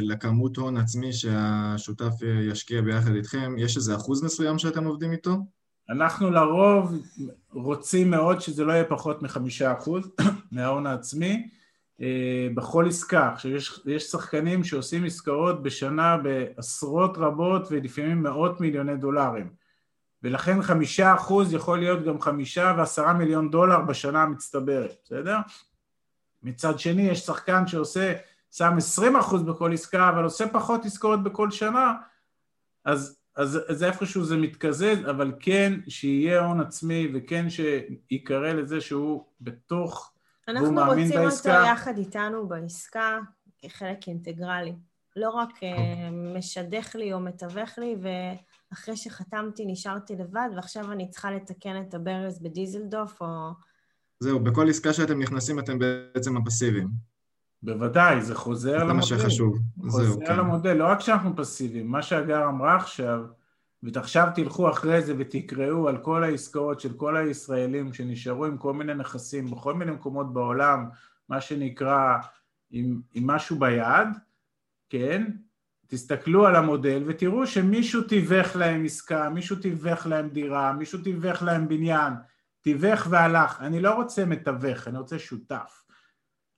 לכמות 0.00 0.56
הון 0.56 0.76
עצמי 0.76 1.12
שהשותף 1.12 2.12
ישקיע 2.50 2.80
ביחד 2.80 3.14
איתכם, 3.14 3.54
יש 3.58 3.76
איזה 3.76 3.96
אחוז 3.96 4.24
מסוים 4.24 4.58
שאתם 4.58 4.84
עובדים 4.84 5.12
איתו? 5.12 5.36
אנחנו 5.90 6.30
לרוב 6.30 7.02
רוצים 7.52 8.10
מאוד 8.10 8.40
שזה 8.40 8.64
לא 8.64 8.72
יהיה 8.72 8.84
פחות 8.84 9.22
מחמישה 9.22 9.72
אחוז 9.78 10.10
מההון 10.52 10.86
העצמי 10.86 11.48
בכל 12.54 12.88
עסקה. 12.88 13.32
עכשיו 13.32 13.50
יש, 13.50 13.80
יש 13.86 14.02
שחקנים 14.02 14.64
שעושים 14.64 15.04
עסקאות 15.04 15.62
בשנה 15.62 16.16
בעשרות 16.16 17.18
רבות 17.18 17.68
ולפעמים 17.70 18.22
מאות 18.22 18.60
מיליוני 18.60 18.96
דולרים 18.96 19.50
ולכן 20.22 20.62
חמישה 20.62 21.14
אחוז 21.14 21.52
יכול 21.52 21.78
להיות 21.78 22.04
גם 22.04 22.20
חמישה 22.20 22.74
ועשרה 22.78 23.12
מיליון 23.12 23.50
דולר 23.50 23.80
בשנה 23.80 24.22
המצטברת, 24.22 24.96
בסדר? 25.04 25.38
מצד 26.42 26.78
שני 26.78 27.02
יש 27.02 27.18
שחקן 27.18 27.66
שעושה, 27.66 28.14
שם 28.50 28.74
עשרים 28.76 29.16
אחוז 29.16 29.42
בכל 29.42 29.72
עסקה 29.72 30.08
אבל 30.08 30.24
עושה 30.24 30.48
פחות 30.48 30.84
עסקאות 30.84 31.22
בכל 31.22 31.50
שנה 31.50 31.94
אז 32.84 33.20
אז, 33.36 33.58
אז 33.68 33.82
איפשהו 33.84 34.24
זה 34.24 34.36
מתקזז, 34.36 34.98
אבל 35.10 35.32
כן 35.40 35.72
שיהיה 35.88 36.44
הון 36.44 36.60
עצמי 36.60 37.08
וכן 37.14 37.46
שיקרא 37.50 38.52
לזה 38.52 38.80
שהוא 38.80 39.24
בתוך, 39.40 40.12
אנחנו 40.48 40.80
רוצים 40.86 41.06
אותו 41.06 41.24
בעסקה. 41.24 41.64
יחד 41.72 41.98
איתנו 41.98 42.48
בעסקה 42.48 43.18
כחלק 43.58 44.08
אינטגרלי. 44.08 44.74
לא 45.16 45.30
רק 45.30 45.50
אוקיי. 45.50 45.72
אה, 45.72 46.10
משדך 46.10 46.94
לי 46.94 47.12
או 47.12 47.20
מתווך 47.20 47.78
לי, 47.78 47.96
ואחרי 48.02 48.96
שחתמתי 48.96 49.66
נשארתי 49.66 50.16
לבד, 50.16 50.48
ועכשיו 50.56 50.92
אני 50.92 51.10
צריכה 51.10 51.30
לתקן 51.30 51.82
את 51.88 51.94
הברז 51.94 52.42
בדיזלדוף, 52.42 53.20
או... 53.20 53.50
זהו, 54.20 54.40
בכל 54.40 54.68
עסקה 54.68 54.92
שאתם 54.92 55.18
נכנסים 55.18 55.58
אתם 55.58 55.78
בעצם 55.78 56.36
הפסיביים. 56.36 56.88
בוודאי, 57.62 58.22
זה 58.22 58.34
חוזר 58.34 58.70
זה 58.70 58.76
למודל. 58.76 58.92
מה 58.92 59.02
שחשוב. 59.02 59.58
זהו, 59.76 59.90
חוזר 59.90 60.26
כן. 60.26 60.38
למודל, 60.38 60.72
לא 60.72 60.86
רק 60.86 61.00
שאנחנו 61.00 61.36
פסיביים, 61.36 61.90
מה 61.90 62.02
שהגר 62.02 62.44
אמרה 62.48 62.76
עכשיו, 62.76 63.20
ועכשיו 63.82 64.28
תלכו 64.34 64.70
אחרי 64.70 65.02
זה 65.02 65.14
ותקראו 65.18 65.88
על 65.88 65.98
כל 65.98 66.24
העסקאות 66.24 66.80
של 66.80 66.92
כל 66.92 67.16
הישראלים 67.16 67.92
שנשארו 67.92 68.46
עם 68.46 68.58
כל 68.58 68.72
מיני 68.72 68.94
נכסים 68.94 69.50
בכל 69.50 69.74
מיני 69.74 69.90
מקומות 69.90 70.32
בעולם, 70.32 70.88
מה 71.28 71.40
שנקרא 71.40 72.18
עם, 72.70 73.00
עם 73.14 73.26
משהו 73.26 73.58
ביד, 73.58 74.08
כן? 74.90 75.26
תסתכלו 75.86 76.46
על 76.46 76.56
המודל 76.56 77.02
ותראו 77.06 77.46
שמישהו 77.46 78.02
תיווך 78.02 78.56
להם 78.56 78.84
עסקה, 78.84 79.30
מישהו 79.30 79.56
תיווך 79.56 80.06
להם 80.06 80.28
דירה, 80.28 80.72
מישהו 80.72 80.98
תיווך 81.02 81.42
להם 81.42 81.68
בניין, 81.68 82.12
תיווך 82.60 83.06
והלך. 83.10 83.60
אני 83.60 83.80
לא 83.80 83.94
רוצה 83.94 84.24
מתווך, 84.24 84.88
אני 84.88 84.98
רוצה 84.98 85.18
שותף. 85.18 85.84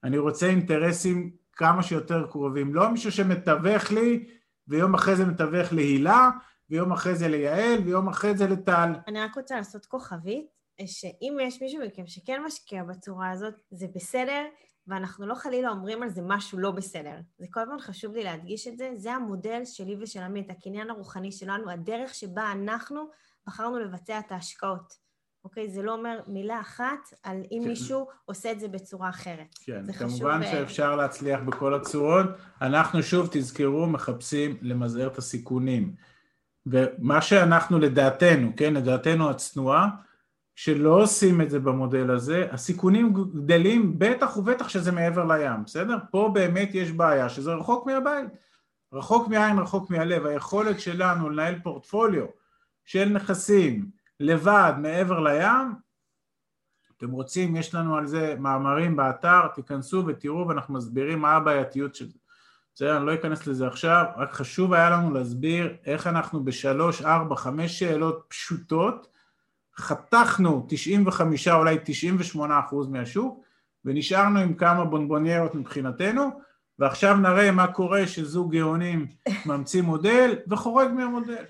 אני 0.05 0.19
רוצה 0.19 0.47
אינטרסים 0.47 1.31
כמה 1.53 1.83
שיותר 1.83 2.27
קרובים, 2.31 2.75
לא 2.75 2.91
מישהו 2.91 3.13
שמתווך 3.13 3.93
לי 3.93 4.27
ויום 4.69 4.95
אחרי 4.95 5.17
זה 5.17 5.25
מתווך 5.25 5.73
להילה, 5.73 6.31
ויום 6.71 6.93
אחרי 6.93 7.15
זה 7.15 7.29
ליעל, 7.29 7.79
ויום 7.85 8.09
אחרי 8.09 8.37
זה 8.37 8.47
לטל. 8.47 8.93
אני 9.09 9.21
רק 9.21 9.37
רוצה 9.37 9.57
לעשות 9.57 9.87
כוכבית, 9.87 10.47
שאם 10.87 11.37
יש 11.43 11.63
מישהו 11.63 11.81
מכם 11.87 12.07
שכן 12.07 12.43
משקיע 12.47 12.85
בצורה 12.85 13.31
הזאת, 13.31 13.55
זה 13.71 13.87
בסדר, 13.95 14.43
ואנחנו 14.87 15.27
לא 15.27 15.35
חלילה 15.35 15.71
אומרים 15.71 16.03
על 16.03 16.09
זה 16.09 16.23
משהו 16.25 16.59
לא 16.59 16.71
בסדר. 16.71 17.17
זה 17.39 17.47
כל 17.51 17.61
הזמן 17.61 17.81
חשוב 17.81 18.15
לי 18.15 18.25
להדגיש 18.25 18.69
את 18.69 18.79
זה, 18.79 18.91
זה 18.97 19.13
המודל 19.13 19.65
שלי 19.65 19.97
ושל 20.01 20.21
עמית, 20.21 20.51
הקניין 20.51 20.91
הרוחני 20.91 21.33
שלנו, 21.33 21.71
הדרך 21.71 22.15
שבה 22.15 22.53
אנחנו 22.53 23.09
בחרנו 23.47 23.79
לבצע 23.79 24.19
את 24.19 24.33
ההשקעות. 24.33 25.03
אוקיי? 25.45 25.71
זה 25.71 25.83
לא 25.83 25.95
אומר 25.95 26.21
מילה 26.27 26.61
אחת 26.61 26.99
על 27.23 27.37
אם 27.53 27.61
כן. 27.63 27.69
מישהו 27.69 28.09
עושה 28.25 28.53
את 28.53 28.61
זה 28.61 28.69
בצורה 28.69 29.09
אחרת. 29.09 29.55
כן, 29.65 29.85
זה 29.85 29.93
חשוב, 29.93 30.09
כמובן 30.09 30.43
אה, 30.43 30.51
שאפשר 30.51 30.97
להצליח 30.97 31.41
בכל 31.41 31.75
הצורות. 31.75 32.27
אנחנו 32.63 33.03
שוב, 33.03 33.29
תזכרו, 33.33 33.87
מחפשים 33.87 34.57
למזער 34.63 35.07
את 35.07 35.19
הסיכונים. 35.19 35.95
ומה 36.67 37.23
שאנחנו 37.23 37.79
לדעתנו, 37.79 38.53
כן, 38.57 38.75
לדעתנו 38.75 39.31
הצנועה, 39.31 39.89
שלא 40.55 41.03
עושים 41.03 41.41
את 41.41 41.51
זה 41.51 41.61
במודל 41.61 42.11
הזה, 42.11 42.49
הסיכונים 42.51 43.13
גדלים 43.13 43.99
בטח 43.99 44.37
ובטח 44.37 44.69
שזה 44.69 44.93
מעבר 44.93 45.25
לים, 45.25 45.65
בסדר? 45.65 45.99
פה 46.11 46.31
באמת 46.35 46.71
יש 46.75 46.91
בעיה, 46.93 47.29
שזה 47.29 47.55
רחוק 47.55 47.87
מהבית. 47.87 48.27
רחוק 48.93 49.29
מהעין, 49.29 49.59
רחוק 49.59 49.91
מהלב. 49.91 50.27
היכולת 50.27 50.81
שלנו 50.81 51.31
לנהל 51.31 51.59
פורטפוליו 51.63 52.27
של 52.85 53.09
נכסים, 53.09 53.91
לבד, 54.21 54.73
מעבר 54.79 55.21
לים, 55.21 55.75
אתם 56.97 57.11
רוצים, 57.11 57.57
יש 57.57 57.75
לנו 57.75 57.97
על 57.97 58.07
זה 58.07 58.35
מאמרים 58.39 58.97
באתר, 58.97 59.49
תיכנסו 59.55 60.05
ותראו 60.07 60.49
ואנחנו 60.49 60.75
מסבירים 60.75 61.19
מה 61.19 61.33
הבעייתיות 61.33 61.95
של 61.95 62.09
זה. 62.09 62.19
בסדר, 62.75 62.97
אני 62.97 63.07
לא 63.07 63.15
אכנס 63.15 63.47
לזה 63.47 63.67
עכשיו, 63.67 64.05
רק 64.17 64.33
חשוב 64.33 64.73
היה 64.73 64.91
לנו 64.91 65.15
להסביר 65.15 65.77
איך 65.87 66.07
אנחנו 66.07 66.45
בשלוש, 66.45 67.03
ארבע, 67.03 67.37
חמש 67.37 67.79
שאלות 67.79 68.25
פשוטות, 68.29 69.09
חתכנו 69.77 70.67
95, 70.69 71.49
אולי 71.49 71.77
98 71.85 72.61
אחוז 72.61 72.89
מהשוק, 72.89 73.45
ונשארנו 73.85 74.39
עם 74.39 74.55
כמה 74.55 74.85
בונבוניירות 74.85 75.55
מבחינתנו, 75.55 76.31
ועכשיו 76.79 77.17
נראה 77.17 77.51
מה 77.51 77.73
קורה 77.73 78.07
שזוג 78.07 78.57
גאונים 78.57 79.07
ממציא 79.47 79.83
מודל 79.83 80.39
וחורג 80.49 80.91
מהמודל. 80.91 81.45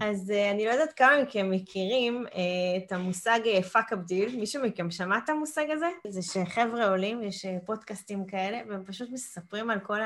אז 0.00 0.30
uh, 0.30 0.54
אני 0.54 0.66
לא 0.66 0.70
יודעת 0.70 0.92
כמה 0.92 1.22
מכם 1.22 1.50
מכירים 1.50 2.24
uh, 2.26 2.36
את 2.76 2.92
המושג 2.92 3.40
fuck 3.72 3.92
up 3.92 3.98
deal, 3.98 4.36
מישהו 4.36 4.62
מכם 4.62 4.90
שמע 4.90 5.18
את 5.18 5.28
המושג 5.28 5.66
הזה? 5.70 5.86
זה 6.08 6.22
שחבר'ה 6.22 6.88
עולים, 6.88 7.22
יש 7.22 7.44
uh, 7.44 7.48
פודקאסטים 7.66 8.26
כאלה, 8.26 8.58
והם 8.68 8.84
פשוט 8.84 9.08
מספרים 9.12 9.70
על 9.70 9.80
כל 9.80 10.00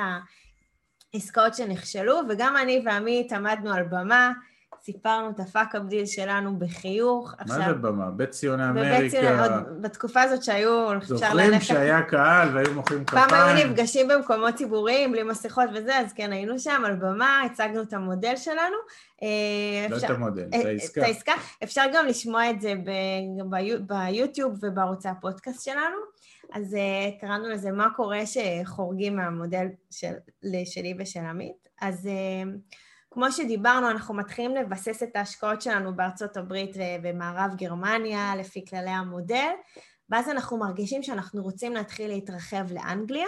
העסקאות 1.15 1.55
שנכשלו, 1.55 2.21
וגם 2.29 2.57
אני 2.57 2.83
ועמית 2.85 3.33
עמדנו 3.33 3.73
על 3.73 3.83
במה, 3.83 4.33
סיפרנו 4.83 5.31
את 5.31 5.41
ה 5.41 5.46
fuck-up 5.46 5.83
deal 5.83 6.07
שלנו 6.07 6.59
בחיוך. 6.59 7.35
מה 7.49 7.55
זה 7.55 7.75
במה? 7.75 8.11
בית 8.11 8.31
ציוני 8.31 8.69
אמריקה. 8.69 9.43
עוד 9.43 9.83
בתקופה 9.83 10.23
הזאת 10.23 10.43
שהיו... 10.43 10.89
זוכרים 11.03 11.61
שהיה 11.61 12.03
קהל 12.03 12.49
והיו 12.57 12.75
מוחאים 12.75 13.05
כפיים. 13.05 13.29
פעם 13.29 13.57
היו 13.57 13.67
נפגשים 13.67 14.09
במקומות 14.09 14.55
ציבוריים, 14.55 15.13
בלי 15.13 15.23
מסכות 15.23 15.65
וזה, 15.75 15.99
אז 15.99 16.13
כן, 16.13 16.33
היינו 16.33 16.59
שם 16.59 16.83
על 16.87 16.97
במה, 16.97 17.43
הצגנו 17.47 17.83
את 17.83 17.93
המודל 17.93 18.37
שלנו. 18.37 18.77
אה, 19.23 19.87
לא 19.91 19.97
את 19.97 20.11
המודל, 20.11 20.45
את 20.61 20.65
העסקה. 20.65 21.01
את 21.01 21.07
העסקה. 21.07 21.33
אפשר 21.63 21.83
גם 21.95 22.07
לשמוע 22.07 22.51
את 22.51 22.61
זה 22.61 22.75
ביוטיוב 23.81 24.59
ובערוצי 24.63 25.09
הפודקאסט 25.09 25.65
שלנו. 25.65 25.97
אז 26.53 26.75
uh, 26.75 27.21
קראנו 27.21 27.49
לזה 27.49 27.73
מה 27.73 27.89
קורה 27.97 28.21
שחורגים 28.27 29.17
מהמודל 29.17 29.67
של, 29.91 30.13
שלי 30.65 30.95
ושל 30.99 31.21
עמית. 31.21 31.69
אז 31.81 32.07
uh, 32.07 32.49
כמו 33.11 33.33
שדיברנו, 33.33 33.91
אנחנו 33.91 34.15
מתחילים 34.15 34.55
לבסס 34.55 35.03
את 35.03 35.17
ההשקעות 35.17 35.63
שלנו 35.63 35.97
בארצות 35.97 36.37
הברית 36.37 36.77
ובמערב 36.77 37.51
גרמניה, 37.57 38.37
לפי 38.37 38.65
כללי 38.65 38.91
המודל, 38.91 39.51
ואז 40.11 40.29
אנחנו 40.29 40.59
מרגישים 40.59 41.03
שאנחנו 41.03 41.43
רוצים 41.43 41.75
להתחיל 41.75 42.11
להתרחב 42.11 42.73
לאנגליה. 42.73 43.27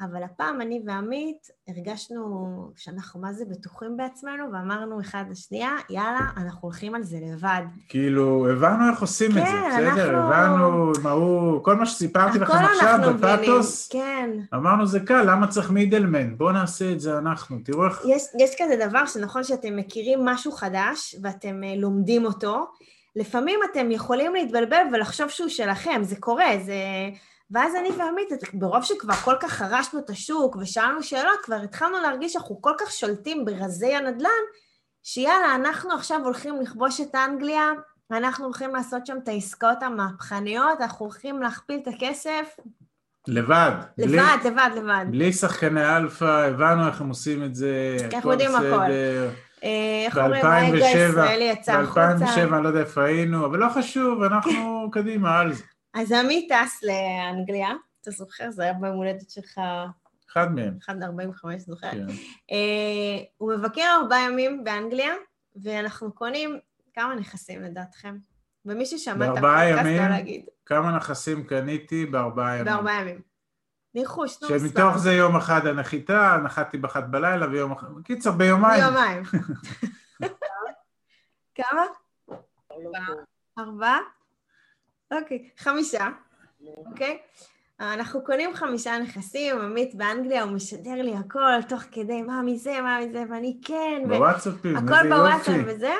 אבל 0.00 0.22
הפעם 0.22 0.60
אני 0.60 0.82
ועמית 0.86 1.50
הרגשנו 1.68 2.70
שאנחנו 2.76 3.20
מה 3.20 3.32
זה 3.32 3.44
בטוחים 3.44 3.96
בעצמנו, 3.96 4.44
ואמרנו 4.52 5.00
אחד 5.00 5.24
לשנייה, 5.30 5.70
יאללה, 5.90 6.20
אנחנו 6.36 6.60
הולכים 6.62 6.94
על 6.94 7.02
זה 7.02 7.16
לבד. 7.22 7.62
כאילו, 7.88 8.50
הבנו 8.50 8.90
איך 8.90 9.00
עושים 9.00 9.32
כן, 9.32 9.38
את 9.38 9.46
זה, 9.46 9.52
בסדר? 9.68 10.10
אנחנו... 10.10 10.34
הבנו 10.34 10.92
מה 11.02 11.10
הוא, 11.10 11.64
כל 11.64 11.76
מה 11.76 11.86
שסיפרתי 11.86 12.38
לכם 12.38 12.52
עכשיו 12.52 12.98
בפאתוס, 13.14 13.88
כן. 13.88 14.30
אמרנו 14.54 14.86
זה 14.86 15.00
קל, 15.00 15.22
למה 15.30 15.46
צריך 15.46 15.70
מידלמן? 15.70 16.36
בואו 16.36 16.52
נעשה 16.52 16.92
את 16.92 17.00
זה 17.00 17.18
אנחנו, 17.18 17.58
תראו 17.64 17.86
איך... 17.86 18.02
יש, 18.08 18.22
יש 18.40 18.50
כזה 18.58 18.86
דבר 18.88 19.06
שנכון 19.06 19.44
שאתם 19.44 19.76
מכירים 19.76 20.24
משהו 20.24 20.52
חדש, 20.52 21.16
ואתם 21.22 21.60
uh, 21.62 21.80
לומדים 21.80 22.24
אותו, 22.24 22.66
לפעמים 23.16 23.60
אתם 23.72 23.90
יכולים 23.90 24.34
להתבלבל 24.34 24.82
ולחשוב 24.92 25.28
שהוא 25.28 25.48
שלכם, 25.48 26.00
זה 26.02 26.16
קורה, 26.16 26.50
זה... 26.64 26.74
ואז 27.50 27.74
אני 27.74 27.90
ועמית, 27.90 28.28
ברוב 28.54 28.82
שכבר 28.82 29.14
כל 29.14 29.34
כך 29.40 29.52
חרשנו 29.52 30.00
את 30.00 30.10
השוק 30.10 30.56
ושאלנו 30.56 31.02
שאלות, 31.02 31.38
כבר 31.42 31.56
התחלנו 31.64 31.98
להרגיש 32.02 32.32
שאנחנו 32.32 32.62
כל 32.62 32.72
כך 32.78 32.92
שולטים 32.92 33.44
ברזי 33.44 33.94
הנדל"ן, 33.94 34.30
שיאללה, 35.02 35.54
אנחנו 35.54 35.92
עכשיו 35.92 36.20
הולכים 36.24 36.60
לכבוש 36.62 37.00
את 37.00 37.14
אנגליה, 37.14 37.70
ואנחנו 38.10 38.44
הולכים 38.44 38.74
לעשות 38.74 39.06
שם 39.06 39.16
את 39.22 39.28
העסקאות 39.28 39.82
המהפכניות, 39.82 40.80
אנחנו 40.80 41.06
הולכים 41.06 41.42
להכפיל 41.42 41.80
את 41.82 41.88
הכסף. 41.88 42.56
לבד. 43.28 43.70
לבד, 43.98 44.08
בלי, 44.42 44.50
לבד, 44.50 44.70
לבד. 44.76 45.04
בלי 45.10 45.32
שחקני 45.32 45.96
אלפא, 45.96 46.24
הבנו 46.24 46.86
איך 46.86 47.00
הם 47.00 47.08
עושים 47.08 47.44
את 47.44 47.54
זה, 47.54 47.96
אנחנו 48.14 48.32
הכל. 48.32 48.92
אה, 49.64 50.04
איך 50.06 50.18
אומרים, 50.18 50.46
האגו 50.46 50.84
הישראלי 50.84 51.44
יצא 51.44 51.72
החוצה. 51.72 52.14
ב-2007, 52.16 52.54
אני 52.54 52.64
לא 52.64 52.68
יודע 52.68 52.80
איפה 52.80 53.04
היינו, 53.04 53.46
אבל 53.46 53.58
לא 53.58 53.68
חשוב, 53.68 54.22
אנחנו 54.22 54.88
קדימה 54.92 55.38
על 55.38 55.52
זה. 55.52 55.62
אז 55.96 56.12
עמי 56.12 56.48
טס 56.48 56.82
לאנגליה, 56.82 57.70
אתה 58.00 58.10
זוכר? 58.10 58.50
זה 58.50 58.62
היה 58.62 58.72
ביום 58.72 58.96
הולדת 58.96 59.30
שלך... 59.30 59.60
אחד 60.30 60.54
מהם. 60.54 60.78
אחד 60.82 60.98
מ-45, 60.98 61.58
זוכר? 61.58 61.90
כן. 61.90 62.06
Uh, 62.50 63.24
הוא 63.36 63.52
מבקר 63.52 63.96
ארבעה 64.02 64.20
ימים 64.20 64.64
באנגליה, 64.64 65.14
ואנחנו 65.62 66.12
קונים 66.12 66.58
כמה 66.94 67.14
נכסים 67.14 67.62
לדעתכם? 67.62 68.16
ומי 68.64 68.86
ששמע 68.86 69.24
את 69.24 69.30
הפודקאסט 69.30 69.86
לא 69.86 70.08
להגיד. 70.08 70.46
כמה 70.66 70.96
נכסים 70.96 71.44
קניתי 71.44 72.06
בארבעה 72.06 72.54
ימים? 72.54 72.64
בארבעה 72.64 73.00
ימים. 73.00 73.20
ניחוש, 73.94 74.42
נו 74.42 74.48
מספר. 74.48 74.68
שמתוך 74.68 74.98
זה 74.98 75.12
יום 75.12 75.36
אחד 75.36 75.66
הנחיתה, 75.66 76.36
נחתתי 76.44 76.78
באחת 76.78 77.04
בלילה 77.04 77.46
ויום 77.50 77.72
אחד... 77.72 77.86
קיצר, 78.04 78.30
ביומיים. 78.30 78.82
ביומיים. 78.82 79.22
כמה? 81.56 81.82
ארבעה? 83.58 83.98
אוקיי, 85.10 85.48
חמישה, 85.58 86.08
אוקיי? 86.76 87.18
אנחנו 87.80 88.24
קונים 88.24 88.54
חמישה 88.54 88.98
נכסים, 88.98 89.58
עמית 89.58 89.94
באנגליה, 89.94 90.42
הוא 90.42 90.52
משדר 90.52 90.94
לי 90.94 91.14
הכל, 91.14 91.62
תוך 91.68 91.82
כדי 91.92 92.22
מה 92.22 92.42
מזה, 92.42 92.80
מה 92.80 92.98
מזה, 93.00 93.24
ואני 93.30 93.58
כן, 93.64 94.02
בוואטסאפים. 94.08 94.76
הכל 94.76 95.08
בוואטסאפ 95.08 95.56
וזה. 95.66 95.94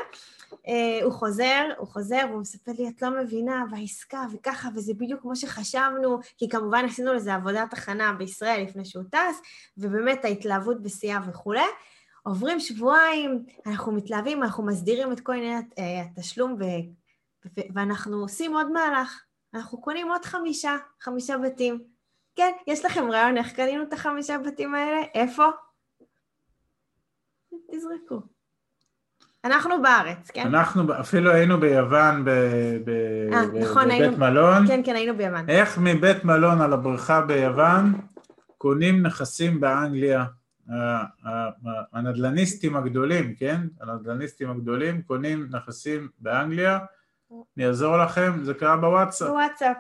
Uh, 0.52 1.04
הוא 1.04 1.12
חוזר, 1.12 1.64
הוא 1.78 1.88
חוזר, 1.88 2.20
והוא 2.30 2.40
מספר 2.40 2.72
לי, 2.78 2.88
את 2.88 3.02
לא 3.02 3.10
מבינה, 3.10 3.64
והעסקה, 3.70 4.24
וככה, 4.32 4.68
וזה 4.74 4.94
בדיוק 4.94 5.22
כמו 5.22 5.36
שחשבנו, 5.36 6.18
כי 6.38 6.48
כמובן 6.48 6.84
עשינו 6.84 7.14
לזה 7.14 7.34
עבודת 7.34 7.72
הכנה 7.72 8.12
בישראל 8.12 8.62
לפני 8.62 8.84
שהוא 8.84 9.04
טס, 9.10 9.40
ובאמת 9.78 10.24
ההתלהבות 10.24 10.82
בשיאה 10.82 11.18
וכולי. 11.28 11.60
עוברים 12.22 12.60
שבועיים, 12.60 13.44
אנחנו 13.66 13.92
מתלהבים, 13.92 14.42
אנחנו 14.42 14.66
מסדירים 14.66 15.12
את 15.12 15.20
כל 15.20 15.32
עניין 15.32 15.62
uh, 15.62 15.80
התשלום 16.10 16.56
ואנחנו 17.74 18.16
עושים 18.16 18.54
עוד 18.54 18.72
מהלך, 18.72 19.22
אנחנו 19.54 19.80
קונים 19.80 20.08
עוד 20.08 20.24
חמישה, 20.24 20.76
חמישה 21.00 21.38
בתים. 21.38 21.82
כן, 22.36 22.52
יש 22.66 22.84
לכם 22.84 23.10
רעיון 23.10 23.36
איך 23.36 23.52
קנינו 23.52 23.82
את 23.82 23.92
החמישה 23.92 24.38
בתים 24.38 24.74
האלה? 24.74 25.02
איפה? 25.14 25.44
תזרקו. 27.72 28.22
אנחנו 29.44 29.82
בארץ, 29.82 30.30
כן? 30.30 30.46
אנחנו 30.46 31.00
אפילו 31.00 31.30
היינו 31.30 31.60
ביוון 31.60 32.24
ב, 32.24 32.30
ב, 32.84 32.90
아, 33.32 33.36
ב, 33.46 33.56
נכון, 33.56 33.84
בבית 33.84 34.00
היינו, 34.00 34.18
מלון. 34.18 34.66
כן, 34.66 34.80
כן, 34.84 34.94
היינו 34.94 35.16
ביוון. 35.16 35.48
איך 35.48 35.78
מבית 35.78 36.24
מלון 36.24 36.60
על 36.60 36.72
הבריכה 36.72 37.20
ביוון 37.20 37.92
קונים 38.58 39.02
נכסים 39.02 39.60
באנגליה? 39.60 40.24
הנדלניסטים 41.92 42.76
הגדולים, 42.76 43.34
כן? 43.34 43.60
הנדלניסטים 43.80 44.50
הגדולים 44.50 45.02
קונים 45.02 45.48
נכסים 45.50 46.08
באנגליה 46.18 46.78
אני 47.56 47.66
אעזור 47.66 47.96
לכם, 47.96 48.44
זה 48.44 48.54
קרה 48.54 48.76
בוואטסאפ. 48.76 49.28
בוואטסאפ, 49.28 49.76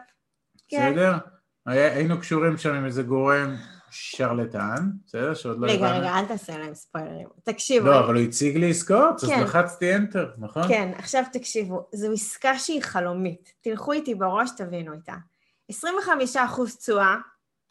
כן. 0.68 0.92
בסדר? 0.92 1.18
היינו 1.66 2.20
קשורים 2.20 2.56
שם 2.56 2.74
עם 2.74 2.84
איזה 2.84 3.02
גורם 3.02 3.56
שרלטן, 3.90 4.90
בסדר? 5.06 5.34
שעוד 5.34 5.60
לא 5.60 5.66
הבנו. 5.66 5.86
רגע, 5.86 5.98
רגע, 5.98 6.18
אל 6.18 6.24
תעשה 6.24 6.58
להם 6.58 6.74
ספוילרים. 6.74 7.28
תקשיבו. 7.44 7.86
לא, 7.86 8.00
אבל 8.00 8.14
הוא 8.14 8.22
הציג 8.22 8.56
לי 8.56 8.70
עסקאות, 8.70 9.24
אז 9.24 9.28
כן. 9.28 9.42
לחצתי 9.42 9.96
enter, 9.96 10.26
נכון? 10.38 10.68
כן, 10.68 10.92
עכשיו 10.98 11.22
תקשיבו, 11.32 11.88
זו 11.94 12.12
עסקה 12.12 12.58
שהיא 12.58 12.82
חלומית. 12.82 13.52
תלכו 13.60 13.92
איתי 13.92 14.14
בראש, 14.14 14.50
תבינו 14.56 14.92
איתה. 14.92 15.14
25 15.70 16.36
אחוז 16.36 16.76
תשואה. 16.76 17.16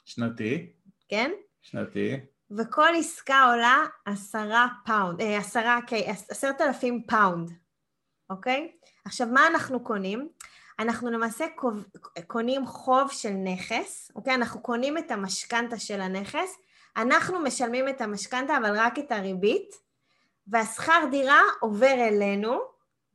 שנתי. 0.05 0.71
כן? 1.07 1.31
שנתי. 1.61 2.19
וכל 2.51 2.89
עסקה 2.99 3.43
עולה 3.51 3.85
עשרה 4.05 4.67
פאונד, 4.85 5.21
אה, 5.21 5.37
עשרה, 5.37 5.79
עשרת 6.29 6.61
אלפים 6.61 7.03
פאונד, 7.07 7.51
אוקיי? 8.29 8.71
עכשיו, 9.05 9.27
מה 9.27 9.47
אנחנו 9.47 9.83
קונים? 9.83 10.29
אנחנו 10.79 11.11
למעשה 11.11 11.45
קונים 12.27 12.65
חוב 12.65 13.11
של 13.11 13.29
נכס, 13.29 14.11
אוקיי? 14.15 14.35
אנחנו 14.35 14.61
קונים 14.61 14.97
את 14.97 15.11
המשכנתה 15.11 15.79
של 15.79 16.01
הנכס, 16.01 16.57
אנחנו 16.97 17.39
משלמים 17.39 17.89
את 17.89 18.01
המשכנתה, 18.01 18.57
אבל 18.57 18.79
רק 18.79 18.99
את 18.99 19.11
הריבית, 19.11 19.75
והשכר 20.47 21.07
דירה 21.11 21.39
עובר 21.59 21.93
אלינו, 21.93 22.59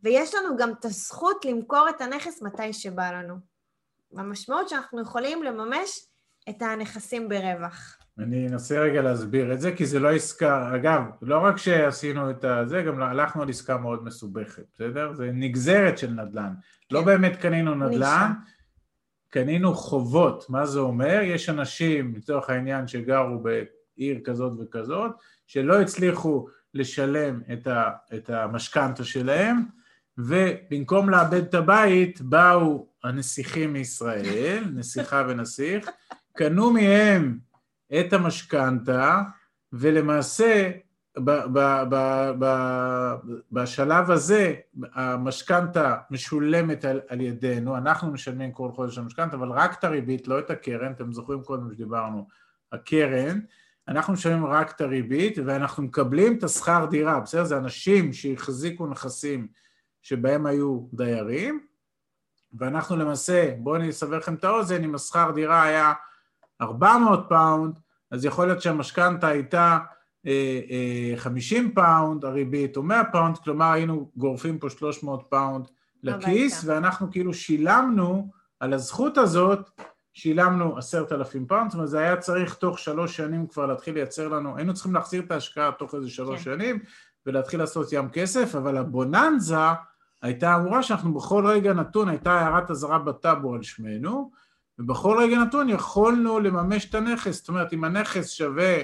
ויש 0.02 0.34
לנו 0.34 0.56
גם 0.56 0.72
את 0.72 0.84
הזכות 0.84 1.44
למכור 1.44 1.88
את 1.88 2.00
הנכס 2.00 2.42
מתי 2.42 2.72
שבא 2.72 3.10
לנו. 3.10 3.34
המשמעות 4.16 4.68
שאנחנו 4.68 5.00
יכולים 5.00 5.42
לממש 5.42 6.06
את 6.48 6.62
הנכסים 6.62 7.28
ברווח. 7.28 7.96
אני 8.18 8.48
אנסה 8.48 8.80
רגע 8.80 9.02
להסביר 9.02 9.52
את 9.52 9.60
זה, 9.60 9.72
כי 9.72 9.86
זה 9.86 9.98
לא 9.98 10.10
עסקה, 10.10 10.74
אגב, 10.74 11.02
לא 11.22 11.38
רק 11.38 11.56
שעשינו 11.56 12.30
את 12.30 12.44
זה, 12.66 12.82
גם 12.82 13.02
הלכנו 13.02 13.42
על 13.42 13.48
עסקה 13.48 13.78
מאוד 13.78 14.04
מסובכת, 14.04 14.62
בסדר? 14.74 15.12
זה 15.12 15.30
נגזרת 15.32 15.98
של 15.98 16.10
נדל"ן. 16.10 16.52
לא 16.52 16.54
כן. 16.88 16.94
לא 16.96 17.02
באמת 17.02 17.36
קנינו 17.36 17.74
נדל"ן, 17.74 18.32
קנינו 19.28 19.74
חובות. 19.74 20.50
מה 20.50 20.66
זה 20.66 20.80
אומר? 20.80 21.20
יש 21.22 21.48
אנשים, 21.48 22.14
לצורך 22.16 22.50
העניין, 22.50 22.86
שגרו 22.86 23.42
בעיר 23.42 24.20
כזאת 24.24 24.52
וכזאת, 24.60 25.12
שלא 25.46 25.80
הצליחו 25.80 26.46
לשלם 26.74 27.40
את 28.14 28.30
המשכנתה 28.30 29.04
שלהם, 29.04 29.56
ובמקום 30.18 31.10
לאבד 31.10 31.42
את 31.42 31.54
הבית, 31.54 32.20
באו 32.20 32.88
הנסיכים 33.04 33.72
מישראל, 33.72 34.64
נסיכה 34.74 35.24
ונסיך, 35.28 35.90
קנו 36.40 36.72
מהם 36.72 37.38
את 38.00 38.12
המשכנתה, 38.12 39.22
ולמעשה 39.72 40.70
ב, 41.18 41.30
ב, 41.30 41.82
ב, 41.90 42.30
ב, 42.38 42.46
בשלב 43.52 44.10
הזה 44.10 44.54
המשכנתה 44.94 45.96
משולמת 46.10 46.84
על, 46.84 47.00
על 47.08 47.20
ידינו, 47.20 47.76
אנחנו 47.76 48.12
משלמים 48.12 48.52
כל 48.52 48.70
חודש 48.72 48.98
המשכנתה, 48.98 49.36
אבל 49.36 49.48
רק 49.48 49.78
את 49.78 49.84
הריבית, 49.84 50.28
לא 50.28 50.38
את 50.38 50.50
הקרן, 50.50 50.92
אתם 50.92 51.12
זוכרים 51.12 51.42
קודם 51.42 51.72
שדיברנו, 51.72 52.26
הקרן, 52.72 53.40
אנחנו 53.88 54.12
משלמים 54.12 54.46
רק 54.46 54.70
את 54.70 54.80
הריבית 54.80 55.38
ואנחנו 55.44 55.82
מקבלים 55.82 56.38
את 56.38 56.44
השכר 56.44 56.86
דירה, 56.90 57.20
בסדר? 57.20 57.44
זה 57.44 57.56
אנשים 57.56 58.12
שהחזיקו 58.12 58.86
נכסים 58.86 59.48
שבהם 60.02 60.46
היו 60.46 60.80
דיירים, 60.92 61.66
ואנחנו 62.52 62.96
למעשה, 62.96 63.54
בואו 63.58 63.76
אני 63.76 63.90
אסבר 63.90 64.18
לכם 64.18 64.34
את 64.34 64.44
האוזן, 64.44 64.84
אם 64.84 64.94
השכר 64.94 65.30
דירה 65.34 65.62
היה 65.62 65.92
400 66.60 67.26
פאונד, 67.28 67.78
אז 68.10 68.24
יכול 68.24 68.46
להיות 68.46 68.62
שהמשכנתה 68.62 69.28
הייתה 69.28 69.78
50 71.16 71.74
פאונד 71.74 72.24
הריבית 72.24 72.76
או 72.76 72.82
100 72.82 73.02
פאונד, 73.12 73.38
כלומר 73.38 73.72
היינו 73.72 74.10
גורפים 74.16 74.58
פה 74.58 74.70
300 74.70 75.24
פאונד 75.28 75.66
לכיס, 76.02 76.64
ואנחנו 76.66 77.10
כאילו 77.10 77.34
שילמנו 77.34 78.28
על 78.60 78.72
הזכות 78.72 79.18
הזאת, 79.18 79.70
שילמנו 80.12 80.78
עשרת 80.78 81.12
אלפים 81.12 81.46
פאונד, 81.46 81.70
זאת 81.70 81.74
אומרת 81.74 81.88
זה 81.88 81.98
היה 81.98 82.16
צריך 82.16 82.54
תוך 82.54 82.78
שלוש 82.78 83.16
שנים 83.16 83.46
כבר 83.46 83.66
להתחיל 83.66 83.94
לייצר 83.94 84.28
לנו, 84.28 84.56
היינו 84.56 84.74
צריכים 84.74 84.94
להחזיר 84.94 85.22
את 85.22 85.30
ההשקעה 85.30 85.72
תוך 85.72 85.94
איזה 85.94 86.10
שלוש 86.10 86.38
כן. 86.38 86.44
שנים 86.44 86.78
ולהתחיל 87.26 87.60
לעשות 87.60 87.92
ים 87.92 88.08
כסף, 88.08 88.54
אבל 88.54 88.76
הבוננזה 88.76 89.56
הייתה 90.22 90.56
אמורה 90.56 90.82
שאנחנו 90.82 91.14
בכל 91.14 91.46
רגע 91.46 91.72
נתון, 91.72 92.08
הייתה 92.08 92.32
הערת 92.32 92.70
אזהרה 92.70 92.98
בטאבו 92.98 93.54
על 93.54 93.62
שמינו, 93.62 94.30
ובכל 94.80 95.18
רגע 95.22 95.38
נתון 95.38 95.68
יכולנו 95.68 96.40
לממש 96.40 96.84
את 96.84 96.94
הנכס, 96.94 97.36
זאת 97.36 97.48
אומרת 97.48 97.72
אם 97.72 97.84
הנכס 97.84 98.30
שווה 98.30 98.76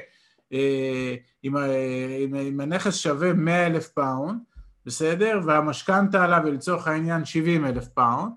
אה, 0.52 1.14
אם, 1.44 1.56
אם, 1.56 2.35
אם 2.35 2.60
הנכס 2.60 2.94
שווה 2.94 3.32
100 3.32 3.66
אלף 3.66 3.89
פאונד, 3.89 4.40
בסדר? 4.86 5.40
והמשכנתה 5.44 6.24
עליו 6.24 6.40
היא 6.44 6.52
לצורך 6.52 6.86
העניין 6.86 7.24
70 7.24 7.66
אלף 7.66 7.89
פאונד, 7.89 8.32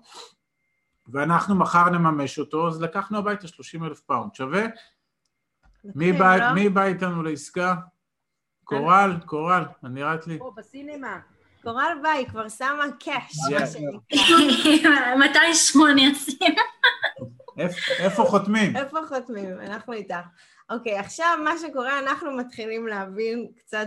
ואנחנו 1.08 1.54
מחר 1.54 1.90
נממש 1.90 2.38
אותו, 2.38 2.68
אז 2.68 2.82
לקחנו 2.82 3.18
הביתה 3.18 3.48
30 3.48 3.84
אלף 3.84 4.00
פאונד. 4.00 4.34
שווה? 4.34 4.62
מי 5.84 6.12
בא, 6.12 6.36
לא? 6.36 6.52
מי 6.52 6.68
בא 6.68 6.84
איתנו 6.84 7.22
לעסקה? 7.22 7.74
קורל, 8.64 9.12
קורל, 9.26 9.62
אני 9.84 9.94
נראית 9.94 10.26
לי. 10.26 10.38
פה, 10.38 10.52
בסינמה. 10.56 11.18
קורל 11.62 11.98
בא, 12.02 12.08
היא 12.08 12.26
כבר 12.28 12.48
שמה 12.48 12.84
cash, 13.00 13.36
מה 13.52 13.66
שנקרא. 13.66 15.16
מתי 15.24 15.54
שמונה 15.54 16.02
עושים? 16.08 16.54
איפה 17.98 18.24
חותמים? 18.24 18.76
איפה 18.76 18.98
חותמים? 19.08 19.60
אנחנו 19.60 19.92
איתך. 19.92 20.26
אוקיי, 20.70 20.98
עכשיו 20.98 21.38
מה 21.44 21.50
שקורה, 21.58 21.98
אנחנו 21.98 22.36
מתחילים 22.36 22.86
להבין 22.86 23.52
קצת, 23.56 23.86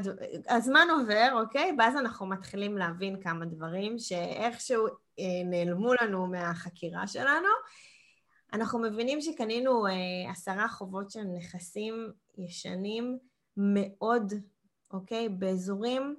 הזמן 0.50 0.88
עובר, 1.00 1.30
אוקיי? 1.34 1.76
ואז 1.78 1.96
אנחנו 1.96 2.26
מתחילים 2.26 2.78
להבין 2.78 3.22
כמה 3.22 3.46
דברים 3.46 4.00
שאיכשהו 4.00 4.88
אה, 5.20 5.44
נעלמו 5.46 5.94
לנו 6.02 6.28
מהחקירה 6.28 7.08
שלנו. 7.08 7.50
אנחנו 8.54 8.80
מבינים 8.80 9.22
שקנינו 9.22 9.88
אה, 9.88 10.32
עשרה 10.32 10.68
חובות 10.68 11.12
של 11.12 11.24
נכסים 11.24 12.12
ישנים 12.38 13.18
מאוד, 13.58 14.34
אוקיי? 14.92 15.30
באזורים 15.30 16.16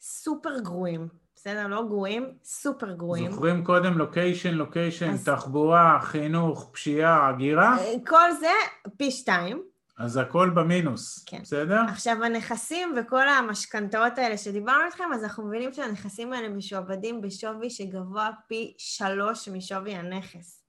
סופר 0.00 0.60
גרועים. 0.60 1.08
בסדר? 1.46 1.66
לא 1.66 1.82
גרועים, 1.86 2.34
סופר 2.44 2.92
גרועים. 2.92 3.30
זוכרים 3.30 3.64
קודם 3.64 3.98
לוקיישן, 3.98 4.54
לוקיישן, 4.54 5.10
אז... 5.10 5.24
תחבורה, 5.24 5.98
חינוך, 6.02 6.70
פשיעה, 6.72 7.28
הגירה? 7.28 7.78
אה, 7.78 7.94
כל 8.06 8.32
זה 8.40 8.50
פי 8.96 9.10
שתיים. 9.10 9.62
אז 9.98 10.16
הכל 10.16 10.50
במינוס, 10.50 11.24
כן. 11.26 11.42
בסדר? 11.42 11.80
עכשיו 11.88 12.24
הנכסים 12.24 12.94
וכל 12.96 13.28
המשכנתאות 13.28 14.18
האלה 14.18 14.38
שדיברנו 14.38 14.84
איתכם, 14.86 15.04
אז 15.14 15.24
אנחנו 15.24 15.46
מבינים 15.46 15.72
שהנכסים 15.72 16.32
האלה 16.32 16.48
משועבדים 16.48 17.20
בשווי 17.20 17.70
שגבוה 17.70 18.30
פי 18.48 18.74
שלוש 18.78 19.48
משווי 19.48 19.94
הנכס. 19.94 20.64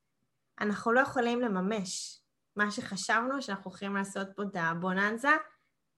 אנחנו 0.61 0.91
לא 0.91 0.99
יכולים 0.99 1.41
לממש 1.41 2.19
מה 2.55 2.71
שחשבנו 2.71 3.41
שאנחנו 3.41 3.71
הולכים 3.71 3.95
לעשות 3.95 4.27
פה 4.35 4.43
את 4.43 4.55
הבוננזה, 4.55 5.31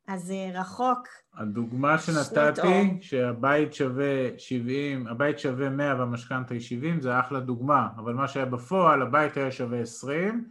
אז 0.10 0.24
זה 0.24 0.50
רחוק. 0.54 1.08
הדוגמה 1.34 1.98
שנתתי, 1.98 2.98
שהבית 3.02 3.74
שווה 3.74 4.30
70, 4.38 5.08
הבית 5.08 5.40
שווה 5.40 5.70
100 5.70 5.96
והמשכנתה 6.00 6.54
היא 6.54 6.62
70, 6.62 7.02
זה 7.02 7.20
אחלה 7.20 7.40
דוגמה, 7.40 7.88
אבל 7.98 8.14
מה 8.14 8.28
שהיה 8.28 8.46
בפועל, 8.46 9.02
הבית 9.02 9.38
היה 9.38 9.52
שווה 9.52 9.80
20 9.82 10.50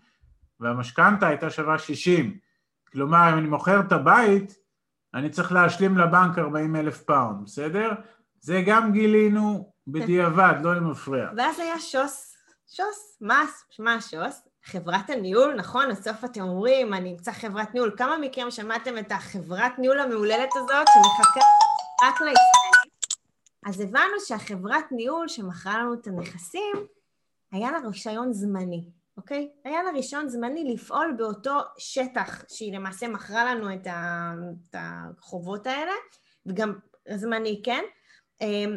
והמשכנתה 0.61 1.27
הייתה 1.27 1.51
שווה 1.51 1.79
60. 1.79 2.39
כלומר, 2.93 3.31
אם 3.33 3.39
אני 3.39 3.49
מוכר 3.49 3.81
את 3.81 3.93
הבית, 3.93 4.55
אני 5.15 5.31
צריך 5.31 5.53
להשלים 5.53 5.99
לבנק 5.99 6.39
40 6.39 6.77
אלף 6.77 7.03
פאונד, 7.03 7.45
בסדר? 7.45 7.93
זה 8.41 8.63
גם 8.67 8.93
גילינו 8.93 9.73
בדיעבד, 9.87 10.55
לא 10.63 10.77
מפריע. 10.77 11.31
ואז 11.37 11.59
היה 11.59 11.81
שוס, 11.81 12.37
שוס, 12.67 13.19
מס, 13.21 13.65
מה 13.79 14.01
שוס? 14.01 14.48
חברת 14.71 15.11
הניהול, 15.11 15.55
נכון? 15.55 15.91
בסוף 15.91 16.25
אתם 16.25 16.41
אומרים, 16.41 16.95
אני 16.95 17.13
אמצא 17.13 17.33
חברת 17.33 17.75
ניהול. 17.75 17.95
כמה 17.97 18.19
מכם 18.19 18.51
שמעתם 18.51 18.99
את 18.99 19.13
החברת 19.13 19.79
ניהול 19.79 20.01
המהוללת 20.01 20.49
הזאת 20.57 20.87
שמחכה 20.95 21.41
רק 22.05 22.15
לישראלים? 22.15 22.99
אז 23.67 23.81
הבנו 23.81 24.21
שהחברת 24.27 24.93
ניהול 24.93 25.29
שמכרה 25.29 25.79
לנו 25.79 25.95
את 25.95 26.07
הנכסים, 26.07 26.73
היה 27.53 27.71
לה 27.71 27.79
רישיון 27.79 28.33
זמני. 28.33 28.85
אוקיי? 29.17 29.51
היה 29.65 29.83
לה 29.83 29.91
רישיון 29.91 30.29
זמני 30.29 30.75
לפעול 30.75 31.15
באותו 31.19 31.59
שטח 31.79 32.45
שהיא 32.49 32.73
למעשה 32.73 33.09
מכרה 33.09 33.55
לנו 33.55 33.75
את, 33.75 33.87
ה, 33.87 34.33
את 34.71 34.75
החובות 34.79 35.67
האלה, 35.67 35.93
וגם 36.47 36.79
זמני, 37.15 37.63
כן? 37.65 37.85
אמ, 38.41 38.77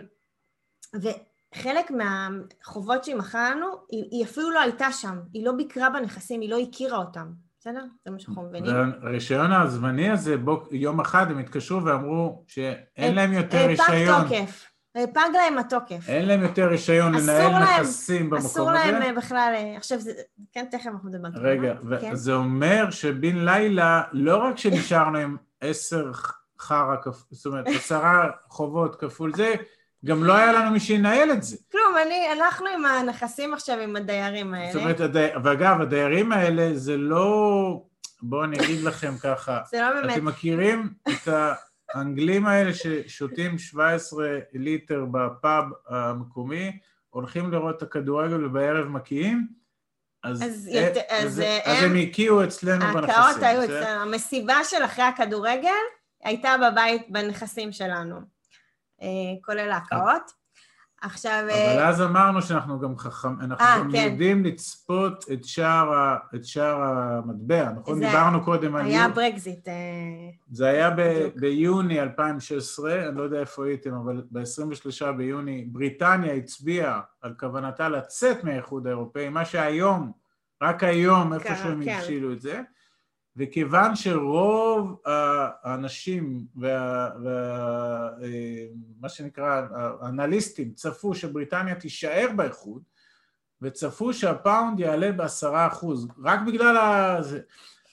וחלק 1.56 1.92
מהחובות 1.92 3.04
שהיא 3.04 3.16
מכרה 3.16 3.52
לנו, 3.52 3.68
היא, 3.90 4.04
היא 4.12 4.26
אפילו 4.26 4.52
לא 4.52 4.62
הייתה 4.62 4.92
שם, 4.92 5.20
היא 5.34 5.46
לא 5.46 5.52
ביקרה 5.52 5.90
בנכסים, 5.90 6.42
היא 6.42 6.50
לא 6.50 6.60
הכירה 6.60 6.98
אותם. 6.98 7.28
בסדר? 7.60 7.84
זה 8.06 8.12
מה 8.12 8.20
שאנחנו 8.20 8.44
מבינים. 8.44 8.76
והרישיון 9.02 9.52
הזמני 9.52 10.10
הזה, 10.10 10.38
בו, 10.38 10.64
יום 10.72 11.00
אחד 11.00 11.32
הם 11.32 11.38
התקשרו 11.38 11.86
ואמרו 11.86 12.44
שאין 12.48 13.16
להם 13.16 13.34
יותר 13.34 13.68
רישיון. 13.68 14.28
פג 14.28 14.38
תוקף. 14.38 14.72
פג 15.14 15.30
להם 15.34 15.58
התוקף. 15.58 16.10
אין 16.10 16.28
להם 16.28 16.42
יותר 16.42 16.68
רישיון 16.68 17.14
לנהל 17.14 17.64
נכסים 17.64 18.26
במקום 18.26 18.38
הזה? 18.38 18.48
אסור 18.48 18.72
להם 18.72 19.02
אה, 19.02 19.14
בכלל, 19.14 19.54
אה, 19.56 19.78
עכשיו, 19.78 20.00
זה, 20.00 20.12
כן, 20.52 20.66
תכף 20.72 20.88
אנחנו 20.88 21.10
נדבר. 21.10 21.30
רגע, 21.36 21.74
כן. 22.02 22.16
זה 22.16 22.34
אומר 22.34 22.92
שבן 22.92 23.46
לילה, 23.46 24.02
לא 24.12 24.38
רק 24.38 24.58
שנשארנו 24.58 25.18
עם 25.18 25.38
עשר 25.62 26.12
חרא, 26.60 26.96
זאת 27.32 27.46
אומרת, 27.46 27.68
עשרה 27.68 28.30
חובות 28.48 28.96
כפול 28.96 29.34
זה, 29.36 29.54
גם 30.06 30.24
לא 30.24 30.34
היה 30.34 30.54
לנו 30.54 30.72
מי 30.72 30.80
שינהל 30.80 31.32
את 31.32 31.44
זה. 31.44 31.58
כלום, 31.72 31.96
אני, 32.06 32.28
הלכנו 32.28 32.68
עם 32.68 32.86
הנכסים 32.86 33.54
עכשיו, 33.54 33.80
עם 33.80 33.96
הדיירים 33.96 34.54
האלה. 34.54 34.74
זאת 34.74 34.82
אומרת, 34.82 35.00
הדי... 35.00 35.28
ואגב, 35.44 35.82
הדיירים 35.82 36.32
האלה 36.32 36.70
זה 36.74 36.98
לא... 36.98 37.84
בואו 38.22 38.44
אני 38.44 38.58
אגיד 38.60 38.84
לכם 38.84 39.14
ככה. 39.24 39.60
זה 39.70 39.82
לא 39.82 40.02
באמת. 40.02 40.18
אתם 40.18 40.26
מכירים 40.26 40.90
את. 41.10 41.28
האנגלים 41.94 42.48
האלה 42.48 42.74
ששותים 42.74 43.58
17 43.58 44.28
ליטר 44.54 45.06
בפאב 45.12 45.66
המקומי, 45.88 46.80
הולכים 47.10 47.52
לראות 47.52 47.78
את 47.78 47.82
הכדורגל 47.82 48.46
ובערב 48.46 48.88
מקיאים, 48.88 49.48
אז, 50.24 50.44
אז, 50.44 50.70
אה, 50.74 50.92
אז, 51.10 51.28
אז, 51.28 51.40
הם, 51.40 51.60
אז 51.66 51.84
הם 51.84 51.96
הקיאו 51.96 52.44
אצלנו 52.44 52.86
בנכסים. 52.94 53.22
ההקאות 53.22 53.44
היו 53.44 53.64
אצלנו. 53.64 54.02
המסיבה 54.02 54.64
של 54.64 54.86
אחרי 54.86 55.04
הכדורגל 55.06 55.70
הייתה 56.24 56.56
בבית 56.58 57.02
בנכסים 57.10 57.72
שלנו, 57.72 58.16
אה, 58.16 58.22
כולל 59.46 59.72
ההקאות. 59.72 60.42
עכשיו... 61.02 61.40
אבל 61.44 61.50
אה, 61.50 61.90
אז 61.90 62.02
אמרנו 62.02 62.42
שאנחנו 62.42 62.80
גם 62.80 62.98
חכם, 62.98 63.40
אנחנו 63.40 63.66
아, 63.66 63.70
אה, 63.70 63.80
גם 63.80 63.92
כן. 63.92 64.08
יודעים 64.12 64.46
לצפות 64.46 65.26
את 65.34 65.46
שער, 65.46 65.94
ה, 65.94 66.18
את 66.36 66.46
שער 66.46 66.82
המטבע, 66.84 67.72
נכון? 67.72 68.00
זה 68.00 68.06
דיברנו 68.06 68.44
קודם 68.44 68.76
על... 68.76 68.86
היה 68.86 69.10
ברקזיט. 69.10 69.68
אה, 69.68 69.74
זה 70.52 70.68
היה 70.68 70.90
ב, 70.90 71.28
ביוני 71.36 72.02
2016, 72.02 73.08
אני 73.08 73.18
לא 73.18 73.24
יודע 73.24 73.40
איפה 73.40 73.66
הייתם, 73.66 73.94
אבל 73.94 74.24
ב-23 74.32 75.12
ביוני 75.12 75.66
בריטניה 75.72 76.34
הצביעה 76.34 77.02
על 77.22 77.34
כוונתה 77.40 77.90
לצאת 77.90 78.44
מהאיחוד 78.44 78.88
האירופאי, 78.88 79.30
מה 79.30 79.46
שהיום, 79.46 80.12
רק 80.64 80.84
היום, 80.84 81.34
איפה 81.34 81.56
שהם 81.56 81.84
כן. 81.84 81.96
הבשילו 81.98 82.34
את 82.34 82.42
זה. 82.42 82.62
וכיוון 83.38 83.96
שרוב 83.96 85.02
האנשים 85.64 86.46
וה... 86.56 87.10
וה... 87.24 88.10
אה, 89.04 89.10
שנקרא 89.10 89.62
האנליסטים 90.02 90.74
צפו 90.74 91.16
שבריטניה 91.16 91.76
תישאר 91.76 92.28
באיחוד 92.36 92.84
וצפו 93.62 94.14
שהפאונד 94.14 94.80
יעלה 94.80 95.12
בעשרה 95.12 95.68
אחוז 95.68 96.08
רק 96.24 96.40
בגלל 96.48 96.78
ה... 96.78 97.20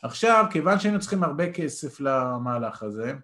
עכשיו 0.03 0.45
כיוון 0.51 0.79
שהיינו 0.79 1.01
צריכים 1.01 1.25
הרבה 1.25 1.53
כסף 1.53 2.01
למהלך 2.01 2.83
הזה 2.83 3.15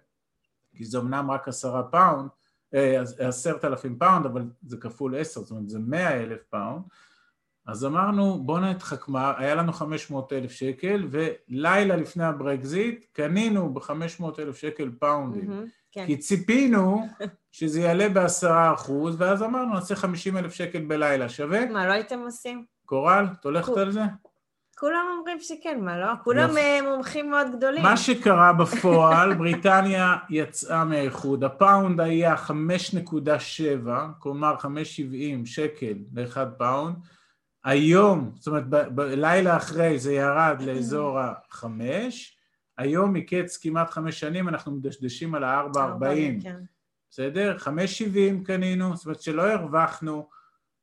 כי 0.75 0.85
זה 0.85 0.97
אמנם 0.97 1.31
רק 1.31 1.47
עשרה 1.47 1.83
פאונד 1.83 2.29
אה, 2.75 3.01
עשרת 3.19 3.65
אלפים 3.65 3.97
פאונד, 3.97 4.25
אבל 4.25 4.43
זה 4.63 4.77
כפול 4.77 5.15
עשר, 5.15 5.41
זאת 5.41 5.51
אומרת 5.51 5.69
זה 5.69 5.79
מאה 5.79 6.23
אלף 6.23 6.43
פאונד, 6.49 6.81
אז 7.67 7.85
אמרנו 7.85 8.43
בוא 8.43 8.59
נתחכמה, 8.59 9.33
היה 9.37 9.55
לנו 9.55 9.73
500 9.73 10.33
אלף 10.33 10.51
שקל, 10.51 11.07
ולילה 11.11 11.95
לפני 11.95 12.23
הברקזיט 12.23 13.05
קנינו 13.13 13.73
ב-500 13.73 14.23
אלף 14.39 14.57
שקל 14.57 14.89
פאונדים. 14.99 15.49
מהמם, 15.49 15.65
כן. 15.91 16.05
כי 16.05 16.17
ציפינו 16.17 17.07
שזה 17.51 17.81
יעלה 17.81 18.09
בעשרה 18.09 18.73
אחוז, 18.73 19.15
ואז 19.21 19.43
אמרנו 19.43 19.73
נעשה 19.73 19.95
50 19.95 20.37
אלף 20.37 20.53
שקל 20.53 20.79
בלילה, 20.79 21.29
שווה? 21.29 21.65
מה, 21.65 21.87
לא 21.87 21.93
הייתם 21.93 22.19
עושים? 22.19 22.65
קורל, 22.85 23.25
את 23.39 23.45
הולכת 23.45 23.77
על 23.77 23.91
זה? 23.91 24.01
כולם 24.79 25.05
אומרים 25.17 25.39
שכן, 25.39 25.79
מה 25.81 25.99
לא? 25.99 26.11
כולם 26.23 26.49
יופי. 26.49 26.59
אה, 26.59 26.81
מומחים 26.81 27.31
מאוד 27.31 27.47
גדולים. 27.57 27.83
מה 27.83 27.97
שקרה 27.97 28.53
בפועל, 28.53 29.33
בריטניה 29.39 30.15
יצאה 30.29 30.85
מהאיחוד, 30.85 31.43
הפאונד 31.43 32.01
היה 32.01 32.35
5.7, 32.35 33.89
כלומר 34.19 34.55
5.70 34.59 34.67
שקל 35.45 35.93
לאחד 36.13 36.53
פאונד, 36.57 36.95
היום, 37.65 38.31
זאת 38.35 38.47
אומרת 38.47 38.69
ב- 38.69 38.95
בלילה 38.95 39.57
אחרי 39.57 39.99
זה 39.99 40.13
ירד 40.13 40.61
לאזור 40.61 41.19
החמש, 41.19 42.37
היום 42.77 43.13
מקץ 43.13 43.57
כמעט 43.57 43.89
חמש 43.89 44.19
שנים 44.19 44.49
אנחנו 44.49 44.71
מדשדשים 44.71 45.35
על 45.35 45.43
ה-4.40, 45.43 46.43
כן. 46.43 46.55
בסדר? 47.11 47.57
5.70 47.59 48.45
קנינו, 48.45 48.95
זאת 48.95 49.05
אומרת 49.05 49.21
שלא 49.21 49.51
הרווחנו 49.51 50.29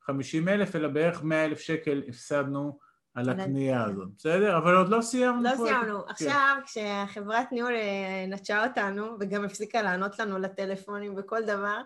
50 0.03 0.49
אלף, 0.49 0.77
אלא 0.77 0.89
בערך 0.89 1.23
100 1.23 1.45
אלף 1.45 1.61
שקל 1.61 2.03
הפסדנו 2.09 2.79
על 3.15 3.29
הקנייה 3.29 3.85
הזאת, 3.85 4.09
בסדר? 4.19 4.59
אבל 4.59 4.77
עוד 4.77 4.89
לא 4.89 5.01
סיימנו. 5.01 5.43
לא. 5.43 5.57
סיימנו. 5.57 6.05
כן. 6.05 6.11
עכשיו, 6.11 6.57
כשהחברת 6.65 7.53
ניהול 7.53 7.75
אה, 7.75 8.25
נטשה 8.29 8.67
אותנו, 8.67 9.17
וגם 9.21 9.45
הפסיקה 9.45 9.83
לענות 9.83 10.19
לנו 10.19 10.39
לטלפונים 10.39 11.15
וכל 11.17 11.43
דבר, 11.43 11.81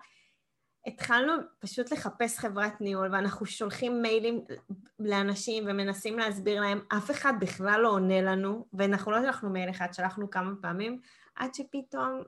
התחלנו 0.86 1.32
פשוט 1.58 1.92
לחפש 1.92 2.38
חברת 2.38 2.80
ניהול, 2.80 3.08
ואנחנו 3.12 3.46
שולחים 3.46 4.02
מיילים 4.02 4.40
לאנשים 5.00 5.64
ומנסים 5.66 6.18
להסביר 6.18 6.60
להם, 6.60 6.80
אף 6.96 7.10
אחד 7.10 7.32
בכלל 7.40 7.80
לא 7.82 7.88
עונה 7.88 8.22
לנו, 8.22 8.66
ואנחנו 8.72 9.12
לא 9.12 9.22
שלחנו 9.22 9.50
מייל 9.50 9.70
אחד, 9.70 9.86
שלחנו 9.92 10.30
כמה 10.30 10.50
פעמים, 10.60 11.00
עד 11.36 11.54
שפתאום... 11.54 12.22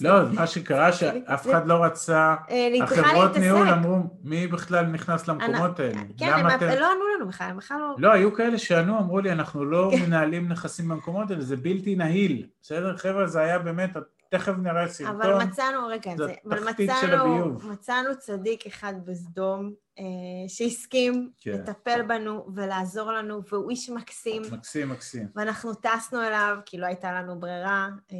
לא, 0.00 0.28
מה 0.32 0.46
שקרה 0.46 0.92
שאף 0.92 1.46
אחד 1.50 1.66
לא 1.66 1.84
רצה, 1.84 2.34
אה, 2.50 2.68
החברות. 2.82 3.36
ניהול 3.36 3.68
אמרו, 3.68 3.96
מי 4.24 4.46
בכלל 4.46 4.86
נכנס 4.86 5.28
למקומות 5.28 5.80
האלה? 5.80 6.00
כן, 6.18 6.32
הם. 6.32 6.46
לא 6.60 6.92
ענו 6.92 7.04
לנו 7.16 7.28
בכלל, 7.28 7.50
הם 7.50 7.56
בכלל 7.56 7.78
לא... 7.78 7.94
לא, 7.98 8.12
היו 8.12 8.34
כאלה 8.34 8.58
שענו, 8.58 8.98
אמרו 8.98 9.20
לי, 9.20 9.32
אנחנו 9.32 9.64
לא 9.64 9.90
כן. 9.92 10.02
מנהלים 10.02 10.48
נכסים 10.48 10.88
במקומות 10.88 11.30
האלה, 11.30 11.42
זה 11.42 11.56
בלתי 11.56 11.96
נהיל. 11.96 12.46
בסדר, 12.62 12.96
חבר'ה, 12.96 13.26
זה 13.26 13.40
היה 13.40 13.58
באמת, 13.58 13.96
תכף 14.30 14.52
נראה 14.62 14.88
סרטון. 14.88 15.20
אבל 15.20 15.44
מצאנו, 15.44 15.86
רגע, 15.86 16.16
זה 16.16 16.26
זה, 16.26 16.34
אבל 16.46 16.70
מצאנו. 16.70 17.52
מצאנו 17.52 18.18
צדיק 18.18 18.66
אחד 18.66 18.94
בסדום 19.04 19.72
אה, 19.98 20.04
שהסכים 20.48 21.30
כן. 21.40 21.50
לטפל 21.50 22.02
בנו 22.02 22.46
ולעזור 22.54 23.12
לנו, 23.12 23.40
והוא 23.48 23.70
איש 23.70 23.90
מקסים, 23.90 24.42
מקסים, 24.50 24.88
מקסים. 24.88 25.28
ואנחנו 25.36 25.74
טסנו 25.74 26.22
אליו, 26.22 26.56
כי 26.66 26.78
לא 26.78 26.86
הייתה 26.86 27.12
לנו 27.12 27.40
ברירה. 27.40 27.88
אה, 28.12 28.16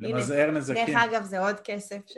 למזער 0.00 0.50
נזקים. 0.50 0.86
דרך 0.86 0.96
אגב, 1.04 1.24
זה 1.24 1.38
עוד 1.38 1.60
כסף 1.60 2.00
ש... 2.06 2.16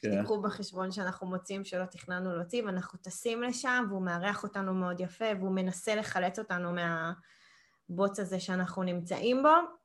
כן. 0.00 0.12
שתיקחו 0.12 0.42
בחשבון 0.42 0.90
שאנחנו 0.90 1.26
מוצאים 1.26 1.64
שלא 1.64 1.84
תכננו 1.84 2.36
להוציא, 2.36 2.64
ואנחנו 2.64 2.98
טסים 2.98 3.42
לשם, 3.42 3.84
והוא 3.88 4.02
מארח 4.02 4.42
אותנו 4.42 4.74
מאוד 4.74 5.00
יפה, 5.00 5.24
והוא 5.38 5.52
מנסה 5.52 5.94
לחלץ 5.94 6.38
אותנו 6.38 6.72
מהבוץ 6.72 8.20
הזה 8.20 8.40
שאנחנו 8.40 8.82
נמצאים 8.82 9.42
בו. 9.42 9.77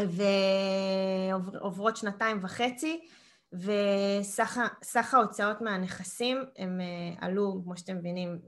ועוברות 0.00 1.96
שנתיים 1.96 2.38
וחצי, 2.42 3.08
וסך 3.52 5.14
ההוצאות 5.14 5.60
מהנכסים 5.60 6.44
הם 6.58 6.80
אה, 6.80 7.26
עלו, 7.26 7.60
כמו 7.64 7.76
שאתם 7.76 7.96
מבינים, 7.96 8.38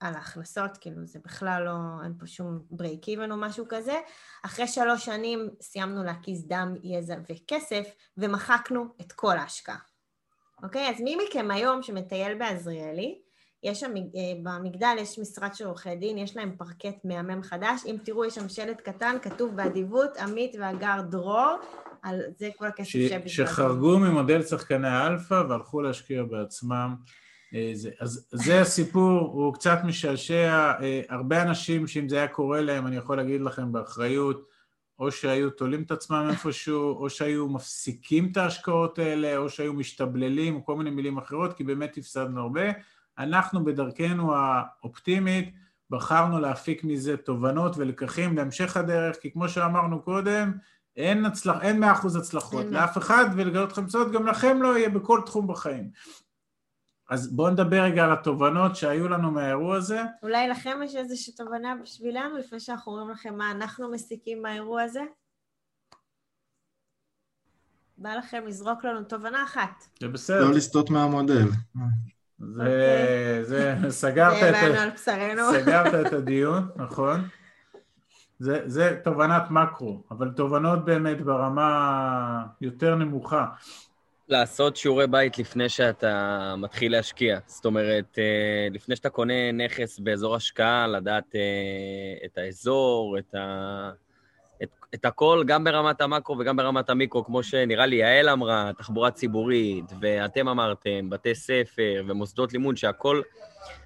על 0.00 0.14
ההכנסות, 0.14 0.76
כאילו 0.80 1.06
זה 1.06 1.18
בכלל 1.24 1.62
לא, 1.64 2.04
אין 2.04 2.14
פה 2.18 2.26
שום 2.26 2.58
break 2.70 3.08
even 3.08 3.32
או 3.32 3.36
משהו 3.36 3.64
כזה. 3.68 4.00
אחרי 4.42 4.66
שלוש 4.66 5.04
שנים 5.04 5.50
סיימנו 5.60 6.04
להקיז 6.04 6.46
דם, 6.46 6.74
יזע 6.82 7.16
וכסף, 7.30 7.88
ומחקנו 8.16 8.84
את 9.00 9.12
כל 9.12 9.36
ההשקעה. 9.36 9.78
אוקיי? 10.62 10.90
אז 10.90 11.00
מי 11.00 11.16
מכם 11.16 11.50
היום 11.50 11.82
שמטייל 11.82 12.38
בעזריאלי, 12.38 13.20
יש 13.62 13.80
שם, 13.80 13.90
אה, 13.96 14.02
במגדל 14.42 14.96
יש 14.98 15.18
משרד 15.18 15.54
של 15.54 15.66
עורכי 15.66 15.94
דין, 15.94 16.18
יש 16.18 16.36
להם 16.36 16.52
פרקט 16.58 17.04
מהמם 17.04 17.42
חדש. 17.42 17.80
אם 17.86 17.96
תראו, 18.04 18.24
יש 18.24 18.34
שם 18.34 18.48
שלט 18.48 18.80
קטן, 18.80 19.16
כתוב 19.22 19.56
באדיבות, 19.56 20.16
עמית 20.16 20.56
והגר 20.60 21.00
דרור, 21.10 21.56
על 22.02 22.20
זה 22.38 22.48
כל 22.58 22.66
הכסף 22.66 22.88
שבזבזנו. 22.90 23.28
שחרגו 23.28 23.98
ממודל 23.98 24.42
שחקני 24.42 24.88
האלפא 24.88 25.42
והלכו 25.48 25.80
להשקיע 25.82 26.22
בעצמם. 26.22 26.94
אה, 27.54 27.70
זה- 27.74 27.90
אז 28.00 28.28
זה 28.32 28.60
הסיפור, 28.60 29.20
הוא 29.20 29.54
קצת 29.54 29.78
משעשע. 29.84 30.72
אה, 30.82 31.00
הרבה 31.08 31.42
אנשים 31.42 31.86
שאם 31.86 32.08
זה 32.08 32.16
היה 32.16 32.28
קורה 32.28 32.60
להם, 32.60 32.86
אני 32.86 32.96
יכול 32.96 33.16
להגיד 33.16 33.40
לכם 33.40 33.72
באחריות, 33.72 34.46
או 34.98 35.12
שהיו 35.12 35.50
תולים 35.50 35.82
את 35.82 35.90
עצמם 35.90 36.26
איפשהו, 36.30 36.92
או 36.96 37.10
שהיו 37.10 37.48
מפסיקים 37.48 38.28
את 38.32 38.36
ההשקעות 38.36 38.98
האלה, 38.98 39.36
או 39.36 39.48
שהיו 39.50 39.72
משתבללים, 39.74 40.54
או 40.56 40.64
כל 40.64 40.76
מיני 40.76 40.90
מילים 40.90 41.18
אחרות, 41.18 41.52
כי 41.56 41.64
באמת 41.64 41.96
הפסדנו 41.98 42.40
הרבה. 42.40 42.62
אנחנו 43.20 43.64
בדרכנו 43.64 44.34
האופטימית 44.34 45.54
בחרנו 45.90 46.40
להפיק 46.40 46.84
מזה 46.84 47.16
תובנות 47.16 47.76
ולקחים 47.76 48.36
להמשך 48.36 48.76
הדרך, 48.76 49.16
כי 49.20 49.32
כמו 49.32 49.48
שאמרנו 49.48 50.02
קודם, 50.02 50.52
אין, 50.96 51.24
הצלח, 51.24 51.56
אין 51.62 51.84
100% 51.84 51.86
הצלחות 52.18 52.64
אין 52.64 52.72
לאף 52.72 52.98
אחד, 52.98 53.24
ולגלות 53.36 53.72
לכם 53.72 53.88
סוד, 53.88 54.12
גם 54.12 54.26
לכם 54.26 54.62
לא 54.62 54.78
יהיה 54.78 54.88
בכל 54.88 55.20
תחום 55.26 55.46
בחיים. 55.46 55.90
אז 57.10 57.32
בואו 57.36 57.50
נדבר 57.50 57.82
רגע 57.82 58.04
על 58.04 58.12
התובנות 58.12 58.76
שהיו 58.76 59.08
לנו 59.08 59.30
מהאירוע 59.30 59.76
הזה. 59.76 60.02
אולי 60.22 60.48
לכם 60.48 60.78
יש 60.84 60.96
איזושהי 60.96 61.32
תובנה 61.32 61.74
בשבילנו, 61.82 62.38
לפני 62.38 62.60
שאנחנו 62.60 62.92
אומרים 62.92 63.10
לכם 63.10 63.34
מה 63.34 63.50
אנחנו 63.50 63.90
מסיקים 63.90 64.42
מהאירוע 64.42 64.82
הזה? 64.82 65.00
בא 67.98 68.14
לכם 68.14 68.42
לזרוק 68.46 68.84
לנו 68.84 69.04
תובנה 69.04 69.44
אחת. 69.44 69.84
זה 70.00 70.08
בסדר. 70.08 70.40
לא 70.40 70.54
לסטות 70.54 70.90
מהמודל. 70.90 71.48
זה, 72.40 73.40
זה, 73.42 73.74
סגרת 73.90 74.42
את. 74.42 74.54
סגרת 75.52 76.06
את 76.06 76.12
הדיון, 76.18 76.68
נכון? 76.76 77.28
זה, 78.38 78.60
זה 78.66 78.96
תובנת 79.04 79.42
מקרו, 79.50 80.02
אבל 80.10 80.30
תובנות 80.30 80.84
באמת 80.84 81.20
ברמה 81.20 82.42
יותר 82.60 82.94
נמוכה. 82.94 83.46
לעשות 84.28 84.76
שיעורי 84.76 85.06
בית 85.06 85.38
לפני 85.38 85.68
שאתה 85.68 86.54
מתחיל 86.58 86.92
להשקיע. 86.92 87.38
זאת 87.46 87.64
אומרת, 87.64 88.18
אה, 88.18 88.68
לפני 88.70 88.96
שאתה 88.96 89.10
קונה 89.10 89.52
נכס 89.52 89.98
באזור 89.98 90.36
השקעה, 90.36 90.86
לדעת 90.86 91.34
אה, 91.34 92.26
את 92.26 92.38
האזור, 92.38 93.18
את, 93.18 93.34
ה... 93.34 93.90
את, 94.62 94.68
את 94.94 95.04
הכל, 95.04 95.44
גם 95.46 95.64
ברמת 95.64 96.00
המקרו 96.00 96.36
וגם 96.38 96.56
ברמת 96.56 96.90
המיקרו, 96.90 97.24
כמו 97.24 97.42
שנראה 97.42 97.86
לי 97.86 97.96
יעל 97.96 98.28
אמרה, 98.28 98.70
תחבורה 98.78 99.10
ציבורית, 99.10 99.84
ואתם 100.00 100.48
אמרתם, 100.48 101.10
בתי 101.10 101.34
ספר 101.34 102.02
ומוסדות 102.08 102.52
לימוד, 102.52 102.76
שהכל, 102.76 103.20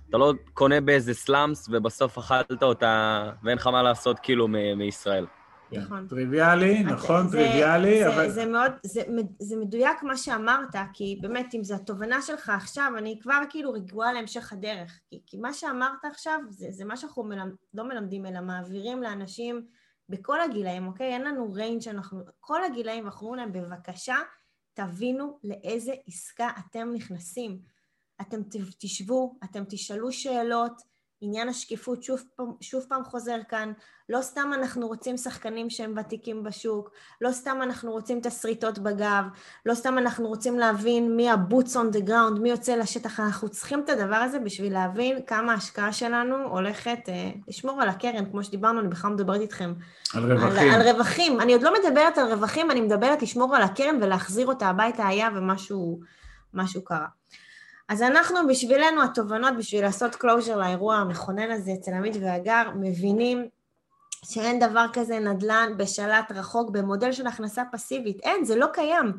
אתה 0.09 0.19
לא 0.19 0.33
קונה 0.55 0.81
באיזה 0.81 1.15
סלאמס 1.15 1.69
ובסוף 1.73 2.19
אכלת 2.19 2.63
אותה 2.63 3.25
ואין 3.43 3.59
לך 3.59 3.67
מה 3.67 3.83
לעשות 3.83 4.19
כאילו 4.19 4.49
מ- 4.49 4.79
מישראל. 4.79 5.27
נכון. 5.73 6.07
טריוויאלי, 6.09 6.83
נכון, 6.83 7.29
זה- 7.29 7.39
טריוויאלי, 7.39 7.99
זה, 7.99 8.15
אבל... 8.15 8.31
זה 8.31 8.47
מאוד, 8.47 8.73
זה, 8.83 9.03
זה 9.39 9.57
מדויק 9.57 10.03
מה 10.03 10.17
שאמרת, 10.17 10.77
כי 10.93 11.19
באמת, 11.21 11.55
אם 11.55 11.65
זו 11.65 11.75
התובנה 11.75 12.23
שלך 12.23 12.49
עכשיו, 12.49 12.93
אני 12.99 13.19
כבר 13.23 13.41
כאילו 13.51 13.73
רגועה 13.73 14.13
להמשך 14.13 14.53
הדרך. 14.53 15.01
כי, 15.11 15.21
כי 15.27 15.37
מה 15.37 15.53
שאמרת 15.53 16.05
עכשיו, 16.11 16.39
זה, 16.51 16.67
זה 16.71 16.85
מה 16.85 16.97
שאנחנו 16.97 17.23
מלמד, 17.25 17.53
לא 17.75 17.85
מלמדים, 17.89 18.27
אלא 18.27 18.41
מעבירים 18.41 19.03
לאנשים 19.03 19.67
בכל 20.09 20.41
הגילאים, 20.41 20.87
אוקיי? 20.87 21.13
אין 21.13 21.23
לנו 21.23 21.53
ריינג' 21.53 21.81
שאנחנו... 21.81 22.21
כל 22.41 22.65
הגילאים, 22.65 23.05
אנחנו 23.05 23.27
אומרים 23.27 23.53
להם, 23.53 23.53
בבקשה, 23.53 24.17
תבינו 24.75 25.39
לאיזה 25.45 25.95
עסקה 26.07 26.51
אתם 26.59 26.93
נכנסים. 26.95 27.61
אתם 28.21 28.41
תשבו, 28.79 29.39
אתם 29.45 29.65
תשאלו 29.69 30.13
שאלות, 30.13 30.83
עניין 31.25 31.49
השקיפות 31.49 32.03
שוב 32.03 32.23
פעם, 32.37 32.47
שוב 32.61 32.85
פעם 32.89 33.05
חוזר 33.05 33.37
כאן, 33.49 33.73
לא 34.09 34.23
סתם 34.23 34.51
אנחנו 34.55 34.87
רוצים 34.87 35.17
שחקנים 35.17 35.71
שהם 35.71 35.95
ותיקים 36.01 36.43
בשוק, 36.43 36.91
לא 37.21 37.33
סתם 37.33 37.59
אנחנו 37.63 37.93
רוצים 37.93 38.21
תסריטות 38.21 38.79
בגב, 38.79 39.25
לא 39.67 39.75
סתם 39.75 39.99
אנחנו 39.99 40.29
רוצים 40.29 40.59
להבין 40.59 41.17
מי 41.17 41.31
ה-boots 41.31 41.73
on 41.75 41.97
the 41.97 42.09
ground, 42.09 42.41
מי 42.41 42.51
יוצא 42.51 42.77
לשטח, 42.77 43.21
אנחנו 43.21 43.49
צריכים 43.49 43.81
את 43.81 43.89
הדבר 43.89 44.17
הזה 44.17 44.39
בשביל 44.39 44.73
להבין 44.73 45.23
כמה 45.27 45.53
ההשקעה 45.53 45.93
שלנו 45.93 46.37
הולכת 46.49 46.99
אה, 47.09 47.31
לשמור 47.49 47.83
על 47.83 47.89
הקרן, 47.89 48.31
כמו 48.31 48.45
שדיברנו, 48.45 48.81
אני 48.81 48.89
בכלל 48.89 49.11
מדברת 49.11 49.41
איתכם. 49.41 49.75
על 50.15 50.33
רווחים. 50.33 50.73
על, 50.73 50.81
על 50.81 50.89
רווחים. 50.89 51.41
אני 51.41 51.53
עוד 51.53 51.63
לא 51.63 51.73
מדברת 51.83 52.19
על 52.19 52.33
רווחים, 52.33 52.71
אני 52.71 52.81
מדברת 52.81 53.23
לשמור 53.23 53.57
על 53.57 53.63
הקרן 53.63 53.99
ולהחזיר 54.03 54.47
אותה 54.47 54.67
הביתה 54.67 55.07
היה 55.07 55.29
ומשהו 55.35 56.01
משהו 56.55 56.85
קרה. 56.85 57.07
אז 57.89 58.03
אנחנו, 58.03 58.37
בשבילנו, 58.49 59.03
התובנות, 59.03 59.57
בשביל 59.59 59.83
לעשות 59.83 60.15
closure 60.15 60.57
לאירוע 60.57 60.97
המכונן 60.97 61.51
הזה 61.51 61.73
אצל 61.81 61.91
עמית 61.91 62.17
והגר, 62.21 62.63
מבינים 62.81 63.49
שאין 64.25 64.59
דבר 64.59 64.87
כזה 64.93 65.19
נדל"ן 65.19 65.73
בשלט 65.77 66.33
רחוק 66.33 66.71
במודל 66.71 67.13
של 67.13 67.27
הכנסה 67.27 67.63
פסיבית. 67.73 68.21
אין, 68.21 68.45
זה 68.45 68.57
לא 68.57 68.67
קיים. 68.73 69.13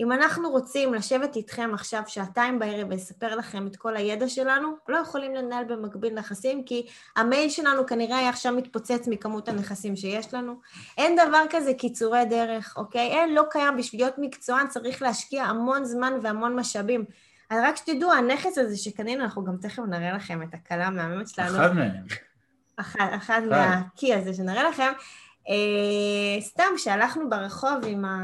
אם 0.00 0.12
אנחנו 0.12 0.50
רוצים 0.50 0.94
לשבת 0.94 1.36
איתכם 1.36 1.70
עכשיו 1.74 2.02
שעתיים 2.06 2.58
בערב 2.58 2.86
ולספר 2.90 3.36
לכם 3.36 3.66
את 3.66 3.76
כל 3.76 3.96
הידע 3.96 4.28
שלנו, 4.28 4.76
לא 4.88 4.96
יכולים 4.96 5.34
לנהל 5.34 5.64
במקביל 5.64 6.14
נכסים, 6.14 6.64
כי 6.64 6.86
המייל 7.16 7.50
שלנו 7.50 7.86
כנראה 7.86 8.18
היה 8.18 8.28
עכשיו 8.28 8.52
מתפוצץ 8.52 9.08
מכמות 9.08 9.48
הנכסים 9.48 9.96
שיש 9.96 10.34
לנו. 10.34 10.54
אין 10.98 11.16
דבר 11.28 11.42
כזה 11.50 11.74
קיצורי 11.74 12.24
דרך, 12.24 12.74
אוקיי? 12.76 13.06
אין, 13.06 13.34
לא 13.34 13.42
קיים. 13.50 13.76
בשביל 13.76 14.00
להיות 14.00 14.14
מקצוען 14.18 14.68
צריך 14.68 15.02
להשקיע 15.02 15.44
המון 15.44 15.84
זמן 15.84 16.12
והמון 16.22 16.56
משאבים. 16.56 17.04
אז 17.52 17.58
רק 17.62 17.76
שתדעו, 17.76 18.12
הנכס 18.12 18.58
הזה 18.58 18.76
שקנינו, 18.76 19.24
אנחנו 19.24 19.44
גם 19.44 19.56
תכף 19.56 19.82
נראה 19.88 20.12
לכם 20.12 20.42
את 20.42 20.54
הכלה 20.54 20.86
המהממת 20.86 21.28
שלנו. 21.28 21.56
אחד 21.56 21.72
מהם. 21.74 22.04
אחד, 22.76 23.06
אחד 23.16 23.40
מהקי 23.50 24.14
הזה 24.14 24.34
שנראה 24.34 24.68
לכם. 24.68 24.92
אה, 25.48 26.40
סתם, 26.40 26.64
כשהלכנו 26.76 27.30
ברחוב 27.30 27.78
עם, 27.86 28.04
ה... 28.04 28.18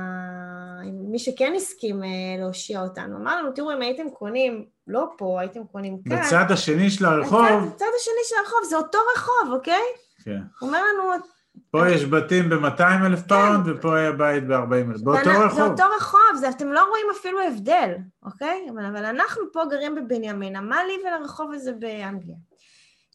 עם 0.85 1.11
מי 1.11 1.19
שכן 1.19 1.53
הסכים 1.57 2.05
אה, 2.05 2.09
להושיע 2.39 2.83
אותנו, 2.83 3.17
אמר 3.17 3.43
לנו, 3.43 3.53
תראו, 3.53 3.73
אם 3.73 3.83
הייתם 3.83 4.11
קונים, 4.11 4.65
לא 4.87 5.07
פה, 5.19 5.41
הייתם 5.41 5.65
קונים 5.65 5.99
כאן. 6.09 6.21
בצד 6.21 6.51
השני 6.51 6.91
של 6.91 7.05
הרחוב. 7.05 7.47
בצד, 7.47 7.75
בצד 7.75 7.87
השני 8.01 8.23
של 8.25 8.37
הרחוב, 8.45 8.61
זה 8.69 8.77
אותו 8.77 8.99
רחוב, 9.17 9.53
אוקיי? 9.53 9.83
כן. 10.25 10.41
הוא 10.61 10.69
אומר 10.69 10.79
לנו, 10.95 11.25
פה 11.71 11.89
יש 11.89 12.05
בתים 12.05 12.49
ב-200 12.49 13.07
אלף 13.07 13.23
פאונד, 13.23 13.65
ופה 13.67 13.97
היה 13.99 14.13
בית 14.13 14.47
ב-40 14.47 14.75
אלף. 14.75 15.01
באותו 15.01 15.31
רחוב. 15.31 15.61
אותו 15.61 15.83
רחוב, 15.97 16.21
זה, 16.37 16.49
אתם 16.49 16.73
לא 16.73 16.89
רואים 16.89 17.07
אפילו 17.19 17.41
הבדל, 17.41 17.95
אוקיי? 18.23 18.67
אבל, 18.75 18.85
אבל 18.85 19.05
אנחנו 19.05 19.43
פה 19.53 19.61
גרים 19.71 19.95
בבנימינה, 19.95 20.61
מה 20.61 20.77
לי 20.85 20.93
ולרחוב 21.05 21.53
הזה 21.53 21.73
באנגליה? 21.73 22.37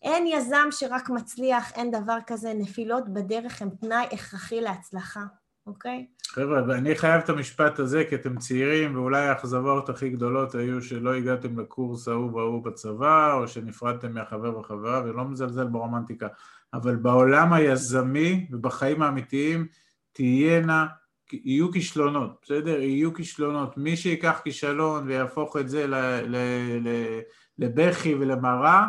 אין 0.03 0.28
יזם 0.28 0.68
שרק 0.72 1.10
מצליח, 1.10 1.72
אין 1.72 1.91
דבר 1.91 2.18
כזה, 2.28 2.53
נפילות 2.56 3.10
בדרך 3.10 3.61
הם 3.61 3.70
תנאי 3.70 4.06
הכרחי 4.11 4.61
להצלחה, 4.61 5.22
אוקיי? 5.68 6.07
חבר'ה, 6.28 6.61
ואני 6.68 6.95
חייב 6.95 7.22
את 7.22 7.30
המשפט 7.30 7.80
הזה, 7.80 8.03
כי 8.10 8.15
אתם 8.15 8.38
צעירים, 8.38 8.95
ואולי 8.95 9.28
האכזבות 9.28 9.90
הכי 9.90 10.10
גדולות 10.10 10.56
היו 10.56 10.82
שלא 10.82 11.14
הגעתם 11.14 11.60
לקורס 11.60 12.07
ההוא 12.07 12.34
וההוא 12.34 12.64
בצבא, 12.64 13.34
או 13.34 13.48
שנפרדתם 13.48 14.14
מהחבר 14.14 14.57
וחברה, 14.57 15.02
ולא 15.06 15.24
מזלזל 15.24 15.68
ברומנטיקה. 15.68 16.28
אבל 16.74 16.95
בעולם 16.95 17.54
היזמי 17.54 18.48
ובחיים 18.52 19.02
האמיתיים 19.02 19.68
תהיינה, 20.12 20.86
יהיו 21.34 21.72
כישלונות, 21.72 22.40
בסדר? 22.44 22.82
יהיו 22.82 23.14
כישלונות. 23.14 23.78
מי 23.78 23.98
שיקח 23.98 24.41
כישלון 24.44 25.08
ויהפוך 25.08 25.58
את 25.58 25.70
זה 25.70 25.88
ל, 25.88 25.95
ל, 25.95 26.36
ל, 26.82 27.20
לבכי 27.60 28.16
ולמראה, 28.16 28.86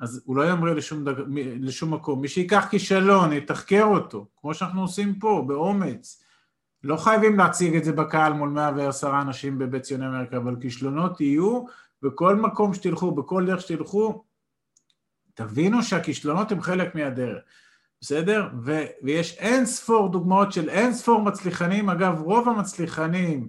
אז 0.00 0.22
הוא 0.24 0.36
לא 0.36 0.50
ימריא 0.50 0.74
לשום, 0.74 1.04
דג... 1.04 1.14
לשום 1.60 1.94
מקום. 1.94 2.20
מי 2.20 2.28
שיקח 2.28 2.66
כישלון, 2.70 3.32
יתחקר 3.32 3.84
אותו, 3.84 4.26
כמו 4.36 4.54
שאנחנו 4.54 4.80
עושים 4.80 5.18
פה, 5.18 5.44
באומץ. 5.46 6.22
לא 6.84 6.96
חייבים 6.96 7.38
להציג 7.38 7.76
את 7.76 7.84
זה 7.84 7.92
בקהל 7.92 8.32
מול 8.32 8.48
110 8.48 9.20
אנשים 9.20 9.58
בבית 9.58 9.82
ציוני 9.82 10.06
אמריקה, 10.06 10.36
אבל 10.36 10.56
כישלונות 10.60 11.20
יהיו 11.20 11.64
בכל 12.02 12.36
מקום 12.36 12.74
שתלכו, 12.74 13.12
בכל 13.14 13.46
דרך 13.46 13.60
שתלכו, 13.60 14.24
תבינו 15.48 15.82
שהכישלונות 15.82 16.52
הם 16.52 16.60
חלק 16.60 16.94
מהדרך, 16.94 17.42
בסדר? 18.00 18.48
ו- 18.64 18.86
ויש 19.02 19.38
אין 19.38 19.66
ספור 19.66 20.08
דוגמאות 20.08 20.52
של 20.52 20.68
אין 20.68 20.92
ספור 20.92 21.22
מצליחנים, 21.22 21.90
אגב 21.90 22.20
רוב 22.20 22.48
המצליחנים, 22.48 23.48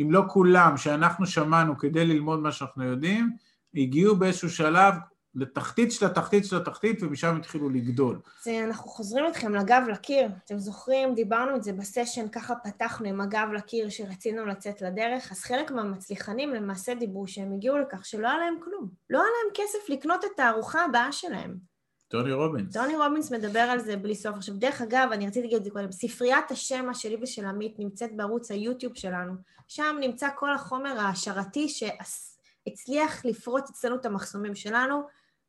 אם 0.00 0.12
לא 0.12 0.22
כולם, 0.28 0.76
שאנחנו 0.76 1.26
שמענו 1.26 1.78
כדי 1.78 2.06
ללמוד 2.06 2.40
מה 2.40 2.52
שאנחנו 2.52 2.84
יודעים, 2.84 3.36
הגיעו 3.74 4.16
באיזשהו 4.16 4.50
שלב 4.50 4.94
לתחתית 5.34 5.92
של 5.92 6.06
התחתית 6.06 6.46
של 6.46 6.56
התחתית, 6.56 7.02
ומשם 7.02 7.36
התחילו 7.36 7.70
לגדול. 7.70 8.20
זה, 8.42 8.64
אנחנו 8.64 8.90
חוזרים 8.90 9.24
אתכם 9.28 9.54
לגב 9.54 9.82
לקיר. 9.90 10.28
אתם 10.44 10.58
זוכרים, 10.58 11.14
דיברנו 11.14 11.56
את 11.56 11.62
זה 11.62 11.72
בסשן, 11.72 12.28
ככה 12.28 12.54
פתחנו 12.54 13.08
עם 13.08 13.20
הגב 13.20 13.48
לקיר 13.54 13.88
שרצינו 13.88 14.46
לצאת 14.46 14.82
לדרך, 14.82 15.32
אז 15.32 15.40
חלק 15.40 15.70
מהמצליחנים 15.70 16.54
למעשה 16.54 16.94
דיברו 16.94 17.26
שהם 17.26 17.52
הגיעו 17.52 17.78
לכך 17.78 18.06
שלא 18.06 18.28
היה 18.28 18.38
להם 18.38 18.54
כלום. 18.64 18.88
לא 19.10 19.18
היה 19.18 19.26
להם 19.26 19.52
כסף 19.54 19.88
לקנות 19.88 20.24
את 20.24 20.40
הארוחה 20.40 20.84
הבאה 20.84 21.12
שלהם. 21.12 21.72
טוני 22.08 22.32
רובינס. 22.32 22.72
טוני 22.72 22.96
רובינס 22.96 23.32
מדבר 23.32 23.60
על 23.60 23.80
זה 23.80 23.96
בלי 23.96 24.14
סוף. 24.14 24.36
עכשיו, 24.36 24.54
דרך 24.54 24.82
אגב, 24.82 25.08
אני 25.12 25.26
רציתי 25.26 25.42
להגיד 25.42 25.58
את 25.58 25.64
זה 25.64 25.70
קודם, 25.70 25.92
ספריית 25.92 26.50
השמע 26.50 26.94
שלי 26.94 27.16
ושל 27.22 27.46
עמית 27.46 27.78
נמצאת 27.78 28.16
בערוץ 28.16 28.50
היוטיוב 28.50 28.96
שלנו. 28.96 29.32
שם 29.68 29.96
נמצא 30.00 30.28
כל 30.36 30.54
החומר 30.54 31.00
ההשערתי 31.00 31.68
שהצליח 31.68 33.24
לפרוץ 33.24 33.70
אצלנו 33.70 33.96
את 33.96 34.06
המחסומים 34.06 34.54
שלנו. 34.54 35.02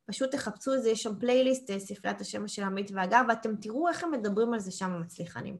פשוט 0.05 0.31
תחפשו 0.31 0.73
את 0.73 0.84
זה, 0.84 0.89
יש 0.89 1.03
שם 1.03 1.19
פלייליסט, 1.19 1.69
אה, 1.69 1.80
ספריית 1.80 2.21
השמע 2.21 2.47
של 2.47 2.63
עמית 2.63 2.91
ואגב, 2.93 3.25
ואתם 3.30 3.55
תראו 3.55 3.88
איך 3.88 4.03
הם 4.03 4.11
מדברים 4.11 4.53
על 4.53 4.59
זה 4.59 4.71
שם 4.71 4.91
המצליחנים. 4.91 5.57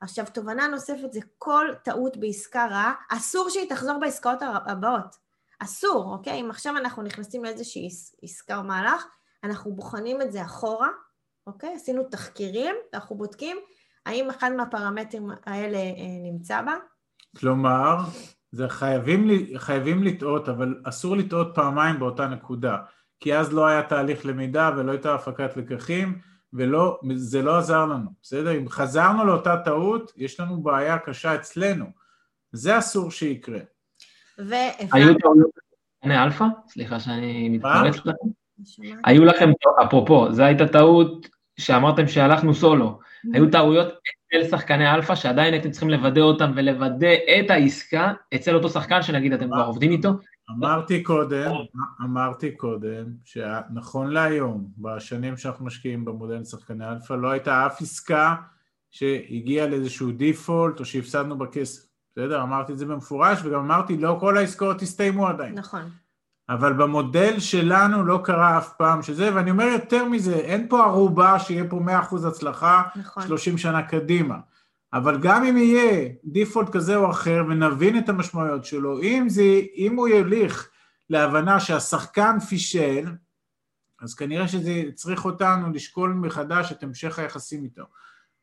עכשיו, 0.00 0.24
תובנה 0.34 0.68
נוספת 0.68 1.12
זה 1.12 1.20
כל 1.38 1.66
טעות 1.84 2.16
בעסקה 2.16 2.66
רעה, 2.66 2.94
אסור 3.10 3.50
שהיא 3.50 3.68
תחזור 3.68 3.98
בעסקאות 4.00 4.38
הבאות. 4.66 5.28
אסור, 5.58 6.12
אוקיי? 6.12 6.40
אם 6.40 6.50
עכשיו 6.50 6.76
אנחנו 6.76 7.02
נכנסים 7.02 7.44
לאיזושהי 7.44 7.88
עסקה 8.22 8.58
או 8.58 8.62
מהלך, 8.62 9.04
אנחנו 9.44 9.72
בוחנים 9.72 10.22
את 10.22 10.32
זה 10.32 10.42
אחורה, 10.42 10.88
אוקיי? 11.46 11.74
עשינו 11.74 12.04
תחקירים, 12.04 12.74
ואנחנו 12.92 13.16
בודקים 13.16 13.56
האם 14.06 14.30
אחד 14.30 14.50
מהפרמטרים 14.56 15.30
האלה 15.46 15.78
אה, 15.78 16.32
נמצא 16.32 16.62
בה. 16.62 16.74
כלומר, 17.36 17.96
זה 18.52 18.68
חייבים, 18.68 19.28
חייבים 19.56 20.02
לטעות, 20.02 20.48
אבל 20.48 20.80
אסור 20.84 21.16
לטעות 21.16 21.48
פעמיים 21.54 21.98
באותה 21.98 22.26
נקודה. 22.26 22.76
כי 23.20 23.36
אז 23.36 23.52
לא 23.52 23.66
היה 23.66 23.82
תהליך 23.82 24.26
למידה 24.26 24.70
ולא 24.76 24.92
הייתה 24.92 25.14
הפקת 25.14 25.56
לקחים, 25.56 26.18
וזה 26.52 27.42
לא 27.42 27.58
עזר 27.58 27.86
לנו, 27.86 28.10
בסדר? 28.22 28.58
אם 28.58 28.68
חזרנו 28.68 29.24
לאותה 29.24 29.56
טעות, 29.64 30.12
יש 30.16 30.40
לנו 30.40 30.62
בעיה 30.62 30.98
קשה 30.98 31.34
אצלנו. 31.34 31.84
זה 32.52 32.78
אסור 32.78 33.10
שיקרה. 33.10 33.58
היו 34.92 35.14
טעויות 35.18 35.50
בשחקני 36.00 36.24
אלפא? 36.24 36.44
סליחה 36.68 37.00
שאני 37.00 37.48
מתפרץ 37.48 37.96
לכם. 37.96 38.28
היו 39.04 39.24
לכם, 39.24 39.50
אפרופו, 39.84 40.32
זו 40.32 40.42
הייתה 40.42 40.68
טעות 40.68 41.28
שאמרתם 41.58 42.08
שהלכנו 42.08 42.54
סולו. 42.54 42.98
היו 43.34 43.50
טעויות 43.50 43.88
אצל 43.88 44.48
שחקני 44.50 44.94
אלפא 44.94 45.14
שעדיין 45.14 45.54
הייתם 45.54 45.70
צריכים 45.70 45.90
לוודא 45.90 46.20
אותם 46.20 46.52
ולוודא 46.56 47.12
את 47.40 47.50
העסקה 47.50 48.12
אצל 48.34 48.54
אותו 48.54 48.68
שחקן 48.68 49.02
שנגיד 49.02 49.32
אתם 49.32 49.46
כבר 49.46 49.64
עובדים 49.64 49.90
איתו, 49.90 50.10
אמרתי 50.50 51.02
קודם, 51.02 51.50
אמרתי 52.02 52.56
קודם, 52.56 53.04
שנכון 53.24 54.10
להיום, 54.10 54.68
בשנים 54.78 55.36
שאנחנו 55.36 55.64
משקיעים 55.64 56.04
במודל 56.04 56.44
שחקני 56.44 56.88
אלפא, 56.88 57.12
לא 57.12 57.30
הייתה 57.30 57.66
אף 57.66 57.82
עסקה 57.82 58.34
שהגיעה 58.90 59.66
לאיזשהו 59.66 60.10
דיפולט 60.10 60.80
או 60.80 60.84
שהפסדנו 60.84 61.38
בכסף, 61.38 61.86
בסדר? 62.12 62.42
אמרתי 62.42 62.72
את 62.72 62.78
זה 62.78 62.86
במפורש, 62.86 63.40
וגם 63.44 63.60
אמרתי, 63.60 63.96
לא 63.96 64.16
כל 64.20 64.36
העסקאות 64.36 64.82
הסתיימו 64.82 65.26
עדיין. 65.26 65.54
נכון. 65.58 65.82
אבל 66.48 66.72
במודל 66.72 67.38
שלנו 67.38 68.04
לא 68.04 68.20
קרה 68.24 68.58
אף 68.58 68.72
פעם 68.76 69.02
שזה, 69.02 69.34
ואני 69.34 69.50
אומר 69.50 69.64
יותר 69.64 70.04
מזה, 70.04 70.34
אין 70.34 70.66
פה 70.68 70.84
ערובה 70.84 71.38
שיהיה 71.38 71.64
פה 71.70 71.80
100% 72.10 72.26
הצלחה 72.28 72.82
נכון. 72.96 73.26
30 73.26 73.58
שנה 73.58 73.82
קדימה. 73.82 74.38
אבל 74.92 75.18
גם 75.20 75.44
אם 75.44 75.56
יהיה 75.56 76.08
דיפולט 76.24 76.68
כזה 76.68 76.96
או 76.96 77.10
אחר 77.10 77.42
ונבין 77.48 77.98
את 77.98 78.08
המשמעויות 78.08 78.64
שלו, 78.64 79.02
אם, 79.02 79.24
זה, 79.28 79.60
אם 79.76 79.96
הוא 79.96 80.08
יוליך 80.08 80.70
להבנה 81.10 81.60
שהשחקן 81.60 82.40
פישל, 82.40 83.06
אז 84.00 84.14
כנראה 84.14 84.48
שזה 84.48 84.82
צריך 84.94 85.24
אותנו 85.24 85.72
לשקול 85.72 86.12
מחדש 86.12 86.72
את 86.72 86.82
המשך 86.82 87.18
היחסים 87.18 87.64
איתו, 87.64 87.84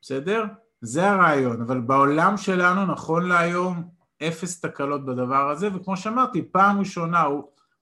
בסדר? 0.02 0.46
זה 0.82 1.10
הרעיון, 1.10 1.62
אבל 1.62 1.80
בעולם 1.80 2.38
שלנו 2.38 2.86
נכון 2.86 3.28
להיום 3.28 3.90
אפס 4.24 4.62
תקלות 4.62 5.06
בדבר 5.06 5.50
הזה, 5.50 5.70
וכמו 5.76 5.98
שאמרתי, 5.98 6.42
פעם 6.52 6.80
ראשונה, 6.80 7.26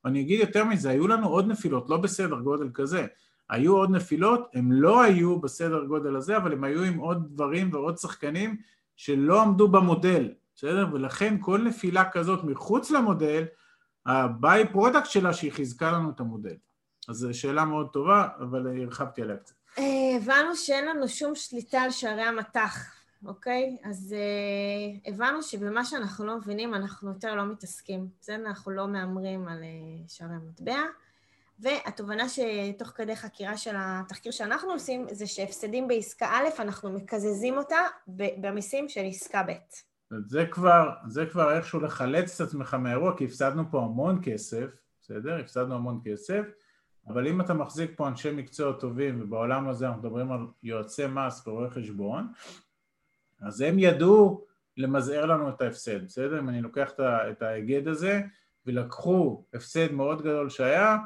אני 0.06 0.22
אגיד 0.22 0.40
יותר 0.40 0.66
מזה, 0.66 0.90
היו 0.90 1.08
לנו 1.08 1.28
עוד 1.28 1.48
נפילות, 1.48 1.90
לא 1.90 1.98
בסדר 1.98 2.40
גודל 2.40 2.70
כזה, 2.74 3.08
היו 3.50 3.78
עוד 3.78 3.90
נפילות, 3.92 4.50
הם 4.54 4.72
לא 4.72 5.02
היו 5.04 5.40
בסדר 5.40 5.86
גודל 5.86 6.16
הזה, 6.16 6.38
אבל 6.38 6.54
הם 6.54 6.64
היו 6.64 6.84
עם 6.84 6.98
עוד 6.98 7.28
דברים 7.34 7.74
ועוד 7.74 7.98
שחקנים 7.98 8.58
שלא 8.96 9.42
עמדו 9.42 9.68
במודל, 9.68 10.34
בסדר? 10.56 10.88
ולכן 10.94 11.38
כל 11.40 11.62
נפילה 11.62 12.10
כזאת 12.12 12.44
מחוץ 12.44 12.92
למודל, 12.92 13.44
ה 14.06 14.68
by-product 14.72 15.06
שלה 15.06 15.34
שהיא 15.34 15.52
חיזקה 15.52 15.92
לנו 15.92 16.10
את 16.10 16.20
המודל. 16.20 16.56
אז 17.10 17.16
זו 17.16 17.34
שאלה 17.34 17.66
מאוד 17.66 17.88
טובה, 17.94 18.28
אבל 18.40 18.82
הרחבתי 18.82 19.22
עליה 19.22 19.38
קצת. 19.38 19.56
אה, 19.80 19.84
הבנו 20.18 20.56
שאין 20.56 20.86
לנו 20.86 21.08
שום 21.08 21.36
שליטה 21.36 21.82
על 21.82 21.92
שערי 21.92 22.22
המטח, 22.22 22.94
אוקיי? 23.26 23.78
אז 23.84 24.16
אה, 24.16 25.10
הבנו 25.10 25.44
שבמה 25.44 25.86
שאנחנו 25.86 26.26
לא 26.26 26.38
מבינים 26.38 26.74
אנחנו 26.74 27.10
יותר 27.10 27.36
לא 27.36 27.46
מתעסקים. 27.46 28.08
בסדר? 28.22 28.48
אנחנו 28.48 28.72
לא 28.72 28.88
מהמרים 28.88 29.48
על 29.48 29.60
אה, 29.60 30.14
שערי 30.14 30.36
המטבע. 30.36 30.80
והתובנה 31.64 32.24
שתוך 32.30 32.88
כדי 32.88 33.16
חקירה 33.16 33.58
של 33.58 33.76
התחקיר 33.78 34.32
שאנחנו 34.32 34.72
עושים, 34.72 35.08
זה 35.12 35.28
שהפסדים 35.28 35.88
בעסקה 35.88 36.26
א', 36.26 36.62
אנחנו 36.62 36.92
מקזזים 36.92 37.58
אותה 37.58 37.80
במיסים 38.08 38.90
של 38.90 39.02
עסקה 39.06 39.44
ב'. 39.44 39.52
זה 40.28 40.46
כבר, 40.52 40.90
זה 41.08 41.26
כבר 41.26 41.56
איכשהו 41.56 41.80
לחלץ 41.80 42.42
את 42.42 42.48
עצמך 42.48 42.74
מהאירוע, 42.74 43.18
כי 43.18 43.26
הפסדנו 43.26 43.64
פה 43.72 43.82
המון 43.82 44.20
כסף, 44.24 44.66
בסדר? 45.02 45.40
הפסדנו 45.40 45.76
המון 45.76 46.02
כסף, 46.06 46.46
אבל 47.08 47.28
אם 47.28 47.42
אתה 47.42 47.54
מחזיק 47.54 47.92
פה 47.96 48.08
אנשי 48.08 48.32
מקצוע 48.32 48.74
טובים, 48.74 49.22
ובעולם 49.22 49.70
הזה 49.70 49.88
אנחנו 49.88 50.02
מדברים 50.02 50.32
על 50.32 50.40
יועצי 50.64 51.08
מס 51.08 51.48
ורואי 51.48 51.70
חשבון, 51.70 52.32
אז 53.42 53.62
הם 53.62 53.80
ידעו 53.80 54.46
למזער 54.78 55.26
לנו 55.26 55.50
את 55.50 55.62
ההפסד, 55.62 56.06
בסדר? 56.06 56.40
אם 56.40 56.50
אני 56.50 56.62
לוקח 56.62 56.92
את 57.02 57.42
ההיגד 57.42 57.88
הזה, 57.88 58.22
ולקחו 58.66 59.44
הפסד 59.54 59.92
מאוד 59.92 60.22
גדול 60.22 60.50
שהיה, 60.50 60.98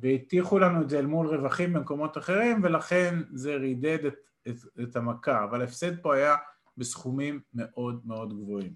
והטיחו 0.00 0.58
לנו 0.58 0.82
את 0.82 0.90
זה 0.90 0.98
אל 0.98 1.06
מול 1.06 1.26
רווחים 1.26 1.72
במקומות 1.72 2.18
אחרים, 2.18 2.60
ולכן 2.62 3.14
זה 3.32 3.56
רידד 3.56 4.04
את, 4.04 4.14
את, 4.48 4.56
את 4.82 4.96
המכה, 4.96 5.44
אבל 5.44 5.60
ההפסד 5.60 6.00
פה 6.02 6.14
היה 6.14 6.36
בסכומים 6.76 7.40
מאוד 7.54 8.00
מאוד 8.04 8.42
גבוהים. 8.42 8.72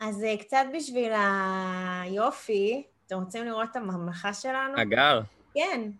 אז 0.00 0.24
אה, 0.24 0.36
קצת 0.36 0.64
בשביל 0.76 1.12
היופי, 2.02 2.86
אתם 3.06 3.16
רוצים 3.16 3.44
לראות 3.44 3.68
את 3.70 3.76
הממלכה 3.76 4.34
שלנו? 4.34 4.82
אגר. 4.82 5.20
כן. 5.54 5.90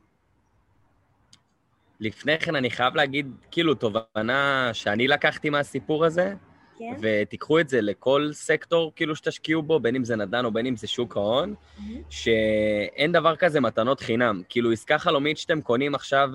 לפני 2.01 2.39
כן 2.39 2.57
אני 2.57 2.71
חייב 2.71 2.95
להגיד, 2.95 3.33
כאילו, 3.51 3.75
תובנה 3.75 4.71
שאני 4.73 5.09
לקחתי 5.09 5.51
מהסיפור 5.51 6.05
הזה, 6.05 6.35
כן. 6.81 6.97
ותיקחו 7.01 7.61
את 7.61 7.69
זה 7.69 7.81
לכל 7.81 8.29
סקטור 8.33 8.93
כאילו 8.97 9.17
שתשקיעו 9.17 9.63
בו, 9.63 9.81
בין 9.81 9.97
אם 9.97 10.05
זה 10.05 10.17
נדל"ן 10.17 10.45
או 10.45 10.51
בין 10.51 10.67
אם 10.67 10.77
זה 10.77 10.87
שוק 10.87 11.17
ההון, 11.17 11.55
mm-hmm. 11.55 11.83
שאין 12.11 13.13
דבר 13.13 13.37
כזה 13.37 13.61
מתנות 13.61 14.01
חינם. 14.01 14.43
כאילו, 14.49 14.73
עסקה 14.73 14.99
חלומית 14.99 15.39
שאתם 15.39 15.61
קונים 15.61 15.95
עכשיו 15.95 16.31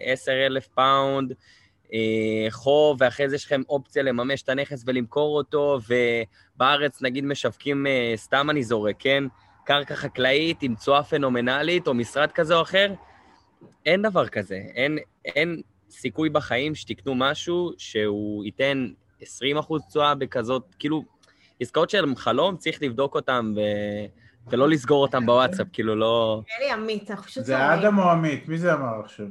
10,000 0.00 0.62
אה, 0.62 0.74
pound, 0.74 1.32
אה, 1.92 2.46
חוב, 2.50 2.96
ואחרי 3.00 3.28
זה 3.28 3.36
יש 3.36 3.44
לכם 3.44 3.62
אופציה 3.68 4.02
לממש 4.02 4.42
את 4.42 4.48
הנכס 4.48 4.82
ולמכור 4.86 5.36
אותו, 5.36 5.78
ובארץ 5.88 7.02
נגיד 7.02 7.24
משווקים, 7.24 7.86
אה, 7.86 8.12
סתם 8.16 8.50
אני 8.50 8.62
זורק, 8.62 8.96
כן? 8.98 9.24
קרקע 9.64 9.94
חקלאית 9.94 10.62
עם 10.62 10.74
תשואה 10.74 11.02
פנומנלית, 11.02 11.86
או 11.86 11.94
משרד 11.94 12.32
כזה 12.32 12.54
או 12.54 12.62
אחר, 12.62 12.94
אין 13.86 14.02
דבר 14.02 14.28
כזה. 14.28 14.60
אין, 14.74 14.98
אין 15.24 15.62
סיכוי 15.90 16.28
בחיים 16.28 16.74
שתקנו 16.74 17.14
משהו 17.14 17.72
שהוא 17.78 18.44
ייתן 18.44 18.88
20 19.20 19.58
אחוז 19.58 19.82
תשואה 19.88 20.14
בכזאת, 20.14 20.74
כאילו, 20.78 21.02
עסקאות 21.60 21.90
של 21.90 22.16
חלום, 22.16 22.56
צריך 22.56 22.82
לבדוק 22.82 23.14
אותן 23.14 23.52
ו... 23.56 23.60
ולא 24.50 24.68
לסגור 24.68 25.02
אותן 25.02 25.26
בוואטסאפ, 25.26 25.66
כאילו 25.72 25.96
לא... 25.96 26.42
אלי 26.58 26.70
עמית, 26.70 27.10
אנחנו 27.10 27.24
פשוט 27.24 27.44
זה 27.44 27.74
אדם 27.74 27.98
או 27.98 28.10
עמית? 28.10 28.48
מי 28.48 28.58
זה 28.58 28.72
אמר 28.74 29.00
עכשיו? 29.00 29.26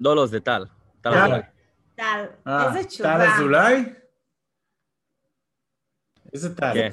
לא, 0.00 0.16
לא, 0.16 0.26
זה 0.26 0.40
טל. 0.40 0.64
טל 1.00 1.14
אזולאי. 1.14 1.40
טל, 1.94 2.24
אה, 2.46 2.68
איזה 2.68 2.88
תשובה. 2.88 3.16
טל 3.16 3.22
אזולאי? 3.22 3.84
איזה 6.32 6.56
טל? 6.56 6.72
כן. 6.74 6.92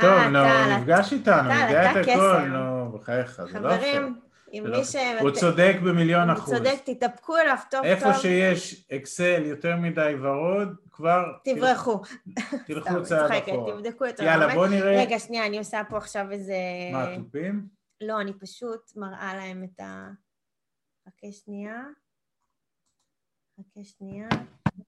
טוב, 0.00 0.04
אה, 0.04 0.28
נו, 0.28 0.78
נפגש 0.78 1.12
איתנו, 1.12 1.50
יודע 1.50 1.90
את 1.90 1.96
הכל, 1.96 2.40
נו, 2.40 2.92
בחייך, 2.92 3.42
זה 3.52 3.60
לא 3.60 3.68
יפה. 3.68 3.76
חברים, 3.76 4.20
עם 4.56 4.70
מי 4.70 4.84
ש... 4.84 4.96
הוא 5.20 5.30
צודק 5.30 5.76
במיליון 5.84 6.30
אחוז. 6.30 6.52
הוא 6.52 6.58
צודק, 6.58 6.80
תתאפקו 6.84 7.36
אליו 7.36 7.56
טוב 7.70 7.80
טוב. 7.80 7.84
איפה 7.84 8.14
שיש 8.14 8.90
אקסל 8.90 9.42
יותר 9.46 9.76
מדי 9.76 10.14
ורוד, 10.22 10.76
כבר... 10.90 11.24
תברחו. 11.44 12.02
תלכו 12.66 13.02
צעד 13.02 13.30
אחורה. 13.30 13.72
תבדקו 13.72 14.08
את 14.08 14.18
יאללה, 14.18 14.54
בוא 14.54 14.66
נראה. 14.66 15.00
רגע, 15.00 15.18
שנייה, 15.18 15.46
אני 15.46 15.58
עושה 15.58 15.82
פה 15.88 15.96
עכשיו 15.96 16.30
איזה... 16.30 16.54
מה, 16.92 17.06
תופים? 17.16 17.68
לא, 18.00 18.20
אני 18.20 18.32
פשוט 18.32 18.96
מראה 18.96 19.34
להם 19.34 19.64
את 19.64 19.80
ה... 19.80 20.10
חכה 21.08 21.32
שנייה. 21.32 21.82
חכה 23.60 23.84
שנייה. 23.84 24.28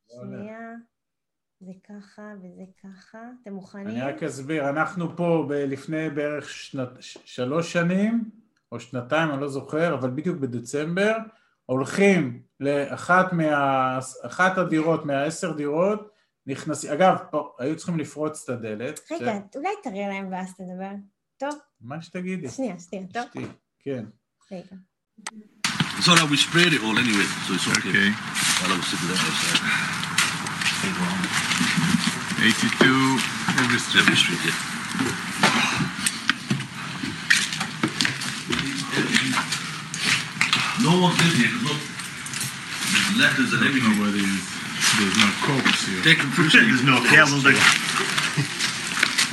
שנייה. 0.08 0.60
זה 1.60 1.72
ככה 1.88 2.32
וזה 2.38 2.62
ככה. 2.82 3.18
אתם 3.42 3.52
מוכנים? 3.52 3.86
אני 3.86 4.02
רק 4.02 4.22
אסביר, 4.22 4.68
אנחנו 4.68 5.16
פה 5.16 5.46
לפני 5.50 6.10
בערך 6.10 6.48
שלוש 7.24 7.72
שנים, 7.72 8.30
או 8.76 8.80
שנתיים, 8.80 9.30
אני 9.30 9.40
לא 9.40 9.48
זוכר, 9.48 9.94
אבל 9.94 10.10
בדיוק 10.10 10.38
בדצמבר, 10.38 11.16
הולכים 11.66 12.42
לאחת 12.60 13.32
מה... 13.32 13.98
אחת 14.26 14.58
הדירות, 14.58 15.06
מהעשר 15.06 15.52
דירות, 15.52 16.10
נכנסים, 16.46 16.92
אגב, 16.92 17.16
פה, 17.30 17.54
היו 17.58 17.76
צריכים 17.76 17.98
לפרוץ 17.98 18.42
את 18.44 18.48
הדלת. 18.48 19.00
רגע, 19.10 19.32
ש... 19.52 19.56
אולי 19.56 19.68
תראה 19.82 20.08
להם 20.08 20.28
ואז 20.32 20.54
תדבר. 20.54 20.90
טוב? 21.36 21.58
מה 21.80 22.02
שתגידי. 22.02 22.48
שנייה, 22.48 22.74
שנייה, 22.90 23.06
טוב? 23.12 23.22
שתי, 23.30 23.46
כן. 23.78 24.04
רגע. 24.52 24.76
So 26.04 26.14
now 26.14 26.26
we 26.26 26.36
sprayed 26.36 26.74
it 26.76 26.82
all 26.84 26.98
anyway, 27.04 27.28
so 27.44 27.54
it's 27.56 27.66
okay. 27.72 27.88
Okay. 27.88 28.10
While 28.58 28.72
I 28.72 28.76
was 28.76 28.86
sitting 28.90 29.08
there 29.08 29.16
outside. 29.16 29.96
82 32.38 33.18
every 33.62 33.78
street. 33.78 34.02
Every 34.02 34.16
street, 34.16 34.42
yeah. 34.44 35.65
No 40.86 41.00
one's 41.02 41.18
in 41.18 41.34
here, 41.34 41.50
look. 41.66 41.82
There's 41.82 43.18
letters 43.18 43.50
and 43.58 43.66
everything. 43.66 43.90
Know 43.98 44.06
where 44.06 44.12
these, 44.14 44.46
there's 44.94 45.18
no 45.18 45.26
corpse 45.42 45.82
here. 45.82 45.98
Take 46.06 46.18
them 46.18 46.30
through. 46.30 46.48
There's 46.50 46.84
no 46.84 47.02
calendar. 47.10 47.50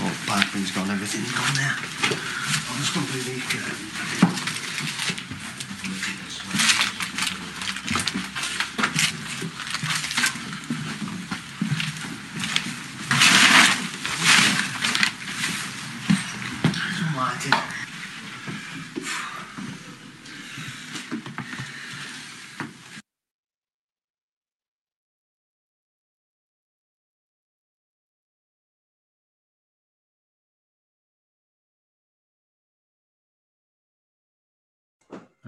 Oh, 0.05 0.11
bathroom's 0.27 0.71
gone, 0.71 0.89
everything's 0.89 1.31
gone 1.31 1.53
there. 1.55 1.71
I'm 1.71 2.77
just 2.77 2.93
going 2.93 3.05
to 3.05 3.13
these. 3.13 4.23
Uh, 4.23 4.32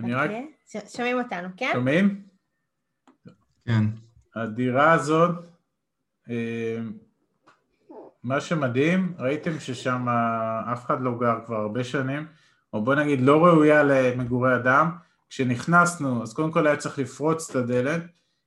אני 0.05 0.13
רק... 0.13 0.29
אוקיי. 0.29 0.87
שומעים 0.87 1.19
אותנו, 1.19 1.47
כן? 1.57 1.71
שומעים? 1.73 2.21
כן. 3.65 3.83
הדירה 4.35 4.91
הזאת, 4.91 5.35
אה, 6.29 6.77
מה 8.23 8.41
שמדהים, 8.41 9.13
ראיתם 9.19 9.59
ששם 9.59 10.09
אף 10.73 10.85
אחד 10.85 11.01
לא 11.01 11.19
גר 11.19 11.39
כבר 11.45 11.55
הרבה 11.55 11.83
שנים, 11.83 12.27
או 12.73 12.83
בוא 12.83 12.95
נגיד 12.95 13.21
לא 13.21 13.45
ראויה 13.45 13.83
למגורי 13.83 14.55
אדם. 14.55 14.91
כשנכנסנו, 15.29 16.23
אז 16.23 16.33
קודם 16.33 16.51
כל 16.51 16.67
היה 16.67 16.77
צריך 16.77 16.99
לפרוץ 16.99 17.49
את 17.49 17.55
הדלת, 17.55 18.01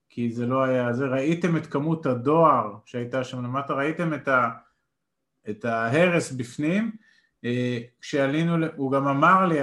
כי 0.09 0.31
זה 0.31 0.47
לא 0.47 0.63
היה 0.63 0.93
זה. 0.93 1.07
ראיתם 1.07 1.57
את 1.57 1.67
כמות 1.67 2.07
הדואר 2.07 2.77
שהייתה 2.85 3.25
שם 3.25 3.45
למטה, 3.45 3.75
ראיתם 3.75 4.15
את, 4.15 4.29
ה, 4.29 4.51
את 5.51 5.65
ההרס 5.65 6.33
בפנים. 6.33 6.91
אה, 7.45 7.79
כשעלינו, 8.01 8.67
הוא 8.77 8.93
גם 8.93 9.09
אמר 9.09 9.47
לי, 9.47 9.59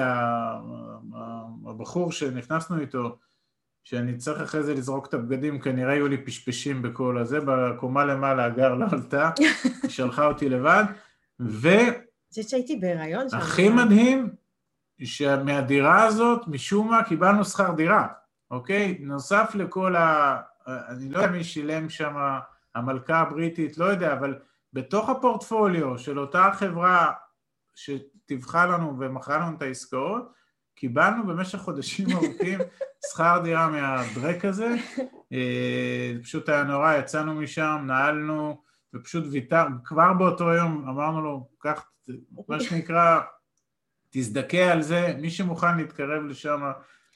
הבחור 1.76 2.12
שנכנסנו 2.12 2.80
איתו, 2.80 3.18
שאני 3.84 4.18
צריך 4.18 4.42
אחרי 4.42 4.64
זה 4.64 4.74
לזרוק 4.74 5.08
את 5.08 5.14
הבגדים, 5.14 5.60
כנראה 5.60 5.94
היו 5.94 6.08
לי 6.08 6.18
פשפשים 6.18 6.82
בכל 6.82 7.18
הזה, 7.18 7.40
בקומה 7.46 8.06
למעלה 8.06 8.46
הגר 8.46 8.76
לא 8.76 8.86
עלתה, 8.92 9.30
היא 9.84 9.90
שלחה 9.90 10.26
אותי 10.26 10.50
לבד, 10.50 10.84
ו... 11.40 11.70
אני 11.70 12.30
חושבת 12.30 12.50
שהייתי 12.50 12.76
בהיריון 12.76 13.30
שם. 13.30 13.38
הכי 13.38 13.70
מדהים, 13.70 14.30
שמהדירה 15.04 16.06
הזאת, 16.06 16.48
משום 16.48 16.90
מה, 16.90 17.04
קיבלנו 17.04 17.46
שכר 17.46 17.72
דירה, 17.72 18.08
אוקיי? 18.52 18.98
נוסף 19.00 19.52
לכל 19.56 19.96
ה... 19.96 20.38
אני 20.68 21.10
לא 21.10 21.18
יודע 21.18 21.32
מי 21.32 21.44
שילם 21.44 21.90
שם, 21.90 22.16
המלכה 22.76 23.20
הבריטית, 23.20 23.78
לא 23.78 23.86
יודע, 23.86 24.14
אבל 24.14 24.40
בתוך 24.74 25.10
הפורטפוליו 25.10 25.98
של 25.98 26.20
אותה 26.20 26.50
חברה 26.54 27.12
שטיווחה 27.76 28.66
לנו 28.66 29.00
ומכרה 29.00 29.38
לנו 29.38 29.58
את 29.58 29.62
העסקאות, 29.62 30.32
קיבלנו 30.76 31.28
במשך 31.28 31.60
חודשים 31.60 32.08
ארוכים 32.16 32.60
שכר 33.12 33.40
דירה 33.44 33.70
מהדרק 33.70 34.46
הזה, 34.46 34.76
אה, 35.34 36.14
פשוט 36.24 36.50
היה 36.50 36.64
נורא, 36.64 36.96
יצאנו 36.96 37.36
משם, 37.36 37.84
נעלנו, 37.88 38.62
ופשוט 38.94 39.24
ויתר, 39.32 39.66
כבר 39.84 40.14
באותו 40.14 40.54
יום 40.54 40.90
אמרנו 40.90 41.22
לו, 41.22 41.48
קח, 41.58 41.92
מה 42.48 42.60
שנקרא, 42.60 43.20
תזדכה 44.10 44.72
על 44.72 44.82
זה, 44.82 45.14
מי 45.22 45.30
שמוכן 45.30 45.78
להתקרב 45.78 46.24
לשם, 46.24 46.62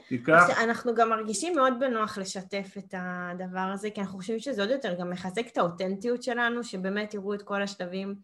תיקח. 0.08 0.50
אנחנו 0.64 0.96
גם 0.96 1.10
מרגישים 1.10 1.56
מאוד 1.56 1.74
בנוח 1.80 2.18
לשתף 2.18 2.74
את 2.78 2.94
הדבר 2.98 3.70
הזה, 3.74 3.90
כי 3.90 4.02
אנחנו 4.02 4.18
חושבים 4.18 4.40
שזה 4.40 4.62
עוד 4.62 4.72
יותר 4.72 4.96
גם 5.00 5.10
מחזק 5.10 5.48
את 5.48 5.58
האותנטיות 5.58 6.24
שלנו, 6.24 6.64
שבאמת 6.64 7.14
יראו 7.14 7.34
את 7.34 7.42
כל 7.42 7.62
השלבים 7.62 8.16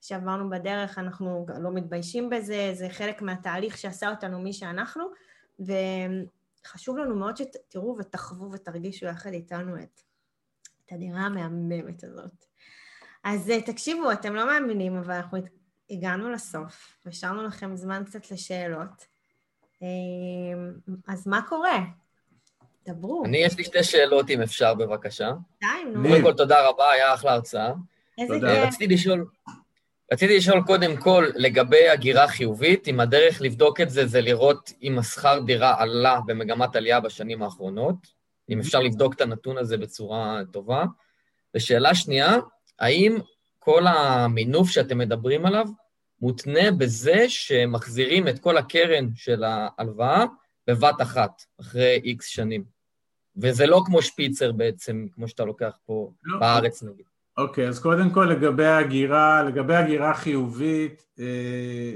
שעברנו 0.00 0.50
בדרך, 0.50 0.98
אנחנו 0.98 1.46
לא 1.60 1.70
מתביישים 1.72 2.30
בזה, 2.30 2.70
זה 2.72 2.88
חלק 2.88 3.22
מהתהליך 3.22 3.78
שעשה 3.78 4.10
אותנו 4.10 4.40
מי 4.40 4.52
שאנחנו, 4.52 5.04
וחשוב 5.60 6.96
לנו 6.96 7.16
מאוד 7.16 7.36
שתראו 7.36 7.96
ותחוו 7.98 8.52
ותרגישו 8.52 9.06
יחד 9.06 9.32
איתנו 9.32 9.76
את, 9.76 10.00
את 10.84 10.92
הדירה 10.92 11.20
המהממת 11.20 12.04
הזאת. 12.04 12.44
אז 13.24 13.50
אה, 13.50 13.62
תקשיבו, 13.62 14.12
אתם 14.12 14.34
לא 14.34 14.46
מאמינים, 14.46 14.96
אבל 14.96 15.14
אנחנו 15.14 15.38
הגענו 15.90 16.30
לסוף, 16.30 16.98
והשארנו 17.04 17.42
לכם 17.42 17.76
זמן 17.76 18.02
קצת 18.06 18.30
לשאלות. 18.30 19.06
אה, 19.82 19.88
אז 21.08 21.26
מה 21.26 21.40
קורה? 21.48 21.78
דברו. 22.86 23.24
אני, 23.24 23.38
יש 23.38 23.56
לי 23.56 23.64
שתי 23.64 23.84
שאלות, 23.84 24.30
אם 24.30 24.42
אפשר, 24.42 24.74
בבקשה. 24.74 25.32
די, 25.60 25.66
נו. 25.94 26.08
קודם 26.08 26.22
כל, 26.22 26.32
תודה 26.32 26.68
רבה, 26.68 26.90
היה 26.90 27.14
אחלה 27.14 27.32
הרצאה. 27.32 27.72
איזה. 28.18 28.34
כיף. 28.40 28.66
רציתי 28.66 28.86
לשאול, 28.86 29.26
רציתי 30.12 30.36
לשאול 30.36 30.62
קודם 30.66 30.96
כל 30.96 31.26
לגבי 31.34 31.88
הגירה 31.88 32.28
חיובית, 32.28 32.88
אם 32.88 33.00
הדרך 33.00 33.42
לבדוק 33.42 33.80
את 33.80 33.90
זה 33.90 34.06
זה 34.06 34.20
לראות 34.20 34.72
אם 34.82 34.98
השכר 34.98 35.40
דירה 35.46 35.82
עלה 35.82 36.20
במגמת 36.26 36.76
עלייה 36.76 37.00
בשנים 37.00 37.42
האחרונות, 37.42 37.96
אם 38.50 38.60
אפשר 38.60 38.80
לבדוק 38.80 39.14
את 39.14 39.20
הנתון 39.20 39.58
הזה 39.58 39.76
בצורה 39.76 40.40
טובה. 40.52 40.84
ושאלה 41.54 41.94
שנייה, 41.94 42.36
האם 42.78 43.18
כל 43.58 43.86
המינוף 43.86 44.70
שאתם 44.70 44.98
מדברים 44.98 45.46
עליו 45.46 45.66
מותנה 46.20 46.70
בזה 46.70 47.28
שמחזירים 47.28 48.28
את 48.28 48.38
כל 48.38 48.56
הקרן 48.56 49.08
של 49.14 49.44
ההלוואה 49.44 50.24
בבת 50.66 51.02
אחת, 51.02 51.42
אחרי 51.60 52.00
איקס 52.04 52.26
שנים? 52.26 52.64
וזה 53.36 53.66
לא 53.66 53.82
כמו 53.86 54.02
שפיצר 54.02 54.52
בעצם, 54.52 55.06
כמו 55.14 55.28
שאתה 55.28 55.44
לוקח 55.44 55.78
פה 55.86 56.10
לא. 56.22 56.38
בארץ 56.38 56.82
נגיד. 56.82 57.06
אוקיי, 57.36 57.68
אז 57.68 57.78
קודם 57.78 58.10
כל 58.10 58.24
לגבי 58.24 58.66
הגירה, 58.66 59.42
לגבי 59.42 59.74
הגירה 59.74 60.14
חיובית, 60.14 61.06
אה, 61.18 61.94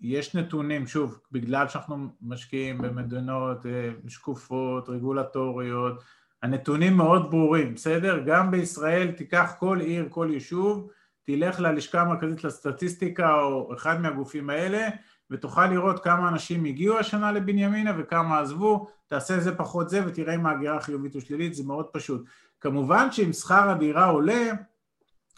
יש 0.00 0.34
נתונים, 0.34 0.86
שוב, 0.86 1.20
בגלל 1.32 1.68
שאנחנו 1.68 2.08
משקיעים 2.22 2.78
במדינות 2.78 3.66
אה, 3.66 3.90
שקופות, 4.08 4.88
רגולטוריות, 4.88 6.02
הנתונים 6.42 6.96
מאוד 6.96 7.30
ברורים, 7.30 7.74
בסדר? 7.74 8.22
גם 8.26 8.50
בישראל 8.50 9.10
תיקח 9.10 9.54
כל 9.58 9.80
עיר, 9.80 10.06
כל 10.10 10.28
יישוב, 10.32 10.90
תלך 11.24 11.60
ללשכה 11.60 12.00
המרכזית 12.00 12.44
לסטטיסטיקה 12.44 13.40
או 13.40 13.74
אחד 13.74 14.00
מהגופים 14.00 14.50
האלה, 14.50 14.88
ותוכל 15.30 15.66
לראות 15.66 16.04
כמה 16.04 16.28
אנשים 16.28 16.64
הגיעו 16.64 16.98
השנה 16.98 17.32
לבנימינה 17.32 17.92
וכמה 17.98 18.40
עזבו, 18.40 18.86
תעשה 19.06 19.40
זה 19.40 19.56
פחות 19.56 19.88
זה 19.88 20.06
ותראה 20.06 20.34
אם 20.34 20.46
ההגירה 20.46 20.80
חיובית 20.80 21.14
או 21.14 21.20
שלילית, 21.20 21.54
זה 21.54 21.64
מאוד 21.64 21.86
פשוט. 21.92 22.24
כמובן 22.66 23.12
שאם 23.12 23.32
שכר 23.32 23.70
הדירה 23.70 24.04
עולה, 24.04 24.50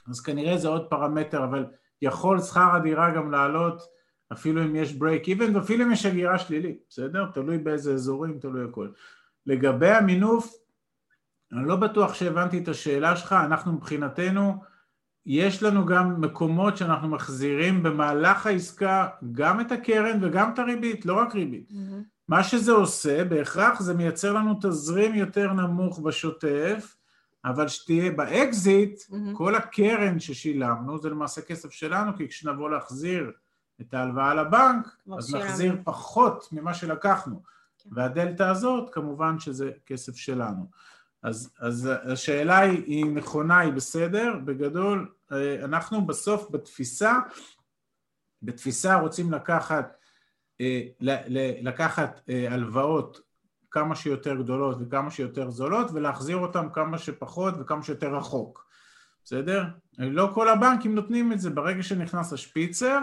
אז 0.09 0.21
כנראה 0.21 0.59
זה 0.59 0.69
עוד 0.69 0.87
פרמטר, 0.91 1.45
אבל 1.45 1.67
יכול 2.03 2.41
שכר 2.41 2.75
הדירה 2.75 3.11
גם 3.11 3.31
לעלות 3.31 3.83
אפילו 4.33 4.63
אם 4.63 4.77
יש 4.77 4.93
break 4.93 5.27
even 5.27 5.57
ואפילו 5.57 5.85
אם 5.85 5.93
יש 5.93 6.07
הגירה 6.07 6.39
שלילית, 6.39 6.79
בסדר? 6.89 7.27
תלוי 7.35 7.59
באיזה 7.59 7.93
אזורים, 7.93 8.39
תלוי 8.39 8.65
הכל. 8.65 8.89
לגבי 9.47 9.91
המינוף, 9.91 10.55
אני 11.53 11.69
לא 11.69 11.77
בטוח 11.77 12.15
שהבנתי 12.15 12.59
את 12.59 12.69
השאלה 12.69 13.17
שלך, 13.17 13.33
אנחנו 13.33 13.73
מבחינתנו, 13.73 14.55
יש 15.27 15.63
לנו 15.63 15.87
גם 15.87 16.21
מקומות 16.21 16.77
שאנחנו 16.77 17.09
מחזירים 17.09 17.83
במהלך 17.83 18.47
העסקה 18.47 19.09
גם 19.33 19.61
את 19.61 19.73
הקרן 19.73 20.25
וגם 20.25 20.53
את 20.55 20.59
הריבית, 20.59 21.07
לא 21.07 21.15
רק 21.15 21.35
ריבית. 21.35 21.73
מה 22.29 22.45
שזה 22.45 22.73
עושה, 22.73 23.25
בהכרח 23.25 23.81
זה 23.81 23.95
מייצר 23.95 24.33
לנו 24.33 24.55
תזרים 24.63 25.15
יותר 25.15 25.53
נמוך 25.53 26.01
בשוטף, 26.01 26.98
אבל 27.45 27.69
שתהיה 27.69 28.11
באקזיט, 28.11 29.03
כל 29.35 29.55
הקרן 29.55 30.21
ששילמנו 30.21 30.99
זה 30.99 31.11
למעשה 31.11 31.43
כסף 31.43 31.71
שלנו, 31.71 32.17
כי 32.17 32.29
כשנבוא 32.29 32.71
להחזיר 32.71 33.33
את 33.81 33.95
ההלוואה 33.95 34.35
לבנק, 34.35 34.87
אז 35.19 35.27
שילמנו. 35.27 35.45
נחזיר 35.45 35.77
פחות 35.85 36.49
ממה 36.53 36.75
שלקחנו. 36.75 37.43
והדלתא 37.93 38.43
הזאת, 38.43 38.95
כמובן 38.95 39.39
שזה 39.39 39.71
כסף 39.87 40.17
שלנו. 40.17 40.67
אז, 41.23 41.55
אז 41.59 41.89
השאלה 42.05 42.59
היא, 42.59 42.85
היא 42.87 43.05
נכונה, 43.05 43.59
היא 43.59 43.73
בסדר, 43.73 44.39
בגדול, 44.45 45.15
אה, 45.33 45.65
אנחנו 45.65 46.07
בסוף 46.07 46.51
בתפיסה, 46.51 47.13
בתפיסה 48.43 48.95
רוצים 48.95 49.33
לקחת, 49.33 49.97
אה, 50.61 50.83
לקחת 51.61 52.21
אה, 52.29 52.53
הלוואות 52.55 53.21
כמה 53.71 53.95
שיותר 53.95 54.35
גדולות 54.35 54.77
וכמה 54.81 55.11
שיותר 55.11 55.51
זולות 55.51 55.91
ולהחזיר 55.95 56.37
אותן 56.37 56.67
כמה 56.73 56.99
שפחות 56.99 57.55
וכמה 57.61 57.83
שיותר 57.83 58.15
רחוק, 58.15 58.67
בסדר? 59.25 59.65
לא 59.99 60.31
כל 60.35 60.49
הבנקים 60.49 60.95
נותנים 60.95 61.33
את 61.33 61.41
זה, 61.41 61.51
ברגע 61.51 61.83
שנכנס 61.83 62.33
השפיצר, 62.33 62.99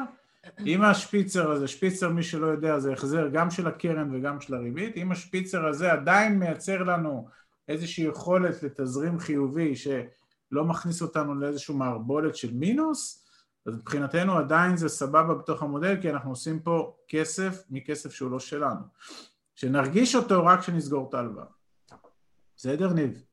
אם 0.65 0.81
השפיצר 0.81 1.51
הזה, 1.51 1.67
שפיצר 1.67 2.09
מי 2.09 2.23
שלא 2.23 2.47
יודע 2.47 2.79
זה 2.79 2.93
החזר 2.93 3.27
גם 3.27 3.51
של 3.51 3.67
הקרן 3.67 4.15
וגם 4.15 4.41
של 4.41 4.53
הריבית, 4.53 4.97
אם 4.97 5.11
השפיצר 5.11 5.67
הזה 5.67 5.91
עדיין 5.91 6.39
מייצר 6.39 6.83
לנו 6.83 7.27
איזושהי 7.67 8.03
יכולת 8.03 8.63
לתזרים 8.63 9.19
חיובי 9.19 9.75
שלא 9.75 10.63
מכניס 10.65 11.01
אותנו 11.01 11.35
לאיזושהי 11.35 11.75
מערבולת 11.75 12.35
של 12.35 12.53
מינוס, 12.53 13.25
אז 13.65 13.75
מבחינתנו 13.75 14.37
עדיין 14.37 14.77
זה 14.77 14.89
סבבה 14.89 15.33
בתוך 15.33 15.63
המודל, 15.63 16.01
כי 16.01 16.09
אנחנו 16.09 16.29
עושים 16.29 16.59
פה 16.59 16.95
כסף 17.07 17.63
מכסף 17.69 18.11
שהוא 18.11 18.31
לא 18.31 18.39
שלנו. 18.39 18.81
שנרגיש 19.55 20.15
אותו 20.15 20.45
רק 20.45 20.59
כשנסגור 20.59 21.09
את 21.09 21.13
ההלוואה. 21.13 21.45
בסדר, 22.57 22.93
ניב? 22.93 23.23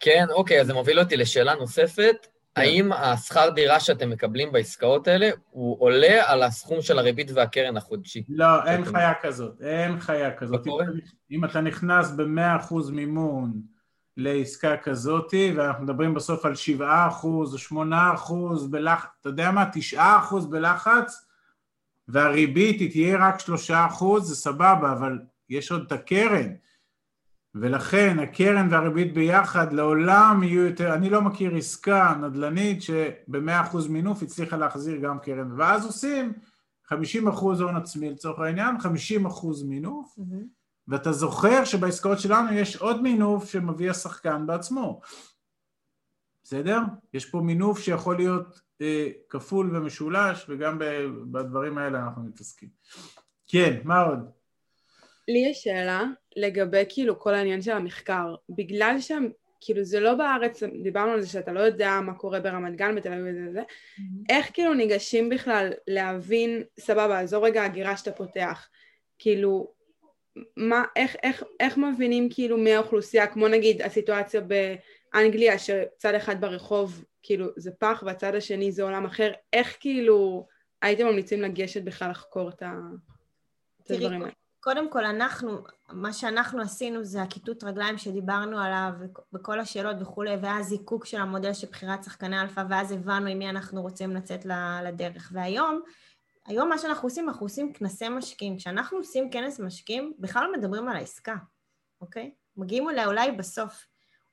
כן, 0.00 0.24
אוקיי, 0.30 0.60
אז 0.60 0.66
זה 0.66 0.74
מוביל 0.74 1.00
אותי 1.00 1.16
לשאלה 1.16 1.54
נוספת. 1.54 2.26
האם 2.56 2.92
השכר 2.92 3.50
דירה 3.50 3.80
שאתם 3.80 4.10
מקבלים 4.10 4.52
בעסקאות 4.52 5.08
האלה, 5.08 5.30
הוא 5.50 5.76
עולה 5.80 6.30
על 6.32 6.42
הסכום 6.42 6.82
של 6.82 6.98
הריבית 6.98 7.30
והקרן 7.34 7.76
החודשי? 7.76 8.24
לא, 8.28 8.64
אין 8.64 8.84
חיה 8.84 9.12
כזאת, 9.22 9.60
אין 9.62 10.00
חיה 10.00 10.36
כזאת. 10.36 10.66
אם 10.66 10.72
אתה- 10.82 10.90
אם 11.30 11.44
אתה 11.44 11.60
נכנס 11.60 12.10
ב-100% 12.10 12.90
מימון 12.92 13.52
לעסקה 14.16 14.76
כזאת, 14.76 15.34
ואנחנו 15.56 15.84
מדברים 15.84 16.14
בסוף 16.14 16.44
על 16.44 16.54
7% 16.54 17.52
או 17.52 17.58
8% 17.58 18.66
בלחץ, 18.70 19.08
אתה 19.20 19.28
יודע 19.28 19.50
מה, 19.50 19.64
9% 19.72 20.46
בלחץ, 20.50 21.27
והריבית 22.08 22.80
היא 22.80 22.90
תהיה 22.90 23.28
רק 23.28 23.34
3%, 23.40 24.20
זה 24.20 24.36
סבבה, 24.36 24.92
אבל 24.92 25.18
יש 25.48 25.72
עוד 25.72 25.82
את 25.86 25.92
הקרן. 25.92 26.52
ולכן 27.54 28.18
הקרן 28.18 28.68
והריבית 28.70 29.14
ביחד 29.14 29.72
לעולם 29.72 30.42
יהיו 30.42 30.66
יותר, 30.66 30.94
אני 30.94 31.10
לא 31.10 31.22
מכיר 31.22 31.56
עסקה 31.56 32.14
נדל"נית 32.20 32.82
שב-100% 32.82 33.76
מינוף 33.88 34.22
הצליחה 34.22 34.56
להחזיר 34.56 34.96
גם 34.96 35.18
קרן, 35.18 35.60
ואז 35.60 35.86
עושים 35.86 36.32
50% 36.92 36.94
הון 37.36 37.76
עצמי 37.76 38.10
לצורך 38.10 38.38
העניין, 38.38 38.76
50% 38.76 39.64
מינוף, 39.64 40.18
ואתה 40.88 41.12
זוכר 41.12 41.64
שבעסקאות 41.64 42.18
שלנו 42.18 42.52
יש 42.52 42.76
עוד 42.76 43.02
מינוף 43.02 43.50
שמביא 43.50 43.90
השחקן 43.90 44.46
בעצמו. 44.46 45.00
בסדר? 46.42 46.80
יש 47.14 47.30
פה 47.30 47.40
מינוף 47.40 47.78
שיכול 47.78 48.16
להיות 48.16 48.60
כפול 49.28 49.76
ומשולש, 49.76 50.46
וגם 50.48 50.78
בדברים 51.32 51.78
האלה 51.78 51.98
אנחנו 51.98 52.22
מתעסקים. 52.22 52.68
כן, 53.48 53.76
מה 53.84 54.00
עוד? 54.00 54.18
לי 55.28 55.38
יש 55.38 55.62
שאלה 55.62 56.04
לגבי 56.36 56.82
כאילו 56.88 57.18
כל 57.18 57.34
העניין 57.34 57.62
של 57.62 57.72
המחקר. 57.72 58.34
בגלל 58.50 58.96
שהם, 59.00 59.30
כאילו 59.60 59.84
זה 59.84 60.00
לא 60.00 60.14
בארץ, 60.14 60.62
דיברנו 60.82 61.12
על 61.12 61.20
זה 61.20 61.28
שאתה 61.28 61.52
לא 61.52 61.60
יודע 61.60 62.00
מה 62.00 62.14
קורה 62.14 62.40
ברמת 62.40 62.76
גן, 62.76 62.94
בתל 62.94 63.12
אביב 63.12 63.24
וזה 63.28 63.50
וזה, 63.50 63.62
איך 64.28 64.50
כאילו 64.52 64.74
ניגשים 64.74 65.28
בכלל 65.28 65.72
להבין, 65.86 66.62
סבבה, 66.80 67.26
זו 67.26 67.42
רגע 67.42 67.64
הגירה 67.64 67.96
שאתה 67.96 68.12
פותח, 68.12 68.68
כאילו, 69.18 69.72
מה, 70.56 70.84
איך, 70.96 71.16
איך, 71.22 71.42
איך 71.60 71.76
מבינים 71.76 72.28
כאילו 72.30 72.58
מי 72.58 72.74
האוכלוסייה, 72.74 73.26
כמו 73.26 73.48
נגיד 73.48 73.82
הסיטואציה 73.82 74.40
באנגליה, 74.40 75.58
שצד 75.58 76.14
אחד 76.14 76.40
ברחוב 76.40 77.04
כאילו 77.28 77.46
זה 77.56 77.70
פח 77.78 78.02
והצד 78.06 78.34
השני 78.34 78.72
זה 78.72 78.82
עולם 78.82 79.04
אחר, 79.06 79.32
איך 79.52 79.76
כאילו 79.80 80.46
הייתם 80.82 81.06
ממליצים 81.06 81.42
לגשת 81.42 81.82
בכלל 81.82 82.10
לחקור 82.10 82.48
את 82.48 82.62
ה- 82.62 82.80
את 83.82 83.90
הדברים 83.90 84.22
האלה? 84.22 84.32
קודם 84.60 84.90
כל, 84.90 85.04
אנחנו, 85.04 85.58
מה 85.92 86.12
שאנחנו 86.12 86.62
עשינו 86.62 87.04
זה 87.04 87.22
הכיתות 87.22 87.64
רגליים 87.64 87.98
שדיברנו 87.98 88.60
עליו 88.60 88.90
וכל 89.34 89.60
השאלות 89.60 89.96
וכולי, 90.00 90.36
ואז 90.42 90.66
זיקוק 90.66 91.04
של 91.06 91.20
המודל 91.20 91.52
של 91.52 91.66
בחירת 91.66 92.04
שחקני 92.04 92.40
אלפא, 92.40 92.64
ואז 92.68 92.92
הבנו 92.92 93.26
עם 93.26 93.38
מי 93.38 93.50
אנחנו 93.50 93.82
רוצים 93.82 94.16
לצאת 94.16 94.46
לדרך. 94.84 95.30
והיום, 95.32 95.80
היום 96.46 96.68
מה 96.68 96.78
שאנחנו 96.78 97.06
עושים, 97.06 97.28
אנחנו 97.28 97.46
עושים 97.46 97.72
כנסי 97.72 98.08
משקיעים. 98.08 98.56
כשאנחנו 98.56 98.98
עושים 98.98 99.30
כנס 99.30 99.60
משקיעים, 99.60 100.12
בכלל 100.18 100.44
לא 100.44 100.52
מדברים 100.52 100.88
על 100.88 100.96
העסקה, 100.96 101.34
אוקיי? 102.00 102.34
מגיעים 102.56 102.90
אליה 102.90 103.06
אולי 103.06 103.32
בסוף. 103.32 103.86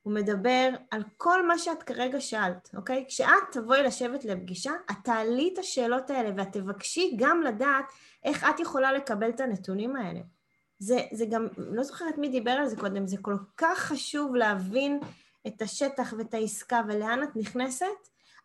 הוא 0.06 0.14
מדבר 0.14 0.70
על 0.92 1.04
כל 1.18 1.48
מה 1.48 1.58
שאת 1.58 1.84
כרגע 1.84 2.22
שאלת, 2.22 2.70
אוקיי? 2.76 3.06
כשאת 3.08 3.52
תבואי 3.52 3.84
לשבת 3.84 4.26
לפגישה, 4.26 4.72
את 4.92 4.96
תעלי 5.04 5.50
את 5.54 5.60
השאלות 5.60 6.10
האלה 6.10 6.30
ואת 6.38 6.52
תבקשי 6.52 7.16
גם 7.18 7.42
לדעת 7.42 7.86
איך 8.24 8.44
את 8.50 8.60
יכולה 8.60 8.94
לקבל 8.94 9.30
את 9.30 9.40
הנתונים 9.40 9.96
האלה. 9.96 10.20
זה, 10.80 10.98
זה 11.12 11.26
גם, 11.26 11.48
לא 11.58 11.84
זוכרת 11.84 12.18
מי 12.18 12.30
דיבר 12.30 12.52
על 12.52 12.68
זה 12.68 12.76
קודם, 12.76 13.08
זה 13.08 13.18
כל 13.22 13.36
כך 13.58 13.80
חשוב 13.80 14.36
להבין 14.36 15.00
את 15.48 15.62
השטח 15.62 16.14
ואת 16.18 16.34
העסקה 16.34 16.82
ולאן 16.88 17.24
את 17.24 17.36
נכנסת. 17.36 17.86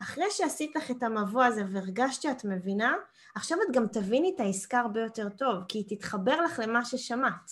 אחרי 0.02 0.30
שעשית 0.30 0.76
לך 0.76 0.90
את 0.90 1.02
המבוא 1.02 1.44
הזה 1.44 1.62
והרגשת 1.72 2.22
שאת 2.22 2.44
מבינה, 2.44 2.94
עכשיו 3.34 3.58
את 3.62 3.74
גם 3.76 3.86
תביני 3.86 4.32
את 4.34 4.40
העסקה 4.40 4.80
הרבה 4.80 5.00
יותר 5.00 5.28
טוב, 5.28 5.56
כי 5.68 5.78
היא 5.78 5.98
תתחבר 5.98 6.40
לך 6.40 6.60
למה 6.66 6.84
ששמעת. 6.84 7.50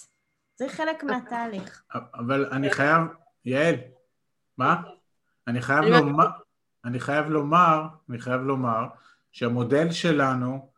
זה 0.56 0.68
חלק 0.68 1.04
מהתהליך. 1.04 1.82
אבל 2.14 2.46
אני 2.52 2.70
חייב, 2.70 3.02
יעל, 3.44 3.74
מה? 4.58 4.76
אני 5.48 5.62
חייב 5.62 5.84
אני 5.84 5.90
לומר, 5.90 6.26
אני 6.84 7.00
חייב 7.00 7.26
לומר, 7.28 7.82
אני 8.10 8.18
חייב 8.18 8.40
לומר, 8.40 8.86
שהמודל 9.32 9.90
שלנו 9.90 10.70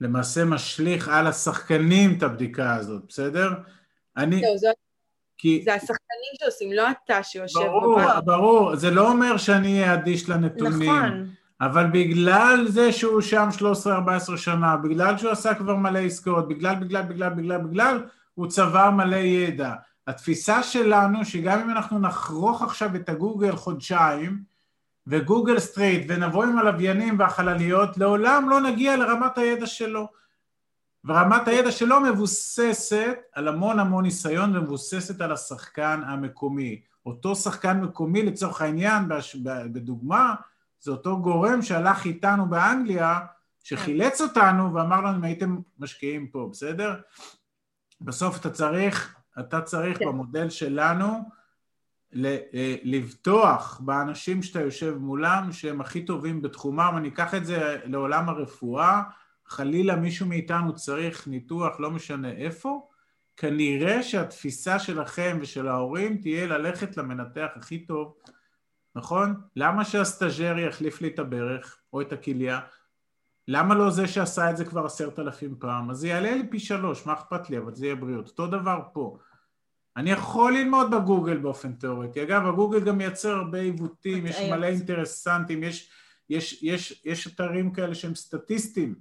למעשה 0.00 0.44
משליך 0.44 1.08
על 1.08 1.26
השחקנים 1.26 2.14
את 2.18 2.22
הבדיקה 2.22 2.74
הזאת, 2.74 3.02
בסדר? 3.08 3.52
אני, 4.16 4.42
זו- 4.56 4.68
כי... 5.38 5.62
זה 5.64 5.74
השחקנים 5.74 6.32
שעושים, 6.40 6.72
לא 6.72 6.88
אתה 6.90 7.22
שיושב 7.22 7.60
ברור, 7.60 8.00
בבית. 8.00 8.24
ברור, 8.24 8.76
זה 8.76 8.90
לא 8.90 9.10
אומר 9.10 9.36
שאני 9.36 9.80
אהיה 9.80 9.94
אדיש 9.94 10.28
לנתונים. 10.28 10.90
נכון. 10.90 11.28
אבל 11.60 11.86
בגלל 11.92 12.64
זה 12.68 12.92
שהוא 12.92 13.20
שם 13.20 13.48
13-14 14.28 14.36
שנה, 14.36 14.76
בגלל 14.76 15.18
שהוא 15.18 15.30
עשה 15.30 15.54
כבר 15.54 15.76
מלא 15.76 15.98
עסקאות, 15.98 16.48
בגלל, 16.48 16.74
בגלל, 16.74 17.02
בגלל, 17.02 17.30
בגלל, 17.30 17.58
בגלל, 17.58 18.06
הוא 18.34 18.46
צבר 18.46 18.90
מלא 18.90 19.16
ידע. 19.16 19.74
התפיסה 20.06 20.62
שלנו, 20.62 21.24
שגם 21.24 21.60
אם 21.60 21.70
אנחנו 21.70 21.98
נחרוך 21.98 22.62
עכשיו 22.62 22.96
את 22.96 23.08
הגוגל 23.08 23.56
חודשיים, 23.56 24.42
וגוגל 25.06 25.58
סטריט, 25.58 26.06
ונבוא 26.08 26.44
עם 26.44 26.58
הלוויינים 26.58 27.18
והחלליות, 27.18 27.96
לעולם 27.96 28.50
לא 28.50 28.60
נגיע 28.60 28.96
לרמת 28.96 29.38
הידע 29.38 29.66
שלו. 29.66 30.08
ורמת 31.04 31.48
הידע 31.48 31.72
שלו 31.72 32.00
מבוססת 32.00 33.18
על 33.32 33.48
המון 33.48 33.78
המון 33.78 34.04
ניסיון 34.04 34.56
ומבוססת 34.56 35.20
על 35.20 35.32
השחקן 35.32 36.00
המקומי. 36.06 36.80
אותו 37.06 37.36
שחקן 37.36 37.80
מקומי 37.80 38.22
לצורך 38.22 38.62
העניין, 38.62 39.04
בדוגמה, 39.72 40.34
זה 40.80 40.90
אותו 40.90 41.22
גורם 41.22 41.62
שהלך 41.62 42.04
איתנו 42.04 42.46
באנגליה, 42.46 43.20
שחילץ 43.64 44.20
אותנו 44.20 44.74
ואמר 44.74 45.00
לנו 45.00 45.16
אם 45.16 45.24
הייתם 45.24 45.56
משקיעים 45.78 46.26
פה, 46.26 46.48
בסדר? 46.52 46.94
בסוף 48.00 48.40
אתה 48.40 48.50
צריך, 48.50 49.16
אתה 49.40 49.60
צריך 49.60 49.98
כן. 49.98 50.06
במודל 50.06 50.50
שלנו 50.50 51.06
אה, 52.24 52.76
לבטוח 52.82 53.80
באנשים 53.84 54.42
שאתה 54.42 54.60
יושב 54.60 54.96
מולם 54.98 55.52
שהם 55.52 55.80
הכי 55.80 56.04
טובים 56.04 56.42
בתחומם, 56.42 56.94
אני 56.96 57.08
אקח 57.08 57.34
את 57.34 57.46
זה 57.46 57.78
לעולם 57.84 58.28
הרפואה, 58.28 59.02
חלילה 59.46 59.96
מישהו 59.96 60.26
מאיתנו 60.26 60.74
צריך 60.74 61.28
ניתוח, 61.28 61.80
לא 61.80 61.90
משנה 61.90 62.30
איפה, 62.32 62.88
כנראה 63.36 64.02
שהתפיסה 64.02 64.78
שלכם 64.78 65.38
ושל 65.40 65.68
ההורים 65.68 66.18
תהיה 66.18 66.46
ללכת 66.46 66.96
למנתח 66.96 67.48
הכי 67.56 67.78
טוב, 67.78 68.14
נכון? 68.96 69.40
למה 69.56 69.84
שהסטאג'ר 69.84 70.58
יחליף 70.58 71.00
לי 71.00 71.08
את 71.08 71.18
הברך 71.18 71.78
או 71.92 72.00
את 72.00 72.12
הכליה? 72.12 72.60
למה 73.48 73.74
לא 73.74 73.90
זה 73.90 74.08
שעשה 74.08 74.50
את 74.50 74.56
זה 74.56 74.64
כבר 74.64 74.84
עשרת 74.86 75.18
אלפים 75.18 75.56
פעם? 75.58 75.90
אז 75.90 75.96
זה 75.98 76.08
יעלה 76.08 76.34
לי 76.34 76.48
פי 76.50 76.58
שלוש, 76.60 77.06
מה 77.06 77.12
אכפת 77.12 77.50
לי? 77.50 77.58
אבל 77.58 77.74
זה 77.74 77.86
יהיה 77.86 77.94
בריאות. 77.96 78.28
אותו 78.28 78.46
דבר 78.46 78.80
פה. 78.92 79.18
אני 79.96 80.10
יכול 80.10 80.52
ללמוד 80.52 80.90
בגוגל 80.90 81.36
באופן 81.36 81.72
תיאורטי. 81.72 82.22
אגב, 82.22 82.46
הגוגל 82.46 82.80
גם 82.80 82.98
מייצר 82.98 83.30
הרבה 83.30 83.58
עיוותים, 83.58 84.26
יש 84.26 84.34
הטעיות. 84.36 84.58
מלא 84.58 84.66
אינטרסנטים, 84.66 85.62
יש, 85.62 85.90
יש, 86.30 86.62
יש, 86.62 87.02
יש 87.04 87.26
אתרים 87.26 87.72
כאלה 87.72 87.94
שהם 87.94 88.14
סטטיסטיים. 88.14 88.94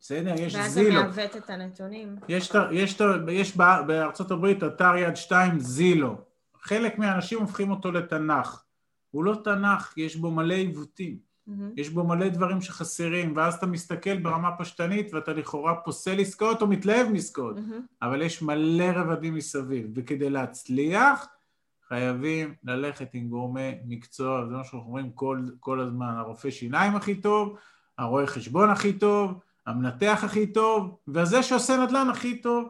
בסדר? 0.00 0.34
יש 0.38 0.54
ואז 0.54 0.72
זה 0.72 0.82
זילו. 0.84 1.02
מעוות 1.02 1.36
את 1.36 1.50
הנתונים. 1.50 2.16
יש, 2.28 2.52
יש, 2.72 2.98
יש 3.28 3.56
בא- 3.56 3.82
בארצות 3.86 4.30
הברית 4.30 4.62
אתר 4.64 4.96
יד 4.96 5.16
שתיים 5.16 5.58
זילו. 5.60 6.16
חלק 6.62 6.98
מהאנשים 6.98 7.40
הופכים 7.40 7.70
אותו 7.70 7.92
לתנ"ך. 7.92 8.62
הוא 9.10 9.24
לא 9.24 9.40
תנ"ך, 9.44 9.94
יש 9.96 10.16
בו 10.16 10.30
מלא 10.30 10.54
עיוותים. 10.54 11.33
מהמם. 11.46 11.70
יש 11.76 11.90
בו 11.90 12.04
מלא 12.04 12.28
דברים 12.28 12.60
שחסרים, 12.60 13.36
ואז 13.36 13.54
אתה 13.54 13.66
מסתכל 13.66 14.18
ברמה 14.18 14.56
פשטנית 14.58 15.14
ואתה 15.14 15.32
לכאורה 15.32 15.74
פוסל 15.74 16.20
עסקאות 16.20 16.62
או 16.62 16.66
מתלהב 16.66 17.08
מעסקאות, 17.08 17.56
מהמם. 17.56 17.80
אבל 18.02 18.22
יש 18.22 18.42
מלא 18.42 18.84
רבדים 18.94 19.34
מסביב, 19.34 19.86
וכדי 19.94 20.30
להצליח 20.30 21.26
חייבים 21.88 22.54
ללכת 22.64 23.08
עם 23.12 23.28
גורמי 23.28 23.74
מקצוע, 23.86 24.46
זה 24.46 24.54
מה 24.54 24.64
שאנחנו 24.64 24.78
אומרים 24.78 25.10
כל, 25.10 25.42
כל 25.60 25.80
הזמן, 25.80 26.14
הרופא 26.18 26.50
שיניים 26.50 26.96
הכי 26.96 27.14
טוב, 27.14 27.56
הרואה 27.98 28.26
חשבון 28.26 28.70
הכי 28.70 28.92
טוב, 28.92 29.40
המנתח 29.66 30.20
הכי 30.24 30.46
טוב, 30.46 30.98
וזה 31.08 31.42
שעושה 31.42 31.76
נדל"ן 31.76 32.08
הכי 32.10 32.38
טוב, 32.38 32.68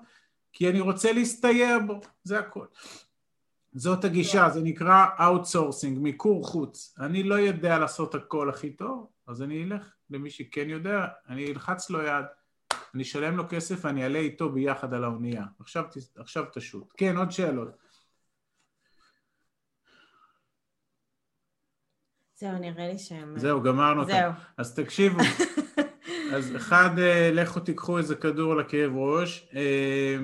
כי 0.52 0.70
אני 0.70 0.80
רוצה 0.80 1.12
להסתייע 1.12 1.78
בו, 1.78 2.01
זה 2.24 2.38
הכל. 2.38 2.66
זאת 3.74 4.05
הגישה, 4.05 4.48
זה 4.51 4.62
נקרא 4.62 5.06
outsourcing, 5.20 5.98
מיקור 5.98 6.46
חוץ. 6.46 6.94
אני 7.01 7.22
לא 7.22 7.34
יודע 7.34 7.78
לעשות 7.78 8.14
הכל 8.14 8.51
הכי 8.51 8.70
טוב, 8.70 9.06
אז 9.26 9.42
אני 9.42 9.64
אלך 9.64 9.92
למי 10.10 10.30
שכן 10.30 10.68
יודע, 10.68 11.06
אני 11.28 11.46
אלחץ 11.46 11.90
לו 11.90 12.02
יד, 12.02 12.24
אני 12.94 13.02
אשלם 13.02 13.36
לו 13.36 13.44
כסף 13.48 13.84
ואני 13.84 14.02
אעלה 14.05 14.18
איתו 14.18 14.52
ביחד 14.52 14.94
על 14.94 15.05
האונייה. 15.05 15.44
עכשיו, 15.60 15.84
עכשיו 16.16 16.44
תשוט. 16.52 16.92
כן, 16.96 17.16
עוד 17.16 17.30
שאלות. 17.30 17.68
זהו, 22.36 22.59
נראה 22.59 22.88
לי 22.88 22.98
שהם... 22.98 23.38
זהו, 23.38 23.62
גמרנו 23.62 24.01
אותם. 24.01 24.12
זהו. 24.12 24.32
אז 24.56 24.74
תקשיבו. 24.74 25.18
אז 26.34 26.56
אחד, 26.56 26.98
אה, 26.98 27.30
לכו 27.32 27.60
תיקחו 27.60 27.98
איזה 27.98 28.14
כדור 28.14 28.55
לכאב 28.56 28.96
ראש. 28.96 29.48
אה, 29.55 30.16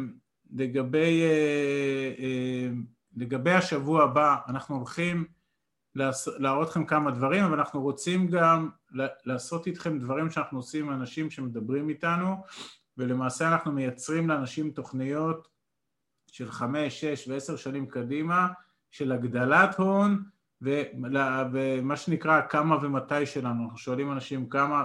לגבי, 0.52 1.22
אה, 1.22 2.68
לגבי 3.16 3.52
השבוע 3.52 4.04
הבא, 4.04 4.36
אנחנו 4.48 4.76
הולכים 4.76 5.24
להראות 6.38 6.68
לכם 6.68 6.84
כמה 6.84 7.10
דברים, 7.10 7.44
אבל 7.44 7.58
אנחנו 7.58 7.82
רוצים 7.82 8.28
גם 8.28 8.68
לעשות 9.24 9.66
איתכם 9.66 9.98
דברים 9.98 10.30
שאנחנו 10.30 10.58
עושים 10.58 10.86
עם 10.86 11.00
אנשים 11.00 11.30
שמדברים 11.30 11.88
איתנו, 11.88 12.36
ולמעשה 12.98 13.48
אנחנו 13.48 13.72
מייצרים 13.72 14.28
לאנשים 14.28 14.70
תוכניות 14.70 15.48
של 16.26 16.50
חמש, 16.50 17.00
שש 17.00 17.28
ועשר 17.28 17.56
שנים 17.56 17.86
קדימה, 17.86 18.48
של 18.90 19.12
הגדלת 19.12 19.78
הון, 19.78 20.22
ומה 20.62 21.96
שנקרא 21.96 22.40
כמה 22.48 22.76
ומתי 22.82 23.26
שלנו. 23.26 23.64
אנחנו 23.64 23.78
שואלים 23.78 24.12
אנשים 24.12 24.48
כמה, 24.48 24.84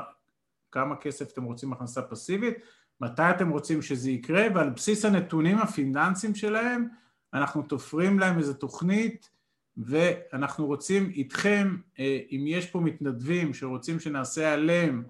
כמה 0.71 0.95
כסף 0.95 1.31
אתם 1.33 1.43
רוצים 1.43 1.73
הכנסה 1.73 2.01
פסיבית, 2.01 2.57
מתי 3.01 3.29
אתם 3.29 3.49
רוצים 3.49 3.81
שזה 3.81 4.11
יקרה, 4.11 4.47
ועל 4.55 4.69
בסיס 4.69 5.05
הנתונים 5.05 5.57
הפיננסיים 5.57 6.35
שלהם, 6.35 6.87
אנחנו 7.35 7.61
תופרים 7.61 8.19
להם 8.19 8.37
איזו 8.37 8.53
תוכנית, 8.53 9.29
ואנחנו 9.77 10.65
רוצים 10.65 11.09
איתכם, 11.09 11.75
אה, 11.99 12.19
אם 12.31 12.45
יש 12.47 12.65
פה 12.65 12.79
מתנדבים 12.79 13.53
שרוצים 13.53 13.99
שנעשה 13.99 14.53
עליהם 14.53 15.03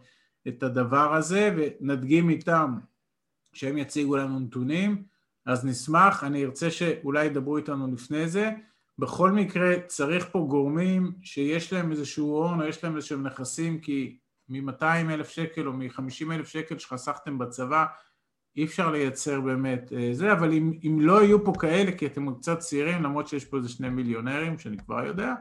את 0.48 0.64
הדבר 0.64 1.16
הזה, 1.16 1.56
ונדגים 1.58 2.30
איתם 2.30 2.78
שהם 3.54 3.78
יציגו 3.78 4.16
לנו 4.16 4.40
נתונים, 4.40 5.04
אז 5.46 5.66
נשמח, 5.66 6.24
אני 6.24 6.46
ארצה 6.46 6.72
שאולי 6.72 7.26
ידברו 7.26 7.58
איתנו 7.58 7.94
לפני 7.94 8.28
זה. 8.28 8.52
בכל 9.00 9.32
מקרה, 9.32 9.80
צריך 9.88 10.28
פה 10.32 10.46
גורמים 10.50 11.12
שיש 11.22 11.74
להם 11.74 11.92
איזשהו 11.92 12.28
הון 12.28 12.62
או 12.62 12.66
יש 12.66 12.84
להם 12.84 12.96
איזשהם 12.96 13.28
נכסים, 13.28 13.80
כי 13.80 14.18
מ-200 14.50 14.84
אלף 14.84 15.30
שקל 15.30 15.68
או 15.68 15.74
מ-50 15.74 16.32
אלף 16.32 16.48
שקל 16.48 16.78
שחסכתם 16.78 17.38
בצבא, 17.38 17.86
אי 18.58 18.64
אפשר 18.64 18.92
לייצר 18.92 19.42
באמת 19.42 19.94
אה, 19.94 20.10
זה, 20.12 20.34
אבל 20.34 20.54
אם, 20.54 20.74
אם 20.88 20.98
לא 21.02 21.24
יהיו 21.24 21.46
פה 21.46 21.54
כאלה, 21.60 21.92
כי 21.92 22.06
אתם 22.06 22.34
קצת 22.36 22.60
צעירים, 22.60 23.04
למרות 23.04 23.28
שיש 23.28 23.46
פה 23.46 23.58
איזה 23.58 23.70
שני 23.70 23.90
מיליונרים, 23.90 24.58
שאני 24.60 24.78
כבר 24.78 25.06
יודע, 25.06 25.34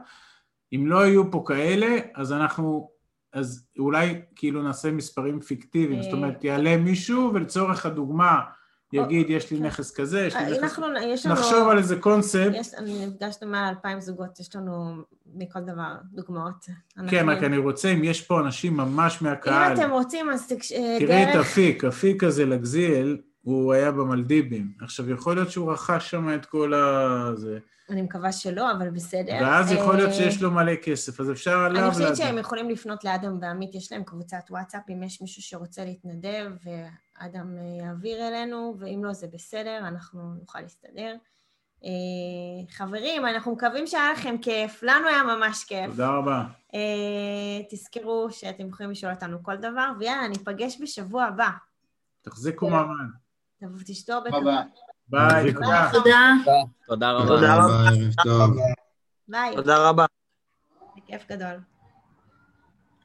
אם 0.75 0.87
לא 0.87 1.05
יהיו 1.05 1.31
פה 1.31 1.43
כאלה, 1.47 1.97
אז 2.15 2.33
אנחנו, 2.33 2.89
אז 3.33 3.67
אולי 3.79 4.21
כאילו 4.35 4.63
נעשה 4.63 4.91
מספרים 4.91 5.39
פיקטיביים, 5.39 6.01
זאת 6.01 6.13
אומרת, 6.13 6.43
יעלה 6.43 6.77
מישהו 6.77 7.31
ולצורך 7.33 7.85
הדוגמה 7.85 8.39
יגיד, 8.93 9.29
יש 9.29 9.51
לי 9.51 9.59
נכס 9.59 9.91
כזה, 9.91 10.25
יש 10.25 10.35
לי 10.35 10.39
אה, 10.39 10.49
נכס... 10.49 10.63
אנחנו, 10.63 10.85
יש 11.07 11.25
לנו... 11.25 11.35
נחשוב 11.35 11.69
על 11.69 11.77
איזה 11.77 11.95
קונספט. 11.95 12.51
יש, 12.53 12.73
אני 12.73 13.05
נפגשנו 13.07 13.47
מעל 13.47 13.67
אלפיים 13.69 14.01
זוגות, 14.01 14.39
יש 14.39 14.55
לנו 14.55 14.95
מכל 15.35 15.59
דבר 15.59 15.95
דוגמאות. 16.13 16.65
כן, 17.09 17.29
רק 17.29 17.43
אני 17.43 17.57
רוצה, 17.57 17.89
אם 17.89 18.03
יש 18.03 18.21
פה 18.21 18.39
אנשים 18.39 18.77
ממש 18.77 19.21
אם 19.21 19.27
מהקהל, 19.27 19.73
אתם 19.73 19.91
רוצים, 19.91 20.29
אז 20.29 20.47
תקש... 20.47 20.71
אה, 20.71 20.97
תראי 20.99 21.23
את. 21.23 21.35
אפיק, 21.35 21.83
אפיק 21.83 22.23
הזה 22.23 22.45
לגזיאל, 22.45 23.17
הוא 23.41 23.73
היה 23.73 23.91
במלדיבים. 23.91 24.71
עכשיו, 24.81 25.09
יכול 25.11 25.35
להיות 25.35 25.51
שהוא 25.51 25.71
רכש 25.71 26.11
שם 26.11 26.33
את 26.35 26.45
כל 26.45 26.73
ה... 26.73 27.29
זה. 27.35 27.59
אני 27.89 28.01
מקווה 28.01 28.31
שלא, 28.31 28.71
אבל 28.71 28.89
בסדר. 28.89 29.37
ואז 29.41 29.71
יכול 29.71 29.95
להיות 29.95 30.09
אה, 30.09 30.15
שיש 30.15 30.41
לו 30.41 30.51
מלא 30.51 30.75
כסף, 30.75 31.19
אז 31.19 31.31
אפשר 31.31 31.59
עליו 31.59 31.83
אני 31.83 31.91
חושבת. 31.91 32.15
שהם 32.17 32.37
יכולים 32.37 32.69
לפנות 32.69 33.03
לאדם 33.03 33.37
ועמית, 33.41 33.75
יש 33.75 33.91
להם 33.91 34.03
קבוצת 34.03 34.43
וואטסאפ, 34.49 34.81
אם 34.89 35.03
יש 35.03 35.21
מישהו 35.21 35.41
שרוצה 35.41 35.85
להתנדב, 35.85 36.51
ואדם 37.21 37.57
אה, 37.57 37.85
יעביר 37.85 38.27
אלינו, 38.27 38.75
ואם 38.79 39.01
לא, 39.05 39.13
זה 39.13 39.27
בסדר, 39.27 39.77
אנחנו 39.77 40.33
נוכל 40.33 40.59
להסתדר. 40.59 41.15
אה, 41.83 41.89
חברים, 42.69 43.25
אנחנו 43.25 43.51
מקווים 43.51 43.87
שהיה 43.87 44.11
לכם 44.11 44.35
כיף, 44.41 44.83
לנו 44.83 45.07
היה 45.07 45.23
ממש 45.23 45.63
כיף. 45.63 45.89
תודה 45.91 46.09
רבה. 46.09 46.43
אה, 46.73 47.63
תזכרו 47.69 48.27
שאתם 48.31 48.67
יכולים 48.67 48.91
לשאול 48.91 49.13
אותנו 49.13 49.43
כל 49.43 49.55
דבר, 49.55 49.91
ויאללה, 49.99 50.27
ניפגש 50.27 50.81
בשבוע 50.81 51.23
הבא. 51.23 51.49
תחזיקו 52.21 52.69
מעמד. 52.69 53.09
תשתו 53.85 54.13
הרבה 54.13 54.29
ביי. 54.31 54.55
ביי, 55.07 55.53
תודה. 55.53 55.89
תודה. 55.91 56.33
תודה 56.87 57.11
רבה. 57.11 57.27
תודה 57.27 57.55
רבה. 57.55 58.63
ביי. 59.27 59.55
תודה 59.55 59.89
רבה. 59.89 60.05
בכיף 60.97 61.31
גדול. 61.31 61.74